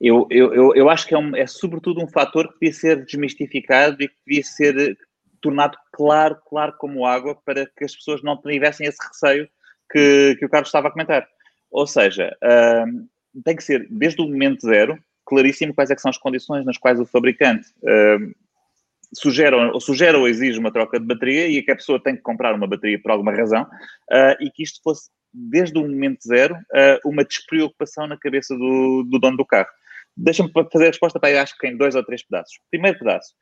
Eu, 0.00 0.26
eu, 0.30 0.54
eu, 0.54 0.74
eu 0.74 0.88
acho 0.88 1.06
que 1.06 1.14
é, 1.14 1.18
um, 1.18 1.36
é 1.36 1.46
sobretudo 1.46 2.02
um 2.02 2.08
fator 2.08 2.48
que 2.48 2.60
devia 2.60 2.72
ser 2.72 3.04
desmistificado 3.04 4.02
e 4.02 4.08
que 4.08 4.14
devia 4.26 4.44
ser 4.44 4.96
tornado 5.42 5.76
claro, 5.92 6.38
claro 6.48 6.74
como 6.78 7.04
água, 7.04 7.36
para 7.44 7.66
que 7.66 7.84
as 7.84 7.94
pessoas 7.94 8.22
não 8.22 8.40
tivessem 8.40 8.86
esse 8.86 8.98
receio 9.06 9.48
que, 9.90 10.36
que 10.38 10.46
o 10.46 10.48
Carlos 10.48 10.68
estava 10.68 10.88
a 10.88 10.90
comentar. 10.90 11.26
Ou 11.70 11.86
seja, 11.86 12.36
uh, 12.42 13.42
tem 13.44 13.56
que 13.56 13.62
ser, 13.62 13.86
desde 13.90 14.20
o 14.20 14.26
momento 14.26 14.66
zero, 14.66 14.98
claríssimo 15.24 15.74
quais 15.74 15.90
é 15.90 15.96
são 15.96 16.10
as 16.10 16.18
condições 16.18 16.64
nas 16.64 16.76
quais 16.76 16.98
o 16.98 17.06
fabricante 17.06 17.68
uh, 17.82 18.34
sugere, 19.14 19.54
ou 19.54 19.80
sugere 19.80 20.16
ou 20.16 20.28
exige 20.28 20.58
uma 20.58 20.72
troca 20.72 20.98
de 20.98 21.06
bateria 21.06 21.46
e 21.48 21.62
que 21.62 21.70
a 21.70 21.76
pessoa 21.76 22.02
tem 22.02 22.16
que 22.16 22.22
comprar 22.22 22.54
uma 22.54 22.66
bateria 22.66 23.00
por 23.00 23.10
alguma 23.12 23.32
razão 23.32 23.62
uh, 23.62 24.36
e 24.40 24.50
que 24.50 24.62
isto 24.62 24.80
fosse 24.82 25.08
desde 25.32 25.78
o 25.78 25.82
momento 25.82 26.26
zero, 26.26 26.54
uh, 26.54 27.08
uma 27.08 27.24
despreocupação 27.24 28.06
na 28.06 28.16
cabeça 28.16 28.56
do, 28.56 29.04
do 29.08 29.18
dono 29.18 29.36
do 29.36 29.46
carro. 29.46 29.68
Deixa-me 30.16 30.50
fazer 30.52 30.84
a 30.84 30.88
resposta 30.88 31.20
para 31.20 31.28
aí, 31.28 31.38
acho 31.38 31.56
que 31.56 31.66
em 31.68 31.76
dois 31.76 31.94
ou 31.94 32.04
três 32.04 32.22
pedaços. 32.22 32.58
Primeiro 32.70 32.98
pedaço. 32.98 33.32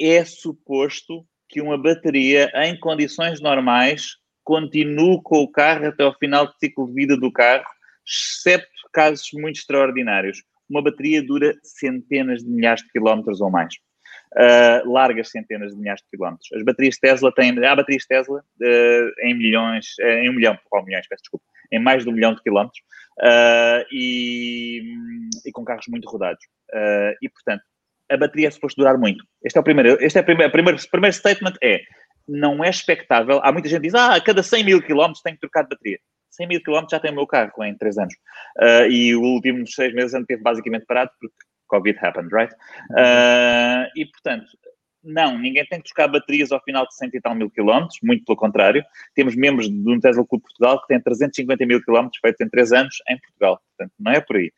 É 0.00 0.24
suposto 0.24 1.24
que 1.48 1.60
uma 1.60 1.78
bateria 1.78 2.50
em 2.54 2.78
condições 2.78 3.40
normais 3.40 4.16
continue 4.50 5.22
com 5.22 5.44
o 5.44 5.48
carro 5.48 5.86
até 5.86 6.02
ao 6.02 6.18
final 6.18 6.44
do 6.44 6.52
ciclo 6.58 6.88
de 6.88 6.92
vida 6.92 7.16
do 7.16 7.30
carro, 7.30 7.64
exceto 8.04 8.66
casos 8.92 9.28
muito 9.32 9.60
extraordinários. 9.60 10.42
Uma 10.68 10.82
bateria 10.82 11.22
dura 11.22 11.54
centenas 11.62 12.42
de 12.42 12.50
milhares 12.50 12.82
de 12.82 12.88
quilómetros 12.90 13.40
ou 13.40 13.48
mais 13.48 13.72
uh, 14.34 14.92
largas 14.92 15.30
centenas 15.30 15.70
de 15.70 15.78
milhares 15.78 16.02
de 16.02 16.08
quilómetros. 16.10 16.48
As 16.52 16.64
baterias 16.64 16.98
Tesla 16.98 17.32
têm, 17.32 17.64
há 17.64 17.76
baterias 17.76 18.04
Tesla 18.06 18.40
uh, 18.40 19.10
em 19.22 19.34
milhões, 19.34 19.86
uh, 20.00 20.18
em 20.18 20.30
um 20.30 20.32
milhão, 20.32 20.58
qual 20.68 20.84
milhões, 20.84 21.06
peço 21.06 21.22
desculpa, 21.22 21.46
em 21.70 21.78
mais 21.78 22.02
de 22.02 22.10
um 22.10 22.12
milhão 22.12 22.34
de 22.34 22.42
quilómetros 22.42 22.82
e, 23.92 24.82
e, 25.46 25.52
com 25.52 25.64
carros 25.64 25.86
muito 25.88 26.08
rodados. 26.08 26.44
e, 27.22 27.28
portanto, 27.28 27.62
a 28.10 28.16
bateria 28.16 28.48
é 28.48 28.50
suposto 28.50 28.80
durar 28.80 28.98
muito. 28.98 29.24
Este 29.44 29.56
é 29.56 29.60
o 29.60 29.64
primeiro, 29.64 29.96
este 30.00 30.18
é 30.18 30.22
o 30.22 30.24
primeiro, 30.24 30.50
primeiro, 30.50 30.78
primeiro 30.90 31.14
statement 31.14 31.54
é, 31.62 31.82
não 32.28 32.62
é 32.64 32.70
expectável, 32.70 33.40
há 33.42 33.52
muita 33.52 33.68
gente 33.68 33.80
que 33.80 33.88
diz, 33.88 33.94
ah, 33.94 34.14
a 34.14 34.20
cada 34.20 34.42
100 34.42 34.64
mil 34.64 34.82
quilómetros 34.82 35.22
tenho 35.22 35.36
que 35.36 35.40
trocar 35.40 35.62
de 35.62 35.70
bateria. 35.70 35.98
100 36.30 36.46
mil 36.46 36.62
quilómetros 36.62 36.92
já 36.92 37.00
tem 37.00 37.10
o 37.10 37.14
meu 37.14 37.26
carro 37.26 37.64
em 37.64 37.76
3 37.76 37.98
anos. 37.98 38.14
Uh, 38.58 38.90
e 38.90 39.14
os 39.14 39.22
últimos 39.22 39.74
6 39.74 39.94
meses 39.94 40.14
ano 40.14 40.26
teve 40.26 40.42
basicamente 40.42 40.86
parado 40.86 41.10
porque 41.20 41.34
Covid 41.66 41.98
happened, 42.00 42.32
right? 42.32 42.52
Uh, 42.90 43.90
e, 43.96 44.06
portanto, 44.06 44.46
não, 45.02 45.38
ninguém 45.38 45.64
tem 45.66 45.78
que 45.78 45.84
buscar 45.84 46.08
baterias 46.08 46.52
ao 46.52 46.62
final 46.62 46.86
de 46.86 46.94
100 46.94 47.10
e 47.14 47.20
tal 47.20 47.34
mil 47.34 47.50
quilómetros, 47.50 47.98
muito 48.02 48.24
pelo 48.24 48.36
contrário. 48.36 48.84
Temos 49.14 49.34
membros 49.34 49.68
de 49.68 49.90
um 49.90 49.98
Tesla 49.98 50.26
Clube 50.26 50.44
Portugal 50.44 50.80
que 50.80 50.88
têm 50.88 51.00
350 51.00 51.66
mil 51.66 51.82
quilómetros 51.82 52.20
feitos 52.20 52.40
em 52.40 52.48
3 52.48 52.72
anos 52.72 52.96
em 53.08 53.18
Portugal. 53.18 53.60
Portanto, 53.76 53.94
não 53.98 54.12
é 54.12 54.20
por 54.20 54.36
aí. 54.36 54.52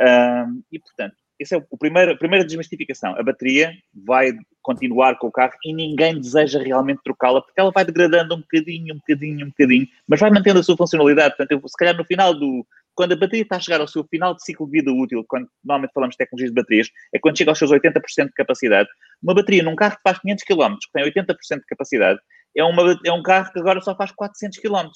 Uh, 0.00 0.62
e, 0.70 0.78
portanto, 0.78 1.16
essa 1.40 1.56
é 1.56 1.64
o 1.70 1.78
primeiro, 1.78 2.12
a 2.12 2.16
primeira 2.16 2.44
desmistificação. 2.44 3.14
A 3.16 3.22
bateria 3.22 3.72
vai 3.94 4.32
continuar 4.62 5.16
com 5.18 5.28
o 5.28 5.32
carro 5.32 5.54
e 5.64 5.72
ninguém 5.72 6.20
deseja 6.20 6.60
realmente 6.60 7.00
trocá-la 7.02 7.40
porque 7.40 7.60
ela 7.60 7.70
vai 7.70 7.84
degradando 7.84 8.34
um 8.34 8.40
bocadinho, 8.40 8.94
um 8.94 8.98
bocadinho, 8.98 9.46
um 9.46 9.48
bocadinho, 9.50 9.86
mas 10.06 10.20
vai 10.20 10.30
mantendo 10.30 10.60
a 10.60 10.62
sua 10.62 10.76
funcionalidade. 10.76 11.36
Portanto, 11.36 11.52
eu, 11.52 11.68
se 11.68 11.76
calhar 11.76 11.96
no 11.96 12.04
final 12.04 12.34
do, 12.34 12.66
quando 12.98 13.12
a 13.12 13.16
bateria 13.16 13.42
está 13.42 13.56
a 13.56 13.60
chegar 13.60 13.80
ao 13.80 13.86
seu 13.86 14.02
final 14.02 14.34
de 14.34 14.42
ciclo 14.42 14.66
de 14.66 14.72
vida 14.72 14.92
útil, 14.92 15.24
quando 15.28 15.48
normalmente 15.64 15.92
falamos 15.92 16.14
de 16.14 16.18
tecnologias 16.18 16.50
de 16.50 16.54
baterias, 16.54 16.90
é 17.14 17.18
quando 17.20 17.38
chega 17.38 17.52
aos 17.52 17.58
seus 17.58 17.70
80% 17.70 18.26
de 18.26 18.32
capacidade. 18.32 18.88
Uma 19.22 19.34
bateria 19.34 19.62
num 19.62 19.76
carro 19.76 19.96
que 19.96 20.02
faz 20.02 20.18
500 20.18 20.44
km, 20.44 20.74
que 20.80 20.92
tem 20.92 21.04
80% 21.04 21.60
de 21.60 21.66
capacidade, 21.66 22.20
é, 22.56 22.64
uma, 22.64 22.98
é 23.06 23.12
um 23.12 23.22
carro 23.22 23.52
que 23.52 23.60
agora 23.60 23.80
só 23.80 23.94
faz 23.94 24.10
400 24.10 24.58
km. 24.58 24.88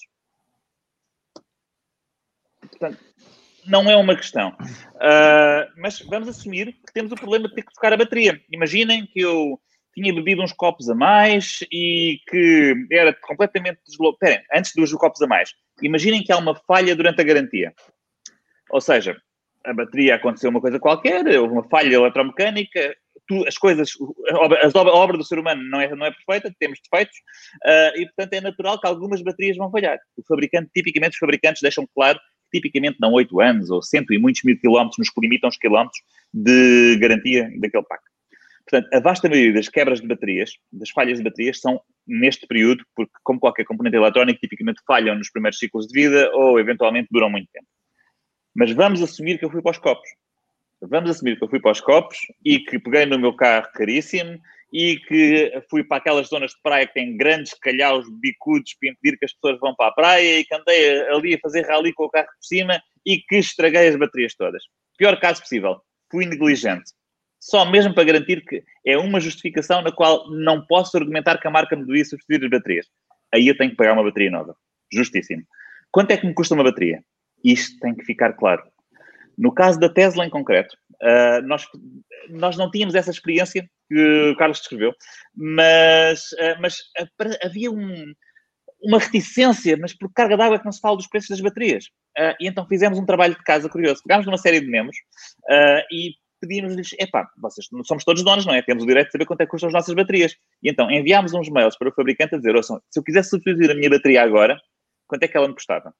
Portanto, 2.60 2.98
não 3.66 3.90
é 3.90 3.96
uma 3.96 4.16
questão. 4.16 4.50
Uh, 4.50 5.70
mas 5.76 6.00
vamos 6.00 6.28
assumir 6.28 6.72
que 6.72 6.92
temos 6.92 7.12
o 7.12 7.16
problema 7.16 7.48
de 7.48 7.54
ter 7.54 7.62
que 7.62 7.72
trocar 7.72 7.92
a 7.92 7.96
bateria. 7.96 8.40
Imaginem 8.50 9.06
que 9.06 9.20
eu 9.20 9.60
tinha 9.94 10.14
bebido 10.14 10.42
uns 10.42 10.52
copos 10.52 10.88
a 10.88 10.94
mais 10.94 11.60
e 11.70 12.18
que 12.28 12.74
era 12.90 13.12
completamente 13.12 13.80
deslocado. 13.86 14.16
Esperem, 14.22 14.46
antes 14.54 14.72
dos 14.74 14.92
copos 14.94 15.20
a 15.22 15.26
mais, 15.26 15.50
imaginem 15.82 16.22
que 16.22 16.32
há 16.32 16.38
uma 16.38 16.54
falha 16.54 16.96
durante 16.96 17.20
a 17.20 17.24
garantia. 17.24 17.72
Ou 18.70 18.80
seja, 18.80 19.16
a 19.64 19.72
bateria 19.72 20.14
aconteceu 20.14 20.50
uma 20.50 20.60
coisa 20.60 20.78
qualquer, 20.78 21.26
houve 21.38 21.52
uma 21.52 21.68
falha 21.68 21.94
eletromecânica, 21.94 22.96
tu, 23.28 23.46
as 23.46 23.56
coisas, 23.56 23.90
a 24.30 24.38
obra, 24.38 24.60
a 24.62 24.94
obra 24.94 25.16
do 25.16 25.24
ser 25.24 25.38
humano 25.38 25.62
não 25.62 25.80
é, 25.80 25.94
não 25.94 26.06
é 26.06 26.10
perfeita, 26.10 26.54
temos 26.58 26.78
defeitos, 26.82 27.16
uh, 27.64 28.00
e 28.00 28.06
portanto 28.06 28.32
é 28.32 28.40
natural 28.40 28.80
que 28.80 28.86
algumas 28.86 29.22
baterias 29.22 29.56
vão 29.56 29.70
falhar. 29.70 29.98
O 30.16 30.22
fabricante, 30.26 30.70
tipicamente, 30.74 31.12
os 31.12 31.18
fabricantes 31.18 31.62
deixam 31.62 31.86
claro 31.94 32.18
tipicamente 32.52 32.98
dão 33.00 33.12
8 33.12 33.40
anos 33.40 33.70
ou 33.70 33.82
cento 33.82 34.12
e 34.12 34.18
muitos 34.18 34.42
mil 34.44 34.58
quilómetros, 34.58 34.98
nos 34.98 35.10
que 35.10 35.20
limitam 35.20 35.48
os 35.48 35.56
quilómetros 35.56 36.00
de 36.32 36.96
garantia 37.00 37.50
daquele 37.58 37.84
pack. 37.84 38.02
Portanto, 38.68 38.94
a 38.94 39.00
vasta 39.00 39.28
maioria 39.28 39.52
das 39.52 39.68
quebras 39.68 40.00
de 40.00 40.06
baterias, 40.06 40.52
das 40.72 40.90
falhas 40.90 41.18
de 41.18 41.24
baterias, 41.24 41.60
são 41.60 41.80
neste 42.06 42.46
período, 42.46 42.84
porque, 42.94 43.12
como 43.22 43.40
qualquer 43.40 43.64
componente 43.64 43.96
eletrónico, 43.96 44.40
tipicamente 44.40 44.80
falham 44.86 45.16
nos 45.16 45.30
primeiros 45.30 45.58
ciclos 45.58 45.86
de 45.86 46.00
vida 46.00 46.30
ou, 46.32 46.58
eventualmente, 46.60 47.08
duram 47.10 47.28
muito 47.28 47.48
tempo. 47.52 47.66
Mas 48.54 48.70
vamos 48.72 49.02
assumir 49.02 49.38
que 49.38 49.44
eu 49.44 49.50
fui 49.50 49.62
para 49.62 49.72
os 49.72 49.78
copos. 49.78 50.08
Vamos 50.80 51.10
assumir 51.10 51.36
que 51.36 51.44
eu 51.44 51.48
fui 51.48 51.60
para 51.60 51.72
os 51.72 51.80
copos 51.80 52.18
e 52.44 52.58
que 52.60 52.78
peguei 52.78 53.06
no 53.06 53.18
meu 53.18 53.34
carro 53.34 53.68
caríssimo 53.72 54.38
e 54.72 54.96
que 54.96 55.52
fui 55.68 55.84
para 55.84 55.98
aquelas 55.98 56.28
zonas 56.28 56.52
de 56.52 56.56
praia 56.62 56.86
que 56.86 56.94
têm 56.94 57.16
grandes 57.16 57.52
calhaus 57.54 58.06
bicudos 58.20 58.74
para 58.80 58.90
impedir 58.90 59.18
que 59.18 59.24
as 59.26 59.32
pessoas 59.34 59.60
vão 59.60 59.74
para 59.74 59.88
a 59.88 59.92
praia 59.92 60.40
e 60.40 60.44
que 60.44 60.54
andei 60.54 61.00
ali 61.08 61.34
a 61.34 61.38
fazer 61.40 61.66
rally 61.66 61.92
com 61.92 62.04
o 62.04 62.10
carro 62.10 62.26
por 62.26 62.46
cima 62.46 62.80
e 63.04 63.18
que 63.18 63.36
estraguei 63.36 63.88
as 63.88 63.96
baterias 63.96 64.34
todas. 64.34 64.62
Pior 64.96 65.18
caso 65.20 65.42
possível, 65.42 65.80
fui 66.10 66.24
negligente 66.24 66.92
só 67.42 67.68
mesmo 67.68 67.92
para 67.92 68.04
garantir 68.04 68.44
que 68.44 68.62
é 68.86 68.96
uma 68.96 69.18
justificação 69.18 69.82
na 69.82 69.90
qual 69.90 70.30
não 70.30 70.64
posso 70.64 70.96
argumentar 70.96 71.38
que 71.38 71.48
a 71.48 71.50
marca 71.50 71.74
me 71.74 71.84
devia 71.84 72.04
substituir 72.04 72.44
as 72.44 72.48
baterias. 72.50 72.86
Aí 73.34 73.48
eu 73.48 73.56
tenho 73.56 73.70
que 73.70 73.76
pagar 73.76 73.94
uma 73.94 74.04
bateria 74.04 74.30
nova. 74.30 74.54
Justíssimo. 74.92 75.42
Quanto 75.90 76.12
é 76.12 76.16
que 76.16 76.24
me 76.24 76.34
custa 76.34 76.54
uma 76.54 76.62
bateria? 76.62 77.02
Isto 77.44 77.80
tem 77.80 77.96
que 77.96 78.04
ficar 78.04 78.34
claro. 78.34 78.62
No 79.36 79.52
caso 79.52 79.80
da 79.80 79.88
Tesla 79.88 80.24
em 80.24 80.30
concreto, 80.30 80.76
uh, 81.02 81.42
nós, 81.44 81.66
nós 82.30 82.56
não 82.56 82.70
tínhamos 82.70 82.94
essa 82.94 83.10
experiência 83.10 83.68
que 83.92 84.30
o 84.32 84.36
Carlos 84.36 84.58
descreveu, 84.58 84.92
mas, 85.34 86.20
uh, 86.32 86.60
mas 86.60 86.76
havia 87.44 87.70
um, 87.70 88.12
uma 88.82 88.98
reticência, 88.98 89.76
mas 89.76 89.92
por 89.92 90.12
carga 90.12 90.36
d'água 90.36 90.58
que 90.58 90.64
não 90.64 90.72
se 90.72 90.80
fala 90.80 90.96
dos 90.96 91.06
preços 91.06 91.30
das 91.30 91.40
baterias. 91.40 91.86
Uh, 92.18 92.34
e 92.40 92.48
então 92.48 92.66
fizemos 92.66 92.98
um 92.98 93.06
trabalho 93.06 93.34
de 93.34 93.42
casa 93.42 93.68
curioso. 93.68 94.02
Pegámos 94.04 94.26
numa 94.26 94.38
série 94.38 94.60
de 94.60 94.66
membros 94.66 94.96
e 95.90 96.12
pedimos-lhes, 96.40 96.92
epá, 96.98 97.28
vocês 97.38 97.68
somos 97.84 98.04
todos 98.04 98.24
donos, 98.24 98.44
não 98.44 98.52
é? 98.52 98.60
Temos 98.62 98.82
o 98.82 98.86
direito 98.86 99.06
de 99.06 99.12
saber 99.12 99.26
quanto 99.26 99.42
é 99.42 99.44
que 99.44 99.50
custam 99.50 99.68
as 99.68 99.72
nossas 99.72 99.94
baterias. 99.94 100.34
E 100.62 100.68
então 100.68 100.90
enviámos 100.90 101.32
uns 101.32 101.48
mails 101.48 101.76
para 101.78 101.88
o 101.88 101.94
fabricante 101.94 102.34
a 102.34 102.38
dizer, 102.38 102.56
ouçam, 102.56 102.80
se 102.90 102.98
eu 102.98 103.04
quisesse 103.04 103.30
substituir 103.30 103.70
a 103.70 103.74
minha 103.74 103.88
bateria 103.88 104.22
agora, 104.22 104.58
quanto 105.06 105.22
é 105.22 105.28
que 105.28 105.36
ela 105.36 105.46
me 105.46 105.54
custava? 105.54 105.94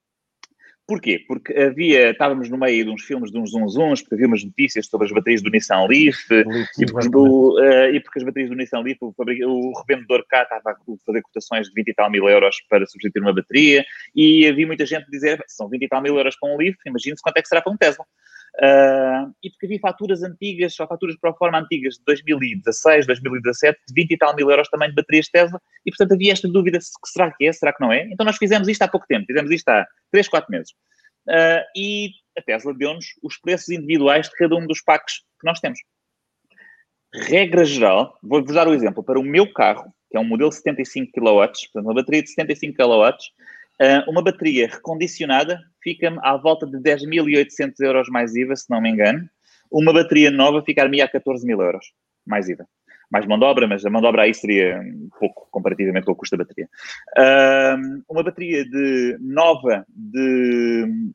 Porquê? 0.87 1.25
Porque 1.29 1.53
havia, 1.55 2.11
estávamos 2.11 2.49
no 2.51 2.59
meio 2.59 2.85
de 2.85 2.91
uns 2.91 3.03
filmes 3.03 3.31
de 3.31 3.39
uns 3.39 3.53
zunzuns, 3.53 4.03
porque 4.03 4.17
havia 4.17 4.27
umas 4.27 4.43
notícias 4.43 4.87
sobre 4.87 5.07
as 5.07 5.13
baterias 5.13 5.41
do 5.41 5.51
Nissan 5.51 5.87
Leaf, 5.87 6.19
e, 6.31 6.87
porque, 6.87 7.09
do, 7.09 7.57
uh, 7.59 7.95
e 7.95 8.01
porque 8.01 8.19
as 8.19 8.25
baterias 8.25 8.51
do 8.51 8.57
Nissan 8.57 8.81
Leaf, 8.81 8.99
o, 9.01 9.15
o 9.17 9.73
revendedor 9.81 10.25
cá 10.29 10.43
estava 10.43 10.71
a 10.71 10.77
fazer 11.07 11.23
cotações 11.23 11.69
de 11.69 11.75
20 11.75 11.89
e 11.89 11.95
tal 11.95 12.11
mil 12.11 12.29
euros 12.29 12.57
para 12.69 12.85
substituir 12.87 13.23
uma 13.23 13.33
bateria, 13.33 13.85
e 14.15 14.47
havia 14.47 14.67
muita 14.67 14.85
gente 14.85 15.05
a 15.05 15.11
dizer, 15.11 15.43
são 15.47 15.69
20 15.69 15.83
e 15.83 15.89
tal 15.89 16.03
mil 16.03 16.17
euros 16.17 16.37
para 16.39 16.53
um 16.53 16.57
Leaf, 16.57 16.77
imagine-se 16.85 17.23
quanto 17.23 17.37
é 17.37 17.43
que 17.43 17.49
será 17.49 17.63
para 17.63 17.73
um 17.73 17.77
Tesla. 17.77 18.05
Uh, 18.57 19.33
e 19.43 19.51
porque 19.51 19.65
havia 19.65 19.81
faturas 19.81 20.23
antigas, 20.23 20.75
só 20.75 20.87
faturas 20.87 21.17
para 21.17 21.33
forma 21.33 21.59
antigas 21.59 21.95
de 21.95 22.05
2016, 22.05 23.07
2017, 23.07 23.81
de 23.89 23.95
20 23.95 24.11
e 24.11 24.19
tal 24.19 24.37
mil 24.37 24.51
euros 24.51 24.69
também 24.69 24.91
de 24.91 24.95
baterias 24.95 25.29
Tesla, 25.29 25.61
e 25.87 25.91
portanto 25.91 26.13
havia 26.13 26.33
esta 26.33 26.49
dúvida, 26.49 26.79
se, 26.81 26.91
será 27.07 27.33
que 27.33 27.47
é, 27.47 27.53
será 27.53 27.73
que 27.73 27.83
não 27.83 27.91
é? 27.91 28.07
Então 28.13 28.27
nós 28.27 28.37
fizemos 28.37 28.69
isto 28.69 28.83
há 28.83 28.89
pouco 28.89 29.07
tempo, 29.07 29.27
fizemos 29.27 29.51
isto 29.51 29.69
há 29.69 29.87
3, 30.11 30.29
4 30.29 30.51
meses. 30.51 30.73
Uh, 31.27 31.65
e 31.77 32.11
a 32.37 32.43
Tesla 32.43 32.75
deu-nos 32.75 33.07
os 33.23 33.39
preços 33.39 33.71
individuais 33.71 34.29
de 34.29 34.37
cada 34.37 34.55
um 34.55 34.67
dos 34.67 34.83
packs 34.83 35.21
que 35.41 35.47
nós 35.47 35.59
temos. 35.59 35.81
Regra 37.15 37.65
geral, 37.65 38.19
vou-vos 38.23 38.55
dar 38.55 38.67
o 38.67 38.71
um 38.71 38.75
exemplo, 38.75 39.03
para 39.03 39.19
o 39.19 39.23
meu 39.23 39.51
carro, 39.53 39.95
que 40.11 40.17
é 40.17 40.21
um 40.21 40.25
modelo 40.25 40.53
75 40.53 41.11
kW, 41.13 41.47
portanto 41.73 41.85
uma 41.85 41.95
bateria 41.95 42.23
de 42.23 42.31
75 42.31 42.77
kW, 42.77 43.17
Uh, 43.81 44.11
uma 44.11 44.23
bateria 44.23 44.69
recondicionada 44.69 45.61
fica-me 45.83 46.19
à 46.23 46.37
volta 46.37 46.67
de 46.67 46.79
10.800 46.79 47.73
euros 47.81 48.09
mais 48.09 48.35
IVA, 48.35 48.55
se 48.55 48.71
não 48.71 48.81
me 48.81 48.91
engano. 48.91 49.29
Uma 49.71 49.93
bateria 49.93 50.31
nova 50.31 50.63
ficar-me 50.63 51.01
a 51.01 51.09
14 51.09 51.47
mil 51.47 51.61
euros 51.61 51.87
mais 52.27 52.49
IVA. 52.49 52.67
Mais 53.11 53.27
mão 53.27 53.39
de 53.39 53.45
obra, 53.45 53.67
mas 53.67 53.85
a 53.85 53.91
mão 53.91 54.01
de 54.01 54.07
obra 54.07 54.23
aí 54.23 54.33
seria 54.33 54.83
pouco 55.19 55.49
comparativamente 55.51 56.07
com 56.07 56.13
o 56.13 56.17
custo 56.17 56.37
da 56.37 56.45
bateria. 56.45 56.69
Uh, 57.19 58.03
uma 58.09 58.23
bateria 58.23 58.65
de 58.65 59.19
nova 59.21 59.85
de 59.89 61.13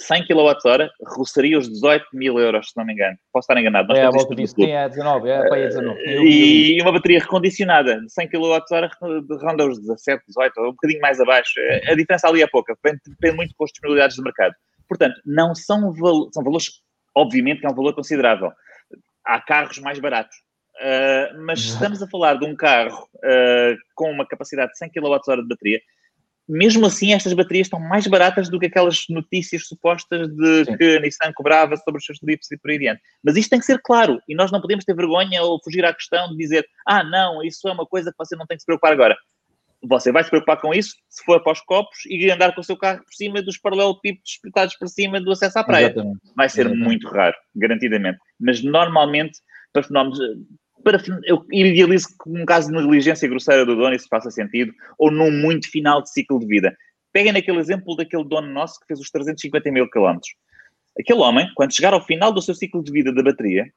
100 0.00 0.26
kWh 0.26 0.88
roçaria 1.16 1.58
os 1.58 1.68
18 1.68 2.06
mil 2.12 2.38
euros, 2.38 2.70
se 2.70 2.76
não 2.76 2.84
me 2.84 2.94
engano. 2.94 3.16
Posso 3.32 3.44
estar 3.44 3.60
enganado. 3.60 3.88
Nós 3.88 3.98
é, 3.98 4.06
a 4.06 4.10
volta 4.10 4.34
disso. 4.34 4.54
Sim, 4.54 4.70
é 4.70 4.88
19, 4.88 5.28
é 5.28 5.48
para 5.48 5.68
19. 5.68 6.00
E 6.24 6.80
uma 6.82 6.92
bateria 6.92 7.20
recondicionada 7.20 8.00
de 8.00 8.12
100 8.12 8.28
kWh 8.28 9.36
ronda 9.42 9.66
os 9.66 9.78
17, 9.78 10.24
18, 10.26 10.60
um 10.60 10.70
bocadinho 10.70 11.00
mais 11.00 11.20
abaixo. 11.20 11.52
A 11.86 11.94
diferença 11.94 12.28
ali 12.28 12.42
é 12.42 12.46
pouca, 12.46 12.74
depende, 12.74 13.00
depende 13.06 13.36
muito 13.36 13.54
com 13.56 13.64
as 13.64 13.70
disponibilidades 13.70 14.16
do 14.16 14.22
mercado. 14.22 14.54
Portanto, 14.88 15.20
não 15.24 15.54
são, 15.54 15.92
valo, 15.92 16.30
são 16.32 16.42
valores, 16.42 16.66
obviamente 17.14 17.60
que 17.60 17.66
é 17.66 17.70
um 17.70 17.74
valor 17.74 17.94
considerável. 17.94 18.50
Há 19.24 19.40
carros 19.40 19.78
mais 19.78 19.98
baratos. 19.98 20.36
Uh, 20.80 21.44
mas 21.44 21.60
estamos 21.60 22.02
a 22.02 22.08
falar 22.08 22.38
de 22.38 22.46
um 22.46 22.56
carro 22.56 23.06
uh, 23.16 23.76
com 23.94 24.10
uma 24.10 24.26
capacidade 24.26 24.72
de 24.72 24.78
100 24.78 24.90
kWh 24.92 25.42
de 25.42 25.48
bateria, 25.48 25.80
mesmo 26.50 26.86
assim, 26.86 27.12
estas 27.12 27.32
baterias 27.32 27.66
estão 27.66 27.78
mais 27.78 28.06
baratas 28.08 28.48
do 28.48 28.58
que 28.58 28.66
aquelas 28.66 29.04
notícias 29.08 29.66
supostas 29.66 30.28
de 30.28 30.64
Sim. 30.64 30.76
que 30.76 30.96
a 30.96 31.00
Nissan 31.00 31.32
cobrava 31.32 31.76
sobre 31.76 31.98
os 31.98 32.04
seus 32.04 32.18
slips 32.18 32.50
e 32.50 32.58
por 32.58 32.70
aí 32.70 32.76
adiante. 32.76 33.00
Mas 33.22 33.36
isto 33.36 33.50
tem 33.50 33.60
que 33.60 33.64
ser 33.64 33.80
claro 33.82 34.20
e 34.28 34.34
nós 34.34 34.50
não 34.50 34.60
podemos 34.60 34.84
ter 34.84 34.94
vergonha 34.94 35.42
ou 35.42 35.60
fugir 35.62 35.84
à 35.84 35.94
questão 35.94 36.28
de 36.30 36.36
dizer 36.36 36.66
ah, 36.86 37.04
não, 37.04 37.42
isso 37.42 37.68
é 37.68 37.72
uma 37.72 37.86
coisa 37.86 38.10
que 38.10 38.18
você 38.18 38.34
não 38.34 38.46
tem 38.46 38.56
que 38.56 38.62
se 38.62 38.66
preocupar 38.66 38.92
agora. 38.92 39.16
Você 39.82 40.10
vai 40.12 40.24
se 40.24 40.28
preocupar 40.28 40.60
com 40.60 40.74
isso 40.74 40.94
se 41.08 41.24
for 41.24 41.42
para 41.42 41.52
os 41.52 41.60
copos 41.60 41.98
e 42.06 42.30
andar 42.30 42.52
com 42.54 42.60
o 42.60 42.64
seu 42.64 42.76
carro 42.76 42.98
por 42.98 43.14
cima 43.14 43.40
dos 43.40 43.56
paralelepípedos 43.56 44.32
espetados 44.32 44.76
por 44.76 44.88
cima 44.88 45.20
do 45.20 45.30
acesso 45.30 45.58
à 45.58 45.64
praia. 45.64 45.86
Exatamente. 45.86 46.20
Vai 46.36 46.48
ser 46.48 46.62
Exatamente. 46.62 46.84
muito 46.84 47.08
raro, 47.08 47.36
garantidamente. 47.54 48.18
Mas 48.38 48.62
normalmente, 48.62 49.38
para 49.72 49.84
fenómenos 49.84 50.18
para, 50.82 51.02
eu 51.24 51.44
idealizo 51.50 52.08
que 52.08 52.30
num 52.30 52.44
caso 52.44 52.68
de 52.68 52.76
negligência 52.76 53.28
grosseira 53.28 53.64
do 53.64 53.76
dono 53.76 53.94
isso 53.94 54.08
faça 54.08 54.30
sentido, 54.30 54.72
ou 54.98 55.10
num 55.10 55.30
muito 55.30 55.70
final 55.70 56.02
de 56.02 56.10
ciclo 56.10 56.38
de 56.38 56.46
vida. 56.46 56.76
Peguem 57.12 57.32
naquele 57.32 57.58
exemplo 57.58 57.96
daquele 57.96 58.24
dono 58.24 58.48
nosso 58.48 58.78
que 58.80 58.86
fez 58.86 59.00
os 59.00 59.10
350 59.10 59.70
mil 59.70 59.90
quilómetros. 59.90 60.32
Aquele 60.98 61.20
homem, 61.20 61.50
quando 61.54 61.74
chegar 61.74 61.92
ao 61.92 62.04
final 62.04 62.32
do 62.32 62.42
seu 62.42 62.54
ciclo 62.54 62.82
de 62.82 62.92
vida 62.92 63.12
da 63.12 63.22
bateria, 63.22 63.72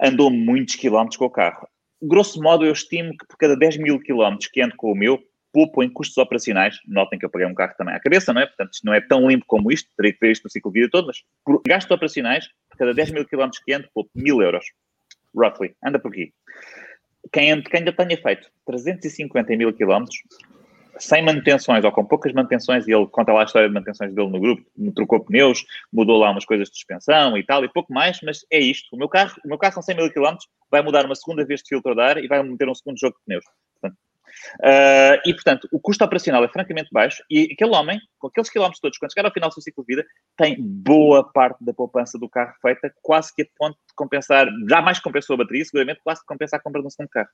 andou 0.00 0.30
muitos 0.30 0.76
quilómetros 0.76 1.16
com 1.16 1.26
o 1.26 1.30
carro. 1.30 1.68
Grosso 2.02 2.40
modo, 2.42 2.64
eu 2.64 2.72
estimo 2.72 3.10
que 3.10 3.26
por 3.26 3.36
cada 3.36 3.56
10 3.56 3.78
mil 3.78 4.00
quilómetros 4.00 4.48
que 4.50 4.62
ando 4.62 4.74
com 4.76 4.92
o 4.92 4.94
meu, 4.94 5.22
poupo 5.52 5.82
em 5.82 5.90
custos 5.90 6.16
operacionais. 6.16 6.78
Notem 6.86 7.18
que 7.18 7.26
eu 7.26 7.30
paguei 7.30 7.46
um 7.46 7.54
carro 7.54 7.74
também 7.76 7.94
à 7.94 8.00
cabeça, 8.00 8.32
não 8.32 8.40
é? 8.40 8.46
Portanto, 8.46 8.72
isto 8.72 8.86
não 8.86 8.94
é 8.94 9.00
tão 9.00 9.28
limpo 9.28 9.44
como 9.46 9.70
isto, 9.70 9.90
teria 9.96 10.12
que 10.12 10.18
ver 10.20 10.32
isto 10.32 10.44
no 10.44 10.50
ciclo 10.50 10.72
de 10.72 10.80
vida 10.80 10.90
todo, 10.90 11.08
mas 11.08 11.18
por 11.44 11.60
gastos 11.66 11.90
operacionais, 11.90 12.46
por 12.70 12.78
cada 12.78 12.94
10 12.94 13.10
mil 13.10 13.26
quilómetros 13.26 13.62
que 13.62 13.72
ando, 13.72 13.88
poupo 13.92 14.10
mil 14.14 14.40
euros 14.40 14.64
roughly, 15.34 15.74
anda 15.84 15.98
por 15.98 16.10
aqui. 16.10 16.32
Quem, 17.32 17.62
quem 17.62 17.80
ainda 17.80 17.92
tenha 17.92 18.16
feito 18.16 18.48
350 18.66 19.56
mil 19.56 19.72
quilómetros, 19.72 20.18
sem 20.98 21.22
manutenções 21.24 21.84
ou 21.84 21.92
com 21.92 22.04
poucas 22.04 22.32
manutenções, 22.32 22.86
e 22.86 22.92
ele 22.92 23.06
conta 23.06 23.32
lá 23.32 23.42
a 23.42 23.44
história 23.44 23.68
de 23.68 23.74
manutenções 23.74 24.14
dele 24.14 24.28
no 24.28 24.40
grupo, 24.40 24.62
trocou 24.94 25.24
pneus, 25.24 25.64
mudou 25.92 26.18
lá 26.18 26.30
umas 26.30 26.44
coisas 26.44 26.68
de 26.68 26.74
suspensão 26.74 27.36
e 27.36 27.44
tal, 27.44 27.64
e 27.64 27.68
pouco 27.68 27.92
mais, 27.92 28.20
mas 28.22 28.44
é 28.50 28.58
isto. 28.58 28.88
O 28.92 28.98
meu 28.98 29.08
carro, 29.08 29.34
o 29.44 29.48
meu 29.48 29.58
carro 29.58 29.74
são 29.74 29.82
100 29.82 29.96
mil 29.96 30.12
quilómetros, 30.12 30.48
vai 30.70 30.82
mudar 30.82 31.04
uma 31.06 31.14
segunda 31.14 31.44
vez 31.44 31.60
de 31.60 31.68
filtro 31.68 31.94
de 31.94 32.02
ar 32.02 32.18
e 32.18 32.28
vai 32.28 32.42
meter 32.42 32.68
um 32.68 32.74
segundo 32.74 32.98
jogo 32.98 33.16
de 33.16 33.24
pneus. 33.24 33.44
Uh, 34.60 35.20
e, 35.24 35.34
portanto, 35.34 35.68
o 35.72 35.80
custo 35.80 36.04
operacional 36.04 36.44
é 36.44 36.48
francamente 36.48 36.88
baixo 36.92 37.22
e 37.30 37.50
aquele 37.52 37.74
homem, 37.74 38.00
com 38.18 38.28
aqueles 38.28 38.50
quilómetros 38.50 38.80
todos, 38.80 38.98
quando 38.98 39.12
chegar 39.12 39.26
ao 39.26 39.32
final 39.32 39.48
do 39.48 39.54
seu 39.54 39.62
ciclo 39.62 39.84
de 39.84 39.96
vida, 39.96 40.08
tem 40.36 40.56
boa 40.58 41.30
parte 41.32 41.64
da 41.64 41.72
poupança 41.72 42.18
do 42.18 42.28
carro 42.28 42.54
feita, 42.60 42.92
quase 43.02 43.34
que 43.34 43.42
a 43.42 43.46
ponto 43.56 43.76
de 43.76 43.94
compensar, 43.94 44.46
já 44.68 44.80
mais 44.80 44.98
compensou 45.00 45.34
a 45.34 45.38
bateria, 45.38 45.64
seguramente 45.64 46.00
quase 46.02 46.20
que 46.20 46.26
compensa 46.26 46.56
a 46.56 46.60
compra 46.60 46.80
de 46.80 46.86
um 46.86 46.90
segundo 46.90 47.10
carro. 47.10 47.28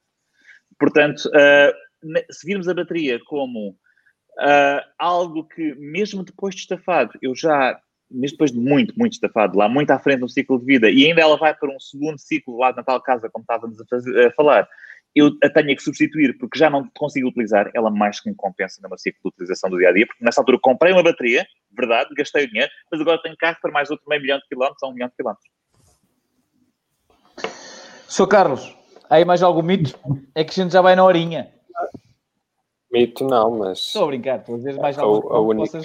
Portanto, 0.78 1.26
uh, 1.26 2.14
se 2.30 2.46
virmos 2.46 2.68
a 2.68 2.74
bateria 2.74 3.20
como 3.24 3.70
uh, 3.70 4.80
algo 4.98 5.44
que, 5.44 5.74
mesmo 5.76 6.24
depois 6.24 6.54
de 6.54 6.62
estafado, 6.62 7.12
eu 7.22 7.34
já 7.34 7.78
mesmo 8.10 8.36
depois 8.36 8.52
de 8.52 8.58
muito, 8.58 8.94
muito 8.96 9.14
estafado, 9.14 9.58
lá 9.58 9.68
muito 9.68 9.90
à 9.90 9.98
frente 9.98 10.20
do 10.20 10.28
ciclo 10.28 10.58
de 10.58 10.64
vida, 10.64 10.90
e 10.90 11.06
ainda 11.06 11.20
ela 11.20 11.36
vai 11.36 11.54
para 11.54 11.74
um 11.74 11.80
segundo 11.80 12.18
ciclo 12.18 12.56
lá 12.58 12.72
na 12.72 12.82
tal 12.82 13.00
casa, 13.00 13.28
como 13.30 13.42
estávamos 13.42 13.80
a, 13.80 13.84
fazer, 13.84 14.26
a 14.26 14.30
falar, 14.32 14.68
eu 15.16 15.32
a 15.42 15.48
tenho 15.48 15.74
que 15.74 15.82
substituir 15.82 16.36
porque 16.36 16.58
já 16.58 16.68
não 16.68 16.86
consigo 16.94 17.28
utilizar, 17.28 17.70
ela 17.74 17.90
mais 17.90 18.20
que 18.20 18.28
me 18.28 18.36
compensa 18.36 18.78
no 18.82 18.88
meu 18.90 18.98
ciclo 18.98 19.18
de 19.24 19.28
utilização 19.28 19.70
do 19.70 19.78
dia 19.78 19.88
a 19.88 19.92
dia, 19.92 20.06
porque 20.06 20.22
nessa 20.22 20.42
altura 20.42 20.58
comprei 20.60 20.92
uma 20.92 21.02
bateria, 21.02 21.46
verdade, 21.72 22.10
gastei 22.14 22.44
o 22.44 22.48
dinheiro, 22.48 22.70
mas 22.92 23.00
agora 23.00 23.22
tenho 23.22 23.34
carro 23.38 23.56
para 23.62 23.72
mais 23.72 23.90
outro 23.90 24.06
meio 24.06 24.20
milhão 24.20 24.38
de 24.38 24.46
quilómetros 24.46 24.82
ou 24.82 24.90
um 24.90 24.92
milhão 24.92 25.08
de 25.08 25.16
quilómetros. 25.16 25.50
Sr. 28.06 28.28
Carlos, 28.28 28.76
há 29.08 29.16
aí 29.16 29.24
mais 29.24 29.42
algum 29.42 29.62
mito? 29.62 29.98
É 30.34 30.44
que 30.44 30.50
a 30.50 30.64
gente 30.64 30.72
já 30.72 30.82
vai 30.82 30.94
na 30.94 31.04
horinha. 31.04 31.50
Mito 32.92 33.24
não, 33.24 33.58
mas. 33.58 33.78
Estou 33.78 34.04
a 34.04 34.06
brincar, 34.08 34.40
estou 34.40 34.54
a 34.54 34.58
dizer 34.58 34.76
mais 34.76 34.98
algo. 34.98 35.32
A, 35.32 35.36
a 35.36 35.40
única... 35.40 35.80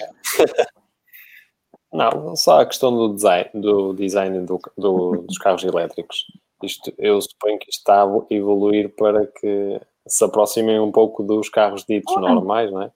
não, 1.92 2.36
só 2.36 2.62
a 2.62 2.66
questão 2.66 2.94
do 2.94 3.16
design, 3.16 3.50
do 3.54 3.94
design 3.94 4.46
do, 4.46 4.60
do, 4.78 5.24
dos 5.24 5.38
carros 5.38 5.64
elétricos. 5.64 6.26
Isto, 6.66 6.94
eu 6.98 7.22
suponho 7.22 7.60
que 7.60 7.70
isto 7.70 7.80
está 7.80 8.04
a 8.04 8.26
evoluir 8.30 8.90
para 8.96 9.26
que 9.26 9.80
se 10.08 10.24
aproximem 10.24 10.80
um 10.80 10.92
pouco 10.92 11.24
dos 11.24 11.50
carros 11.50 11.86
ditos 11.86 12.16
normais, 12.16 12.72
não 12.72 12.84
é? 12.84 12.92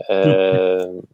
Uh, 0.00 1.08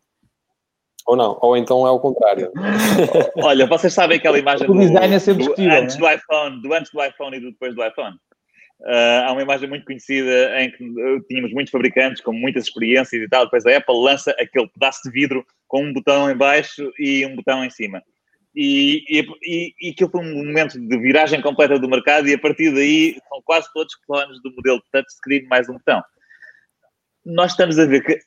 ou 1.06 1.16
não, 1.16 1.38
ou 1.40 1.56
então 1.56 1.86
é 1.86 1.90
o 1.90 2.00
contrário. 2.00 2.50
Olha, 3.42 3.66
vocês 3.66 3.92
sabem 3.92 4.18
aquela 4.18 4.38
imagem 4.38 4.68
o 4.68 4.72
do, 4.72 4.80
design 4.80 5.14
é 5.14 5.18
sempre 5.18 5.44
do, 5.44 5.54
antes 5.70 5.96
do 5.96 6.08
iPhone, 6.08 6.62
do 6.62 6.74
antes 6.74 6.92
do 6.92 7.04
iPhone 7.04 7.36
e 7.36 7.40
do 7.40 7.50
depois 7.50 7.74
do 7.74 7.84
iPhone? 7.84 8.16
Uh, 8.80 9.24
há 9.26 9.32
uma 9.32 9.42
imagem 9.42 9.68
muito 9.68 9.86
conhecida 9.86 10.60
em 10.60 10.70
que 10.70 10.78
tínhamos 11.28 11.52
muitos 11.52 11.70
fabricantes 11.70 12.20
com 12.20 12.32
muitas 12.32 12.64
experiências 12.64 13.22
e 13.22 13.28
tal, 13.28 13.44
depois 13.44 13.64
a 13.64 13.76
Apple 13.76 13.96
lança 13.96 14.32
aquele 14.32 14.68
pedaço 14.68 15.00
de 15.04 15.10
vidro 15.10 15.46
com 15.66 15.82
um 15.82 15.92
botão 15.92 16.30
em 16.30 16.36
baixo 16.36 16.92
e 16.98 17.24
um 17.24 17.36
botão 17.36 17.64
em 17.64 17.70
cima 17.70 18.02
e, 18.56 19.04
e, 19.42 19.74
e 19.80 19.90
aquilo 19.90 20.10
foi 20.10 20.22
um 20.22 20.46
momento 20.46 20.80
de 20.80 20.98
viragem 20.98 21.42
completa 21.42 21.78
do 21.78 21.88
mercado 21.88 22.26
e 22.26 22.32
a 22.32 22.38
partir 22.38 22.72
daí 22.72 23.20
são 23.28 23.42
quase 23.44 23.70
todos 23.74 23.94
clones 24.06 24.40
do 24.42 24.50
modelo 24.54 24.82
touchscreen 24.90 25.46
mais 25.46 25.68
um 25.68 25.74
botão. 25.74 26.02
Nós 27.24 27.50
estamos 27.50 27.78
a 27.78 27.84
ver 27.84 28.02
que, 28.02 28.18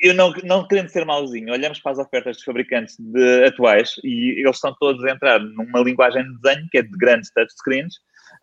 eu 0.00 0.14
não, 0.14 0.32
não 0.44 0.66
querendo 0.66 0.88
ser 0.88 1.04
mauzinho, 1.04 1.52
olhamos 1.52 1.80
para 1.80 1.92
as 1.92 1.98
ofertas 1.98 2.36
dos 2.36 2.44
fabricantes 2.44 2.96
de, 2.98 3.44
atuais 3.44 3.92
e 4.02 4.40
eles 4.40 4.56
estão 4.56 4.74
todos 4.80 5.04
a 5.04 5.10
entrar 5.10 5.38
numa 5.38 5.80
linguagem 5.80 6.24
de 6.24 6.40
desenho 6.40 6.68
que 6.70 6.78
é 6.78 6.82
de 6.82 6.90
grandes 6.90 7.30
touchscreens, 7.32 7.94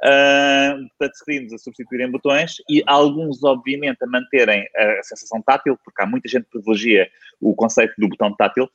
uh, 0.03 0.87
touchscreens 0.99 1.51
a 1.51 1.57
substituírem 1.57 2.11
botões 2.11 2.55
e 2.69 2.83
alguns, 2.85 3.43
obviamente, 3.43 3.97
a 4.01 4.07
manterem 4.07 4.65
a 4.75 5.03
sensação 5.03 5.41
tátil, 5.41 5.77
porque 5.83 6.01
há 6.01 6.05
muita 6.05 6.29
gente 6.29 6.43
que 6.45 6.51
privilegia 6.51 7.09
o 7.41 7.55
conceito 7.55 7.93
do 7.97 8.09
botão 8.09 8.33
tátil, 8.35 8.69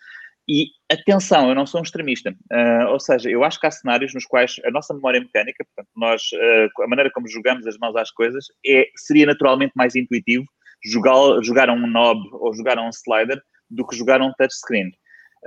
E 0.53 0.72
atenção, 0.92 1.48
eu 1.48 1.55
não 1.55 1.64
sou 1.64 1.78
um 1.80 1.84
extremista. 1.84 2.34
Uh, 2.51 2.88
ou 2.88 2.98
seja, 2.98 3.30
eu 3.30 3.44
acho 3.44 3.61
que 3.61 3.68
há 3.68 3.70
cenários 3.70 4.12
nos 4.12 4.26
quais 4.26 4.57
a 4.64 4.70
nossa 4.72 4.92
memória 4.92 5.20
mecânica, 5.20 5.64
portanto, 5.64 5.88
nós, 5.94 6.22
uh, 6.32 6.82
a 6.82 6.88
maneira 6.88 7.09
como 7.14 7.28
jogamos 7.28 7.68
as 7.68 7.78
mãos 7.78 7.94
às 7.94 8.11
coisas, 8.11 8.46
é, 8.66 8.88
seria 8.96 9.26
naturalmente 9.26 9.70
mais 9.76 9.94
intuitivo 9.94 10.44
jogar, 10.84 11.40
jogar 11.44 11.70
um 11.70 11.86
knob 11.86 12.18
ou 12.32 12.53
jogar 12.53 12.80
um 12.80 12.88
slider 12.88 13.40
do 13.70 13.86
que 13.86 13.94
jogar 13.94 14.20
um 14.20 14.32
touchscreen. 14.36 14.90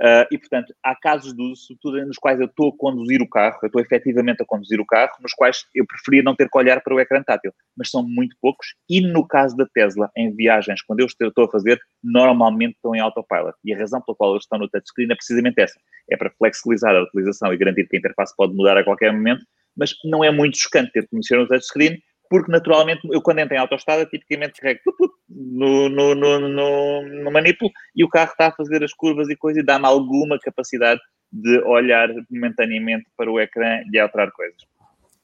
Uh, 0.00 0.26
e, 0.30 0.38
portanto, 0.38 0.74
há 0.82 0.96
casos 0.96 1.32
de 1.32 1.40
uso, 1.40 1.62
sobretudo 1.66 2.04
nos 2.06 2.18
quais 2.18 2.40
eu 2.40 2.46
estou 2.46 2.70
a 2.70 2.76
conduzir 2.76 3.22
o 3.22 3.28
carro, 3.28 3.58
eu 3.62 3.68
estou 3.68 3.80
efetivamente 3.80 4.42
a 4.42 4.44
conduzir 4.44 4.80
o 4.80 4.86
carro, 4.86 5.12
nos 5.20 5.32
quais 5.32 5.64
eu 5.72 5.86
preferia 5.86 6.22
não 6.22 6.34
ter 6.34 6.50
que 6.50 6.58
olhar 6.58 6.80
para 6.80 6.94
o 6.94 6.98
ecrã 6.98 7.22
tátil, 7.22 7.52
mas 7.76 7.90
são 7.90 8.02
muito 8.02 8.36
poucos. 8.40 8.74
E 8.90 9.00
no 9.00 9.26
caso 9.26 9.56
da 9.56 9.66
Tesla, 9.66 10.10
em 10.16 10.34
viagens, 10.34 10.82
quando 10.82 11.00
eu 11.00 11.06
estou 11.06 11.44
a 11.44 11.50
fazer, 11.50 11.80
normalmente 12.02 12.74
estão 12.74 12.94
em 12.94 13.00
autopilot. 13.00 13.54
E 13.64 13.72
a 13.72 13.78
razão 13.78 14.00
pela 14.00 14.16
qual 14.16 14.32
eles 14.32 14.44
estão 14.44 14.58
no 14.58 14.68
touchscreen 14.68 15.12
é 15.12 15.14
precisamente 15.14 15.60
essa: 15.60 15.78
é 16.10 16.16
para 16.16 16.30
flexibilizar 16.30 16.94
a 16.94 17.02
utilização 17.02 17.52
e 17.52 17.56
garantir 17.56 17.86
que 17.88 17.96
a 17.96 17.98
interface 17.98 18.34
pode 18.36 18.52
mudar 18.54 18.76
a 18.76 18.82
qualquer 18.82 19.12
momento, 19.12 19.44
mas 19.76 19.94
não 20.04 20.24
é 20.24 20.30
muito 20.30 20.58
chocante 20.58 20.90
ter 20.90 21.06
que 21.06 21.14
mexer 21.14 21.36
no 21.36 21.46
touchscreen, 21.46 22.00
porque 22.28 22.50
naturalmente 22.50 23.00
eu 23.10 23.20
quando 23.20 23.40
entro 23.40 23.54
em 23.54 23.58
autoestrada 23.58 24.06
tipicamente 24.06 24.60
carrego 24.60 24.80
no, 25.28 25.88
no, 25.88 26.14
no, 26.14 27.02
no, 27.02 27.30
manipulo 27.30 27.70
e 27.94 28.04
o 28.04 28.08
carro 28.08 28.30
está 28.30 28.48
a 28.48 28.52
fazer 28.52 28.82
as 28.82 28.92
curvas 28.92 29.28
e 29.28 29.36
coisa 29.36 29.60
e 29.60 29.64
dá-me 29.64 29.86
alguma 29.86 30.38
capacidade 30.38 31.00
de 31.32 31.58
olhar 31.60 32.08
momentaneamente 32.30 33.06
para 33.16 33.30
o 33.30 33.40
ecrã 33.40 33.82
e 33.92 33.98
alterar 33.98 34.30
coisas. 34.30 34.62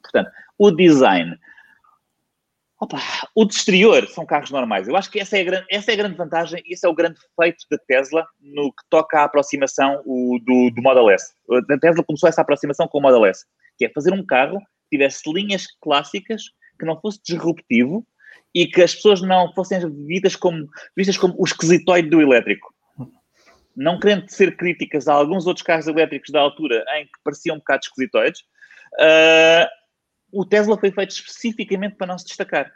Portanto, 0.03 0.31
o 0.59 0.71
design. 0.71 1.39
Opa, 2.81 2.99
o 3.35 3.45
de 3.45 3.55
exterior 3.55 4.09
são 4.09 4.25
carros 4.25 4.51
normais. 4.51 4.89
Eu 4.89 4.97
acho 4.97 5.11
que 5.11 5.21
essa 5.21 5.37
é, 5.37 5.43
a 5.43 5.45
grande, 5.45 5.67
essa 5.71 5.91
é 5.91 5.95
a 5.95 5.97
grande 5.99 6.17
vantagem 6.17 6.63
e 6.65 6.73
esse 6.73 6.87
é 6.87 6.89
o 6.89 6.95
grande 6.95 7.21
feito 7.39 7.65
da 7.71 7.77
Tesla 7.87 8.27
no 8.41 8.73
que 8.73 8.83
toca 8.89 9.21
à 9.21 9.25
aproximação 9.25 10.03
o, 10.07 10.39
do, 10.39 10.71
do 10.75 10.83
Model 10.83 11.11
S. 11.11 11.35
A 11.51 11.79
Tesla 11.79 12.03
começou 12.03 12.29
essa 12.29 12.41
aproximação 12.41 12.89
com 12.89 12.99
o 12.99 13.03
Model 13.03 13.27
S, 13.27 13.45
que 13.77 13.85
é 13.85 13.91
fazer 13.91 14.15
um 14.15 14.25
carro 14.25 14.59
que 14.59 14.97
tivesse 14.97 15.31
linhas 15.31 15.67
clássicas 15.81 16.43
que 16.81 16.87
não 16.87 17.01
fosse 17.01 17.21
disruptivo 17.23 18.07
e 18.55 18.67
que 18.67 18.83
as 18.83 18.95
pessoas 18.95 19.21
não 19.21 19.53
fossem 19.55 19.79
vistas 20.07 20.35
como, 20.35 20.69
vistas 20.97 21.17
como 21.17 21.35
o 21.39 21.45
esquisitoide 21.45 22.09
do 22.09 22.21
elétrico. 22.21 22.75
Não 23.77 24.01
querendo 24.01 24.29
ser 24.29 24.57
críticas 24.57 25.07
a 25.07 25.15
alguns 25.15 25.47
outros 25.47 25.63
carros 25.63 25.87
elétricos 25.87 26.31
da 26.31 26.41
altura 26.41 26.85
em 26.97 27.05
que 27.05 27.13
pareciam 27.23 27.57
um 27.57 27.59
bocado 27.61 27.85
esquisitoides, 27.85 28.41
uh, 28.95 29.69
o 30.33 30.45
Tesla 30.45 30.77
foi 30.79 30.91
feito 30.91 31.11
especificamente 31.11 31.97
para 31.97 32.09
não 32.09 32.19
se 32.19 32.27
destacar. 32.27 32.73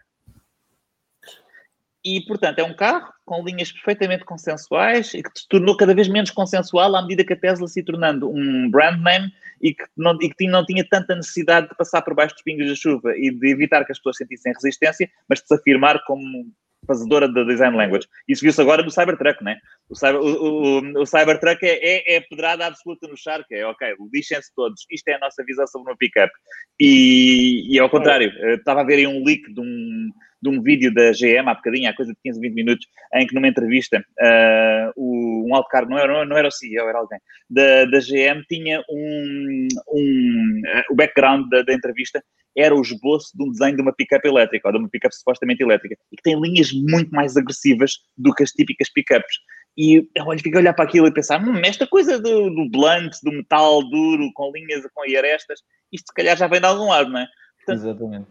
E, 2.05 2.21
portanto, 2.27 2.59
é 2.59 2.63
um 2.63 2.77
carro 2.77 3.11
com 3.25 3.43
linhas 3.43 3.73
perfeitamente 3.73 4.25
consensuais 4.25 5.15
e 5.15 5.23
que 5.23 5.31
se 5.35 5.49
tornou 5.49 5.75
cada 5.75 5.95
vez 5.95 6.07
menos 6.07 6.31
consensual 6.31 6.95
à 6.95 7.01
medida 7.01 7.25
que 7.25 7.33
a 7.33 7.37
Tesla 7.37 7.67
se 7.67 7.83
tornando 7.83 8.29
um 8.29 8.71
brand 8.71 9.01
name 9.01 9.33
e 9.63 9.73
que 9.73 9.85
não, 9.97 10.19
e 10.21 10.29
que 10.29 10.47
não 10.47 10.67
tinha 10.67 10.87
tanta 10.87 11.15
necessidade 11.15 11.69
de 11.69 11.77
passar 11.77 12.03
por 12.03 12.15
baixo 12.15 12.35
dos 12.35 12.43
pingos 12.43 12.69
da 12.69 12.75
chuva 12.75 13.17
e 13.17 13.31
de 13.31 13.49
evitar 13.49 13.85
que 13.87 13.93
as 13.93 13.99
pessoas 13.99 14.19
sentissem 14.19 14.53
resistência, 14.53 15.09
mas 15.27 15.41
de 15.41 15.49
se 15.49 15.55
afirmar 15.55 15.99
como 16.07 16.47
fazedora 16.87 17.27
da 17.27 17.45
design 17.45 17.77
language. 17.77 18.07
Isso 18.29 18.43
viu-se 18.43 18.61
agora 18.61 18.83
no 18.83 18.91
Cybertruck, 18.91 19.43
né? 19.43 19.59
O, 19.89 19.95
cyber, 19.95 20.21
o, 20.21 20.27
o, 20.27 21.01
o 21.01 21.07
Cybertruck 21.07 21.65
é, 21.65 21.79
é, 21.83 22.17
é 22.17 22.21
pedrada 22.21 22.67
absoluta 22.67 23.09
no 23.09 23.17
Shark, 23.17 23.47
é 23.51 23.67
ok, 23.67 23.95
lixem-se 24.13 24.53
todos, 24.55 24.85
isto 24.91 25.09
é 25.09 25.15
a 25.15 25.19
nossa 25.19 25.43
visão 25.45 25.67
sobre 25.67 25.91
uma 25.91 25.97
pickup. 25.97 26.31
E, 26.79 27.75
e 27.75 27.79
ao 27.79 27.89
contrário, 27.89 28.31
estava 28.55 28.83
a 28.83 28.85
ver 28.85 28.97
aí 28.97 29.07
um 29.07 29.25
leak 29.25 29.53
de 29.53 29.61
um, 29.61 30.11
de 30.45 30.51
um 30.51 30.63
vídeo 30.63 30.93
da 30.93 31.11
GM 31.13 31.49
há 31.49 31.55
bocadinho, 31.55 31.89
há 31.89 31.95
coisa 31.95 32.13
de 32.13 32.19
15, 32.23 32.41
20 32.41 32.55
minutos, 32.55 32.87
em 33.15 33.27
que 33.27 33.35
numa 33.35 33.49
entrevista 33.49 33.99
uh, 33.99 34.93
o, 34.95 35.49
um 35.49 35.55
autocarro, 35.55 35.89
não 35.89 35.99
era, 35.99 36.25
não 36.27 36.37
era 36.37 36.49
o 36.49 36.53
CEO, 36.53 36.87
era 36.89 36.99
alguém, 36.99 37.19
da, 37.49 37.87
da 37.87 37.99
GM 37.99 38.45
tinha 38.47 38.83
um, 38.91 39.69
um 39.89 40.63
uh, 40.67 40.93
o 40.93 40.95
background 40.95 41.49
da, 41.49 41.63
da, 41.63 41.73
entrevista 41.73 42.23
era 42.57 42.75
o 42.75 42.83
esboço 42.83 43.31
de 43.35 43.43
um 43.43 43.51
desenho 43.51 43.77
de 43.77 43.83
uma 43.83 43.93
pick-up 43.93 44.27
elétrica, 44.29 44.69
ou 44.69 44.73
de 44.73 44.79
uma 44.79 44.89
pick-up 44.89 45.15
supostamente 45.17 45.63
elétrica, 45.63 45.97
e 46.13 46.17
que 46.17 46.23
tem 46.23 46.39
linhas 46.39 46.71
muito 46.73 47.11
mais 47.11 47.37
agressivas 47.37 47.93
do 48.17 48.33
que 48.35 48.43
as 48.43 48.51
típicas 48.51 48.93
pick-ups. 48.93 49.37
E 49.77 50.09
eu 50.15 50.39
fico 50.39 50.57
a 50.57 50.61
olhar 50.61 50.73
para 50.73 50.85
aquilo 50.85 51.09
e 51.09 51.13
pensar, 51.13 51.43
hum, 51.43 51.61
esta 51.65 51.85
coisa 51.85 52.17
do, 52.21 52.49
do 52.49 52.71
blunt, 52.71 53.13
do 53.25 53.33
metal 53.33 53.83
duro, 53.91 54.31
com 54.35 54.53
linhas 54.53 54.83
com 54.95 55.03
arestas, 55.03 55.61
isto 55.93 56.07
se 56.07 56.15
calhar 56.15 56.37
já 56.37 56.47
vem 56.47 56.61
de 56.61 56.67
algum 56.67 56.91
lado, 56.91 57.11
não 57.11 57.19
é? 57.19 57.27
Portanto, 57.57 57.85
Exatamente. 57.85 58.27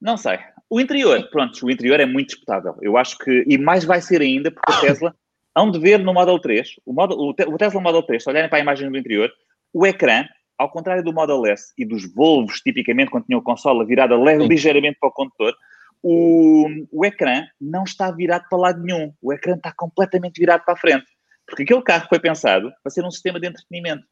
Não 0.00 0.16
sei. 0.16 0.38
O 0.68 0.80
interior, 0.80 1.28
pronto, 1.30 1.64
o 1.64 1.70
interior 1.70 2.00
é 2.00 2.06
muito 2.06 2.30
disputável. 2.30 2.76
Eu 2.82 2.96
acho 2.96 3.16
que, 3.18 3.44
e 3.46 3.56
mais 3.56 3.84
vai 3.84 4.00
ser 4.00 4.20
ainda, 4.20 4.50
porque 4.50 4.72
a 4.72 4.80
Tesla, 4.80 5.14
hão 5.54 5.70
de 5.70 5.78
ver 5.78 5.98
no 6.00 6.12
Model 6.12 6.38
3, 6.38 6.68
o, 6.84 6.92
Model, 6.92 7.16
o 7.18 7.56
Tesla 7.56 7.80
Model 7.80 8.02
3, 8.02 8.22
se 8.22 8.28
olharem 8.28 8.50
para 8.50 8.58
a 8.58 8.62
imagem 8.62 8.90
do 8.90 8.96
interior, 8.96 9.32
o 9.72 9.86
ecrã, 9.86 10.24
ao 10.58 10.70
contrário 10.70 11.04
do 11.04 11.12
Model 11.12 11.46
S 11.46 11.72
e 11.78 11.84
dos 11.84 12.12
Volvos, 12.12 12.60
tipicamente, 12.60 13.10
quando 13.10 13.26
tinham 13.26 13.40
a 13.40 13.44
consola 13.44 13.84
virada 13.84 14.16
ligeiramente 14.16 14.98
para 14.98 15.08
o 15.08 15.12
condutor, 15.12 15.54
o, 16.02 16.66
o 16.92 17.04
ecrã 17.04 17.46
não 17.60 17.84
está 17.84 18.10
virado 18.10 18.46
para 18.48 18.58
lado 18.58 18.82
nenhum. 18.82 19.12
O 19.20 19.32
ecrã 19.32 19.54
está 19.54 19.72
completamente 19.76 20.38
virado 20.38 20.64
para 20.64 20.74
a 20.74 20.76
frente. 20.76 21.06
Porque 21.46 21.62
aquele 21.62 21.82
carro 21.82 22.06
foi 22.08 22.20
pensado 22.20 22.72
para 22.82 22.90
ser 22.90 23.04
um 23.04 23.10
sistema 23.10 23.40
de 23.40 23.48
entretenimento. 23.48 24.04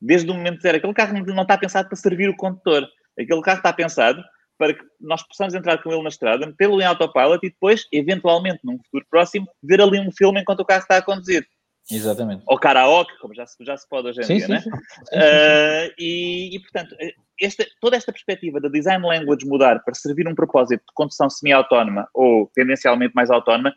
Desde 0.00 0.30
o 0.30 0.34
momento 0.34 0.60
zero. 0.60 0.78
Aquele 0.78 0.94
carro 0.94 1.14
não 1.24 1.42
está 1.42 1.56
pensado 1.56 1.88
para 1.88 1.96
servir 1.96 2.28
o 2.28 2.36
condutor. 2.36 2.86
Aquele 3.18 3.40
carro 3.40 3.58
está 3.58 3.72
pensado 3.72 4.22
para 4.58 4.74
que 4.74 4.84
nós 5.00 5.22
possamos 5.22 5.54
entrar 5.54 5.82
com 5.82 5.92
ele 5.92 6.02
na 6.02 6.08
estrada, 6.08 6.46
metê-lo 6.46 6.80
em 6.80 6.84
autopilot 6.84 7.44
e 7.44 7.50
depois, 7.50 7.86
eventualmente, 7.92 8.60
num 8.64 8.78
futuro 8.78 9.06
próximo, 9.10 9.46
ver 9.62 9.80
ali 9.80 10.00
um 10.00 10.10
filme 10.10 10.40
enquanto 10.40 10.60
o 10.60 10.64
carro 10.64 10.82
está 10.82 10.96
a 10.96 11.02
conduzir. 11.02 11.46
Exatamente. 11.90 12.42
Ou 12.46 12.58
karaoke, 12.58 13.16
como 13.20 13.34
já 13.34 13.46
se, 13.46 13.56
já 13.64 13.76
se 13.76 13.88
pode 13.88 14.08
hoje 14.08 14.20
em 14.20 14.24
sim, 14.24 14.36
dia, 14.38 14.46
sim, 14.46 14.52
né? 14.52 14.60
Sim. 14.60 14.70
Uh, 14.70 15.94
e, 15.98 16.56
e, 16.56 16.60
portanto, 16.60 16.96
esta, 17.40 17.64
toda 17.80 17.96
esta 17.96 18.12
perspectiva 18.12 18.60
da 18.60 18.68
design 18.68 19.06
language 19.06 19.46
mudar 19.46 19.82
para 19.84 19.94
servir 19.94 20.26
um 20.26 20.34
propósito 20.34 20.80
de 20.80 20.94
condução 20.94 21.30
semi-autónoma 21.30 22.08
ou 22.12 22.50
tendencialmente 22.54 23.14
mais 23.14 23.30
autónoma 23.30 23.72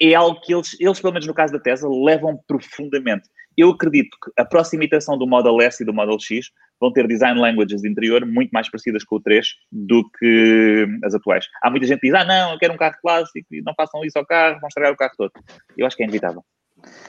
é 0.00 0.14
algo 0.14 0.40
que 0.40 0.54
eles, 0.54 0.76
eles, 0.80 1.00
pelo 1.00 1.12
menos 1.12 1.26
no 1.26 1.34
caso 1.34 1.52
da 1.52 1.58
Tesla, 1.58 1.88
levam 2.04 2.38
profundamente. 2.46 3.28
Eu 3.56 3.70
acredito 3.70 4.16
que 4.22 4.30
a 4.40 4.44
próxima 4.44 4.84
iteração 4.84 5.16
do 5.16 5.26
Model 5.26 5.60
S 5.60 5.82
e 5.82 5.86
do 5.86 5.94
Model 5.94 6.18
X 6.18 6.50
vão 6.80 6.92
ter 6.92 7.06
design 7.06 7.40
languages 7.40 7.80
de 7.80 7.88
interior 7.88 8.24
muito 8.26 8.50
mais 8.50 8.70
parecidas 8.70 9.02
com 9.02 9.16
o 9.16 9.20
3 9.20 9.46
do 9.72 10.08
que 10.18 10.86
as 11.02 11.14
atuais. 11.14 11.46
Há 11.62 11.70
muita 11.70 11.86
gente 11.86 12.00
que 12.00 12.08
diz, 12.08 12.14
ah 12.14 12.24
não, 12.24 12.52
eu 12.52 12.58
quero 12.58 12.74
um 12.74 12.76
carro 12.76 12.96
clássico 13.00 13.46
e 13.50 13.62
não 13.62 13.74
façam 13.74 14.04
isso 14.04 14.18
ao 14.18 14.26
carro, 14.26 14.60
vão 14.60 14.68
estragar 14.68 14.92
o 14.92 14.96
carro 14.96 15.12
todo. 15.16 15.32
Eu 15.76 15.86
acho 15.86 15.96
que 15.96 16.02
é 16.02 16.06
inevitável. 16.06 16.44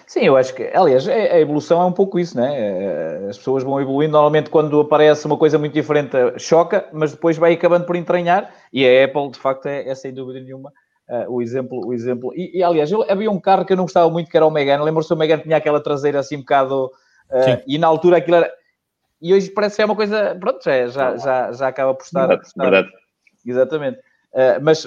Sim, 0.05 0.21
eu 0.21 0.37
acho 0.37 0.55
que, 0.55 0.63
aliás, 0.73 1.05
é, 1.07 1.33
a 1.33 1.39
evolução 1.39 1.81
é 1.81 1.85
um 1.85 1.91
pouco 1.91 2.17
isso, 2.17 2.37
né? 2.37 3.27
As 3.29 3.37
pessoas 3.37 3.63
vão 3.63 3.81
evoluindo. 3.81 4.13
Normalmente, 4.13 4.49
quando 4.49 4.79
aparece 4.79 5.25
uma 5.25 5.37
coisa 5.37 5.59
muito 5.59 5.73
diferente, 5.73 6.11
choca, 6.37 6.87
mas 6.93 7.11
depois 7.11 7.37
vai 7.37 7.53
acabando 7.53 7.85
por 7.85 7.97
entranhar. 7.97 8.49
E 8.71 8.87
a 8.87 9.03
Apple, 9.03 9.31
de 9.31 9.37
facto, 9.37 9.65
é, 9.65 9.87
é 9.87 9.93
sem 9.93 10.13
dúvida 10.13 10.39
nenhuma 10.39 10.71
Uh, 11.09 11.31
o 11.31 11.41
exemplo, 11.41 11.85
o 11.85 11.93
exemplo. 11.93 12.33
E, 12.35 12.57
e, 12.57 12.63
aliás, 12.63 12.91
eu, 12.91 13.09
havia 13.09 13.31
um 13.31 13.39
carro 13.39 13.63
que 13.63 13.71
eu 13.71 13.77
não 13.77 13.85
gostava 13.85 14.09
muito, 14.09 14.29
que 14.29 14.35
era 14.35 14.45
o 14.45 14.51
Megane. 14.51 14.83
Lembro-se 14.83 15.07
que 15.07 15.13
o 15.13 15.17
Megane 15.17 15.43
tinha 15.43 15.55
aquela 15.55 15.79
traseira 15.79 16.19
assim 16.19 16.35
um 16.35 16.39
bocado. 16.39 16.91
Uh, 17.29 17.63
e 17.65 17.77
na 17.77 17.87
altura 17.87 18.17
aquilo 18.17 18.37
era. 18.37 18.51
E 19.21 19.33
hoje 19.33 19.49
parece 19.49 19.77
que 19.77 19.81
é 19.81 19.85
uma 19.85 19.95
coisa. 19.95 20.35
Pronto, 20.39 20.61
já, 20.63 20.87
já, 20.87 21.17
já, 21.17 21.51
já 21.53 21.67
acaba 21.67 21.93
por 21.93 22.03
estar. 22.03 22.27
Verdade. 22.27 22.41
Por 22.41 22.47
estar 22.47 22.63
verdade. 22.63 22.89
Exatamente. 23.45 23.99
Uh, 24.33 24.61
mas 24.61 24.85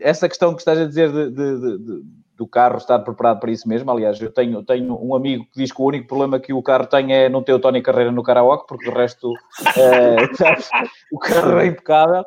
essa 0.00 0.28
questão 0.28 0.52
que 0.54 0.60
estás 0.60 0.78
a 0.78 0.86
dizer 0.86 1.10
de, 1.10 1.30
de, 1.30 1.78
de, 1.78 2.02
do 2.36 2.46
carro 2.46 2.76
estar 2.76 2.98
preparado 2.98 3.38
para 3.38 3.50
isso 3.50 3.68
mesmo. 3.68 3.90
Aliás, 3.90 4.20
eu 4.20 4.32
tenho, 4.32 4.62
tenho 4.64 4.98
um 5.00 5.14
amigo 5.14 5.44
que 5.52 5.60
diz 5.60 5.72
que 5.72 5.80
o 5.80 5.84
único 5.84 6.08
problema 6.08 6.40
que 6.40 6.52
o 6.52 6.62
carro 6.62 6.86
tem 6.86 7.14
é 7.14 7.28
não 7.28 7.42
ter 7.42 7.52
o 7.52 7.60
Tony 7.60 7.80
Carreira 7.80 8.10
no 8.10 8.22
karaoke, 8.22 8.66
porque 8.66 8.88
o 8.88 8.92
resto. 8.92 9.30
o 11.12 11.18
carro 11.18 11.58
é 11.60 11.66
impecável. 11.66 12.24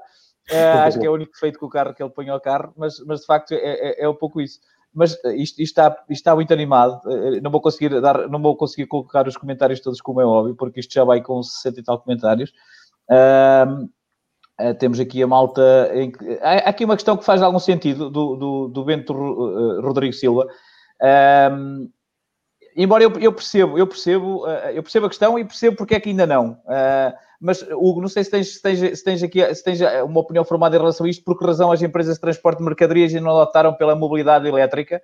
É, 0.50 0.64
acho 0.64 1.00
que 1.00 1.06
é 1.06 1.10
o 1.10 1.14
único 1.14 1.34
defeito 1.34 1.60
que 1.60 1.66
o 1.66 1.70
carro 1.70 1.94
que 1.94 2.02
ele 2.02 2.10
põe 2.10 2.30
ao 2.30 2.40
carro, 2.40 2.74
mas, 2.78 3.00
mas 3.06 3.22
de 3.22 3.26
facto 3.26 3.52
é, 3.54 3.58
é, 3.58 4.04
é 4.04 4.10
um 4.10 4.16
pouco 4.16 4.40
isso. 4.40 4.60
Mas 4.94 5.14
eh, 5.26 5.36
isto, 5.36 5.62
isto, 5.62 5.80
está, 5.80 5.90
isto 5.90 6.12
está 6.12 6.34
muito 6.34 6.54
animado. 6.54 7.00
Eh, 7.08 7.42
não 7.42 7.52
vou 7.52 7.62
conseguir 7.62 8.02
dar, 8.02 8.28
não 8.30 8.42
vou 8.42 8.56
conseguir 8.56 8.88
colocar 8.88 9.28
os 9.28 9.38
comentários 9.38 9.80
todos 9.80 10.02
como 10.02 10.22
é 10.22 10.26
óbvio, 10.26 10.56
porque 10.56 10.80
isto 10.80 10.94
já 10.94 11.04
vai 11.04 11.22
com 11.22 11.44
60 11.44 11.80
e 11.80 11.84
tal 11.84 12.00
comentários. 12.00 12.52
Uh, 13.10 13.88
temos 14.80 15.00
aqui 15.00 15.22
a 15.22 15.28
malta. 15.28 15.92
Em, 15.94 16.12
há, 16.42 16.70
aqui 16.70 16.84
uma 16.84 16.96
questão 16.96 17.16
que 17.16 17.26
faz 17.26 17.42
algum 17.42 17.60
sentido 17.60 18.10
do, 18.10 18.36
do, 18.36 18.68
do 18.70 18.86
Bento 18.86 19.14
Rodrigo 19.82 20.14
Silva. 20.14 20.48
Uh, 21.02 21.88
embora 22.84 23.04
eu, 23.04 23.12
eu, 23.20 23.34
percebo, 23.34 23.78
eu 23.78 23.88
percebo, 23.88 24.48
eu 24.48 24.84
percebo 24.84 25.08
a 25.08 25.10
questão 25.10 25.40
e 25.40 25.44
percebo 25.44 25.76
porque 25.76 25.96
é 25.96 26.00
que 26.00 26.10
ainda 26.10 26.28
não. 26.28 26.52
Uh, 26.52 27.14
mas, 27.40 27.62
Hugo, 27.64 28.02
não 28.02 28.08
sei 28.08 28.24
se 28.24 28.32
tens, 28.32 28.54
se 28.54 28.62
tens, 28.62 28.80
se 28.80 29.04
tens 29.04 29.24
aqui 29.24 29.56
se 29.56 29.64
tens 29.64 29.80
uma 30.04 30.20
opinião 30.20 30.46
formada 30.46 30.76
em 30.76 30.80
relação 30.80 31.06
a 31.06 31.10
isto, 31.10 31.24
por 31.24 31.38
que 31.38 31.46
razão 31.46 31.72
as 31.72 31.82
empresas 31.82 32.16
de 32.16 32.22
transporte 32.22 32.60
de 32.60 32.64
mercadorias 32.64 33.14
ainda 33.14 33.28
não 33.28 33.36
optaram 33.36 33.74
pela 33.74 33.96
mobilidade 33.96 34.48
elétrica? 34.48 35.02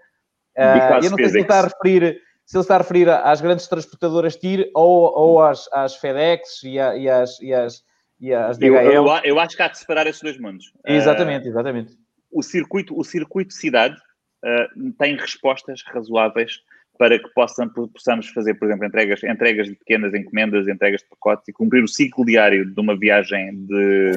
Eu 0.56 1.12
não 1.12 1.18
sei 1.18 1.30
se 1.30 1.38
ele 1.38 1.42
está 1.42 1.60
a 1.60 1.64
referir, 1.64 2.22
se 2.46 2.58
ele 2.58 2.62
está 2.62 2.76
a 2.76 2.78
referir 2.80 3.10
às 3.10 3.42
grandes 3.42 3.68
transportadoras 3.68 4.36
TIR 4.36 4.70
ou, 4.74 5.12
ou 5.16 5.42
às, 5.42 5.68
às 5.72 5.96
FedEx 5.96 6.64
e, 6.64 6.80
a, 6.80 6.96
e, 6.96 7.10
às, 7.10 7.40
e, 7.40 7.54
às, 7.54 7.84
e 8.20 8.34
às 8.34 8.58
DHL. 8.58 8.76
Eu, 8.76 9.08
eu, 9.08 9.08
eu, 9.24 9.40
acho 9.40 9.56
que 9.56 9.62
há 9.62 9.68
de 9.68 9.78
separar 9.78 10.08
esses 10.08 10.22
dois 10.22 10.40
mundos. 10.40 10.72
Exatamente, 10.86 11.48
uh, 11.48 11.50
exatamente. 11.50 11.98
O 12.32 12.42
circuito, 12.42 12.98
o 12.98 13.04
circuito 13.04 13.54
cidade 13.54 13.96
uh, 13.96 14.92
tem 14.98 15.16
respostas 15.16 15.84
razoáveis 15.86 16.60
para 17.04 17.20
que 17.20 17.28
possam, 17.34 17.68
possamos 17.68 18.30
fazer, 18.30 18.54
por 18.54 18.66
exemplo, 18.66 18.88
entregas, 18.88 19.22
entregas 19.26 19.68
de 19.68 19.76
pequenas 19.76 20.14
encomendas, 20.14 20.70
entregas 20.70 21.02
de 21.02 21.10
pacotes 21.10 21.46
e 21.50 21.52
cumprir 21.52 21.84
o 21.84 21.88
ciclo 21.88 22.24
diário 22.24 22.66
de 22.66 22.80
uma 22.80 22.98
viagem 22.98 23.66
de, 23.66 24.12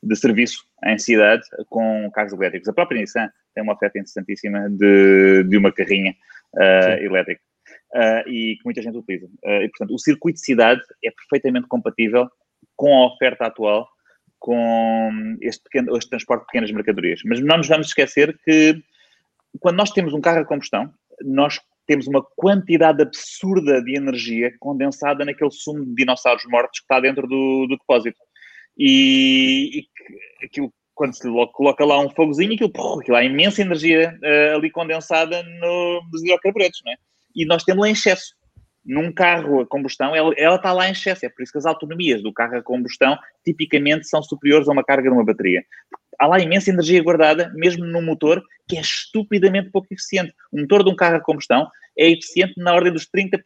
de 0.00 0.14
serviço 0.14 0.64
em 0.84 0.96
cidade 0.96 1.42
com 1.68 2.08
carros 2.14 2.32
elétricos. 2.32 2.68
A 2.68 2.72
própria 2.72 3.00
Nissan 3.00 3.28
tem 3.52 3.64
uma 3.64 3.72
oferta 3.72 3.98
interessantíssima 3.98 4.70
de, 4.70 5.42
de 5.42 5.56
uma 5.56 5.72
carrinha 5.72 6.14
uh, 6.54 7.02
elétrica 7.02 7.42
uh, 7.96 8.28
e 8.28 8.54
que 8.54 8.64
muita 8.64 8.80
gente 8.80 8.96
utiliza. 8.96 9.26
Uh, 9.26 9.62
e, 9.64 9.68
portanto, 9.70 9.92
o 9.92 9.98
circuito 9.98 10.38
de 10.38 10.44
cidade 10.44 10.82
é 11.04 11.10
perfeitamente 11.10 11.66
compatível 11.66 12.30
com 12.76 12.94
a 12.94 13.06
oferta 13.08 13.46
atual 13.46 13.88
com 14.38 15.36
este, 15.40 15.64
pequeno, 15.64 15.96
este 15.96 16.10
transporte 16.10 16.42
de 16.42 16.46
pequenas 16.46 16.70
mercadorias. 16.70 17.22
Mas 17.24 17.40
não 17.40 17.56
nos 17.56 17.66
vamos 17.66 17.88
esquecer 17.88 18.38
que 18.44 18.80
quando 19.58 19.78
nós 19.78 19.90
temos 19.90 20.14
um 20.14 20.20
carro 20.20 20.38
a 20.38 20.44
combustão, 20.44 20.94
nós 21.22 21.60
temos 21.86 22.06
uma 22.06 22.24
quantidade 22.36 23.02
absurda 23.02 23.82
de 23.82 23.96
energia 23.96 24.52
condensada 24.58 25.24
naquele 25.24 25.50
sumo 25.50 25.84
de 25.84 25.94
dinossauros 25.94 26.44
mortos 26.46 26.80
que 26.80 26.84
está 26.84 27.00
dentro 27.00 27.26
do, 27.26 27.66
do 27.66 27.76
depósito. 27.76 28.18
E, 28.78 29.80
e 29.80 30.46
aquilo, 30.46 30.72
quando 30.94 31.14
se 31.14 31.28
coloca 31.52 31.84
lá 31.84 32.00
um 32.00 32.10
fogozinho, 32.10 32.54
aquilo, 32.54 32.72
porra, 32.72 33.00
aquilo 33.00 33.16
há 33.16 33.24
imensa 33.24 33.62
energia 33.62 34.16
uh, 34.22 34.56
ali 34.56 34.70
condensada 34.70 35.42
no, 35.42 36.02
nos 36.12 36.22
hidrocarburetos, 36.22 36.80
não 36.84 36.92
é? 36.92 36.96
E 37.34 37.44
nós 37.44 37.64
temos 37.64 37.82
lá 37.82 37.88
em 37.88 37.92
excesso. 37.92 38.34
Num 38.84 39.12
carro 39.12 39.60
a 39.60 39.66
combustão, 39.66 40.16
ela, 40.16 40.32
ela 40.36 40.56
está 40.56 40.72
lá 40.72 40.88
em 40.88 40.92
excesso. 40.92 41.26
É 41.26 41.28
por 41.28 41.42
isso 41.42 41.52
que 41.52 41.58
as 41.58 41.66
autonomias 41.66 42.22
do 42.22 42.32
carro 42.32 42.56
a 42.56 42.62
combustão 42.62 43.18
tipicamente 43.44 44.08
são 44.08 44.22
superiores 44.22 44.68
a 44.68 44.72
uma 44.72 44.82
carga 44.82 45.10
de 45.10 45.14
uma 45.14 45.24
bateria 45.24 45.62
há 46.20 46.26
lá 46.26 46.38
imensa 46.38 46.70
energia 46.70 47.02
guardada, 47.02 47.50
mesmo 47.54 47.84
no 47.84 48.02
motor, 48.02 48.44
que 48.68 48.76
é 48.76 48.80
estupidamente 48.80 49.70
pouco 49.70 49.88
eficiente. 49.90 50.34
O 50.52 50.60
motor 50.60 50.84
de 50.84 50.90
um 50.90 50.94
carro 50.94 51.16
a 51.16 51.20
combustão 51.20 51.66
é 51.98 52.10
eficiente 52.10 52.54
na 52.58 52.74
ordem 52.74 52.92
dos 52.92 53.08
30%. 53.08 53.40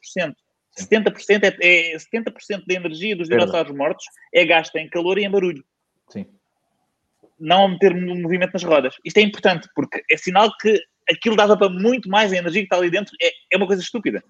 70% 0.77 1.57
é, 1.63 1.93
é 1.93 1.97
70% 1.97 2.67
da 2.67 2.75
energia 2.75 3.17
dos 3.17 3.29
dinossauros 3.29 3.75
mortos 3.75 4.05
é 4.35 4.45
gasta 4.45 4.81
em 4.81 4.89
calor 4.89 5.19
e 5.19 5.25
em 5.25 5.31
barulho. 5.31 5.65
Sim. 6.09 6.27
Não 7.39 7.67
a 7.67 7.69
meter 7.69 7.95
movimento 7.95 8.53
nas 8.53 8.65
rodas. 8.65 8.97
Isto 9.05 9.19
é 9.19 9.23
importante, 9.23 9.69
porque 9.75 10.03
é 10.11 10.17
sinal 10.17 10.51
que 10.59 10.81
aquilo 11.09 11.37
dava 11.37 11.57
para 11.57 11.69
muito 11.69 12.09
mais 12.09 12.33
a 12.33 12.37
energia 12.37 12.63
que 12.63 12.67
está 12.67 12.77
ali 12.77 12.91
dentro. 12.91 13.15
É, 13.23 13.31
é 13.53 13.57
uma 13.57 13.69
coisa 13.69 13.83
estúpida. 13.83 14.23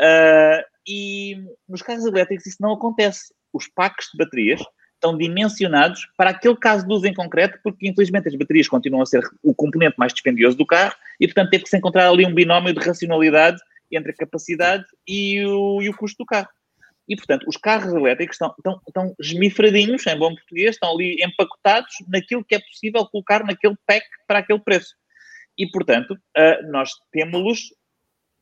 Uh, 0.00 0.64
e 0.86 1.36
nos 1.68 1.80
carros 1.80 2.04
elétricos 2.04 2.46
isso 2.46 2.58
não 2.60 2.72
acontece. 2.72 3.32
Os 3.52 3.68
packs 3.68 4.08
de 4.12 4.18
baterias 4.18 4.60
estão 5.04 5.16
dimensionados 5.16 6.08
para 6.16 6.30
aquele 6.30 6.56
caso 6.56 6.86
de 6.86 6.92
uso 6.92 7.06
em 7.06 7.12
concreto, 7.12 7.58
porque 7.62 7.86
infelizmente 7.86 8.28
as 8.28 8.34
baterias 8.34 8.66
continuam 8.66 9.02
a 9.02 9.06
ser 9.06 9.22
o 9.42 9.54
componente 9.54 9.96
mais 9.98 10.12
dispendioso 10.12 10.56
do 10.56 10.64
carro 10.64 10.94
e, 11.20 11.26
portanto, 11.26 11.50
teve 11.50 11.64
que 11.64 11.70
se 11.70 11.76
encontrar 11.76 12.08
ali 12.08 12.24
um 12.24 12.34
binómio 12.34 12.72
de 12.72 12.80
racionalidade 12.80 13.60
entre 13.92 14.12
a 14.12 14.14
capacidade 14.14 14.84
e 15.06 15.44
o, 15.44 15.82
e 15.82 15.88
o 15.90 15.96
custo 15.96 16.24
do 16.24 16.26
carro. 16.26 16.48
E, 17.06 17.14
portanto, 17.14 17.44
os 17.46 17.58
carros 17.58 17.92
elétricos 17.92 18.36
estão, 18.36 18.54
estão, 18.56 18.80
estão 18.88 19.14
esmifradinhos, 19.20 20.06
em 20.06 20.18
bom 20.18 20.34
português, 20.34 20.70
estão 20.70 20.94
ali 20.94 21.22
empacotados 21.22 21.94
naquilo 22.08 22.42
que 22.42 22.54
é 22.54 22.60
possível 22.60 23.06
colocar 23.06 23.44
naquele 23.44 23.76
pack 23.86 24.06
para 24.26 24.38
aquele 24.38 24.60
preço. 24.60 24.94
E, 25.58 25.66
portanto, 25.70 26.12
uh, 26.12 26.70
nós 26.72 26.90
temos-los 27.12 27.74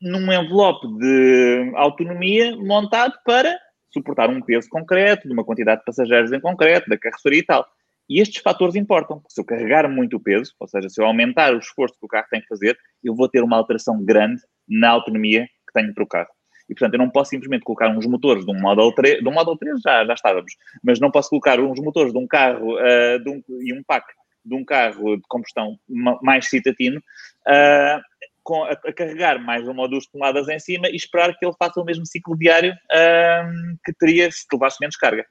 num 0.00 0.32
envelope 0.32 0.86
de 0.98 1.72
autonomia 1.74 2.56
montado 2.56 3.14
para 3.24 3.58
suportar 3.92 4.30
um 4.30 4.40
peso 4.40 4.68
concreto, 4.68 5.26
de 5.26 5.34
uma 5.34 5.44
quantidade 5.44 5.80
de 5.80 5.84
passageiros 5.84 6.32
em 6.32 6.40
concreto, 6.40 6.88
da 6.88 6.98
carroceria 6.98 7.40
e 7.40 7.44
tal. 7.44 7.66
E 8.08 8.20
estes 8.20 8.42
fatores 8.42 8.74
importam. 8.74 9.22
Se 9.28 9.40
eu 9.40 9.44
carregar 9.44 9.88
muito 9.88 10.16
o 10.16 10.20
peso, 10.20 10.52
ou 10.58 10.68
seja, 10.68 10.88
se 10.88 11.00
eu 11.00 11.06
aumentar 11.06 11.54
o 11.54 11.58
esforço 11.58 11.94
que 11.98 12.04
o 12.04 12.08
carro 12.08 12.26
tem 12.30 12.40
que 12.40 12.48
fazer, 12.48 12.76
eu 13.02 13.14
vou 13.14 13.28
ter 13.28 13.42
uma 13.42 13.56
alteração 13.56 14.02
grande 14.02 14.42
na 14.68 14.90
autonomia 14.90 15.46
que 15.46 15.72
tenho 15.72 15.94
para 15.94 16.04
o 16.04 16.06
carro. 16.06 16.28
E, 16.68 16.74
portanto, 16.74 16.94
eu 16.94 16.98
não 16.98 17.10
posso 17.10 17.30
simplesmente 17.30 17.64
colocar 17.64 17.88
uns 17.88 18.06
motores 18.06 18.44
de 18.44 18.50
um 18.50 18.60
Model 18.60 18.92
3, 18.92 19.20
de 19.20 19.28
um 19.28 19.32
Model 19.32 19.56
3 19.56 19.80
já, 19.80 20.04
já 20.04 20.14
estávamos, 20.14 20.52
mas 20.82 21.00
não 21.00 21.10
posso 21.10 21.30
colocar 21.30 21.60
uns 21.60 21.80
motores 21.80 22.12
de 22.12 22.18
um 22.18 22.26
carro 22.26 22.76
uh, 22.76 23.22
de 23.22 23.30
um, 23.30 23.42
e 23.60 23.72
um 23.72 23.82
pack 23.82 24.06
de 24.44 24.54
um 24.54 24.64
carro 24.64 25.16
de 25.16 25.22
combustão 25.28 25.78
mais 26.20 26.48
citadino 26.48 26.98
uh, 26.98 28.02
com, 28.42 28.64
a, 28.64 28.70
a, 28.70 28.92
carregar 28.92 29.38
mais 29.38 29.66
uma 29.66 29.82
ou 29.82 29.88
duas 29.88 30.06
toneladas 30.06 30.48
em 30.48 30.58
cima 30.58 30.88
e 30.88 30.96
esperar 30.96 31.36
que 31.36 31.44
ele 31.44 31.54
faça 31.58 31.80
o 31.80 31.84
mesmo 31.84 32.06
ciclo 32.06 32.36
diário 32.36 32.72
um, 32.72 33.76
que 33.84 33.92
teria 33.94 34.30
se 34.30 34.46
levasse 34.52 34.78
menos 34.80 34.96
carga. 34.96 35.24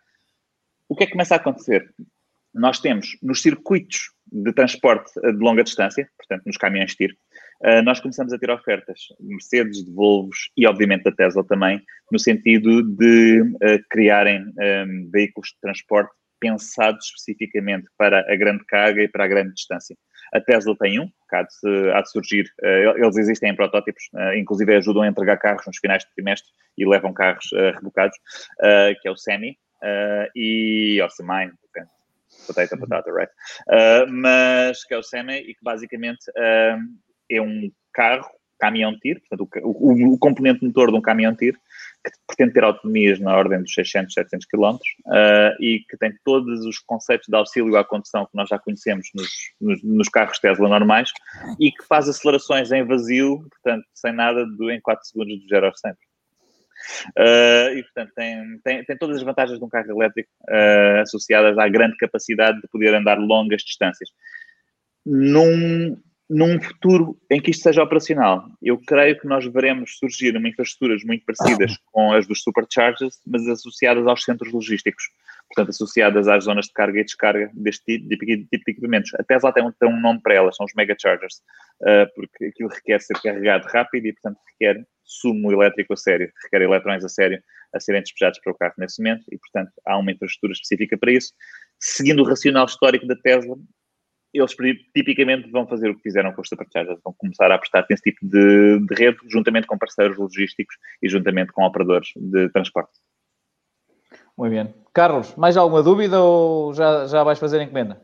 O 0.87 0.95
que 0.95 1.03
é 1.03 1.05
que 1.05 1.13
começa 1.13 1.35
a 1.35 1.37
acontecer? 1.37 1.93
Nós 2.53 2.79
temos 2.79 3.17
nos 3.21 3.41
circuitos 3.41 4.11
de 4.31 4.53
transporte 4.53 5.11
de 5.19 5.37
longa 5.37 5.63
distância, 5.63 6.09
portanto 6.17 6.45
nos 6.45 6.57
caminhões 6.57 6.95
tiro, 6.95 7.15
uh, 7.63 7.81
nós 7.83 7.99
começamos 7.99 8.33
a 8.33 8.37
ter 8.37 8.49
ofertas 8.49 8.99
de 9.19 9.27
Mercedes, 9.27 9.85
de 9.85 9.91
Volvos 9.91 10.49
e 10.55 10.65
obviamente 10.65 11.03
da 11.03 11.11
Tesla 11.11 11.43
também, 11.45 11.81
no 12.11 12.19
sentido 12.19 12.83
de 12.83 13.41
uh, 13.41 13.83
criarem 13.89 14.43
um, 14.43 15.09
veículos 15.11 15.49
de 15.49 15.59
transporte 15.61 16.11
pensados 16.41 17.05
especificamente 17.05 17.87
para 17.97 18.19
a 18.19 18.35
grande 18.35 18.65
carga 18.65 19.03
e 19.03 19.07
para 19.07 19.25
a 19.25 19.27
grande 19.27 19.53
distância. 19.53 19.95
A 20.33 20.39
Tesla 20.39 20.75
tem 20.77 20.99
um, 20.99 21.07
que 21.07 21.35
há 21.35 21.43
de, 21.43 21.91
há 21.91 22.01
de 22.01 22.11
surgir, 22.11 22.45
uh, 22.61 22.97
eles 22.97 23.17
existem 23.17 23.51
em 23.51 23.55
protótipos, 23.55 24.03
uh, 24.13 24.33
inclusive 24.35 24.75
ajudam 24.75 25.03
a 25.03 25.07
entregar 25.07 25.37
carros 25.37 25.65
nos 25.65 25.77
finais 25.77 26.03
de 26.03 26.13
trimestre 26.13 26.49
e 26.77 26.87
levam 26.87 27.13
carros 27.13 27.45
uh, 27.51 27.75
rebocados, 27.75 28.17
que 29.01 29.07
é 29.07 29.11
o 29.11 29.17
Semi 29.17 29.57
e 30.35 31.01
o 31.01 31.09
Semi, 31.09 31.51
potato, 32.47 32.79
potato, 32.79 33.11
right? 33.11 33.31
mas 34.09 34.83
que 34.85 34.93
é 34.93 34.97
o 34.97 35.03
Semi 35.03 35.37
e 35.37 35.53
que 35.53 35.63
basicamente 35.63 36.25
é 36.37 37.41
um 37.41 37.71
carro, 37.93 38.29
caminhão 38.61 38.95
tiro, 38.99 39.19
portanto 39.21 39.49
o, 39.63 39.91
o, 39.91 40.13
o 40.13 40.19
componente 40.19 40.63
motor 40.63 40.91
de 40.91 40.97
um 40.97 41.01
caminhão 41.01 41.35
tiro, 41.35 41.57
que 42.03 42.11
pretende 42.27 42.53
ter 42.53 42.63
autonomias 42.63 43.19
na 43.19 43.35
ordem 43.35 43.61
dos 43.61 43.73
600, 43.73 44.13
700 44.13 44.47
km 44.47 44.75
uh, 44.75 45.53
e 45.59 45.79
que 45.89 45.97
tem 45.97 46.13
todos 46.23 46.65
os 46.65 46.79
conceitos 46.79 47.27
de 47.27 47.35
auxílio 47.35 47.75
à 47.75 47.83
condução 47.83 48.25
que 48.25 48.35
nós 48.35 48.49
já 48.49 48.59
conhecemos 48.59 49.07
nos, 49.13 49.29
nos, 49.59 49.83
nos, 49.83 50.09
carros 50.09 50.39
Tesla 50.39 50.69
normais 50.69 51.11
e 51.59 51.71
que 51.71 51.85
faz 51.85 52.07
acelerações 52.07 52.71
em 52.71 52.83
vazio, 52.83 53.47
portanto, 53.49 53.85
sem 53.93 54.13
nada, 54.13 54.45
do, 54.45 54.71
em 54.71 54.79
4 54.81 55.05
segundos 55.05 55.41
do 55.41 55.47
0 55.47 55.65
ao 55.65 55.75
100. 55.75 55.91
Uh, 55.91 57.77
e, 57.77 57.83
portanto, 57.83 58.11
tem, 58.15 58.59
tem, 58.63 58.85
tem, 58.85 58.97
todas 58.97 59.17
as 59.17 59.23
vantagens 59.23 59.59
de 59.59 59.63
um 59.63 59.69
carro 59.69 59.91
elétrico 59.91 60.29
uh, 60.49 61.01
associadas 61.01 61.57
à 61.57 61.67
grande 61.69 61.95
capacidade 61.97 62.59
de 62.59 62.67
poder 62.67 62.95
andar 62.95 63.19
longas 63.19 63.61
distâncias. 63.61 64.09
Num, 65.05 66.01
num 66.31 66.61
futuro 66.61 67.19
em 67.29 67.41
que 67.41 67.51
isto 67.51 67.63
seja 67.63 67.83
operacional, 67.83 68.45
eu 68.61 68.79
creio 68.87 69.19
que 69.19 69.27
nós 69.27 69.45
veremos 69.45 69.97
surgir 69.97 70.35
uma 70.37 70.47
infraestruturas 70.47 71.03
muito 71.03 71.25
parecidas 71.25 71.77
com 71.91 72.13
as 72.13 72.25
dos 72.25 72.41
superchargers, 72.41 73.19
mas 73.27 73.45
associadas 73.49 74.07
aos 74.07 74.23
centros 74.23 74.53
logísticos, 74.53 75.03
portanto, 75.49 75.71
associadas 75.71 76.29
às 76.29 76.45
zonas 76.45 76.67
de 76.67 76.73
carga 76.73 77.01
e 77.01 77.03
descarga 77.03 77.51
deste 77.53 77.83
tipo, 77.83 78.07
de 78.07 78.47
equipamentos. 78.65 79.13
A 79.15 79.23
Tesla 79.23 79.51
tem 79.51 79.61
um, 79.61 79.73
tem 79.73 79.89
um 79.89 79.99
nome 79.99 80.21
para 80.21 80.35
elas, 80.35 80.55
são 80.55 80.65
os 80.65 80.73
megachargers, 80.73 81.41
uh, 81.81 82.07
porque 82.15 82.45
aquilo 82.45 82.69
requer 82.69 83.01
ser 83.01 83.21
carregado 83.21 83.67
rápido 83.67 84.05
e, 84.05 84.13
portanto, 84.13 84.39
requer 84.53 84.85
sumo 85.03 85.51
elétrico 85.51 85.91
a 85.91 85.97
sério, 85.97 86.31
requer 86.43 86.61
eletrões 86.61 87.03
a 87.03 87.09
sério 87.09 87.43
a 87.73 87.79
serem 87.79 88.01
despejados 88.01 88.39
para 88.39 88.53
o 88.53 88.57
carro 88.57 88.73
nesse 88.77 89.01
momento 89.01 89.25
e, 89.31 89.37
portanto, 89.37 89.71
há 89.85 89.97
uma 89.97 90.11
infraestrutura 90.11 90.53
específica 90.53 90.97
para 90.97 91.11
isso. 91.11 91.33
Seguindo 91.79 92.21
o 92.21 92.25
racional 92.25 92.65
histórico 92.65 93.05
da 93.07 93.15
Tesla, 93.15 93.57
eles 94.33 94.55
tipicamente 94.95 95.49
vão 95.49 95.67
fazer 95.67 95.89
o 95.89 95.95
que 95.95 96.01
fizeram 96.01 96.31
com 96.33 96.41
os 96.41 96.47
superchargers, 96.47 96.99
vão 97.03 97.13
começar 97.17 97.51
a 97.51 97.55
apostar 97.55 97.85
nesse 97.89 98.03
tipo 98.03 98.25
de, 98.25 98.79
de 98.85 98.95
rede, 98.95 99.17
juntamente 99.27 99.67
com 99.67 99.77
parceiros 99.77 100.17
logísticos 100.17 100.75
e 101.01 101.09
juntamente 101.09 101.51
com 101.51 101.63
operadores 101.63 102.09
de 102.15 102.49
transporte. 102.49 102.91
Muito 104.37 104.53
bem. 104.53 104.73
Carlos, 104.93 105.35
mais 105.35 105.57
alguma 105.57 105.83
dúvida 105.83 106.21
ou 106.21 106.73
já, 106.73 107.05
já 107.07 107.23
vais 107.23 107.39
fazer 107.39 107.61
encomenda? 107.61 108.01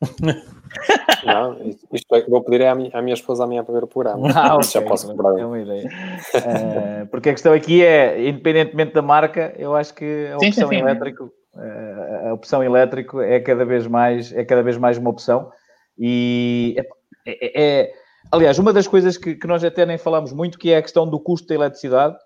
Não, 1.24 1.58
isto 1.92 2.14
é 2.14 2.20
que 2.20 2.30
vou 2.30 2.42
pedir 2.42 2.64
à 2.66 2.74
minha, 2.74 2.90
à 2.92 3.00
minha 3.00 3.14
esposa 3.14 3.44
amanhã 3.44 3.64
para 3.64 3.74
ver 3.74 3.84
o 3.84 3.86
programa. 3.86 4.28
Ah, 4.34 4.56
okay. 4.56 4.68
Já 4.68 4.82
posso 4.82 5.06
comprar. 5.06 5.38
É 5.38 5.46
uma 5.46 5.58
ideia. 5.58 5.86
uh, 5.86 7.06
porque 7.06 7.30
a 7.30 7.32
questão 7.32 7.52
aqui 7.52 7.84
é, 7.84 8.28
independentemente 8.28 8.92
da 8.92 9.02
marca, 9.02 9.54
eu 9.56 9.74
acho 9.74 9.94
que 9.94 10.28
a 10.32 10.36
opção 10.36 10.68
sim, 10.68 10.76
sim, 10.76 10.80
elétrico, 10.80 11.32
uh, 11.54 12.28
a 12.28 12.34
opção 12.34 12.62
elétrico 12.62 13.20
é 13.20 13.40
cada 13.40 13.64
vez 13.64 13.86
mais, 13.86 14.32
é 14.32 14.44
cada 14.44 14.62
vez 14.62 14.76
mais 14.76 14.98
uma 14.98 15.10
opção. 15.10 15.50
E 15.98 16.76
é, 16.76 16.82
é, 17.26 17.62
é, 17.64 17.92
aliás, 18.30 18.58
uma 18.58 18.72
das 18.72 18.86
coisas 18.86 19.16
que, 19.16 19.34
que, 19.34 19.46
nós 19.46 19.64
até 19.64 19.86
nem 19.86 19.98
falamos 19.98 20.32
muito, 20.32 20.58
que 20.58 20.70
é 20.70 20.76
a 20.76 20.82
questão 20.82 21.08
do 21.08 21.18
custo 21.18 21.48
da 21.48 21.54
eletricidade, 21.54 22.16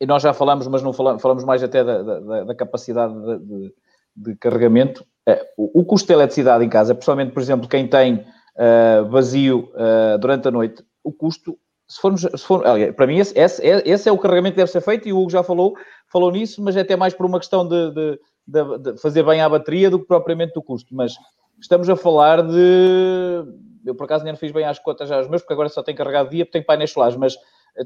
e 0.00 0.06
nós 0.06 0.22
já 0.22 0.32
falamos, 0.32 0.66
mas 0.66 0.82
não 0.82 0.92
falamos, 0.92 1.22
falamos 1.22 1.44
mais 1.44 1.62
até 1.62 1.82
da, 1.84 2.02
da, 2.02 2.44
da 2.44 2.54
capacidade 2.54 3.14
de, 3.14 3.38
de, 3.38 3.74
de 4.16 4.36
carregamento. 4.36 5.04
É, 5.26 5.46
o, 5.56 5.80
o, 5.80 5.84
custo 5.84 6.08
da 6.08 6.14
eletricidade 6.14 6.64
em 6.64 6.68
casa, 6.68 6.94
principalmente, 6.94 7.32
por 7.32 7.40
exemplo, 7.40 7.68
quem 7.68 7.86
tem 7.86 8.14
uh, 8.16 9.08
vazio 9.08 9.70
uh, 9.74 10.18
durante 10.18 10.48
a 10.48 10.50
noite, 10.50 10.84
o 11.04 11.12
custo, 11.12 11.56
se 11.86 12.00
formos, 12.00 12.22
se 12.22 12.44
for, 12.44 12.64
para 12.96 13.06
mim, 13.06 13.18
esse, 13.18 13.38
esse, 13.38 13.62
esse, 13.64 14.08
é 14.08 14.12
o 14.12 14.18
carregamento 14.18 14.54
que 14.54 14.60
deve 14.60 14.70
ser 14.70 14.80
feito, 14.80 15.08
e 15.08 15.12
o 15.12 15.20
Hugo 15.20 15.30
já 15.30 15.42
falou, 15.42 15.74
falou 16.10 16.32
nisso, 16.32 16.62
mas 16.62 16.76
é 16.76 16.80
até 16.80 16.96
mais 16.96 17.14
por 17.14 17.26
uma 17.26 17.38
questão 17.38 17.66
de, 17.66 17.92
de, 17.92 18.18
de 18.78 19.00
fazer 19.00 19.22
bem 19.22 19.40
à 19.40 19.48
bateria 19.48 19.88
do 19.88 20.00
que 20.00 20.06
propriamente 20.06 20.54
do 20.54 20.62
custo. 20.62 20.94
Mas 20.94 21.14
estamos 21.60 21.88
a 21.88 21.96
falar 21.96 22.42
de. 22.42 23.44
Eu, 23.84 23.94
por 23.94 24.04
acaso, 24.04 24.24
nem 24.24 24.36
fiz 24.36 24.52
bem 24.52 24.64
as 24.64 24.78
contas 24.78 25.08
já 25.08 25.20
os 25.20 25.28
meus, 25.28 25.42
porque 25.42 25.54
agora 25.54 25.68
só 25.68 25.82
tenho 25.82 25.98
carregado 25.98 26.30
dia, 26.30 26.44
porque 26.44 26.52
tenho 26.52 26.64
painéis 26.64 26.90
solares, 26.92 27.16
mas 27.16 27.36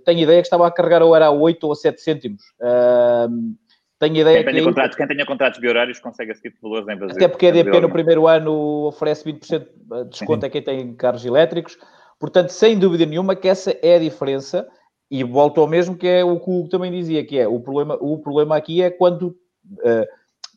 tenho 0.04 0.20
ideia 0.20 0.40
que 0.40 0.46
estava 0.46 0.66
a 0.66 0.70
carregar 0.70 1.02
ou 1.02 1.14
era 1.14 1.26
a 1.26 1.30
8 1.30 1.64
ou 1.64 1.72
a 1.72 1.76
7 1.76 2.00
cêntimos. 2.00 2.42
Uh, 2.60 3.54
tenho 3.98 4.16
ideia 4.16 4.44
quem, 4.44 4.52
tenha 4.52 4.58
que... 4.58 4.64
contratos, 4.64 4.96
quem 4.96 5.06
tenha 5.06 5.26
contratos 5.26 5.60
biorários 5.60 5.98
consegue 6.00 6.32
esse 6.32 6.42
tipo 6.42 6.56
de 6.56 6.62
valores 6.62 6.88
em 6.88 6.96
Brasil. 6.96 7.16
Até 7.16 7.28
porque 7.28 7.46
a 7.46 7.48
EDP 7.48 7.80
no 7.80 7.90
primeiro 7.90 8.26
ano 8.26 8.86
oferece 8.86 9.24
20% 9.24 9.58
de 9.58 10.04
desconto 10.10 10.44
a 10.44 10.50
quem 10.50 10.62
tem 10.62 10.94
carros 10.94 11.24
elétricos. 11.24 11.78
Portanto, 12.18 12.50
sem 12.50 12.78
dúvida 12.78 13.06
nenhuma 13.06 13.34
que 13.34 13.48
essa 13.48 13.76
é 13.82 13.96
a 13.96 14.00
diferença. 14.00 14.68
E 15.10 15.22
volto 15.22 15.60
ao 15.60 15.68
mesmo 15.68 15.96
que 15.96 16.06
é 16.06 16.24
o 16.24 16.38
que 16.40 16.50
o 16.50 16.58
Hugo 16.58 16.68
também 16.68 16.90
dizia, 16.90 17.24
que 17.24 17.38
é 17.38 17.46
o 17.46 17.60
problema, 17.60 17.96
o 18.00 18.18
problema 18.18 18.56
aqui 18.56 18.82
é 18.82 18.90
quando 18.90 19.28
uh, 19.28 20.06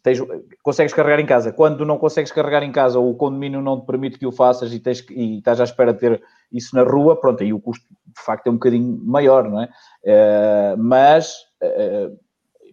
tens, 0.02 0.20
consegues 0.64 0.94
carregar 0.94 1.20
em 1.20 1.26
casa. 1.26 1.52
Quando 1.52 1.86
não 1.86 1.98
consegues 1.98 2.32
carregar 2.32 2.64
em 2.64 2.72
casa 2.72 3.00
ou 3.00 3.12
o 3.12 3.16
condomínio 3.16 3.62
não 3.62 3.80
te 3.80 3.86
permite 3.86 4.20
que 4.20 4.26
o 4.26 4.32
faças 4.32 4.74
e, 4.74 4.80
tens, 4.80 5.06
e 5.10 5.38
estás 5.38 5.60
à 5.60 5.64
espera 5.64 5.94
de 5.94 6.00
ter 6.00 6.24
isso 6.52 6.76
na 6.76 6.84
rua, 6.84 7.20
pronto, 7.20 7.44
aí 7.44 7.54
o 7.54 7.60
custo 7.60 7.86
de 7.90 8.22
facto 8.24 8.48
é 8.48 8.50
um 8.50 8.56
bocadinho 8.56 9.00
maior, 9.04 9.50
não 9.50 9.62
é? 9.62 9.70
Uh, 10.04 10.78
mas... 10.78 11.34
Uh, 11.62 12.18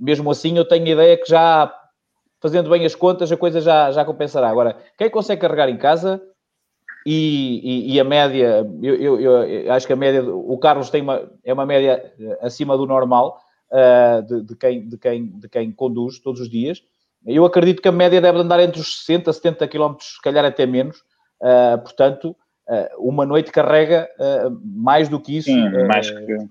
mesmo 0.00 0.30
assim, 0.30 0.56
eu 0.56 0.64
tenho 0.64 0.86
a 0.86 0.90
ideia 0.90 1.16
que 1.16 1.28
já, 1.28 1.72
fazendo 2.40 2.70
bem 2.70 2.84
as 2.84 2.94
contas, 2.94 3.30
a 3.30 3.36
coisa 3.36 3.60
já, 3.60 3.90
já 3.90 4.04
compensará. 4.04 4.48
Agora, 4.48 4.76
quem 4.96 5.10
consegue 5.10 5.40
carregar 5.40 5.68
em 5.68 5.76
casa 5.76 6.22
e, 7.04 7.60
e, 7.62 7.94
e 7.94 8.00
a 8.00 8.04
média, 8.04 8.66
eu, 8.82 8.94
eu, 8.96 9.20
eu, 9.20 9.72
acho 9.72 9.86
que 9.86 9.92
a 9.92 9.96
média, 9.96 10.22
o 10.24 10.58
Carlos 10.58 10.90
tem 10.90 11.02
uma, 11.02 11.30
é 11.44 11.52
uma 11.52 11.66
média 11.66 12.12
eh, 12.18 12.38
acima 12.40 12.76
do 12.76 12.86
normal 12.86 13.40
uh, 13.70 14.22
de, 14.22 14.42
de, 14.42 14.56
quem, 14.56 14.88
de, 14.88 14.98
quem, 14.98 15.26
de 15.26 15.48
quem 15.48 15.72
conduz 15.72 16.18
todos 16.18 16.40
os 16.40 16.48
dias. 16.48 16.82
Eu 17.24 17.44
acredito 17.44 17.82
que 17.82 17.88
a 17.88 17.92
média 17.92 18.20
deve 18.20 18.38
andar 18.38 18.60
entre 18.60 18.80
os 18.80 19.00
60, 19.00 19.32
70 19.32 19.68
km, 19.68 19.94
se 20.00 20.20
calhar 20.22 20.44
até 20.44 20.66
menos. 20.66 20.98
Uh, 21.40 21.78
portanto, 21.82 22.36
uh, 22.68 23.08
uma 23.08 23.26
noite 23.26 23.52
carrega 23.52 24.08
mais 24.64 25.08
do 25.08 25.20
que 25.20 25.36
isso. 25.36 25.50
Sim, 25.50 25.68
mais 25.86 26.10
que 26.10 26.48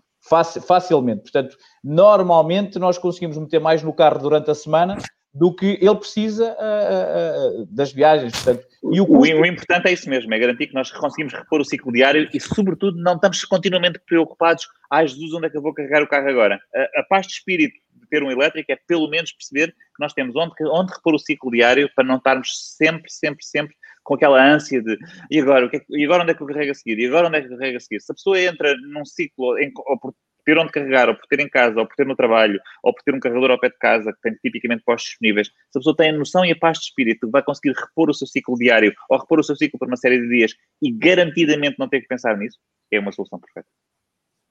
facilmente. 0.65 1.21
Portanto, 1.21 1.55
normalmente 1.83 2.79
nós 2.79 2.97
conseguimos 2.97 3.37
meter 3.37 3.59
mais 3.59 3.83
no 3.83 3.93
carro 3.93 4.19
durante 4.19 4.49
a 4.49 4.55
semana 4.55 4.97
do 5.35 5.53
que 5.53 5.77
ele 5.81 5.95
precisa 5.95 6.55
uh, 6.55 7.61
uh, 7.61 7.65
das 7.69 7.91
viagens. 7.91 8.31
Portanto, 8.31 8.65
e 8.91 9.01
o, 9.01 9.05
custo... 9.05 9.35
o, 9.35 9.45
importante 9.45 9.89
é 9.89 9.91
isso 9.91 10.09
mesmo, 10.09 10.33
é 10.33 10.39
garantir 10.39 10.67
que 10.67 10.73
nós 10.73 10.89
conseguimos 10.91 11.33
repor 11.33 11.59
o 11.59 11.65
ciclo 11.65 11.91
diário 11.91 12.29
e, 12.33 12.39
sobretudo, 12.39 12.97
não 13.01 13.15
estamos 13.15 13.43
continuamente 13.43 13.99
preocupados. 14.07 14.65
Ai, 14.89 15.05
Jesus, 15.05 15.33
onde 15.33 15.47
é 15.47 15.49
que 15.49 15.57
eu 15.57 15.61
vou 15.61 15.73
carregar 15.73 16.01
o 16.01 16.07
carro 16.07 16.29
agora? 16.29 16.57
A, 16.73 17.01
a 17.01 17.03
paz 17.03 17.27
de 17.27 17.33
espírito 17.33 17.75
de 18.05 18.09
ter 18.09 18.23
um 18.23 18.31
elétrico 18.31 18.71
é, 18.71 18.77
pelo 18.87 19.09
menos, 19.09 19.31
perceber 19.31 19.71
que 19.71 19.99
nós 19.99 20.13
temos 20.13 20.35
onde, 20.35 20.53
onde 20.61 20.93
repor 20.93 21.15
o 21.15 21.19
ciclo 21.19 21.51
diário 21.51 21.89
para 21.95 22.05
não 22.05 22.17
estarmos 22.17 22.49
sempre, 22.77 23.11
sempre, 23.11 23.45
sempre 23.45 23.75
com 24.03 24.13
aquela 24.13 24.41
ânsia 24.41 24.81
de 24.81 24.97
e 25.31 25.41
agora, 25.41 25.65
o 25.65 25.69
que 25.69 25.77
é, 25.77 25.81
e 25.89 26.05
agora 26.05 26.23
onde 26.23 26.31
é 26.31 26.35
que 26.35 26.43
eu 26.43 26.47
carrego 26.47 26.71
a 26.71 26.75
seguir? 26.75 26.99
E 26.99 27.07
agora 27.07 27.27
onde 27.27 27.37
é 27.37 27.41
que 27.41 27.47
eu 27.51 27.57
carrego 27.57 27.77
a 27.77 27.79
seguir? 27.79 27.99
Se 28.01 28.11
a 28.11 28.15
pessoa 28.15 28.39
entra 28.39 28.75
num 28.77 29.03
ciclo, 29.03 29.57
em, 29.57 29.71
ou 29.75 29.99
por 29.99 30.13
ter 30.45 30.57
onde 30.59 30.71
carregar, 30.71 31.09
ou 31.09 31.15
por 31.15 31.25
ter 31.25 31.39
em 31.39 31.49
casa, 31.49 31.79
ou 31.79 31.87
por 31.87 31.95
ter 31.95 32.05
no 32.05 32.15
trabalho, 32.15 32.59
ou 32.83 32.93
por 32.93 33.01
ter 33.03 33.13
um 33.13 33.19
carregador 33.19 33.51
ao 33.51 33.59
pé 33.59 33.69
de 33.69 33.77
casa, 33.79 34.13
que 34.13 34.21
tem 34.21 34.35
tipicamente 34.35 34.83
postos 34.83 35.09
disponíveis, 35.09 35.47
se 35.47 35.77
a 35.77 35.79
pessoa 35.79 35.95
tem 35.95 36.11
a 36.11 36.13
noção 36.13 36.45
e 36.45 36.51
a 36.51 36.55
paz 36.55 36.77
de 36.77 36.85
espírito 36.85 37.29
vai 37.31 37.41
conseguir 37.43 37.73
repor 37.73 38.09
o 38.09 38.13
seu 38.13 38.27
ciclo 38.27 38.55
diário, 38.55 38.93
ou 39.09 39.17
repor 39.17 39.39
o 39.39 39.43
seu 39.43 39.55
ciclo 39.55 39.79
por 39.79 39.87
uma 39.87 39.97
série 39.97 40.21
de 40.21 40.29
dias, 40.29 40.53
e 40.81 40.91
garantidamente 40.91 41.77
não 41.79 41.89
ter 41.89 42.01
que 42.01 42.07
pensar 42.07 42.37
nisso, 42.37 42.59
é 42.91 42.99
uma 42.99 43.11
solução 43.11 43.39
perfeita. 43.39 43.67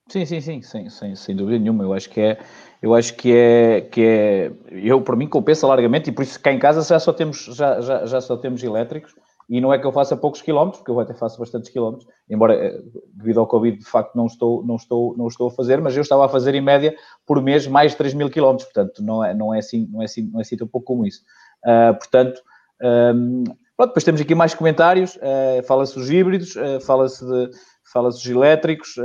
Sim, 0.08 0.26
sim, 0.26 0.40
sim, 0.40 0.60
sem, 0.62 0.90
sem, 0.90 1.16
sem 1.16 1.34
dúvida 1.34 1.58
nenhuma. 1.58 1.82
Eu 1.82 1.94
acho 1.94 2.10
que 2.10 2.20
é, 2.20 2.38
eu 2.82 2.94
acho 2.94 3.14
que 3.14 3.34
é, 3.34 3.80
que 3.80 4.02
é, 4.02 4.52
eu 4.70 5.00
para 5.00 5.16
mim 5.16 5.26
compensa 5.26 5.66
largamente 5.66 6.10
e 6.10 6.12
por 6.12 6.22
isso 6.22 6.38
cá 6.40 6.52
em 6.52 6.58
casa 6.58 6.82
já 6.82 7.00
só 7.00 7.12
temos, 7.12 7.44
já, 7.44 7.80
já, 7.80 8.04
já 8.04 8.20
só 8.20 8.36
temos 8.36 8.62
elétricos 8.62 9.14
e 9.48 9.60
não 9.60 9.72
é 9.72 9.78
que 9.78 9.86
eu 9.86 9.92
faça 9.92 10.16
poucos 10.16 10.42
quilómetros, 10.42 10.80
porque 10.80 10.90
eu 10.90 11.00
até 11.00 11.14
faço 11.14 11.38
bastantes 11.38 11.70
quilómetros, 11.70 12.06
embora 12.28 12.54
eh, 12.54 12.82
devido 13.14 13.40
ao 13.40 13.46
Covid 13.46 13.78
de 13.78 13.84
facto 13.84 14.14
não 14.14 14.26
estou, 14.26 14.64
não 14.64 14.76
estou, 14.76 15.16
não 15.16 15.26
estou 15.26 15.48
a 15.48 15.50
fazer, 15.50 15.80
mas 15.80 15.96
eu 15.96 16.02
estava 16.02 16.26
a 16.26 16.28
fazer 16.28 16.54
em 16.54 16.60
média 16.60 16.94
por 17.26 17.42
mês 17.42 17.66
mais 17.66 17.92
de 17.92 17.98
3 17.98 18.14
mil 18.14 18.30
quilómetros, 18.30 18.70
portanto 18.70 19.02
não 19.02 19.24
é, 19.24 19.34
não 19.34 19.54
é 19.54 19.58
assim, 19.58 19.86
não 19.90 20.02
é 20.02 20.04
assim, 20.04 20.30
não 20.30 20.38
é 20.38 20.42
assim 20.42 20.56
tão 20.56 20.66
pouco 20.66 20.86
como 20.86 21.06
isso. 21.06 21.22
Uh, 21.64 21.94
portanto, 21.94 22.42
um, 22.82 23.44
pronto, 23.76 23.90
depois 23.90 24.04
temos 24.04 24.20
aqui 24.20 24.34
mais 24.34 24.54
comentários, 24.54 25.16
uh, 25.16 25.62
fala-se 25.66 25.94
dos 25.94 26.10
híbridos, 26.10 26.56
uh, 26.56 26.80
fala-se 26.80 27.24
de, 27.24 27.50
fala-se 27.92 28.18
dos 28.18 28.28
elétricos, 28.28 28.96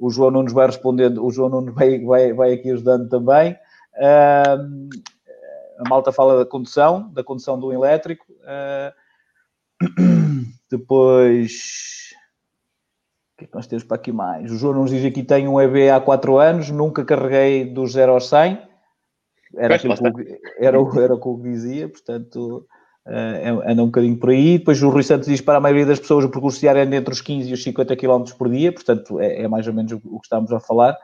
o 0.00 0.10
João 0.10 0.30
Nunes 0.30 0.52
vai 0.52 0.66
respondendo, 0.66 1.22
o 1.24 1.30
João 1.30 1.50
Nunes 1.50 1.74
vai, 1.74 2.02
vai, 2.02 2.32
vai 2.32 2.52
aqui 2.54 2.70
ajudando 2.70 3.08
também. 3.10 3.54
a 3.94 4.56
malta 5.88 6.10
fala 6.10 6.38
da 6.38 6.46
condução, 6.46 7.12
da 7.12 7.22
condução 7.22 7.60
do 7.60 7.70
elétrico. 7.70 8.24
Uh, 8.32 8.92
Depois, 10.70 12.12
o 13.34 13.38
que 13.38 13.44
é 13.44 13.46
que 13.48 13.54
nós 13.54 13.66
temos 13.66 13.84
para 13.84 13.96
aqui 13.96 14.10
mais? 14.10 14.50
O 14.50 14.56
João 14.56 14.74
nos 14.74 14.90
diz 14.90 15.04
aqui: 15.04 15.22
tem 15.22 15.46
um 15.46 15.60
EV 15.60 15.90
há 15.90 16.00
4 16.00 16.38
anos, 16.38 16.70
nunca 16.70 17.04
carreguei 17.04 17.66
dos 17.66 17.92
0 17.92 18.12
aos 18.12 18.28
100. 18.28 18.70
Era, 19.56 19.74
aquilo 19.74 19.96
que, 19.96 20.40
era, 20.58 20.78
era 20.78 21.14
o 21.14 21.20
que 21.20 21.28
eu 21.28 21.40
dizia, 21.42 21.88
portanto, 21.88 22.66
uh, 23.10 23.62
anda 23.70 23.82
um 23.82 23.86
bocadinho 23.86 24.16
por 24.16 24.30
aí. 24.30 24.58
Depois 24.58 24.82
o 24.82 24.88
Rui 24.88 25.02
Santos 25.02 25.28
diz 25.28 25.40
para 25.40 25.58
a 25.58 25.60
maioria 25.60 25.84
das 25.84 25.98
pessoas 25.98 26.24
o 26.24 26.30
percurso 26.30 26.60
diário 26.60 26.80
é 26.80 26.96
entre 26.96 27.12
os 27.12 27.20
15 27.20 27.50
e 27.50 27.52
os 27.52 27.62
50 27.62 27.96
km 27.96 28.24
por 28.38 28.48
dia, 28.48 28.72
portanto, 28.72 29.20
é, 29.20 29.42
é 29.42 29.48
mais 29.48 29.66
ou 29.66 29.74
menos 29.74 29.92
o, 29.92 29.98
que 29.98 30.24
estamos 30.24 30.52
a 30.52 30.60
falar. 30.60 30.96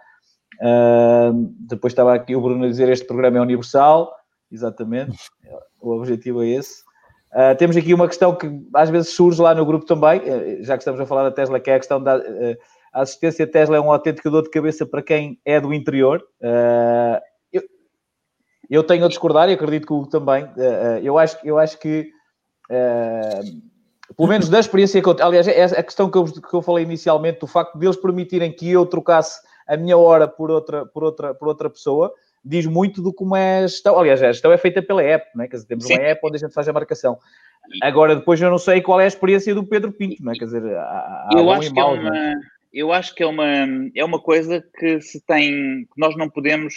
Uh, 0.60 1.52
depois 1.60 1.92
estava 1.92 2.14
aqui 2.14 2.34
o 2.34 2.40
Bruno 2.40 2.64
a 2.64 2.68
dizer: 2.68 2.88
este 2.88 3.06
programa 3.06 3.38
é 3.38 3.40
universal, 3.40 4.14
exatamente, 4.50 5.18
o 5.80 5.90
objetivo 5.92 6.42
é 6.42 6.48
esse. 6.48 6.84
Uh, 7.32 7.54
temos 7.58 7.76
aqui 7.76 7.92
uma 7.92 8.06
questão 8.06 8.34
que 8.34 8.48
às 8.72 8.88
vezes 8.88 9.10
surge 9.10 9.42
lá 9.42 9.54
no 9.54 9.66
grupo 9.66 9.84
também, 9.84 10.22
já 10.62 10.74
que 10.76 10.82
estamos 10.82 11.00
a 11.00 11.04
falar 11.04 11.24
da 11.24 11.32
Tesla, 11.32 11.60
que 11.60 11.70
é 11.70 11.74
a 11.74 11.78
questão 11.78 12.02
da 12.02 12.16
uh, 12.16 12.56
assistência 12.92 13.46
Tesla 13.46 13.76
é 13.76 13.80
um 13.80 13.92
autêntico 13.92 14.30
dor 14.30 14.42
de 14.42 14.50
cabeça 14.50 14.86
para 14.86 15.02
quem 15.02 15.38
é 15.44 15.60
do 15.60 15.74
interior. 15.74 16.22
Uh, 16.40 17.20
eu, 18.68 18.82
tenho 18.82 19.04
a 19.04 19.08
discordar 19.08 19.48
e 19.48 19.52
acredito 19.52 19.86
que 19.86 19.92
o 19.92 20.06
também. 20.06 20.48
eu, 21.02 21.18
acho, 21.18 21.38
eu 21.44 21.58
acho 21.58 21.78
que, 21.78 22.10
pelo 24.16 24.28
menos 24.28 24.48
da 24.48 24.60
experiência 24.60 25.02
que 25.02 25.08
eu 25.08 25.16
aliás, 25.20 25.46
é 25.46 25.64
a 25.64 25.82
questão 25.82 26.10
que 26.10 26.18
eu, 26.18 26.24
que 26.24 26.54
eu 26.54 26.62
falei 26.62 26.84
inicialmente, 26.84 27.40
do 27.40 27.46
facto 27.46 27.78
de 27.78 27.86
eles 27.86 27.96
permitirem 27.96 28.52
que 28.52 28.70
eu 28.70 28.86
trocasse 28.86 29.40
a 29.66 29.76
minha 29.76 29.96
hora 29.96 30.28
por 30.28 30.50
outra, 30.50 30.86
por 30.86 31.04
outra, 31.04 31.34
por 31.34 31.48
outra 31.48 31.68
pessoa, 31.68 32.12
diz 32.44 32.66
muito 32.66 33.02
do 33.02 33.12
como 33.12 33.34
é 33.34 33.58
a 33.58 33.66
gestão. 33.66 33.98
Aliás, 33.98 34.22
a 34.22 34.30
gestão 34.32 34.52
é 34.52 34.56
feita 34.56 34.80
pela 34.80 35.02
app, 35.02 35.26
não 35.34 35.44
é? 35.44 35.48
Quer 35.48 35.56
dizer, 35.56 35.68
temos 35.68 35.86
Sim. 35.86 35.94
uma 35.94 36.02
app 36.02 36.20
onde 36.24 36.36
a 36.36 36.38
gente 36.38 36.54
faz 36.54 36.68
a 36.68 36.72
marcação. 36.72 37.18
Agora, 37.82 38.14
depois 38.14 38.40
eu 38.40 38.48
não 38.48 38.58
sei 38.58 38.80
qual 38.80 39.00
é 39.00 39.04
a 39.04 39.08
experiência 39.08 39.52
do 39.52 39.66
Pedro 39.66 39.92
Pinto, 39.92 40.22
não 40.22 40.32
é? 40.32 40.36
Quer 40.36 40.44
dizer, 40.44 40.76
há, 40.76 41.28
eu, 41.32 41.50
acho 41.50 41.72
que 41.72 41.80
é 41.80 41.84
uma, 41.84 42.16
é? 42.16 42.34
eu 42.72 42.92
acho 42.92 43.14
que 43.14 43.22
é 43.24 43.26
uma, 43.26 43.46
é 43.94 44.04
uma 44.04 44.20
coisa 44.20 44.64
que 44.78 45.00
se 45.00 45.20
tem, 45.26 45.84
que 45.84 45.98
nós 46.00 46.16
não 46.16 46.30
podemos 46.30 46.74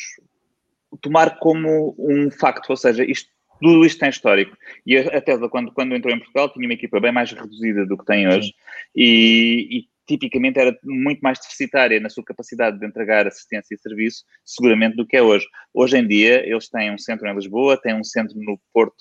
tomar 1.01 1.37
como 1.39 1.95
um 1.97 2.29
facto, 2.31 2.69
ou 2.69 2.77
seja, 2.77 3.03
isto, 3.03 3.29
tudo 3.61 3.85
isto 3.85 3.99
tem 3.99 4.09
histórico. 4.09 4.55
E 4.85 4.97
a 4.97 5.21
Tesla, 5.21 5.49
quando, 5.49 5.71
quando 5.71 5.95
entrou 5.95 6.13
em 6.13 6.19
Portugal, 6.19 6.51
tinha 6.51 6.67
uma 6.67 6.73
equipa 6.73 6.99
bem 6.99 7.11
mais 7.11 7.31
reduzida 7.31 7.85
do 7.85 7.97
que 7.97 8.05
tem 8.05 8.27
hoje, 8.27 8.53
e, 8.95 9.67
e 9.71 9.89
tipicamente 10.09 10.59
era 10.59 10.75
muito 10.83 11.19
mais 11.19 11.39
deficitária 11.39 11.99
na 11.99 12.09
sua 12.09 12.23
capacidade 12.23 12.79
de 12.79 12.85
entregar 12.85 13.27
assistência 13.27 13.75
e 13.75 13.77
serviço, 13.77 14.23
seguramente, 14.43 14.95
do 14.95 15.05
que 15.05 15.15
é 15.15 15.21
hoje. 15.21 15.45
Hoje 15.71 15.97
em 15.97 16.07
dia, 16.07 16.43
eles 16.47 16.67
têm 16.67 16.91
um 16.91 16.97
centro 16.97 17.27
em 17.27 17.35
Lisboa, 17.35 17.79
têm 17.79 17.93
um 17.93 18.03
centro 18.03 18.35
no 18.39 18.59
Porto, 18.73 18.95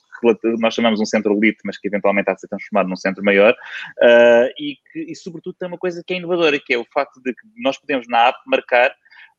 nós 0.59 0.75
chamamos 0.75 1.01
um 1.01 1.07
centro 1.07 1.33
elite, 1.33 1.61
mas 1.65 1.79
que 1.79 1.89
eventualmente 1.89 2.31
há 2.31 2.35
de 2.35 2.41
ser 2.41 2.49
transformado 2.49 2.89
num 2.89 2.97
centro 2.97 3.25
maior, 3.25 3.53
uh, 3.53 4.53
e, 4.59 4.77
que, 4.93 5.11
e 5.11 5.17
sobretudo 5.17 5.57
tem 5.59 5.69
uma 5.69 5.79
coisa 5.79 6.03
que 6.07 6.13
é 6.13 6.19
inovadora, 6.19 6.61
que 6.61 6.75
é 6.75 6.79
o 6.79 6.85
facto 6.93 7.23
de 7.23 7.33
que 7.33 7.41
nós 7.57 7.79
podemos 7.79 8.07
na 8.09 8.29
app 8.29 8.39
marcar 8.47 8.95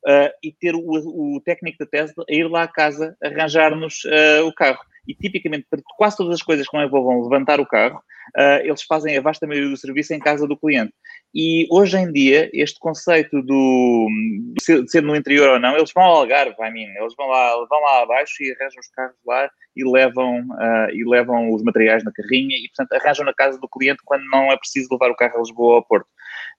Uh, 0.06 0.32
e 0.42 0.50
ter 0.50 0.74
o, 0.74 0.80
o, 0.80 1.40
técnico 1.44 1.78
da 1.78 1.86
Tesla 1.86 2.24
a 2.26 2.32
ir 2.32 2.48
lá 2.48 2.62
à 2.62 2.68
casa 2.68 3.14
arranjar-nos 3.22 4.02
uh, 4.06 4.46
o 4.46 4.54
carro. 4.54 4.80
E 5.10 5.14
tipicamente, 5.14 5.66
para 5.68 5.80
quase 5.96 6.16
todas 6.16 6.34
as 6.34 6.42
coisas 6.42 6.68
que 6.68 6.76
não 6.76 6.84
envolvam 6.84 7.20
levantar 7.20 7.58
o 7.58 7.66
carro, 7.66 8.00
uh, 8.36 8.62
eles 8.62 8.82
fazem 8.82 9.18
a 9.18 9.20
vasta 9.20 9.44
maioria 9.44 9.68
do 9.68 9.76
serviço 9.76 10.14
em 10.14 10.20
casa 10.20 10.46
do 10.46 10.56
cliente. 10.56 10.92
E 11.34 11.66
hoje 11.68 11.96
em 11.96 12.12
dia, 12.12 12.48
este 12.52 12.78
conceito 12.78 13.42
do, 13.42 14.08
de 14.56 14.88
ser 14.88 15.02
no 15.02 15.16
interior 15.16 15.48
ou 15.48 15.58
não, 15.58 15.76
eles 15.76 15.90
vão 15.92 16.04
ao 16.04 16.16
Algarve, 16.18 16.54
I 16.60 16.70
mean, 16.70 16.92
eles 16.96 17.14
vão 17.16 17.26
lá, 17.26 17.56
vão 17.68 17.80
lá 17.80 18.02
abaixo 18.02 18.40
e 18.40 18.52
arranjam 18.52 18.78
os 18.78 18.88
carros 18.90 19.16
lá 19.26 19.50
e 19.76 19.84
levam, 19.84 20.42
uh, 20.42 20.90
e 20.92 21.04
levam 21.04 21.52
os 21.52 21.62
materiais 21.64 22.04
na 22.04 22.12
carrinha 22.12 22.56
e, 22.56 22.68
portanto, 22.68 22.92
arranjam 22.92 23.24
na 23.24 23.34
casa 23.34 23.58
do 23.58 23.68
cliente 23.68 24.02
quando 24.04 24.24
não 24.26 24.52
é 24.52 24.56
preciso 24.56 24.88
levar 24.92 25.10
o 25.10 25.16
carro 25.16 25.38
a 25.38 25.40
Lisboa 25.40 25.70
ou 25.70 25.74
ao 25.76 25.84
Porto. 25.84 26.06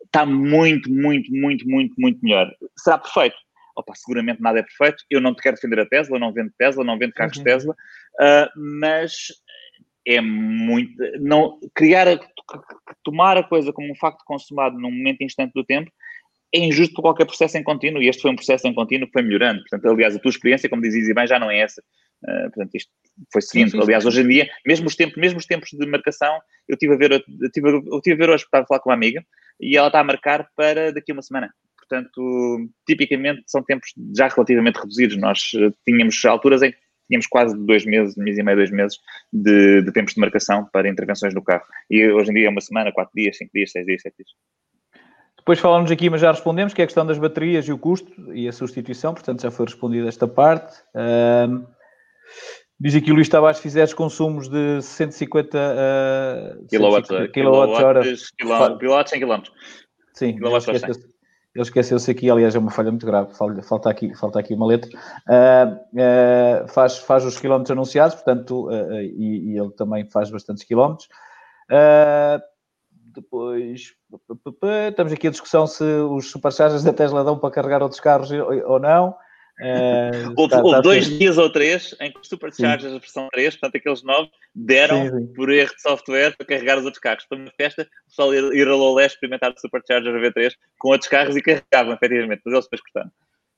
Está 0.03 0.25
muito, 0.25 0.91
muito, 0.91 1.31
muito, 1.33 1.65
muito, 1.65 1.95
muito 1.97 2.19
melhor. 2.21 2.51
Será 2.77 2.97
perfeito? 2.97 3.35
Opa, 3.75 3.93
seguramente 3.95 4.41
nada 4.41 4.59
é 4.59 4.63
perfeito. 4.63 5.03
Eu 5.09 5.21
não 5.21 5.33
te 5.33 5.41
quero 5.41 5.55
defender 5.55 5.79
a 5.79 5.85
Tesla, 5.85 6.19
não 6.19 6.33
vendo 6.33 6.51
Tesla, 6.57 6.83
não 6.83 6.97
vendo 6.97 7.13
carros 7.13 7.37
uhum. 7.37 7.43
Tesla, 7.43 7.75
mas 8.55 9.13
é 10.07 10.19
muito. 10.21 10.93
Não, 11.19 11.59
criar, 11.75 12.07
a, 12.07 12.19
tomar 13.03 13.37
a 13.37 13.43
coisa 13.43 13.71
como 13.71 13.91
um 13.91 13.95
facto 13.95 14.23
consumado 14.25 14.77
num 14.77 14.91
momento 14.91 15.21
instante 15.21 15.53
do 15.53 15.63
tempo 15.63 15.91
é 16.53 16.59
injusto 16.59 16.93
por 16.95 17.03
qualquer 17.03 17.25
processo 17.25 17.57
em 17.57 17.63
contínuo 17.63 18.01
e 18.01 18.09
este 18.09 18.21
foi 18.21 18.31
um 18.31 18.35
processo 18.35 18.67
em 18.67 18.73
contínuo 18.73 19.07
que 19.07 19.13
foi 19.13 19.21
melhorando. 19.21 19.61
Portanto, 19.61 19.89
aliás, 19.89 20.15
a 20.15 20.19
tua 20.19 20.29
experiência, 20.29 20.69
como 20.69 20.81
dizes 20.81 21.13
bem, 21.13 21.25
já 21.25 21.39
não 21.39 21.49
é 21.49 21.59
essa. 21.59 21.81
Uh, 22.23 22.51
portanto, 22.51 22.75
isto 22.75 22.91
foi 23.31 23.41
seguindo. 23.41 23.71
Sim, 23.71 23.77
sim, 23.77 23.83
aliás, 23.83 24.03
sim. 24.03 24.09
hoje 24.09 24.21
em 24.21 24.27
dia, 24.27 24.49
mesmo 24.67 24.87
os, 24.87 24.95
tempos, 24.95 25.15
mesmo 25.15 25.39
os 25.39 25.45
tempos 25.45 25.69
de 25.71 25.85
marcação, 25.85 26.39
eu 26.67 26.73
estive 26.73 26.93
a 26.93 26.97
ver, 26.97 27.11
eu 27.11 27.51
tive, 27.51 27.69
eu 27.69 28.01
tive 28.01 28.15
a 28.15 28.25
ver 28.25 28.33
hoje, 28.33 28.43
estava 28.43 28.63
a 28.63 28.67
falar 28.67 28.79
com 28.81 28.89
uma 28.89 28.95
amiga 28.95 29.23
e 29.61 29.77
ela 29.77 29.87
está 29.87 30.01
a 30.01 30.03
marcar 30.03 30.45
para 30.55 30.91
daqui 30.91 31.11
a 31.11 31.15
uma 31.15 31.21
semana 31.21 31.49
portanto, 31.91 32.69
tipicamente 32.87 33.43
são 33.47 33.61
tempos 33.61 33.91
já 34.15 34.29
relativamente 34.29 34.77
reduzidos. 34.77 35.17
Nós 35.17 35.51
uh, 35.55 35.75
tínhamos 35.85 36.23
alturas 36.23 36.61
em 36.61 36.71
que 36.71 36.77
tínhamos 37.11 37.27
quase 37.27 37.57
dois 37.57 37.85
meses, 37.85 38.17
um 38.17 38.23
mês 38.23 38.37
e 38.37 38.43
meio, 38.43 38.57
dois 38.57 38.71
meses 38.71 38.97
de, 39.31 39.81
de, 39.81 39.91
tempos 39.91 40.13
de 40.13 40.21
marcação 40.21 40.65
para 40.71 40.87
intervenções 40.87 41.33
no 41.33 41.43
carro. 41.43 41.63
E 41.89 42.09
hoje 42.09 42.31
em 42.31 42.33
dia 42.33 42.47
é 42.47 42.49
uma 42.49 42.61
semana, 42.61 42.91
quatro 42.91 43.11
dias, 43.13 43.37
cinco 43.37 43.51
dias, 43.53 43.71
seis 43.71 43.85
dias, 43.85 44.01
sete 44.01 44.15
dias. 44.17 44.29
Depois 45.37 45.59
falamos 45.59 45.91
aqui, 45.91 46.09
mas 46.09 46.21
já 46.21 46.31
respondemos, 46.31 46.73
que 46.73 46.81
é 46.81 46.83
a 46.85 46.87
questão 46.87 47.05
das 47.05 47.17
baterias 47.17 47.67
e 47.67 47.73
o 47.73 47.77
custo 47.77 48.33
e 48.33 48.47
a 48.47 48.53
substituição, 48.53 49.13
portanto 49.13 49.41
já 49.41 49.51
foi 49.51 49.65
respondida 49.65 50.07
esta 50.07 50.27
parte. 50.27 50.81
Um, 50.95 51.65
diz 52.79 52.95
aqui 52.95 53.11
o 53.11 53.15
Luís 53.15 53.27
Tavares, 53.27 53.59
fizeres 53.59 53.93
consumos 53.93 54.47
de 54.47 54.81
150 54.81 55.57
uh, 55.57 56.67
kWh, 56.67 57.31
quilowatts 58.77 59.13
em 59.13 59.19
quilómetros. 59.19 59.53
Sim, 60.13 60.37
ele 61.53 61.63
esqueceu-se 61.63 62.09
aqui, 62.09 62.29
aliás, 62.29 62.55
é 62.55 62.59
uma 62.59 62.71
falha 62.71 62.91
muito 62.91 63.05
grave, 63.05 63.33
falta 63.33 63.89
aqui, 63.89 64.15
falta 64.15 64.39
aqui 64.39 64.53
uma 64.53 64.65
letra. 64.65 64.89
Uh, 65.27 66.63
uh, 66.63 66.67
faz, 66.69 66.97
faz 66.99 67.25
os 67.25 67.37
quilómetros 67.37 67.71
anunciados, 67.71 68.15
portanto, 68.15 68.69
uh, 68.69 69.01
e, 69.01 69.51
e, 69.51 69.57
ele 69.59 69.71
também 69.71 70.09
faz 70.09 70.31
bastantes 70.31 70.63
quilómetros. 70.63 71.09
depois, 73.13 73.93
estamos 74.89 75.11
aqui 75.11 75.27
a 75.27 75.31
discussão 75.31 75.67
se 75.67 75.83
os 75.83 76.31
superchargers 76.31 76.83
da 76.83 76.93
Tesla 76.93 77.23
dão 77.23 77.37
para 77.37 77.51
carregar 77.51 77.83
outros 77.83 77.99
carros 77.99 78.31
ou 78.31 78.79
não. 78.79 79.13
Uh, 79.61 80.33
houve, 80.35 80.45
está, 80.45 80.57
houve 80.57 80.69
está 80.69 80.81
dois 80.81 81.05
dias 81.05 81.37
ou 81.37 81.47
três 81.47 81.95
em 81.99 82.11
que 82.11 82.19
os 82.19 82.27
Superchargers, 82.27 82.95
a 82.95 82.97
versão 82.97 83.27
3, 83.31 83.55
portanto 83.55 83.75
aqueles 83.75 84.01
novos, 84.01 84.31
deram 84.55 85.03
sim, 85.03 85.19
sim. 85.19 85.33
por 85.33 85.51
erro 85.51 85.75
de 85.75 85.81
software 85.81 86.35
para 86.35 86.47
carregar 86.47 86.79
os 86.79 86.85
outros 86.85 86.99
carros. 86.99 87.25
Para 87.25 87.37
uma 87.37 87.51
festa, 87.55 87.83
o 87.83 88.09
pessoal 88.09 88.33
ir, 88.33 88.43
ir 88.55 88.67
a 88.67 88.75
Lolé 88.75 89.05
experimentar 89.05 89.53
o 89.55 89.59
Supercharger 89.59 90.13
V3 90.13 90.53
com 90.79 90.89
outros 90.89 91.07
carros 91.07 91.35
e 91.35 91.41
carregavam, 91.43 91.93
efetivamente, 91.93 92.41
mas 92.43 92.53
eles 92.53 92.65
depois 92.65 92.81
cortaram. 92.81 93.11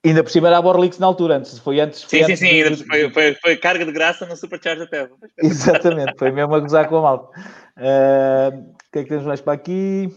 Ainda 0.04 0.22
por 0.22 0.30
cima 0.30 0.48
era 0.48 0.58
a 0.58 0.62
Borlix 0.62 0.98
na 0.98 1.06
altura, 1.06 1.38
antes, 1.38 1.58
foi 1.58 1.80
antes. 1.80 2.02
Foi 2.02 2.18
sim, 2.18 2.24
antes 2.24 2.38
sim, 2.38 2.48
sim, 2.48 2.70
de... 2.70 2.84
foi, 2.84 3.10
foi, 3.10 3.34
foi, 3.36 3.56
carga 3.56 3.86
de 3.86 3.92
graça 3.92 4.26
no 4.26 4.36
Supercharger 4.36 4.90
Tesla. 4.90 5.16
Exatamente, 5.42 6.18
foi 6.18 6.30
mesmo 6.30 6.54
a 6.54 6.60
gozar 6.60 6.86
com 6.86 6.98
a 6.98 7.00
malta. 7.00 7.40
Uh, 7.78 8.58
o 8.58 8.92
que 8.92 8.98
é 8.98 9.02
que 9.04 9.08
temos 9.08 9.24
mais 9.24 9.40
para 9.40 9.54
aqui? 9.54 10.14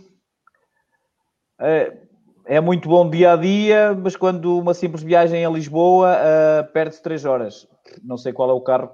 Uh, 1.62 2.07
é 2.48 2.62
muito 2.62 2.88
bom 2.88 3.10
dia 3.10 3.34
a 3.34 3.36
dia, 3.36 3.94
mas 3.94 4.16
quando 4.16 4.58
uma 4.58 4.74
simples 4.74 5.04
viagem 5.04 5.46
a 5.46 5.50
Lisboa 5.50 6.16
uh, 6.16 6.72
perde-se 6.72 7.04
3 7.04 7.26
horas. 7.26 7.68
Não 8.04 8.18
sei 8.18 8.34
qual 8.34 8.50
é 8.50 8.54
o 8.54 8.62
carro 8.62 8.92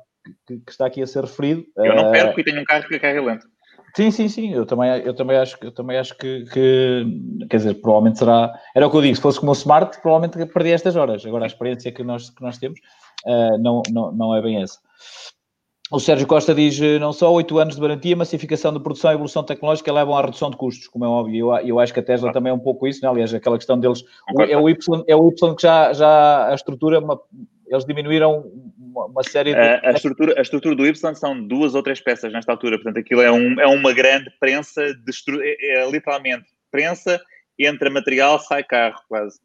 que, 0.48 0.58
que, 0.60 0.72
está 0.72 0.86
aqui 0.86 1.02
a 1.02 1.08
ser 1.08 1.24
referido. 1.24 1.64
Eu 1.78 1.96
não 1.96 2.12
perco 2.12 2.40
e 2.40 2.44
tenho 2.44 2.62
um 2.62 2.66
carro 2.66 2.88
que 2.88 3.00
carrega 3.00 3.22
lento. 3.22 3.46
Sim, 3.96 4.10
sim, 4.10 4.28
sim. 4.28 4.54
Eu 4.54 4.66
também, 4.66 4.90
eu 5.02 5.14
também 5.14 5.38
acho, 5.38 5.56
eu 5.62 5.72
também 5.72 5.98
acho 6.00 6.18
que, 6.18 6.46
que, 6.46 7.06
quer 7.50 7.58
dizer, 7.58 7.76
provavelmente 7.76 8.18
será. 8.18 8.52
Era 8.76 8.88
o 8.88 8.90
que 8.90 8.98
eu 8.98 9.02
digo, 9.02 9.16
se 9.16 9.22
fosse 9.22 9.40
como 9.40 9.52
o 9.52 9.56
Smart, 9.56 10.02
provavelmente 10.02 10.44
perdi 10.52 10.72
estas 10.72 10.96
horas. 10.96 11.24
Agora 11.26 11.46
a 11.46 11.48
experiência 11.48 11.92
que 11.92 12.04
nós, 12.04 12.32
que 12.32 12.42
nós 12.42 12.58
temos 12.58 12.80
uh, 13.28 13.58
não, 13.60 13.84
não, 13.92 14.12
não 14.12 14.36
é 14.36 14.42
bem 14.42 14.62
essa. 14.62 14.80
O 15.94 16.00
Sérgio 16.00 16.26
Costa 16.26 16.56
diz 16.56 16.82
eh, 16.82 16.98
não 16.98 17.14
só 17.14 17.32
8 17.32 17.56
anos 17.60 17.76
de 17.76 17.82
garantia, 17.82 18.16
massificação 18.16 18.74
de 18.74 18.80
produção 18.80 19.12
e 19.12 19.14
evolução 19.14 19.44
tecnológica 19.44 19.94
levam 19.94 20.18
à 20.18 20.22
redução 20.24 20.50
de 20.50 20.58
custos, 20.58 20.88
como 20.88 21.06
é 21.06 21.08
óbvio. 21.08 21.54
Eu, 21.54 21.68
eu 21.68 21.80
acho 21.80 21.94
que 21.94 22.00
a 22.00 22.04
Tesla 22.04 22.34
também 22.34 22.50
é 22.50 22.54
um 22.54 22.60
pouco 22.60 22.88
isso, 22.88 23.00
né? 23.04 23.10
aliás, 23.12 23.32
aquela 23.32 23.58
questão 23.58 23.80
deles. 23.80 24.04
É 24.50 24.58
o 24.58 24.68
Y, 24.68 25.04
é 25.08 25.16
o 25.16 25.30
y 25.30 25.56
que 25.56 25.62
já, 25.62 25.94
já 25.94 26.48
a 26.50 26.56
estrutura, 26.56 27.00
eles 27.68 27.86
diminuíram 27.86 28.52
uma, 28.76 29.06
uma 29.06 29.24
série 29.24 29.54
de. 29.54 29.60
A, 29.60 29.82
a, 29.84 29.92
estrutura, 29.92 30.34
a 30.36 30.42
estrutura 30.42 30.76
do 30.76 30.88
Y 30.88 31.14
são 31.14 31.48
duas 31.48 31.76
ou 31.76 31.84
três 31.84 32.02
peças 32.02 32.34
nesta 32.34 32.52
altura, 32.52 32.78
portanto, 32.78 32.98
aquilo 32.98 33.22
é, 33.22 33.32
um, 33.32 33.62
é 33.62 33.68
uma 33.68 33.94
grande 33.94 34.32
prensa, 34.40 34.82
de, 34.96 35.12
é, 35.44 35.84
é, 35.84 35.92
literalmente 35.92 36.46
prensa, 36.72 37.22
entra 37.60 37.92
material, 37.92 38.40
sai 38.40 38.64
carro, 38.64 39.00
quase. 39.08 39.40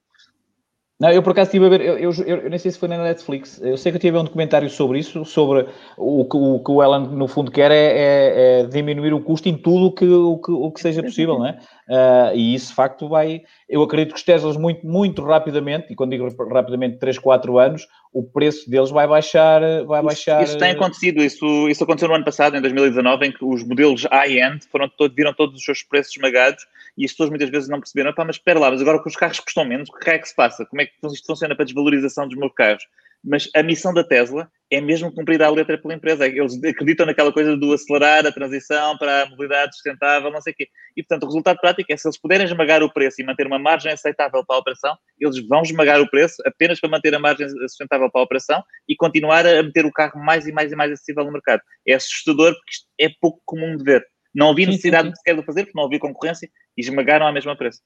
Não, 1.00 1.10
eu 1.12 1.22
por 1.22 1.30
acaso 1.30 1.48
estive 1.48 1.66
a 1.66 1.68
ver, 1.68 1.80
eu, 1.80 1.96
eu, 1.96 2.12
eu, 2.26 2.50
nem 2.50 2.58
sei 2.58 2.72
se 2.72 2.78
foi 2.78 2.88
na 2.88 2.98
Netflix, 2.98 3.60
eu 3.62 3.76
sei 3.76 3.92
que 3.92 3.96
eu 3.96 4.00
tive 4.00 4.18
um 4.18 4.24
documentário 4.24 4.68
sobre 4.68 4.98
isso, 4.98 5.24
sobre 5.24 5.68
o 5.96 6.24
que 6.24 6.36
o, 6.36 6.58
que 6.58 6.70
o 6.72 6.82
Elon 6.82 7.06
no 7.06 7.28
fundo 7.28 7.52
quer 7.52 7.70
é, 7.70 7.76
é, 7.76 8.60
é, 8.62 8.66
diminuir 8.66 9.14
o 9.14 9.20
custo 9.22 9.48
em 9.48 9.56
tudo 9.56 9.94
que, 9.94 10.04
o, 10.04 10.38
que, 10.38 10.50
o 10.50 10.72
que 10.72 10.80
seja 10.80 11.00
possível, 11.00 11.38
não 11.38 11.46
é? 11.46 11.60
Uh, 11.88 12.36
e 12.36 12.54
isso 12.54 12.68
de 12.68 12.74
facto 12.74 13.08
vai, 13.08 13.40
eu 13.66 13.82
acredito 13.82 14.10
que 14.10 14.18
os 14.18 14.22
Teslas 14.22 14.58
muito, 14.58 14.86
muito 14.86 15.22
rapidamente, 15.22 15.90
e 15.90 15.96
quando 15.96 16.10
digo 16.10 16.28
rapidamente 16.52 16.98
3, 16.98 17.18
4 17.18 17.58
anos, 17.58 17.88
o 18.12 18.22
preço 18.22 18.68
deles 18.68 18.90
vai 18.90 19.08
baixar, 19.08 19.62
vai 19.86 20.02
baixar... 20.02 20.42
Isso, 20.42 20.52
isso 20.52 20.58
tem 20.58 20.72
acontecido, 20.72 21.22
isso, 21.22 21.66
isso 21.66 21.82
aconteceu 21.82 22.08
no 22.08 22.16
ano 22.16 22.26
passado, 22.26 22.58
em 22.58 22.60
2019, 22.60 23.26
em 23.26 23.32
que 23.32 23.42
os 23.42 23.64
modelos 23.64 24.04
high-end 24.04 24.66
foram 24.70 24.86
todo, 24.86 25.14
viram 25.14 25.32
todos 25.32 25.56
os 25.56 25.64
seus 25.64 25.82
preços 25.82 26.14
esmagados 26.14 26.62
e 26.96 27.06
as 27.06 27.12
pessoas 27.12 27.30
muitas 27.30 27.48
vezes 27.48 27.70
não 27.70 27.80
perceberam, 27.80 28.12
mas 28.18 28.36
espera 28.36 28.58
lá, 28.58 28.70
mas 28.70 28.82
agora 28.82 29.02
que 29.02 29.08
os 29.08 29.16
carros 29.16 29.40
custam 29.40 29.64
menos, 29.64 29.88
o 29.88 29.92
que 29.92 30.10
é 30.10 30.18
que 30.18 30.28
se 30.28 30.36
passa? 30.36 30.66
Como 30.66 30.82
é 30.82 30.86
que 30.86 30.92
isto 31.06 31.26
funciona 31.26 31.54
para 31.54 31.62
a 31.62 31.66
desvalorização 31.66 32.28
dos 32.28 32.36
meus 32.36 32.52
carros? 32.52 32.84
Mas 33.24 33.48
a 33.54 33.62
missão 33.62 33.92
da 33.92 34.04
Tesla 34.04 34.50
é 34.70 34.80
mesmo 34.80 35.12
cumprida 35.12 35.46
a 35.46 35.50
letra 35.50 35.78
pela 35.78 35.94
empresa. 35.94 36.26
Eles 36.26 36.62
acreditam 36.62 37.06
naquela 37.06 37.32
coisa 37.32 37.56
do 37.56 37.72
acelerar 37.72 38.26
a 38.26 38.32
transição 38.32 38.96
para 38.98 39.22
a 39.22 39.26
mobilidade 39.30 39.74
sustentável, 39.74 40.30
não 40.30 40.40
sei 40.40 40.52
o 40.52 40.56
quê. 40.56 40.68
E, 40.96 41.02
portanto, 41.02 41.24
o 41.24 41.26
resultado 41.26 41.58
prático 41.58 41.92
é 41.92 41.96
se 41.96 42.06
eles 42.06 42.20
puderem 42.20 42.46
esmagar 42.46 42.82
o 42.82 42.92
preço 42.92 43.20
e 43.20 43.24
manter 43.24 43.46
uma 43.46 43.58
margem 43.58 43.92
aceitável 43.92 44.44
para 44.44 44.56
a 44.56 44.58
operação, 44.60 44.96
eles 45.18 45.38
vão 45.46 45.62
esmagar 45.62 46.00
o 46.00 46.08
preço 46.08 46.36
apenas 46.46 46.80
para 46.80 46.90
manter 46.90 47.14
a 47.14 47.18
margem 47.18 47.48
sustentável 47.48 48.10
para 48.10 48.20
a 48.20 48.24
operação 48.24 48.62
e 48.88 48.94
continuar 48.94 49.46
a 49.46 49.62
meter 49.62 49.86
o 49.86 49.92
carro 49.92 50.20
mais 50.20 50.46
e 50.46 50.52
mais 50.52 50.70
e 50.70 50.76
mais 50.76 50.92
acessível 50.92 51.24
no 51.24 51.32
mercado. 51.32 51.62
É 51.86 51.94
assustador 51.94 52.52
porque 52.54 52.72
isto 52.72 52.86
é 53.00 53.08
pouco 53.20 53.40
comum 53.44 53.76
de 53.76 53.84
ver. 53.84 54.06
Não 54.34 54.50
havia 54.50 54.66
necessidade 54.66 55.16
sequer 55.16 55.34
de 55.34 55.44
fazer, 55.44 55.64
porque 55.64 55.76
não 55.76 55.86
havia 55.86 55.98
concorrência 55.98 56.48
e 56.76 56.80
esmagaram 56.80 57.26
à 57.26 57.32
mesma 57.32 57.56
preço. 57.56 57.80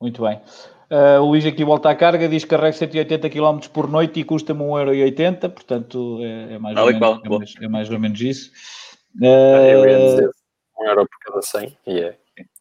Muito 0.00 0.22
bem. 0.22 0.40
Uh, 0.90 1.20
o 1.20 1.26
Luís 1.26 1.44
aqui 1.44 1.64
volta 1.64 1.90
à 1.90 1.94
carga, 1.94 2.28
diz 2.28 2.44
que 2.44 2.50
carrega 2.50 2.72
180 2.72 3.28
km 3.28 3.58
por 3.72 3.90
noite 3.90 4.20
e 4.20 4.24
custa-me 4.24 4.62
1,80€, 4.62 5.50
portanto 5.50 6.18
é, 6.22 6.54
é, 6.54 6.58
mais 6.58 6.78
ou 6.78 6.86
menos, 6.86 7.02
é, 7.02 7.28
mais, 7.28 7.54
é, 7.60 7.68
mais, 7.68 7.90
ou 7.90 8.00
menos 8.00 8.20
isso. 8.20 8.50
Uh, 9.20 9.26
eu 9.26 9.86
ia 9.86 9.98
dizer 9.98 10.30
1 10.78 10.84
euro 10.86 11.06
por 11.06 11.32
cada 11.32 11.42
100 11.42 11.78
e 11.86 12.00
é. 12.00 12.16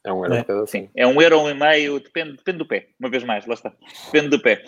É 0.07 0.13
um 0.13 0.23
euro 0.23 0.35
é. 0.35 0.43
cada 0.43 0.65
Sim, 0.65 0.89
é 0.95 1.05
um 1.05 1.21
euro 1.21 1.49
e 1.49 1.53
meio, 1.53 1.99
depende, 1.99 2.37
depende 2.37 2.59
do 2.59 2.65
pé, 2.65 2.87
uma 2.97 3.09
vez 3.09 3.25
mais, 3.25 3.45
lá 3.45 3.53
está. 3.53 3.73
Depende 4.05 4.29
do 4.29 4.39
pé. 4.39 4.63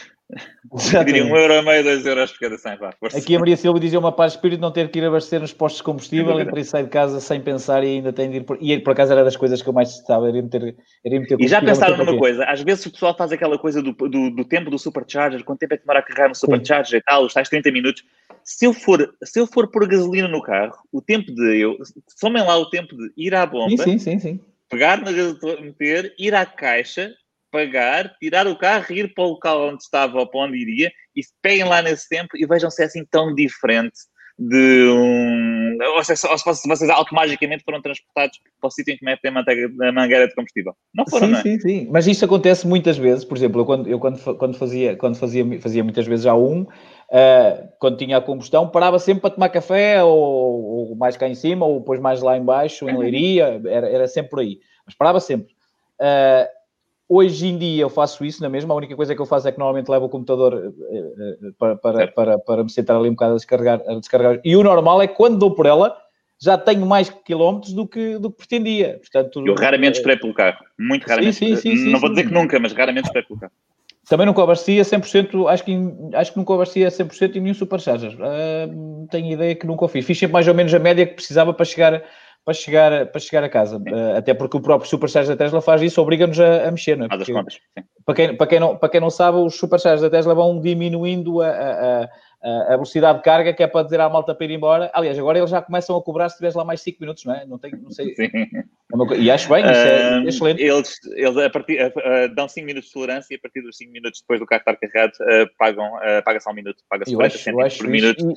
Diria 1.06 1.26
um 1.26 1.36
euro 1.36 1.54
e 1.54 1.62
meio, 1.62 1.84
dois 1.84 2.06
euros 2.06 2.32
por 2.34 2.40
cada 2.40 2.58
100. 2.58 2.78
Vá, 2.78 2.94
Aqui 3.16 3.36
a 3.36 3.40
Maria 3.40 3.56
Silva 3.56 3.80
dizia 3.80 3.98
uma 3.98 4.12
paz 4.12 4.34
de 4.34 4.38
espírito 4.38 4.60
não 4.60 4.70
ter 4.70 4.92
que 4.92 5.00
ir 5.00 5.06
abastecer 5.06 5.40
nos 5.40 5.54
postos 5.54 5.78
de 5.78 5.84
combustível, 5.84 6.38
entra 6.40 6.60
e 6.60 6.66
sai 6.66 6.84
de 6.84 6.90
casa 6.90 7.22
sem 7.22 7.40
pensar 7.40 7.86
e 7.86 7.88
ainda 7.88 8.12
tem 8.12 8.30
de 8.30 8.38
ir. 8.38 8.44
Por... 8.44 8.58
E 8.62 8.78
por 8.80 8.92
acaso 8.92 9.14
era 9.14 9.24
das 9.24 9.38
coisas 9.38 9.62
que 9.62 9.70
eu 9.70 9.74
mais 9.74 9.90
estava, 9.90 10.28
era 10.28 10.42
meter, 10.42 10.76
era 11.06 11.20
meter 11.20 11.40
E 11.40 11.48
já 11.48 11.62
pensaram 11.62 11.96
numa 11.98 12.18
coisa? 12.18 12.44
Às 12.44 12.62
vezes 12.62 12.86
o 12.86 12.92
pessoal 12.92 13.16
faz 13.16 13.32
aquela 13.32 13.58
coisa 13.58 13.82
do, 13.82 13.94
do, 13.94 14.30
do 14.30 14.46
tempo 14.46 14.70
do 14.70 14.78
supercharger, 14.78 15.44
quanto 15.46 15.60
tempo 15.60 15.74
é 15.74 15.78
que 15.78 15.84
demora 15.84 16.00
a 16.00 16.04
carregar 16.04 16.28
no 16.28 16.36
supercharger 16.36 16.90
Sim. 16.90 16.98
e 16.98 17.02
tal, 17.02 17.24
os 17.24 17.34
tais 17.34 17.48
30 17.48 17.72
minutos. 17.72 18.04
Se 18.44 18.66
eu, 18.66 18.74
for, 18.74 19.16
se 19.24 19.40
eu 19.40 19.48
for 19.48 19.70
pôr 19.72 19.88
gasolina 19.88 20.28
no 20.28 20.42
carro, 20.42 20.76
o 20.92 21.02
tempo 21.02 21.32
de 21.34 21.58
eu. 21.58 21.78
Somem 22.20 22.44
lá 22.44 22.58
o 22.58 22.70
tempo 22.70 22.96
de 22.96 23.12
ir 23.16 23.34
à 23.34 23.46
bomba. 23.46 23.84
Sim, 23.84 23.98
sim, 23.98 24.20
sim. 24.20 24.20
sim 24.20 24.40
pegar 24.70 25.02
na 25.02 25.12
gasolina, 25.12 25.62
meter, 25.62 26.14
ir 26.18 26.34
à 26.36 26.46
caixa, 26.46 27.14
pagar, 27.52 28.16
tirar 28.20 28.48
o 28.48 28.58
carro, 28.58 28.86
ir 28.92 29.14
para 29.14 29.24
o 29.24 29.30
local 29.30 29.70
onde 29.70 29.84
estava 29.84 30.20
ou 30.20 30.28
para 30.28 30.42
onde 30.42 30.58
iria 30.58 30.92
e 31.16 31.22
peguem 31.42 31.66
lá 31.66 31.82
nesse 31.82 32.08
tempo 32.08 32.30
e 32.36 32.46
vejam 32.46 32.70
se 32.70 32.84
é 32.84 32.86
assim 32.86 33.04
tão 33.10 33.34
diferente 33.34 33.98
de 34.40 34.88
um. 34.90 35.78
Ou 35.96 36.04
se, 36.04 36.14
ou 36.28 36.38
se 36.38 36.68
vocês 36.68 36.90
automaticamente 36.90 37.64
foram 37.64 37.82
transportados 37.82 38.40
para 38.60 38.68
o 38.68 38.72
sítio 38.72 38.94
em 38.94 38.98
que 38.98 39.04
metem 39.04 39.32
a 39.32 39.92
mangueira 39.92 40.28
de 40.28 40.34
combustível. 40.34 40.74
Não 40.94 41.06
foram, 41.10 41.28
sim, 41.28 41.34
não 41.34 41.40
é? 41.40 41.44
Sim, 41.44 41.60
sim, 41.60 41.88
Mas 41.92 42.08
isso 42.08 42.24
acontece 42.24 42.66
muitas 42.66 42.98
vezes. 42.98 43.26
Por 43.26 43.38
exemplo, 43.38 43.62
eu 43.62 43.66
quando, 43.66 43.90
eu 43.90 44.00
quando, 44.00 44.36
quando, 44.38 44.58
fazia, 44.58 44.96
quando 44.96 45.18
fazia, 45.18 45.44
fazia 45.62 45.84
muitas 45.84 46.08
vezes 46.08 46.24
já 46.24 46.34
um, 46.34 46.66
uh, 47.12 47.68
quando 47.80 47.98
tinha 47.98 48.18
a 48.18 48.22
combustão, 48.22 48.68
parava 48.68 49.00
sempre 49.00 49.22
para 49.22 49.32
tomar 49.32 49.50
café, 49.50 50.04
ou, 50.04 50.90
ou, 50.90 50.96
mais 50.96 51.18
cá 51.18 51.28
em 51.28 51.36
cima, 51.36 51.66
ou 51.66 51.80
depois 51.80 52.00
mais 52.00 52.22
lá 52.22 52.38
embaixo, 52.38 52.90
em 52.90 52.98
Leiria, 52.98 53.62
era, 53.66 53.90
era 53.90 54.08
sempre 54.08 54.30
por 54.30 54.40
aí 54.40 54.60
mas 54.90 54.96
parava 54.96 55.20
sempre. 55.20 55.54
Uh, 56.02 56.48
hoje 57.08 57.48
em 57.48 57.58
dia 57.58 57.84
eu 57.84 57.90
faço 57.90 58.26
isso 58.26 58.42
na 58.42 58.50
mesma, 58.50 58.74
a 58.74 58.78
única 58.78 58.96
coisa 58.96 59.14
que 59.14 59.22
eu 59.22 59.26
faço 59.26 59.48
é 59.48 59.52
que 59.52 59.60
normalmente 59.60 59.90
levo 59.90 60.06
o 60.06 60.10
computador 60.10 60.56
uh, 60.56 61.54
para, 61.60 61.76
para, 61.76 62.08
para, 62.08 62.40
para, 62.40 62.64
me 62.64 62.70
sentar 62.72 62.98
ali 62.98 63.08
um 63.08 63.14
bocado 63.14 63.34
a 63.34 63.36
descarregar, 63.36 63.82
a 63.88 63.94
descarregar. 63.96 64.42
E 64.44 64.56
o 64.56 64.64
normal 64.64 65.02
é 65.02 65.08
que 65.08 65.14
quando 65.14 65.38
dou 65.38 65.54
por 65.54 65.68
ela, 65.68 65.96
já 66.42 66.58
tenho 66.58 66.86
mais 66.86 67.10
quilómetros 67.10 67.74
do 67.74 67.88
que, 67.88 68.18
do 68.18 68.32
que 68.32 68.38
pretendia. 68.38 68.98
Portanto, 69.00 69.46
eu 69.46 69.54
raramente 69.54 69.98
esperei 69.98 70.18
pelo 70.18 70.34
carro, 70.34 70.66
muito 70.80 71.06
raramente. 71.06 71.36
Sim, 71.36 71.56
sim, 71.56 71.78
sim, 71.78 71.92
não 71.92 72.00
vou 72.00 72.10
dizer 72.10 72.28
que 72.28 72.34
nunca, 72.34 72.60
mas 72.60 72.74
raramente 72.74 73.06
esperei 73.06 73.28
pelo 73.28 73.40
carro. 73.40 73.54
Também 74.10 74.26
nunca 74.26 74.42
abastecia 74.42 74.82
100%, 74.82 75.48
acho 75.48 75.64
que, 75.64 75.78
acho 76.16 76.32
que 76.32 76.38
nunca 76.40 76.54
abastecia 76.56 76.88
100% 76.90 77.36
em 77.36 77.42
nenhum 77.42 77.54
supercharger. 77.54 78.16
Uh, 78.16 79.08
tenho 79.12 79.32
ideia 79.32 79.54
que 79.54 79.68
nunca 79.68 79.86
o 79.86 79.88
fiz. 79.88 80.04
Fiz 80.04 80.18
sempre 80.18 80.34
mais 80.34 80.48
ou 80.48 80.56
menos 80.56 80.74
a 80.74 80.80
média 80.80 81.06
que 81.06 81.14
precisava 81.14 81.54
para 81.54 81.64
chegar 81.64 82.04
para 82.44 82.54
chegar, 82.54 83.06
para 83.08 83.20
chegar 83.20 83.44
a 83.44 83.50
casa. 83.50 83.78
Uh, 83.78 84.18
até 84.18 84.34
porque 84.34 84.58
o 84.58 84.62
próprio 84.62 84.90
Supercharger 84.90 85.36
da 85.36 85.38
Tesla 85.38 85.62
faz 85.62 85.82
isso, 85.84 86.02
obriga-nos 86.02 86.40
a, 86.40 86.68
a, 86.68 86.72
mexer, 86.72 86.98
não 86.98 87.06
é? 87.06 87.10
Porque, 87.10 87.32
para, 88.04 88.16
quem, 88.16 88.36
para, 88.36 88.48
quem 88.48 88.60
não, 88.60 88.76
para 88.76 88.90
quem 88.90 89.02
não 89.02 89.12
sabe, 89.12 89.38
os 89.38 89.56
Superchargers 89.56 90.02
da 90.02 90.10
Tesla 90.10 90.34
vão 90.34 90.60
diminuindo 90.60 91.42
a, 91.42 91.50
a, 91.50 92.04
a, 92.04 92.10
velocidade 92.70 93.20
de 93.20 93.24
carga, 93.24 93.54
que 93.54 93.64
é 93.64 93.68
para 93.68 93.84
dizer 93.84 94.00
à 94.00 94.10
malta 94.10 94.34
para 94.34 94.46
ir 94.46 94.52
embora. 94.52 94.90
Aliás, 94.94 95.18
agora 95.20 95.38
eles 95.38 95.50
já 95.50 95.62
começam 95.62 95.96
a 95.98 96.02
cobrar 96.02 96.30
se 96.30 96.36
tiveres 96.36 96.56
lá 96.56 96.64
mais 96.64 96.82
5 96.82 96.98
minutos, 97.02 97.26
não 97.26 97.36
é? 97.36 97.46
Não, 97.46 97.58
tem, 97.58 97.72
não 97.72 97.92
sei. 97.92 98.14
E 99.20 99.30
acho 99.30 99.48
bem, 99.50 99.64
isso 99.64 99.72
é 99.72 100.24
excelente. 100.24 100.64
Eles, 100.64 100.96
eles 101.16 101.38
a 101.38 101.50
partir, 101.50 101.80
uh, 101.80 102.34
dão 102.34 102.50
5 102.50 102.66
minutos 102.66 102.88
de 102.88 102.94
tolerância 102.94 103.34
e 103.34 103.38
a 103.38 103.40
partir 103.40 103.62
dos 103.62 103.78
5 103.78 103.92
minutos 103.92 104.22
depois 104.22 104.40
do 104.40 104.48
carro 104.48 104.62
estar 104.62 104.76
carregado, 104.78 105.12
uh, 105.22 105.48
pagam, 105.60 105.86
uh, 105.98 106.24
paga-se 106.26 106.50
um 106.50 106.54
minuto, 106.54 106.84
paga-se 106.90 107.14
40 107.14 107.38
cêntimos 107.38 107.78
por 107.78 107.88
minuto 107.88 108.34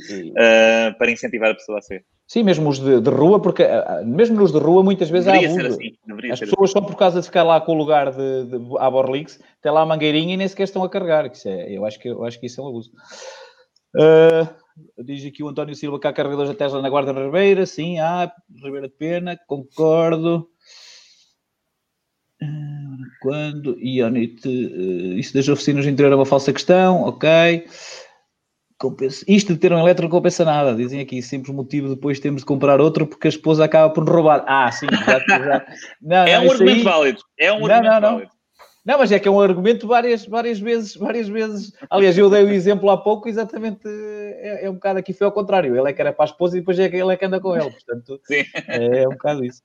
para 0.98 1.10
incentivar 1.10 1.52
a 1.52 1.54
pessoa 1.54 1.78
a 1.78 1.80
ser. 1.80 2.04
Sim, 2.26 2.42
mesmo 2.42 2.68
os 2.68 2.78
de, 2.78 3.00
de 3.00 3.10
rua, 3.10 3.40
porque 3.40 3.66
mesmo 4.04 4.36
nos 4.36 4.52
de 4.52 4.58
rua 4.58 4.82
muitas 4.82 5.08
vezes 5.08 5.26
deveria 5.26 5.48
há 5.48 5.52
abuso. 5.52 5.68
Assim, 5.68 6.30
As 6.30 6.40
pessoas 6.40 6.70
assim. 6.70 6.72
só 6.72 6.80
por 6.80 6.96
causa 6.96 7.20
de 7.20 7.26
ficar 7.26 7.42
lá 7.44 7.60
com 7.60 7.72
o 7.72 7.78
lugar 7.78 8.10
de, 8.10 8.44
de, 8.44 8.56
à 8.78 8.90
Borlix, 8.90 9.40
tem 9.62 9.72
lá 9.72 9.82
a 9.82 9.86
mangueirinha 9.86 10.34
e 10.34 10.36
nem 10.36 10.48
sequer 10.48 10.64
estão 10.64 10.84
a 10.84 10.88
carregar. 10.88 11.30
Isso 11.30 11.48
é, 11.48 11.70
eu, 11.70 11.84
acho 11.86 11.98
que, 11.98 12.08
eu 12.08 12.24
acho 12.24 12.38
que 12.38 12.46
isso 12.46 12.60
é 12.60 12.64
um 12.64 12.68
abuso. 12.68 12.90
Uh, 13.94 14.48
diz 15.02 15.24
aqui 15.24 15.42
o 15.42 15.48
António 15.48 15.74
Silva 15.74 16.00
que 16.00 16.06
há 16.06 16.12
carregadores 16.12 16.50
da 16.50 16.56
Tesla 16.56 16.80
na 16.80 16.88
Guarda 16.88 17.12
Ribeira. 17.12 17.66
Sim, 17.66 17.98
há. 17.98 18.32
Ribeira 18.62 18.88
de 18.88 18.94
Pena, 18.94 19.38
concordo. 19.46 20.48
Uh, 22.42 23.04
quando? 23.20 23.78
Ionit, 23.78 24.46
uh, 24.46 25.18
isso 25.18 25.34
das 25.34 25.48
oficinas 25.48 25.86
interior 25.86 26.12
é 26.12 26.16
uma 26.16 26.26
falsa 26.26 26.52
questão, 26.52 27.02
ok. 27.02 27.66
Compensa. 28.78 29.24
Isto 29.28 29.52
de 29.52 29.60
ter 29.60 29.72
um 29.72 29.78
elétrico 29.78 30.12
não 30.12 30.18
compensa 30.18 30.44
nada. 30.44 30.74
Dizem 30.74 31.00
aqui, 31.00 31.22
simples 31.22 31.54
motivo 31.54 31.94
depois 31.94 32.18
temos 32.18 32.42
de 32.42 32.46
comprar 32.46 32.80
outro 32.80 33.06
porque 33.06 33.28
a 33.28 33.30
esposa 33.30 33.64
acaba 33.64 33.92
por 33.92 34.08
roubar. 34.08 34.44
Ah, 34.48 34.72
sim, 34.72 34.86
já, 34.90 35.20
já. 35.20 35.66
Não, 36.02 36.26
é 36.26 36.36
não, 36.36 36.46
um 36.46 36.50
argumento 36.50 36.78
aí... 36.78 36.82
válido. 36.82 37.20
É 37.38 37.52
um 37.52 37.60
não, 37.60 37.66
argumento 37.66 38.00
válido. 38.00 38.30
Não, 38.84 38.98
mas 38.98 39.12
é 39.12 39.18
que 39.18 39.28
é 39.28 39.30
um 39.30 39.40
argumento 39.40 39.86
várias, 39.86 40.26
várias 40.26 40.58
vezes, 40.58 40.96
várias 40.96 41.28
vezes. 41.28 41.72
Aliás, 41.88 42.18
eu 42.18 42.28
dei 42.28 42.42
o 42.42 42.50
exemplo 42.50 42.90
há 42.90 42.98
pouco, 42.98 43.28
exatamente 43.28 43.86
é, 43.86 44.64
é, 44.64 44.70
um 44.70 44.74
bocado 44.74 44.98
aqui 44.98 45.12
foi 45.12 45.24
ao 45.24 45.32
contrário. 45.32 45.76
Ele 45.76 45.88
é 45.88 45.92
que 45.92 46.00
era 46.00 46.12
para 46.12 46.24
a 46.24 46.26
esposa 46.26 46.56
e 46.56 46.60
depois 46.60 46.78
é 46.78 46.88
que 46.88 46.96
ele 46.96 47.12
é 47.12 47.16
que 47.16 47.24
anda 47.24 47.40
com 47.40 47.56
ele. 47.56 47.70
Portanto, 47.70 48.20
é, 48.30 49.02
é, 49.02 49.08
um 49.08 49.12
bocado 49.12 49.44
isso. 49.44 49.62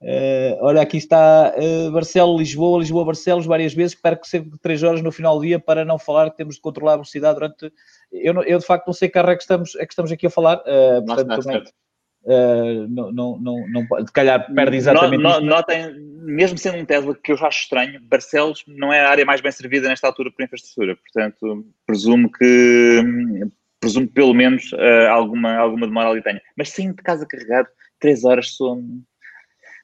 Uh, 0.00 0.54
olha, 0.60 0.80
aqui 0.80 0.96
está 0.96 1.52
uh, 1.56 1.90
Barcelo, 1.90 2.38
Lisboa, 2.38 2.78
Lisboa, 2.78 3.04
Barcelos, 3.04 3.46
várias 3.46 3.74
vezes, 3.74 3.96
perco 3.96 4.26
cerca 4.26 4.48
de 4.48 4.58
3 4.58 4.82
horas 4.84 5.02
no 5.02 5.10
final 5.10 5.36
do 5.36 5.44
dia 5.44 5.58
para 5.58 5.84
não 5.84 5.98
falar 5.98 6.30
que 6.30 6.36
temos 6.36 6.54
de 6.54 6.60
controlar 6.60 6.92
a 6.92 6.96
velocidade 6.96 7.34
durante. 7.34 7.72
Eu, 8.12 8.42
eu 8.44 8.58
de 8.58 8.64
facto 8.64 8.86
não 8.86 8.94
sei 8.94 9.08
que 9.08 9.14
carro 9.14 9.30
é 9.30 9.36
que 9.36 9.42
estamos, 9.42 9.74
é 9.74 9.84
que 9.84 9.92
estamos 9.92 10.12
aqui 10.12 10.26
a 10.26 10.30
falar. 10.30 10.58
Uh, 10.58 11.04
portanto, 11.04 11.42
também, 11.42 11.64
Uh, 12.24 12.86
não, 12.90 13.10
não, 13.10 13.38
não, 13.38 13.68
não, 13.70 14.04
de 14.04 14.12
calhar 14.12 14.52
perde 14.52 14.76
exatamente. 14.76 15.22
No, 15.22 15.40
no, 15.40 15.46
notem, 15.46 15.94
mesmo 16.20 16.58
sendo 16.58 16.78
um 16.78 16.84
Tesla 16.84 17.14
que 17.14 17.32
eu 17.32 17.36
já 17.36 17.48
acho 17.48 17.62
estranho, 17.62 18.00
Barcelos 18.02 18.64
não 18.66 18.92
é 18.92 19.00
a 19.00 19.10
área 19.10 19.24
mais 19.24 19.40
bem 19.40 19.52
servida 19.52 19.88
nesta 19.88 20.06
altura 20.06 20.30
por 20.30 20.42
infraestrutura, 20.42 20.96
portanto, 20.96 21.64
presumo 21.86 22.30
que 22.30 23.02
presumo 23.80 24.06
que 24.08 24.12
pelo 24.12 24.34
menos 24.34 24.72
uh, 24.72 25.08
alguma, 25.10 25.56
alguma 25.56 25.86
demora 25.86 26.10
ali 26.10 26.22
tenha. 26.22 26.40
Mas 26.56 26.70
sim, 26.70 26.92
de 26.92 27.02
casa 27.02 27.26
carregado, 27.26 27.68
3 28.00 28.24
horas 28.24 28.56
são. 28.56 28.82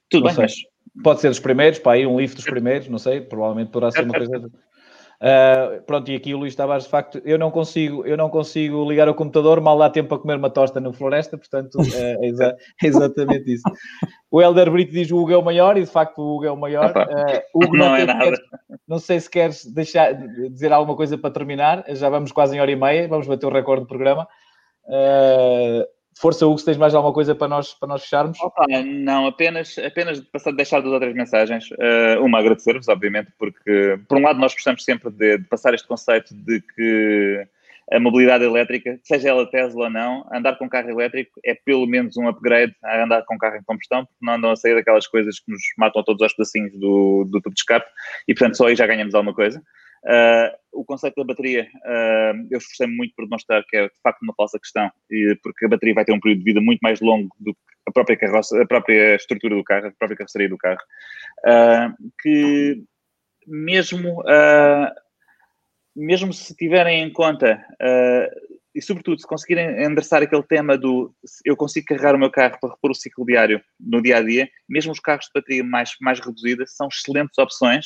Tudo 0.09 0.25
não 0.25 0.35
bem, 0.35 0.35
sei. 0.35 0.43
mas. 0.43 0.75
Pode 1.03 1.19
ser 1.19 1.27
dos 1.27 1.39
primeiros, 1.39 1.77
para 1.79 1.97
ir 1.97 2.07
um 2.07 2.17
lift 2.17 2.37
dos 2.37 2.45
primeiros, 2.45 2.87
não 2.87 2.97
sei, 2.97 3.19
provavelmente 3.19 3.69
poderá 3.69 3.91
ser 3.91 4.03
uma 4.03 4.13
coisa. 4.13 4.49
Uh, 5.21 5.81
pronto, 5.83 6.11
e 6.11 6.15
aqui 6.15 6.33
o 6.33 6.37
Luís 6.37 6.55
Tavares, 6.55 6.83
de 6.83 6.89
facto, 6.89 7.21
eu 7.23 7.37
não 7.39 7.49
consigo, 7.49 8.05
eu 8.05 8.17
não 8.17 8.29
consigo 8.29 8.87
ligar 8.87 9.07
o 9.07 9.13
computador, 9.13 9.61
mal 9.61 9.77
dá 9.77 9.89
tempo 9.89 10.09
para 10.09 10.19
comer 10.19 10.37
uma 10.37 10.49
tosta 10.49 10.79
na 10.79 10.91
floresta, 10.91 11.37
portanto, 11.37 11.77
é, 11.93 12.17
é, 12.25 12.27
exa 12.27 12.57
é 12.83 12.87
exatamente 12.87 13.53
isso. 13.53 13.63
O 14.29 14.41
Helder 14.41 14.69
Brito 14.69 14.91
diz 14.91 15.09
o 15.11 15.17
Hugo 15.17 15.31
é 15.31 15.37
o 15.37 15.43
maior, 15.43 15.77
e 15.77 15.81
de 15.81 15.89
facto 15.89 16.19
o 16.19 16.35
Hugo 16.35 16.45
é 16.45 16.51
o 16.51 16.57
maior. 16.57 16.91
Uh, 16.91 17.41
Hugo, 17.55 17.77
não, 17.77 17.89
não 17.89 17.95
é 17.95 18.05
nada. 18.05 18.37
não 18.87 18.99
sei 18.99 19.19
se 19.19 19.29
queres 19.29 19.65
deixar, 19.65 20.13
dizer 20.49 20.73
alguma 20.73 20.97
coisa 20.97 21.17
para 21.17 21.31
terminar, 21.31 21.85
já 21.89 22.09
vamos 22.09 22.31
quase 22.31 22.55
em 22.55 22.59
hora 22.59 22.71
e 22.71 22.75
meia, 22.75 23.07
vamos 23.07 23.27
bater 23.27 23.45
o 23.45 23.51
recorde 23.51 23.83
do 23.83 23.87
programa. 23.87 24.27
Uh, 24.85 25.94
Força, 26.17 26.47
Hugo, 26.47 26.57
se 26.57 26.65
tens 26.65 26.77
mais 26.77 26.95
alguma 26.95 27.13
coisa 27.13 27.35
para 27.35 27.49
nós, 27.49 27.73
para 27.73 27.89
nós 27.89 28.03
fecharmos? 28.03 28.39
Opa, 28.39 28.65
não, 28.85 29.27
apenas, 29.27 29.77
apenas 29.77 30.21
passar, 30.21 30.51
deixar 30.53 30.79
duas 30.79 30.93
outras 30.93 31.13
mensagens. 31.13 31.69
Uh, 31.71 32.23
uma, 32.23 32.39
agradecer-vos, 32.39 32.87
obviamente, 32.87 33.31
porque, 33.37 33.99
por 34.07 34.17
um 34.17 34.21
lado, 34.21 34.39
nós 34.39 34.53
gostamos 34.53 34.83
sempre 34.85 35.11
de, 35.11 35.39
de, 35.39 35.43
passar 35.43 35.73
este 35.73 35.85
conceito 35.85 36.33
de 36.33 36.61
que 36.61 37.45
a 37.91 37.99
mobilidade 37.99 38.45
elétrica, 38.45 38.97
seja 39.03 39.29
ela 39.29 39.45
Tesla 39.45 39.83
ou 39.83 39.89
não, 39.89 40.25
andar 40.33 40.57
com 40.57 40.69
carro 40.69 40.89
elétrico 40.89 41.39
é 41.43 41.53
pelo 41.53 41.85
menos 41.85 42.15
um 42.17 42.27
upgrade 42.27 42.73
a 42.83 43.03
andar 43.03 43.23
com 43.25 43.37
carro 43.37 43.57
em 43.57 43.63
combustão, 43.63 44.05
porque 44.05 44.25
não 44.25 44.33
andam 44.35 44.51
a 44.51 44.55
sair 44.55 44.73
daquelas 44.73 45.05
coisas 45.07 45.39
que 45.39 45.51
nos 45.51 45.61
matam 45.77 46.01
todos 46.01 46.21
aos 46.21 46.33
pedacinhos 46.33 46.71
do, 46.79 47.25
do 47.25 47.41
tubo 47.41 47.53
de 47.53 47.59
escape 47.59 47.85
e, 48.27 48.33
portanto, 48.33 48.57
só 48.57 48.67
aí 48.67 48.75
já 48.75 48.87
ganhamos 48.87 49.13
alguma 49.13 49.35
coisa. 49.35 49.61
Uh, 50.05 50.53
o 50.71 50.85
conceito 50.85 51.15
da 51.15 51.23
bateria, 51.23 51.67
uh, 51.77 52.47
eu 52.51 52.59
esforcei-me 52.59 52.95
muito 52.95 53.15
por 53.15 53.25
demonstrar 53.25 53.63
que 53.67 53.75
é 53.75 53.87
de 53.87 54.01
facto 54.03 54.21
uma 54.21 54.35
falsa 54.35 54.59
questão, 54.59 54.91
e, 55.09 55.35
porque 55.41 55.65
a 55.65 55.69
bateria 55.69 55.95
vai 55.95 56.05
ter 56.05 56.13
um 56.13 56.19
período 56.19 56.39
de 56.39 56.45
vida 56.45 56.61
muito 56.61 56.79
mais 56.81 57.01
longo 57.01 57.35
do 57.39 57.55
que 57.55 57.59
a 57.87 57.91
própria, 57.91 58.15
carroça, 58.15 58.61
a 58.61 58.67
própria 58.67 59.15
estrutura 59.15 59.55
do 59.55 59.63
carro, 59.63 59.87
a 59.87 59.91
própria 59.91 60.17
carroceria 60.17 60.49
do 60.49 60.57
carro, 60.57 60.79
uh, 61.47 62.11
que 62.21 62.83
mesmo, 63.47 64.23
mesmo 65.95 66.33
se 66.33 66.55
tiverem 66.55 67.03
em 67.03 67.13
conta, 67.13 67.63
e 68.73 68.81
sobretudo 68.81 69.21
se 69.21 69.27
conseguirem 69.27 69.83
endereçar 69.83 70.23
aquele 70.23 70.41
tema 70.41 70.75
do 70.75 71.13
eu 71.45 71.55
consigo 71.55 71.85
carregar 71.85 72.15
o 72.15 72.17
meu 72.17 72.31
carro 72.31 72.57
para 72.59 72.71
repor 72.71 72.89
o 72.89 72.95
ciclo 72.95 73.23
diário 73.23 73.61
no 73.79 74.01
dia 74.01 74.17
a 74.17 74.23
dia, 74.23 74.49
mesmo 74.67 74.91
os 74.91 74.99
carros 74.99 75.25
de 75.25 75.31
bateria 75.35 75.63
mais, 75.63 75.91
mais 76.01 76.19
reduzida 76.19 76.65
são 76.65 76.87
excelentes 76.87 77.37
opções 77.37 77.85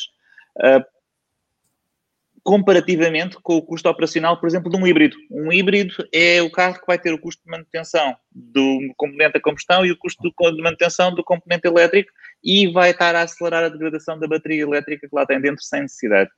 comparativamente 2.44 3.38
com 3.42 3.58
o 3.58 3.62
custo 3.62 3.90
operacional, 3.90 4.40
por 4.40 4.48
exemplo, 4.48 4.72
de 4.72 4.78
um 4.78 4.86
híbrido. 4.86 5.16
Um 5.32 5.52
híbrido 5.52 5.96
é 6.14 6.42
o 6.42 6.52
carro 6.52 6.80
que 6.80 6.88
vai 6.88 6.98
ter 6.98 7.14
o 7.14 7.20
custo 7.20 7.44
de 7.44 7.50
manutenção 7.50 8.16
do 8.32 8.80
componente 8.98 9.34
da 9.34 9.42
combustão 9.42 9.86
e 9.86 9.92
o 9.92 9.98
custo 9.98 10.22
de 10.22 10.62
manutenção 10.62 11.14
do 11.14 11.24
componente 11.24 11.68
elétrico 11.68 12.12
e 12.44 12.72
vai 12.72 12.92
estar 12.92 13.16
a 13.16 13.24
acelerar 13.24 13.64
a 13.64 13.70
degradação 13.70 14.20
da 14.20 14.28
bateria 14.28 14.64
elétrica 14.64 15.08
que 15.08 15.16
lá 15.16 15.26
tem 15.26 15.42
dentro 15.42 15.64
sem 15.64 15.82
necessidade. 15.82 16.30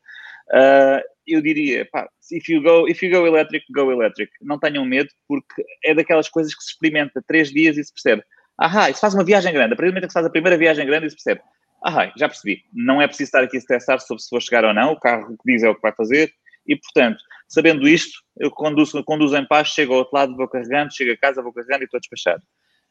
Uh, 0.49 1.01
eu 1.27 1.41
diria, 1.41 1.87
pá, 1.91 2.09
if 2.31 2.49
you, 2.49 2.61
go, 2.61 2.87
if 2.87 3.01
you 3.01 3.11
go 3.11 3.25
electric, 3.25 3.65
go 3.71 3.91
electric. 3.91 4.31
Não 4.41 4.59
tenham 4.59 4.83
medo, 4.85 5.09
porque 5.27 5.63
é 5.85 5.93
daquelas 5.93 6.27
coisas 6.27 6.53
que 6.53 6.63
se 6.63 6.71
experimenta 6.71 7.23
três 7.27 7.49
dias 7.49 7.77
e 7.77 7.83
se 7.83 7.93
percebe. 7.93 8.23
Ah, 8.57 8.89
isso 8.89 8.99
faz 8.99 9.13
uma 9.13 9.23
viagem 9.23 9.53
grande. 9.53 9.73
A 9.73 9.75
partir 9.75 9.89
do 9.89 9.93
momento 9.93 10.07
que 10.07 10.11
se 10.11 10.13
faz 10.13 10.25
a 10.25 10.29
primeira 10.29 10.57
viagem 10.57 10.85
grande 10.85 11.07
e 11.07 11.09
se 11.09 11.15
percebe 11.15 11.41
ah, 11.83 12.11
já 12.17 12.27
percebi. 12.27 12.63
Não 12.73 13.01
é 13.01 13.07
preciso 13.07 13.29
estar 13.29 13.43
aqui 13.43 13.57
a 13.57 13.59
estressar 13.59 13.99
sobre 13.99 14.21
se 14.21 14.29
vou 14.29 14.39
chegar 14.39 14.63
ou 14.63 14.73
não. 14.73 14.93
O 14.93 14.99
carro 14.99 15.35
que 15.37 15.51
diz 15.51 15.63
é 15.63 15.69
o 15.69 15.75
que 15.75 15.81
vai 15.81 15.93
fazer. 15.93 16.31
E, 16.67 16.75
portanto, 16.75 17.19
sabendo 17.47 17.87
isto, 17.87 18.19
eu 18.37 18.51
conduzo, 18.51 19.03
conduzo 19.03 19.35
em 19.35 19.47
paz, 19.47 19.69
chego 19.69 19.93
ao 19.93 19.99
outro 19.99 20.15
lado, 20.15 20.35
vou 20.35 20.47
carregando, 20.47 20.93
chego 20.93 21.11
a 21.11 21.17
casa, 21.17 21.41
vou 21.41 21.51
carregando 21.51 21.83
e 21.83 21.85
estou 21.85 21.99
despachado. 21.99 22.43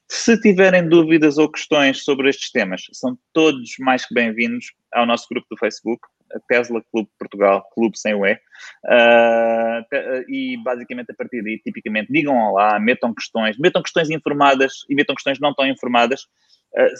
Se 0.08 0.40
tiverem 0.40 0.88
dúvidas 0.88 1.38
ou 1.38 1.48
questões 1.48 2.02
sobre 2.02 2.28
estes 2.28 2.50
temas, 2.50 2.82
são 2.92 3.16
todos 3.32 3.76
mais 3.78 4.04
que 4.04 4.12
bem-vindos 4.12 4.72
ao 4.92 5.06
nosso 5.06 5.28
grupo 5.30 5.46
do 5.48 5.56
Facebook, 5.56 6.02
Tesla 6.48 6.82
Clube 6.90 7.08
Portugal, 7.16 7.64
Clube 7.72 7.96
sem 7.96 8.14
o 8.14 8.26
E. 8.26 8.34
Uh, 8.84 10.28
e 10.28 10.56
basicamente 10.64 11.12
a 11.12 11.14
partir 11.14 11.42
daí, 11.42 11.60
tipicamente, 11.60 12.12
digam 12.12 12.36
olá, 12.36 12.78
metam 12.80 13.14
questões, 13.14 13.56
metam 13.56 13.82
questões 13.82 14.10
informadas 14.10 14.84
e 14.88 14.96
metam 14.96 15.14
questões 15.14 15.38
não 15.38 15.54
tão 15.54 15.66
informadas, 15.66 16.26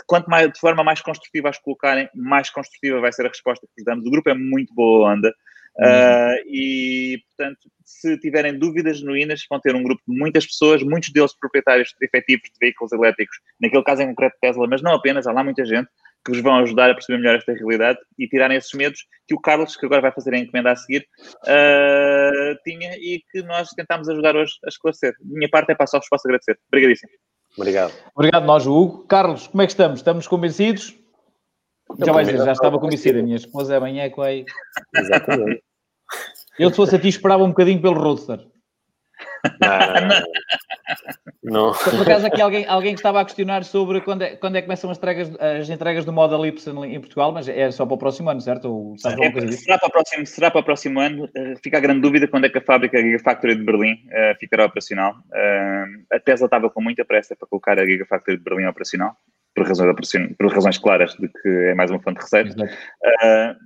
quanto 0.07 0.29
mais, 0.29 0.53
de 0.53 0.59
forma 0.59 0.83
mais 0.83 1.01
construtiva 1.01 1.49
as 1.49 1.59
colocarem, 1.59 2.09
mais 2.15 2.51
construtiva 2.51 3.01
vai 3.01 3.13
ser 3.13 3.25
a 3.25 3.29
resposta 3.29 3.67
que 3.67 3.73
vos 3.77 3.85
damos. 3.85 4.07
O 4.07 4.11
grupo 4.11 4.31
é 4.31 4.35
muito 4.35 4.75
boa 4.75 5.13
onda. 5.13 5.33
Uhum. 5.79 5.87
Uh, 5.87 6.37
e, 6.47 7.23
portanto, 7.29 7.71
se 7.85 8.19
tiverem 8.19 8.59
dúvidas 8.59 8.99
genuínas, 8.99 9.45
vão 9.49 9.61
ter 9.61 9.75
um 9.75 9.83
grupo 9.83 10.03
de 10.07 10.19
muitas 10.19 10.45
pessoas, 10.47 10.83
muitos 10.83 11.13
deles 11.13 11.33
proprietários 11.39 11.95
efetivos 12.03 12.51
de 12.51 12.59
veículos 12.61 12.93
elétricos, 12.93 13.37
naquele 13.61 13.85
caso 13.85 14.03
em 14.03 14.09
concreto 14.09 14.37
Tesla, 14.41 14.67
mas 14.69 14.83
não 14.83 14.95
apenas, 14.95 15.27
há 15.27 15.33
lá 15.33 15.45
muita 15.45 15.65
gente 15.65 15.89
que 16.25 16.33
vos 16.33 16.41
vão 16.41 16.59
ajudar 16.59 16.91
a 16.91 16.95
perceber 16.95 17.19
melhor 17.19 17.37
esta 17.37 17.53
realidade 17.53 17.99
e 18.19 18.29
tirarem 18.29 18.59
esses 18.59 18.73
medos 18.75 19.07
que 19.27 19.35
o 19.35 19.41
Carlos, 19.41 19.77
que 19.77 19.87
agora 19.87 20.03
vai 20.03 20.13
fazer 20.13 20.35
a 20.35 20.39
encomenda 20.39 20.73
a 20.73 20.77
seguir, 20.77 21.07
uh, 21.45 22.57
tinha 22.63 22.95
e 22.97 23.23
que 23.31 23.43
nós 23.43 23.71
tentámos 23.71 24.09
ajudar 24.09 24.37
hoje 24.37 24.53
a 24.65 24.69
esclarecer. 24.69 25.15
minha 25.23 25.49
parte 25.49 25.73
é 25.73 25.75
para 25.75 25.87
só 25.87 25.99
vos 25.99 26.09
posso 26.09 26.29
agradecer. 26.29 26.59
Obrigadíssimo. 26.69 27.11
Obrigado. 27.57 27.93
Obrigado 28.15 28.45
nós, 28.45 28.67
Hugo. 28.67 29.05
Carlos, 29.07 29.47
como 29.49 29.63
é 29.63 29.67
que 29.67 29.73
estamos? 29.73 30.01
Estamos 30.01 30.27
convencidos? 30.27 30.97
já 31.99 32.13
vais 32.13 32.29
dizer, 32.29 32.45
já 32.45 32.53
estava 32.53 32.79
convencida. 32.79 33.19
A 33.19 33.23
minha 33.23 33.37
esposa 33.37 33.77
amanhã 33.77 34.05
é 34.05 34.11
que 34.11 34.17
vai. 34.17 34.45
Exatamente. 34.95 35.63
Eu, 36.59 36.71
se 36.71 36.77
fosse 36.77 36.97
a 36.97 36.99
ti, 36.99 37.09
esperava 37.09 37.43
um 37.43 37.49
bocadinho 37.49 37.81
pelo 37.81 37.95
Roadster. 37.95 38.47
Não. 41.43 41.73
Por 41.73 42.03
acaso 42.03 42.27
aqui 42.27 42.41
alguém, 42.41 42.67
alguém 42.67 42.95
que 42.95 43.01
estava 43.01 43.21
a 43.21 43.25
questionar 43.25 43.65
sobre 43.65 44.01
quando 44.03 44.23
é, 44.23 44.37
quando 44.37 44.57
é 44.57 44.61
que 44.61 44.67
começam 44.67 44.91
as 44.91 44.99
entregas, 44.99 45.31
as 45.41 45.71
entregas 45.71 46.05
do 46.05 46.13
Model 46.13 46.45
Y 46.47 46.85
em 46.85 47.01
Portugal, 47.01 47.33
mas 47.33 47.49
é 47.49 47.71
só 47.71 47.87
para 47.87 47.95
o 47.95 47.99
próximo 47.99 48.29
ano, 48.31 48.41
certo? 48.41 48.67
Ou, 48.67 48.95
é, 48.95 49.53
será, 49.53 49.79
para 49.79 49.89
o 49.89 49.91
próximo, 49.91 50.27
será 50.27 50.51
para 50.51 50.61
o 50.61 50.65
próximo 50.65 51.01
ano. 51.01 51.25
Uh, 51.25 51.57
fica 51.63 51.79
a 51.79 51.81
grande 51.81 52.01
dúvida 52.01 52.29
quando 52.29 52.45
é 52.45 52.49
que 52.49 52.59
a 52.59 52.63
fábrica 52.63 52.99
a 52.99 53.03
Gigafactory 53.03 53.57
de 53.57 53.65
Berlim 53.65 53.95
uh, 53.95 54.39
ficará 54.39 54.67
operacional. 54.67 55.15
Uh, 55.29 56.05
a 56.13 56.21
Tesla 56.21 56.47
estava 56.47 56.69
com 56.69 56.83
muita 56.83 57.05
pressa 57.05 57.35
para 57.35 57.49
colocar 57.49 57.79
a 57.79 57.87
Gigafactory 57.87 58.37
de 58.37 58.45
Berlim 58.45 58.67
operacional. 58.67 59.17
Por 59.55 59.67
razões, 59.67 59.97
por 60.39 60.53
razões 60.53 60.79
claras 60.79 61.15
de 61.15 61.29
que 61.29 61.49
é 61.49 61.75
mais 61.75 61.91
uma 61.91 62.01
fonte 62.01 62.19
de 62.19 62.23
receita. 62.23 62.71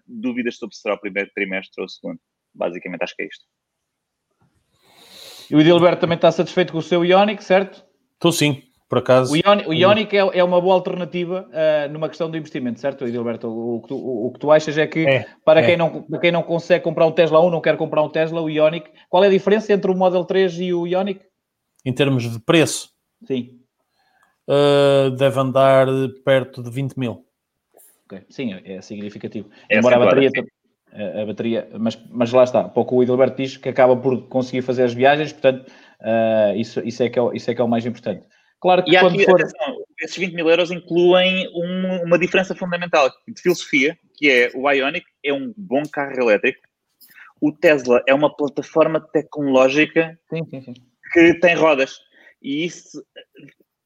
dúvidas 0.06 0.56
sobre 0.56 0.74
se 0.74 0.80
será 0.80 0.94
o 0.94 0.98
primeiro 0.98 1.30
trimestre 1.34 1.82
ou 1.82 1.84
o 1.84 1.88
segundo. 1.88 2.18
Basicamente, 2.54 3.02
acho 3.02 3.14
que 3.14 3.24
é 3.24 3.26
isto. 3.26 3.44
E 5.50 5.56
o 5.56 5.60
Edilberto 5.60 6.00
também 6.00 6.16
está 6.16 6.30
satisfeito 6.30 6.72
com 6.72 6.78
o 6.78 6.82
seu 6.82 7.04
Ionic, 7.04 7.42
certo? 7.42 7.84
Estou 8.14 8.32
sim. 8.32 8.62
Por 8.88 8.98
acaso. 8.98 9.32
O 9.32 9.36
Ionic, 9.36 9.68
o 9.68 9.72
Ionic 9.72 10.16
é, 10.16 10.20
é, 10.38 10.44
uma 10.44 10.60
boa 10.60 10.74
alternativa 10.74 11.48
uh, 11.48 11.92
numa 11.92 12.08
questão 12.08 12.30
do 12.30 12.36
investimento, 12.36 12.78
certo, 12.78 13.04
Edilberto? 13.04 13.48
O, 13.48 13.76
o, 13.76 13.82
que 13.82 13.88
tu, 13.88 13.96
o, 13.96 14.26
o 14.26 14.32
que 14.32 14.38
tu 14.38 14.52
achas 14.52 14.76
é 14.78 14.86
que 14.86 15.06
é, 15.06 15.26
para, 15.44 15.60
é. 15.60 15.66
Quem 15.66 15.76
não, 15.76 16.02
para 16.02 16.20
quem 16.20 16.30
não 16.30 16.42
consegue 16.42 16.84
comprar 16.84 17.06
um 17.06 17.12
Tesla 17.12 17.44
1, 17.44 17.50
não 17.50 17.60
quer 17.60 17.76
comprar 17.76 18.02
um 18.02 18.08
Tesla, 18.08 18.40
o 18.40 18.50
Ionic, 18.50 18.90
qual 19.08 19.24
é 19.24 19.26
a 19.26 19.30
diferença 19.30 19.72
entre 19.72 19.90
o 19.90 19.96
Model 19.96 20.24
3 20.24 20.60
e 20.60 20.74
o 20.74 20.86
Ionic? 20.86 21.22
Em 21.84 21.92
termos 21.92 22.30
de 22.30 22.38
preço? 22.38 22.90
Sim. 23.26 23.58
Uh, 24.48 25.10
deve 25.10 25.40
andar 25.40 25.86
perto 26.24 26.62
de 26.62 26.70
20 26.70 26.96
mil. 26.96 27.24
Okay. 28.04 28.22
Sim, 28.28 28.54
é 28.64 28.80
significativo. 28.82 29.48
É 29.68 29.78
Embora 29.78 29.96
a 29.96 29.98
bateria, 29.98 30.30
a, 30.94 31.22
a, 31.22 31.26
bateria, 31.26 31.68
mas, 31.78 31.98
mas 32.10 32.32
lá 32.32 32.44
está, 32.44 32.64
pouco 32.64 32.96
o 32.96 33.02
Edilberto 33.02 33.36
diz 33.36 33.56
que 33.56 33.68
acaba 33.68 33.96
por 33.96 34.28
conseguir 34.28 34.62
fazer 34.62 34.84
as 34.84 34.94
viagens, 34.94 35.32
portanto, 35.32 35.68
uh, 36.00 36.56
isso, 36.56 36.80
isso, 36.80 37.02
é 37.02 37.08
que 37.08 37.18
é, 37.18 37.22
isso 37.34 37.50
é 37.50 37.54
que 37.54 37.60
é 37.60 37.64
o 37.64 37.68
mais 37.68 37.84
importante. 37.84 38.26
Claro 38.60 38.84
que 38.84 38.94
e 38.94 38.98
quando 38.98 39.14
aqui, 39.14 39.24
for... 39.24 39.40
Atenção, 39.40 39.84
esses 40.00 40.16
20 40.16 40.34
mil 40.34 40.48
euros 40.48 40.70
incluem 40.70 41.48
um, 41.54 42.04
uma 42.04 42.18
diferença 42.18 42.54
fundamental 42.54 43.10
de 43.28 43.40
filosofia, 43.40 43.98
que 44.16 44.30
é 44.30 44.50
o 44.54 44.70
Ionic 44.70 45.06
é 45.24 45.32
um 45.32 45.52
bom 45.56 45.82
carro 45.90 46.18
elétrico, 46.18 46.60
o 47.40 47.52
Tesla 47.52 48.02
é 48.06 48.14
uma 48.14 48.34
plataforma 48.34 49.00
tecnológica 49.00 50.18
sim, 50.30 50.44
sim, 50.48 50.62
sim. 50.62 50.74
que 51.12 51.34
tem 51.40 51.54
rodas. 51.54 51.98
E 52.42 52.64
isso 52.64 53.02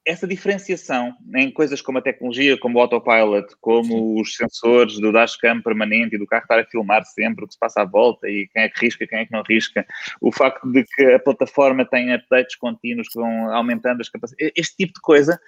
essa 0.09 0.27
diferenciação 0.27 1.15
em 1.37 1.51
coisas 1.51 1.83
como 1.83 1.99
a 1.99 2.03
tecnologia, 2.03 2.59
como 2.59 2.79
o 2.79 2.81
autopilot, 2.81 3.47
como 3.61 4.19
os 4.19 4.35
sensores 4.35 4.99
do 4.99 5.13
dashcam 5.13 5.61
permanente 5.61 6.17
e 6.17 6.19
do 6.19 6.27
carro 6.27 6.45
estar 6.45 6.59
a 6.59 6.65
filmar 6.65 7.05
sempre 7.05 7.45
o 7.45 7.47
que 7.47 7.53
se 7.53 7.61
passa 7.61 7.83
à 7.83 7.85
volta 7.85 8.27
e 8.27 8.49
quem 8.49 8.63
é 8.63 8.69
que 8.71 8.87
risca, 8.87 9.07
quem 9.07 9.19
é 9.19 9.27
que 9.27 9.33
não 9.33 9.43
risca, 9.47 9.87
o 10.23 10.33
facto 10.33 10.67
de 10.73 10.83
que 10.83 11.05
a 11.13 11.19
plataforma 11.19 11.85
tem 11.85 12.15
updates 12.15 12.57
contínuos 12.57 13.07
que 13.09 13.19
vão 13.21 13.53
aumentando 13.53 14.01
as 14.01 14.09
capacidades, 14.09 14.51
este 14.57 14.77
tipo 14.77 14.95
de 14.95 15.01
coisa 15.03 15.39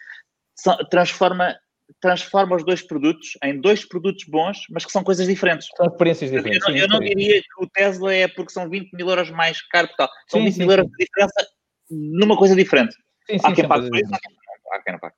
transforma 0.91 1.57
transforma 2.01 2.55
os 2.55 2.65
dois 2.65 2.83
produtos 2.83 3.31
em 3.43 3.61
dois 3.61 3.85
produtos 3.85 4.25
bons, 4.25 4.59
mas 4.71 4.85
que 4.85 4.93
são 4.93 5.03
coisas 5.03 5.27
diferentes. 5.27 5.69
São 5.77 5.87
experiências 5.87 6.31
diferentes. 6.31 6.69
Eu, 6.69 6.75
não, 6.75 6.81
eu 6.81 6.89
não 6.89 7.01
diria 7.01 7.41
que 7.41 7.65
o 7.65 7.67
Tesla 7.67 8.15
é 8.15 8.29
porque 8.29 8.53
são 8.53 8.69
20 8.69 8.93
mil 8.93 9.09
euros 9.09 9.31
mais 9.31 9.61
caro 9.69 9.89
que 9.89 9.97
tal. 9.97 10.09
São 10.29 10.39
sim, 10.39 10.47
20 10.47 10.53
sim, 10.53 10.61
mil 10.61 10.71
euros 10.71 10.87
de 10.87 11.05
diferença 11.05 11.49
numa 11.91 12.37
coisa 12.37 12.55
diferente. 12.55 12.95
Sim, 13.31 13.39
sim, 13.39 13.47
há 13.47 13.55
quem 13.55 13.69
pague 13.69 13.89
por 13.89 13.97
isso, 13.97 14.15
há 14.15 14.19
quem 14.19 14.37
quem 14.85 14.93
não. 14.93 15.11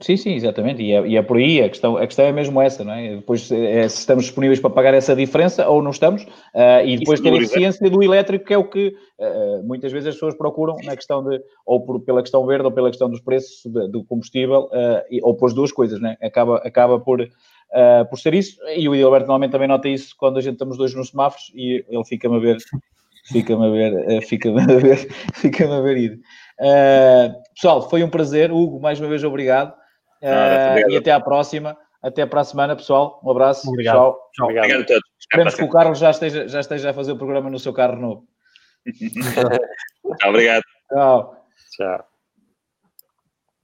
Sim, 0.00 0.16
sim, 0.16 0.34
exatamente. 0.34 0.80
E 0.80 0.92
é, 0.92 1.06
e 1.08 1.16
é, 1.16 1.22
por 1.22 1.38
aí, 1.38 1.60
a 1.60 1.68
questão, 1.68 1.96
a 1.96 2.06
questão 2.06 2.24
é 2.24 2.30
mesmo 2.30 2.60
essa, 2.62 2.84
não 2.84 2.92
é? 2.92 3.16
Depois, 3.16 3.50
é, 3.50 3.88
se 3.88 3.98
estamos 3.98 4.26
disponíveis 4.26 4.60
para 4.60 4.70
pagar 4.70 4.94
essa 4.94 5.14
diferença 5.14 5.68
ou 5.68 5.82
não 5.82 5.90
estamos, 5.90 6.22
uh, 6.22 6.86
e 6.86 6.96
depois 6.96 7.20
ter 7.20 7.32
a 7.32 7.36
eficiência 7.36 7.90
do 7.90 8.00
elétrico, 8.00 8.44
que 8.44 8.54
é 8.54 8.58
o 8.58 8.62
que 8.62 8.94
uh, 9.18 9.66
muitas 9.66 9.90
vezes 9.90 10.10
as 10.10 10.14
pessoas 10.14 10.36
procuram 10.36 10.76
na 10.84 10.94
questão 10.94 11.24
de, 11.24 11.42
ou 11.66 11.84
por, 11.84 12.00
pela 12.00 12.22
questão 12.22 12.46
verde 12.46 12.66
ou 12.66 12.70
pela 12.70 12.90
questão 12.90 13.10
dos 13.10 13.20
preços 13.20 13.60
de, 13.64 13.88
do 13.88 14.04
combustível, 14.04 14.66
uh, 14.66 15.02
e, 15.10 15.20
ou 15.20 15.34
por 15.34 15.46
as 15.46 15.54
duas 15.54 15.72
coisas, 15.72 16.00
né? 16.00 16.16
Acaba, 16.22 16.58
acaba 16.58 17.00
por, 17.00 17.28
por 18.08 18.18
ser 18.20 18.34
isso, 18.34 18.56
e 18.76 18.88
o 18.88 18.92
Alberto 19.04 19.26
normalmente 19.26 19.50
também 19.50 19.68
nota 19.68 19.88
isso 19.88 20.14
quando 20.16 20.38
a 20.38 20.40
gente 20.40 20.52
estamos 20.52 20.78
dois 20.78 20.94
nos 20.94 21.08
semáforos 21.08 21.50
e 21.54 21.84
ele 21.88 22.04
fica-me 22.04 22.36
a 22.36 22.38
ver, 22.38 22.58
fica-me 23.24 23.66
a 23.66 23.70
ver, 23.70 24.22
fica-me 24.22 24.62
a 24.62 24.66
ver, 24.66 24.96
fica-me 25.34 25.74
a 25.74 25.80
ver 25.80 25.96
ir. 25.96 26.20
Pessoal, 27.54 27.88
foi 27.88 28.02
um 28.02 28.10
prazer, 28.10 28.50
Hugo, 28.52 28.80
mais 28.80 29.00
uma 29.00 29.08
vez 29.08 29.24
obrigado. 29.24 29.72
Uh, 30.22 30.90
e 30.90 30.96
até 30.96 31.12
à 31.12 31.20
próxima. 31.20 31.76
Até 32.02 32.24
para 32.26 32.40
a 32.40 32.44
semana, 32.44 32.76
pessoal. 32.76 33.20
Um 33.24 33.30
abraço. 33.30 33.68
Obrigado. 33.68 33.96
Tchau. 33.96 34.18
Tchau. 34.32 34.46
Obrigado 34.46 34.82
a 34.82 34.84
todos. 34.84 35.02
Esperemos 35.18 35.54
que 35.54 35.64
o 35.64 35.70
Carlos 35.70 35.98
já 35.98 36.10
esteja, 36.10 36.48
já 36.48 36.60
esteja 36.60 36.90
a 36.90 36.94
fazer 36.94 37.12
o 37.12 37.18
programa 37.18 37.50
no 37.50 37.58
seu 37.58 37.72
carro 37.72 37.96
novo. 37.96 38.24
Obrigado. 40.26 40.62
Tchau. 40.88 41.44
Tchau. 41.76 42.07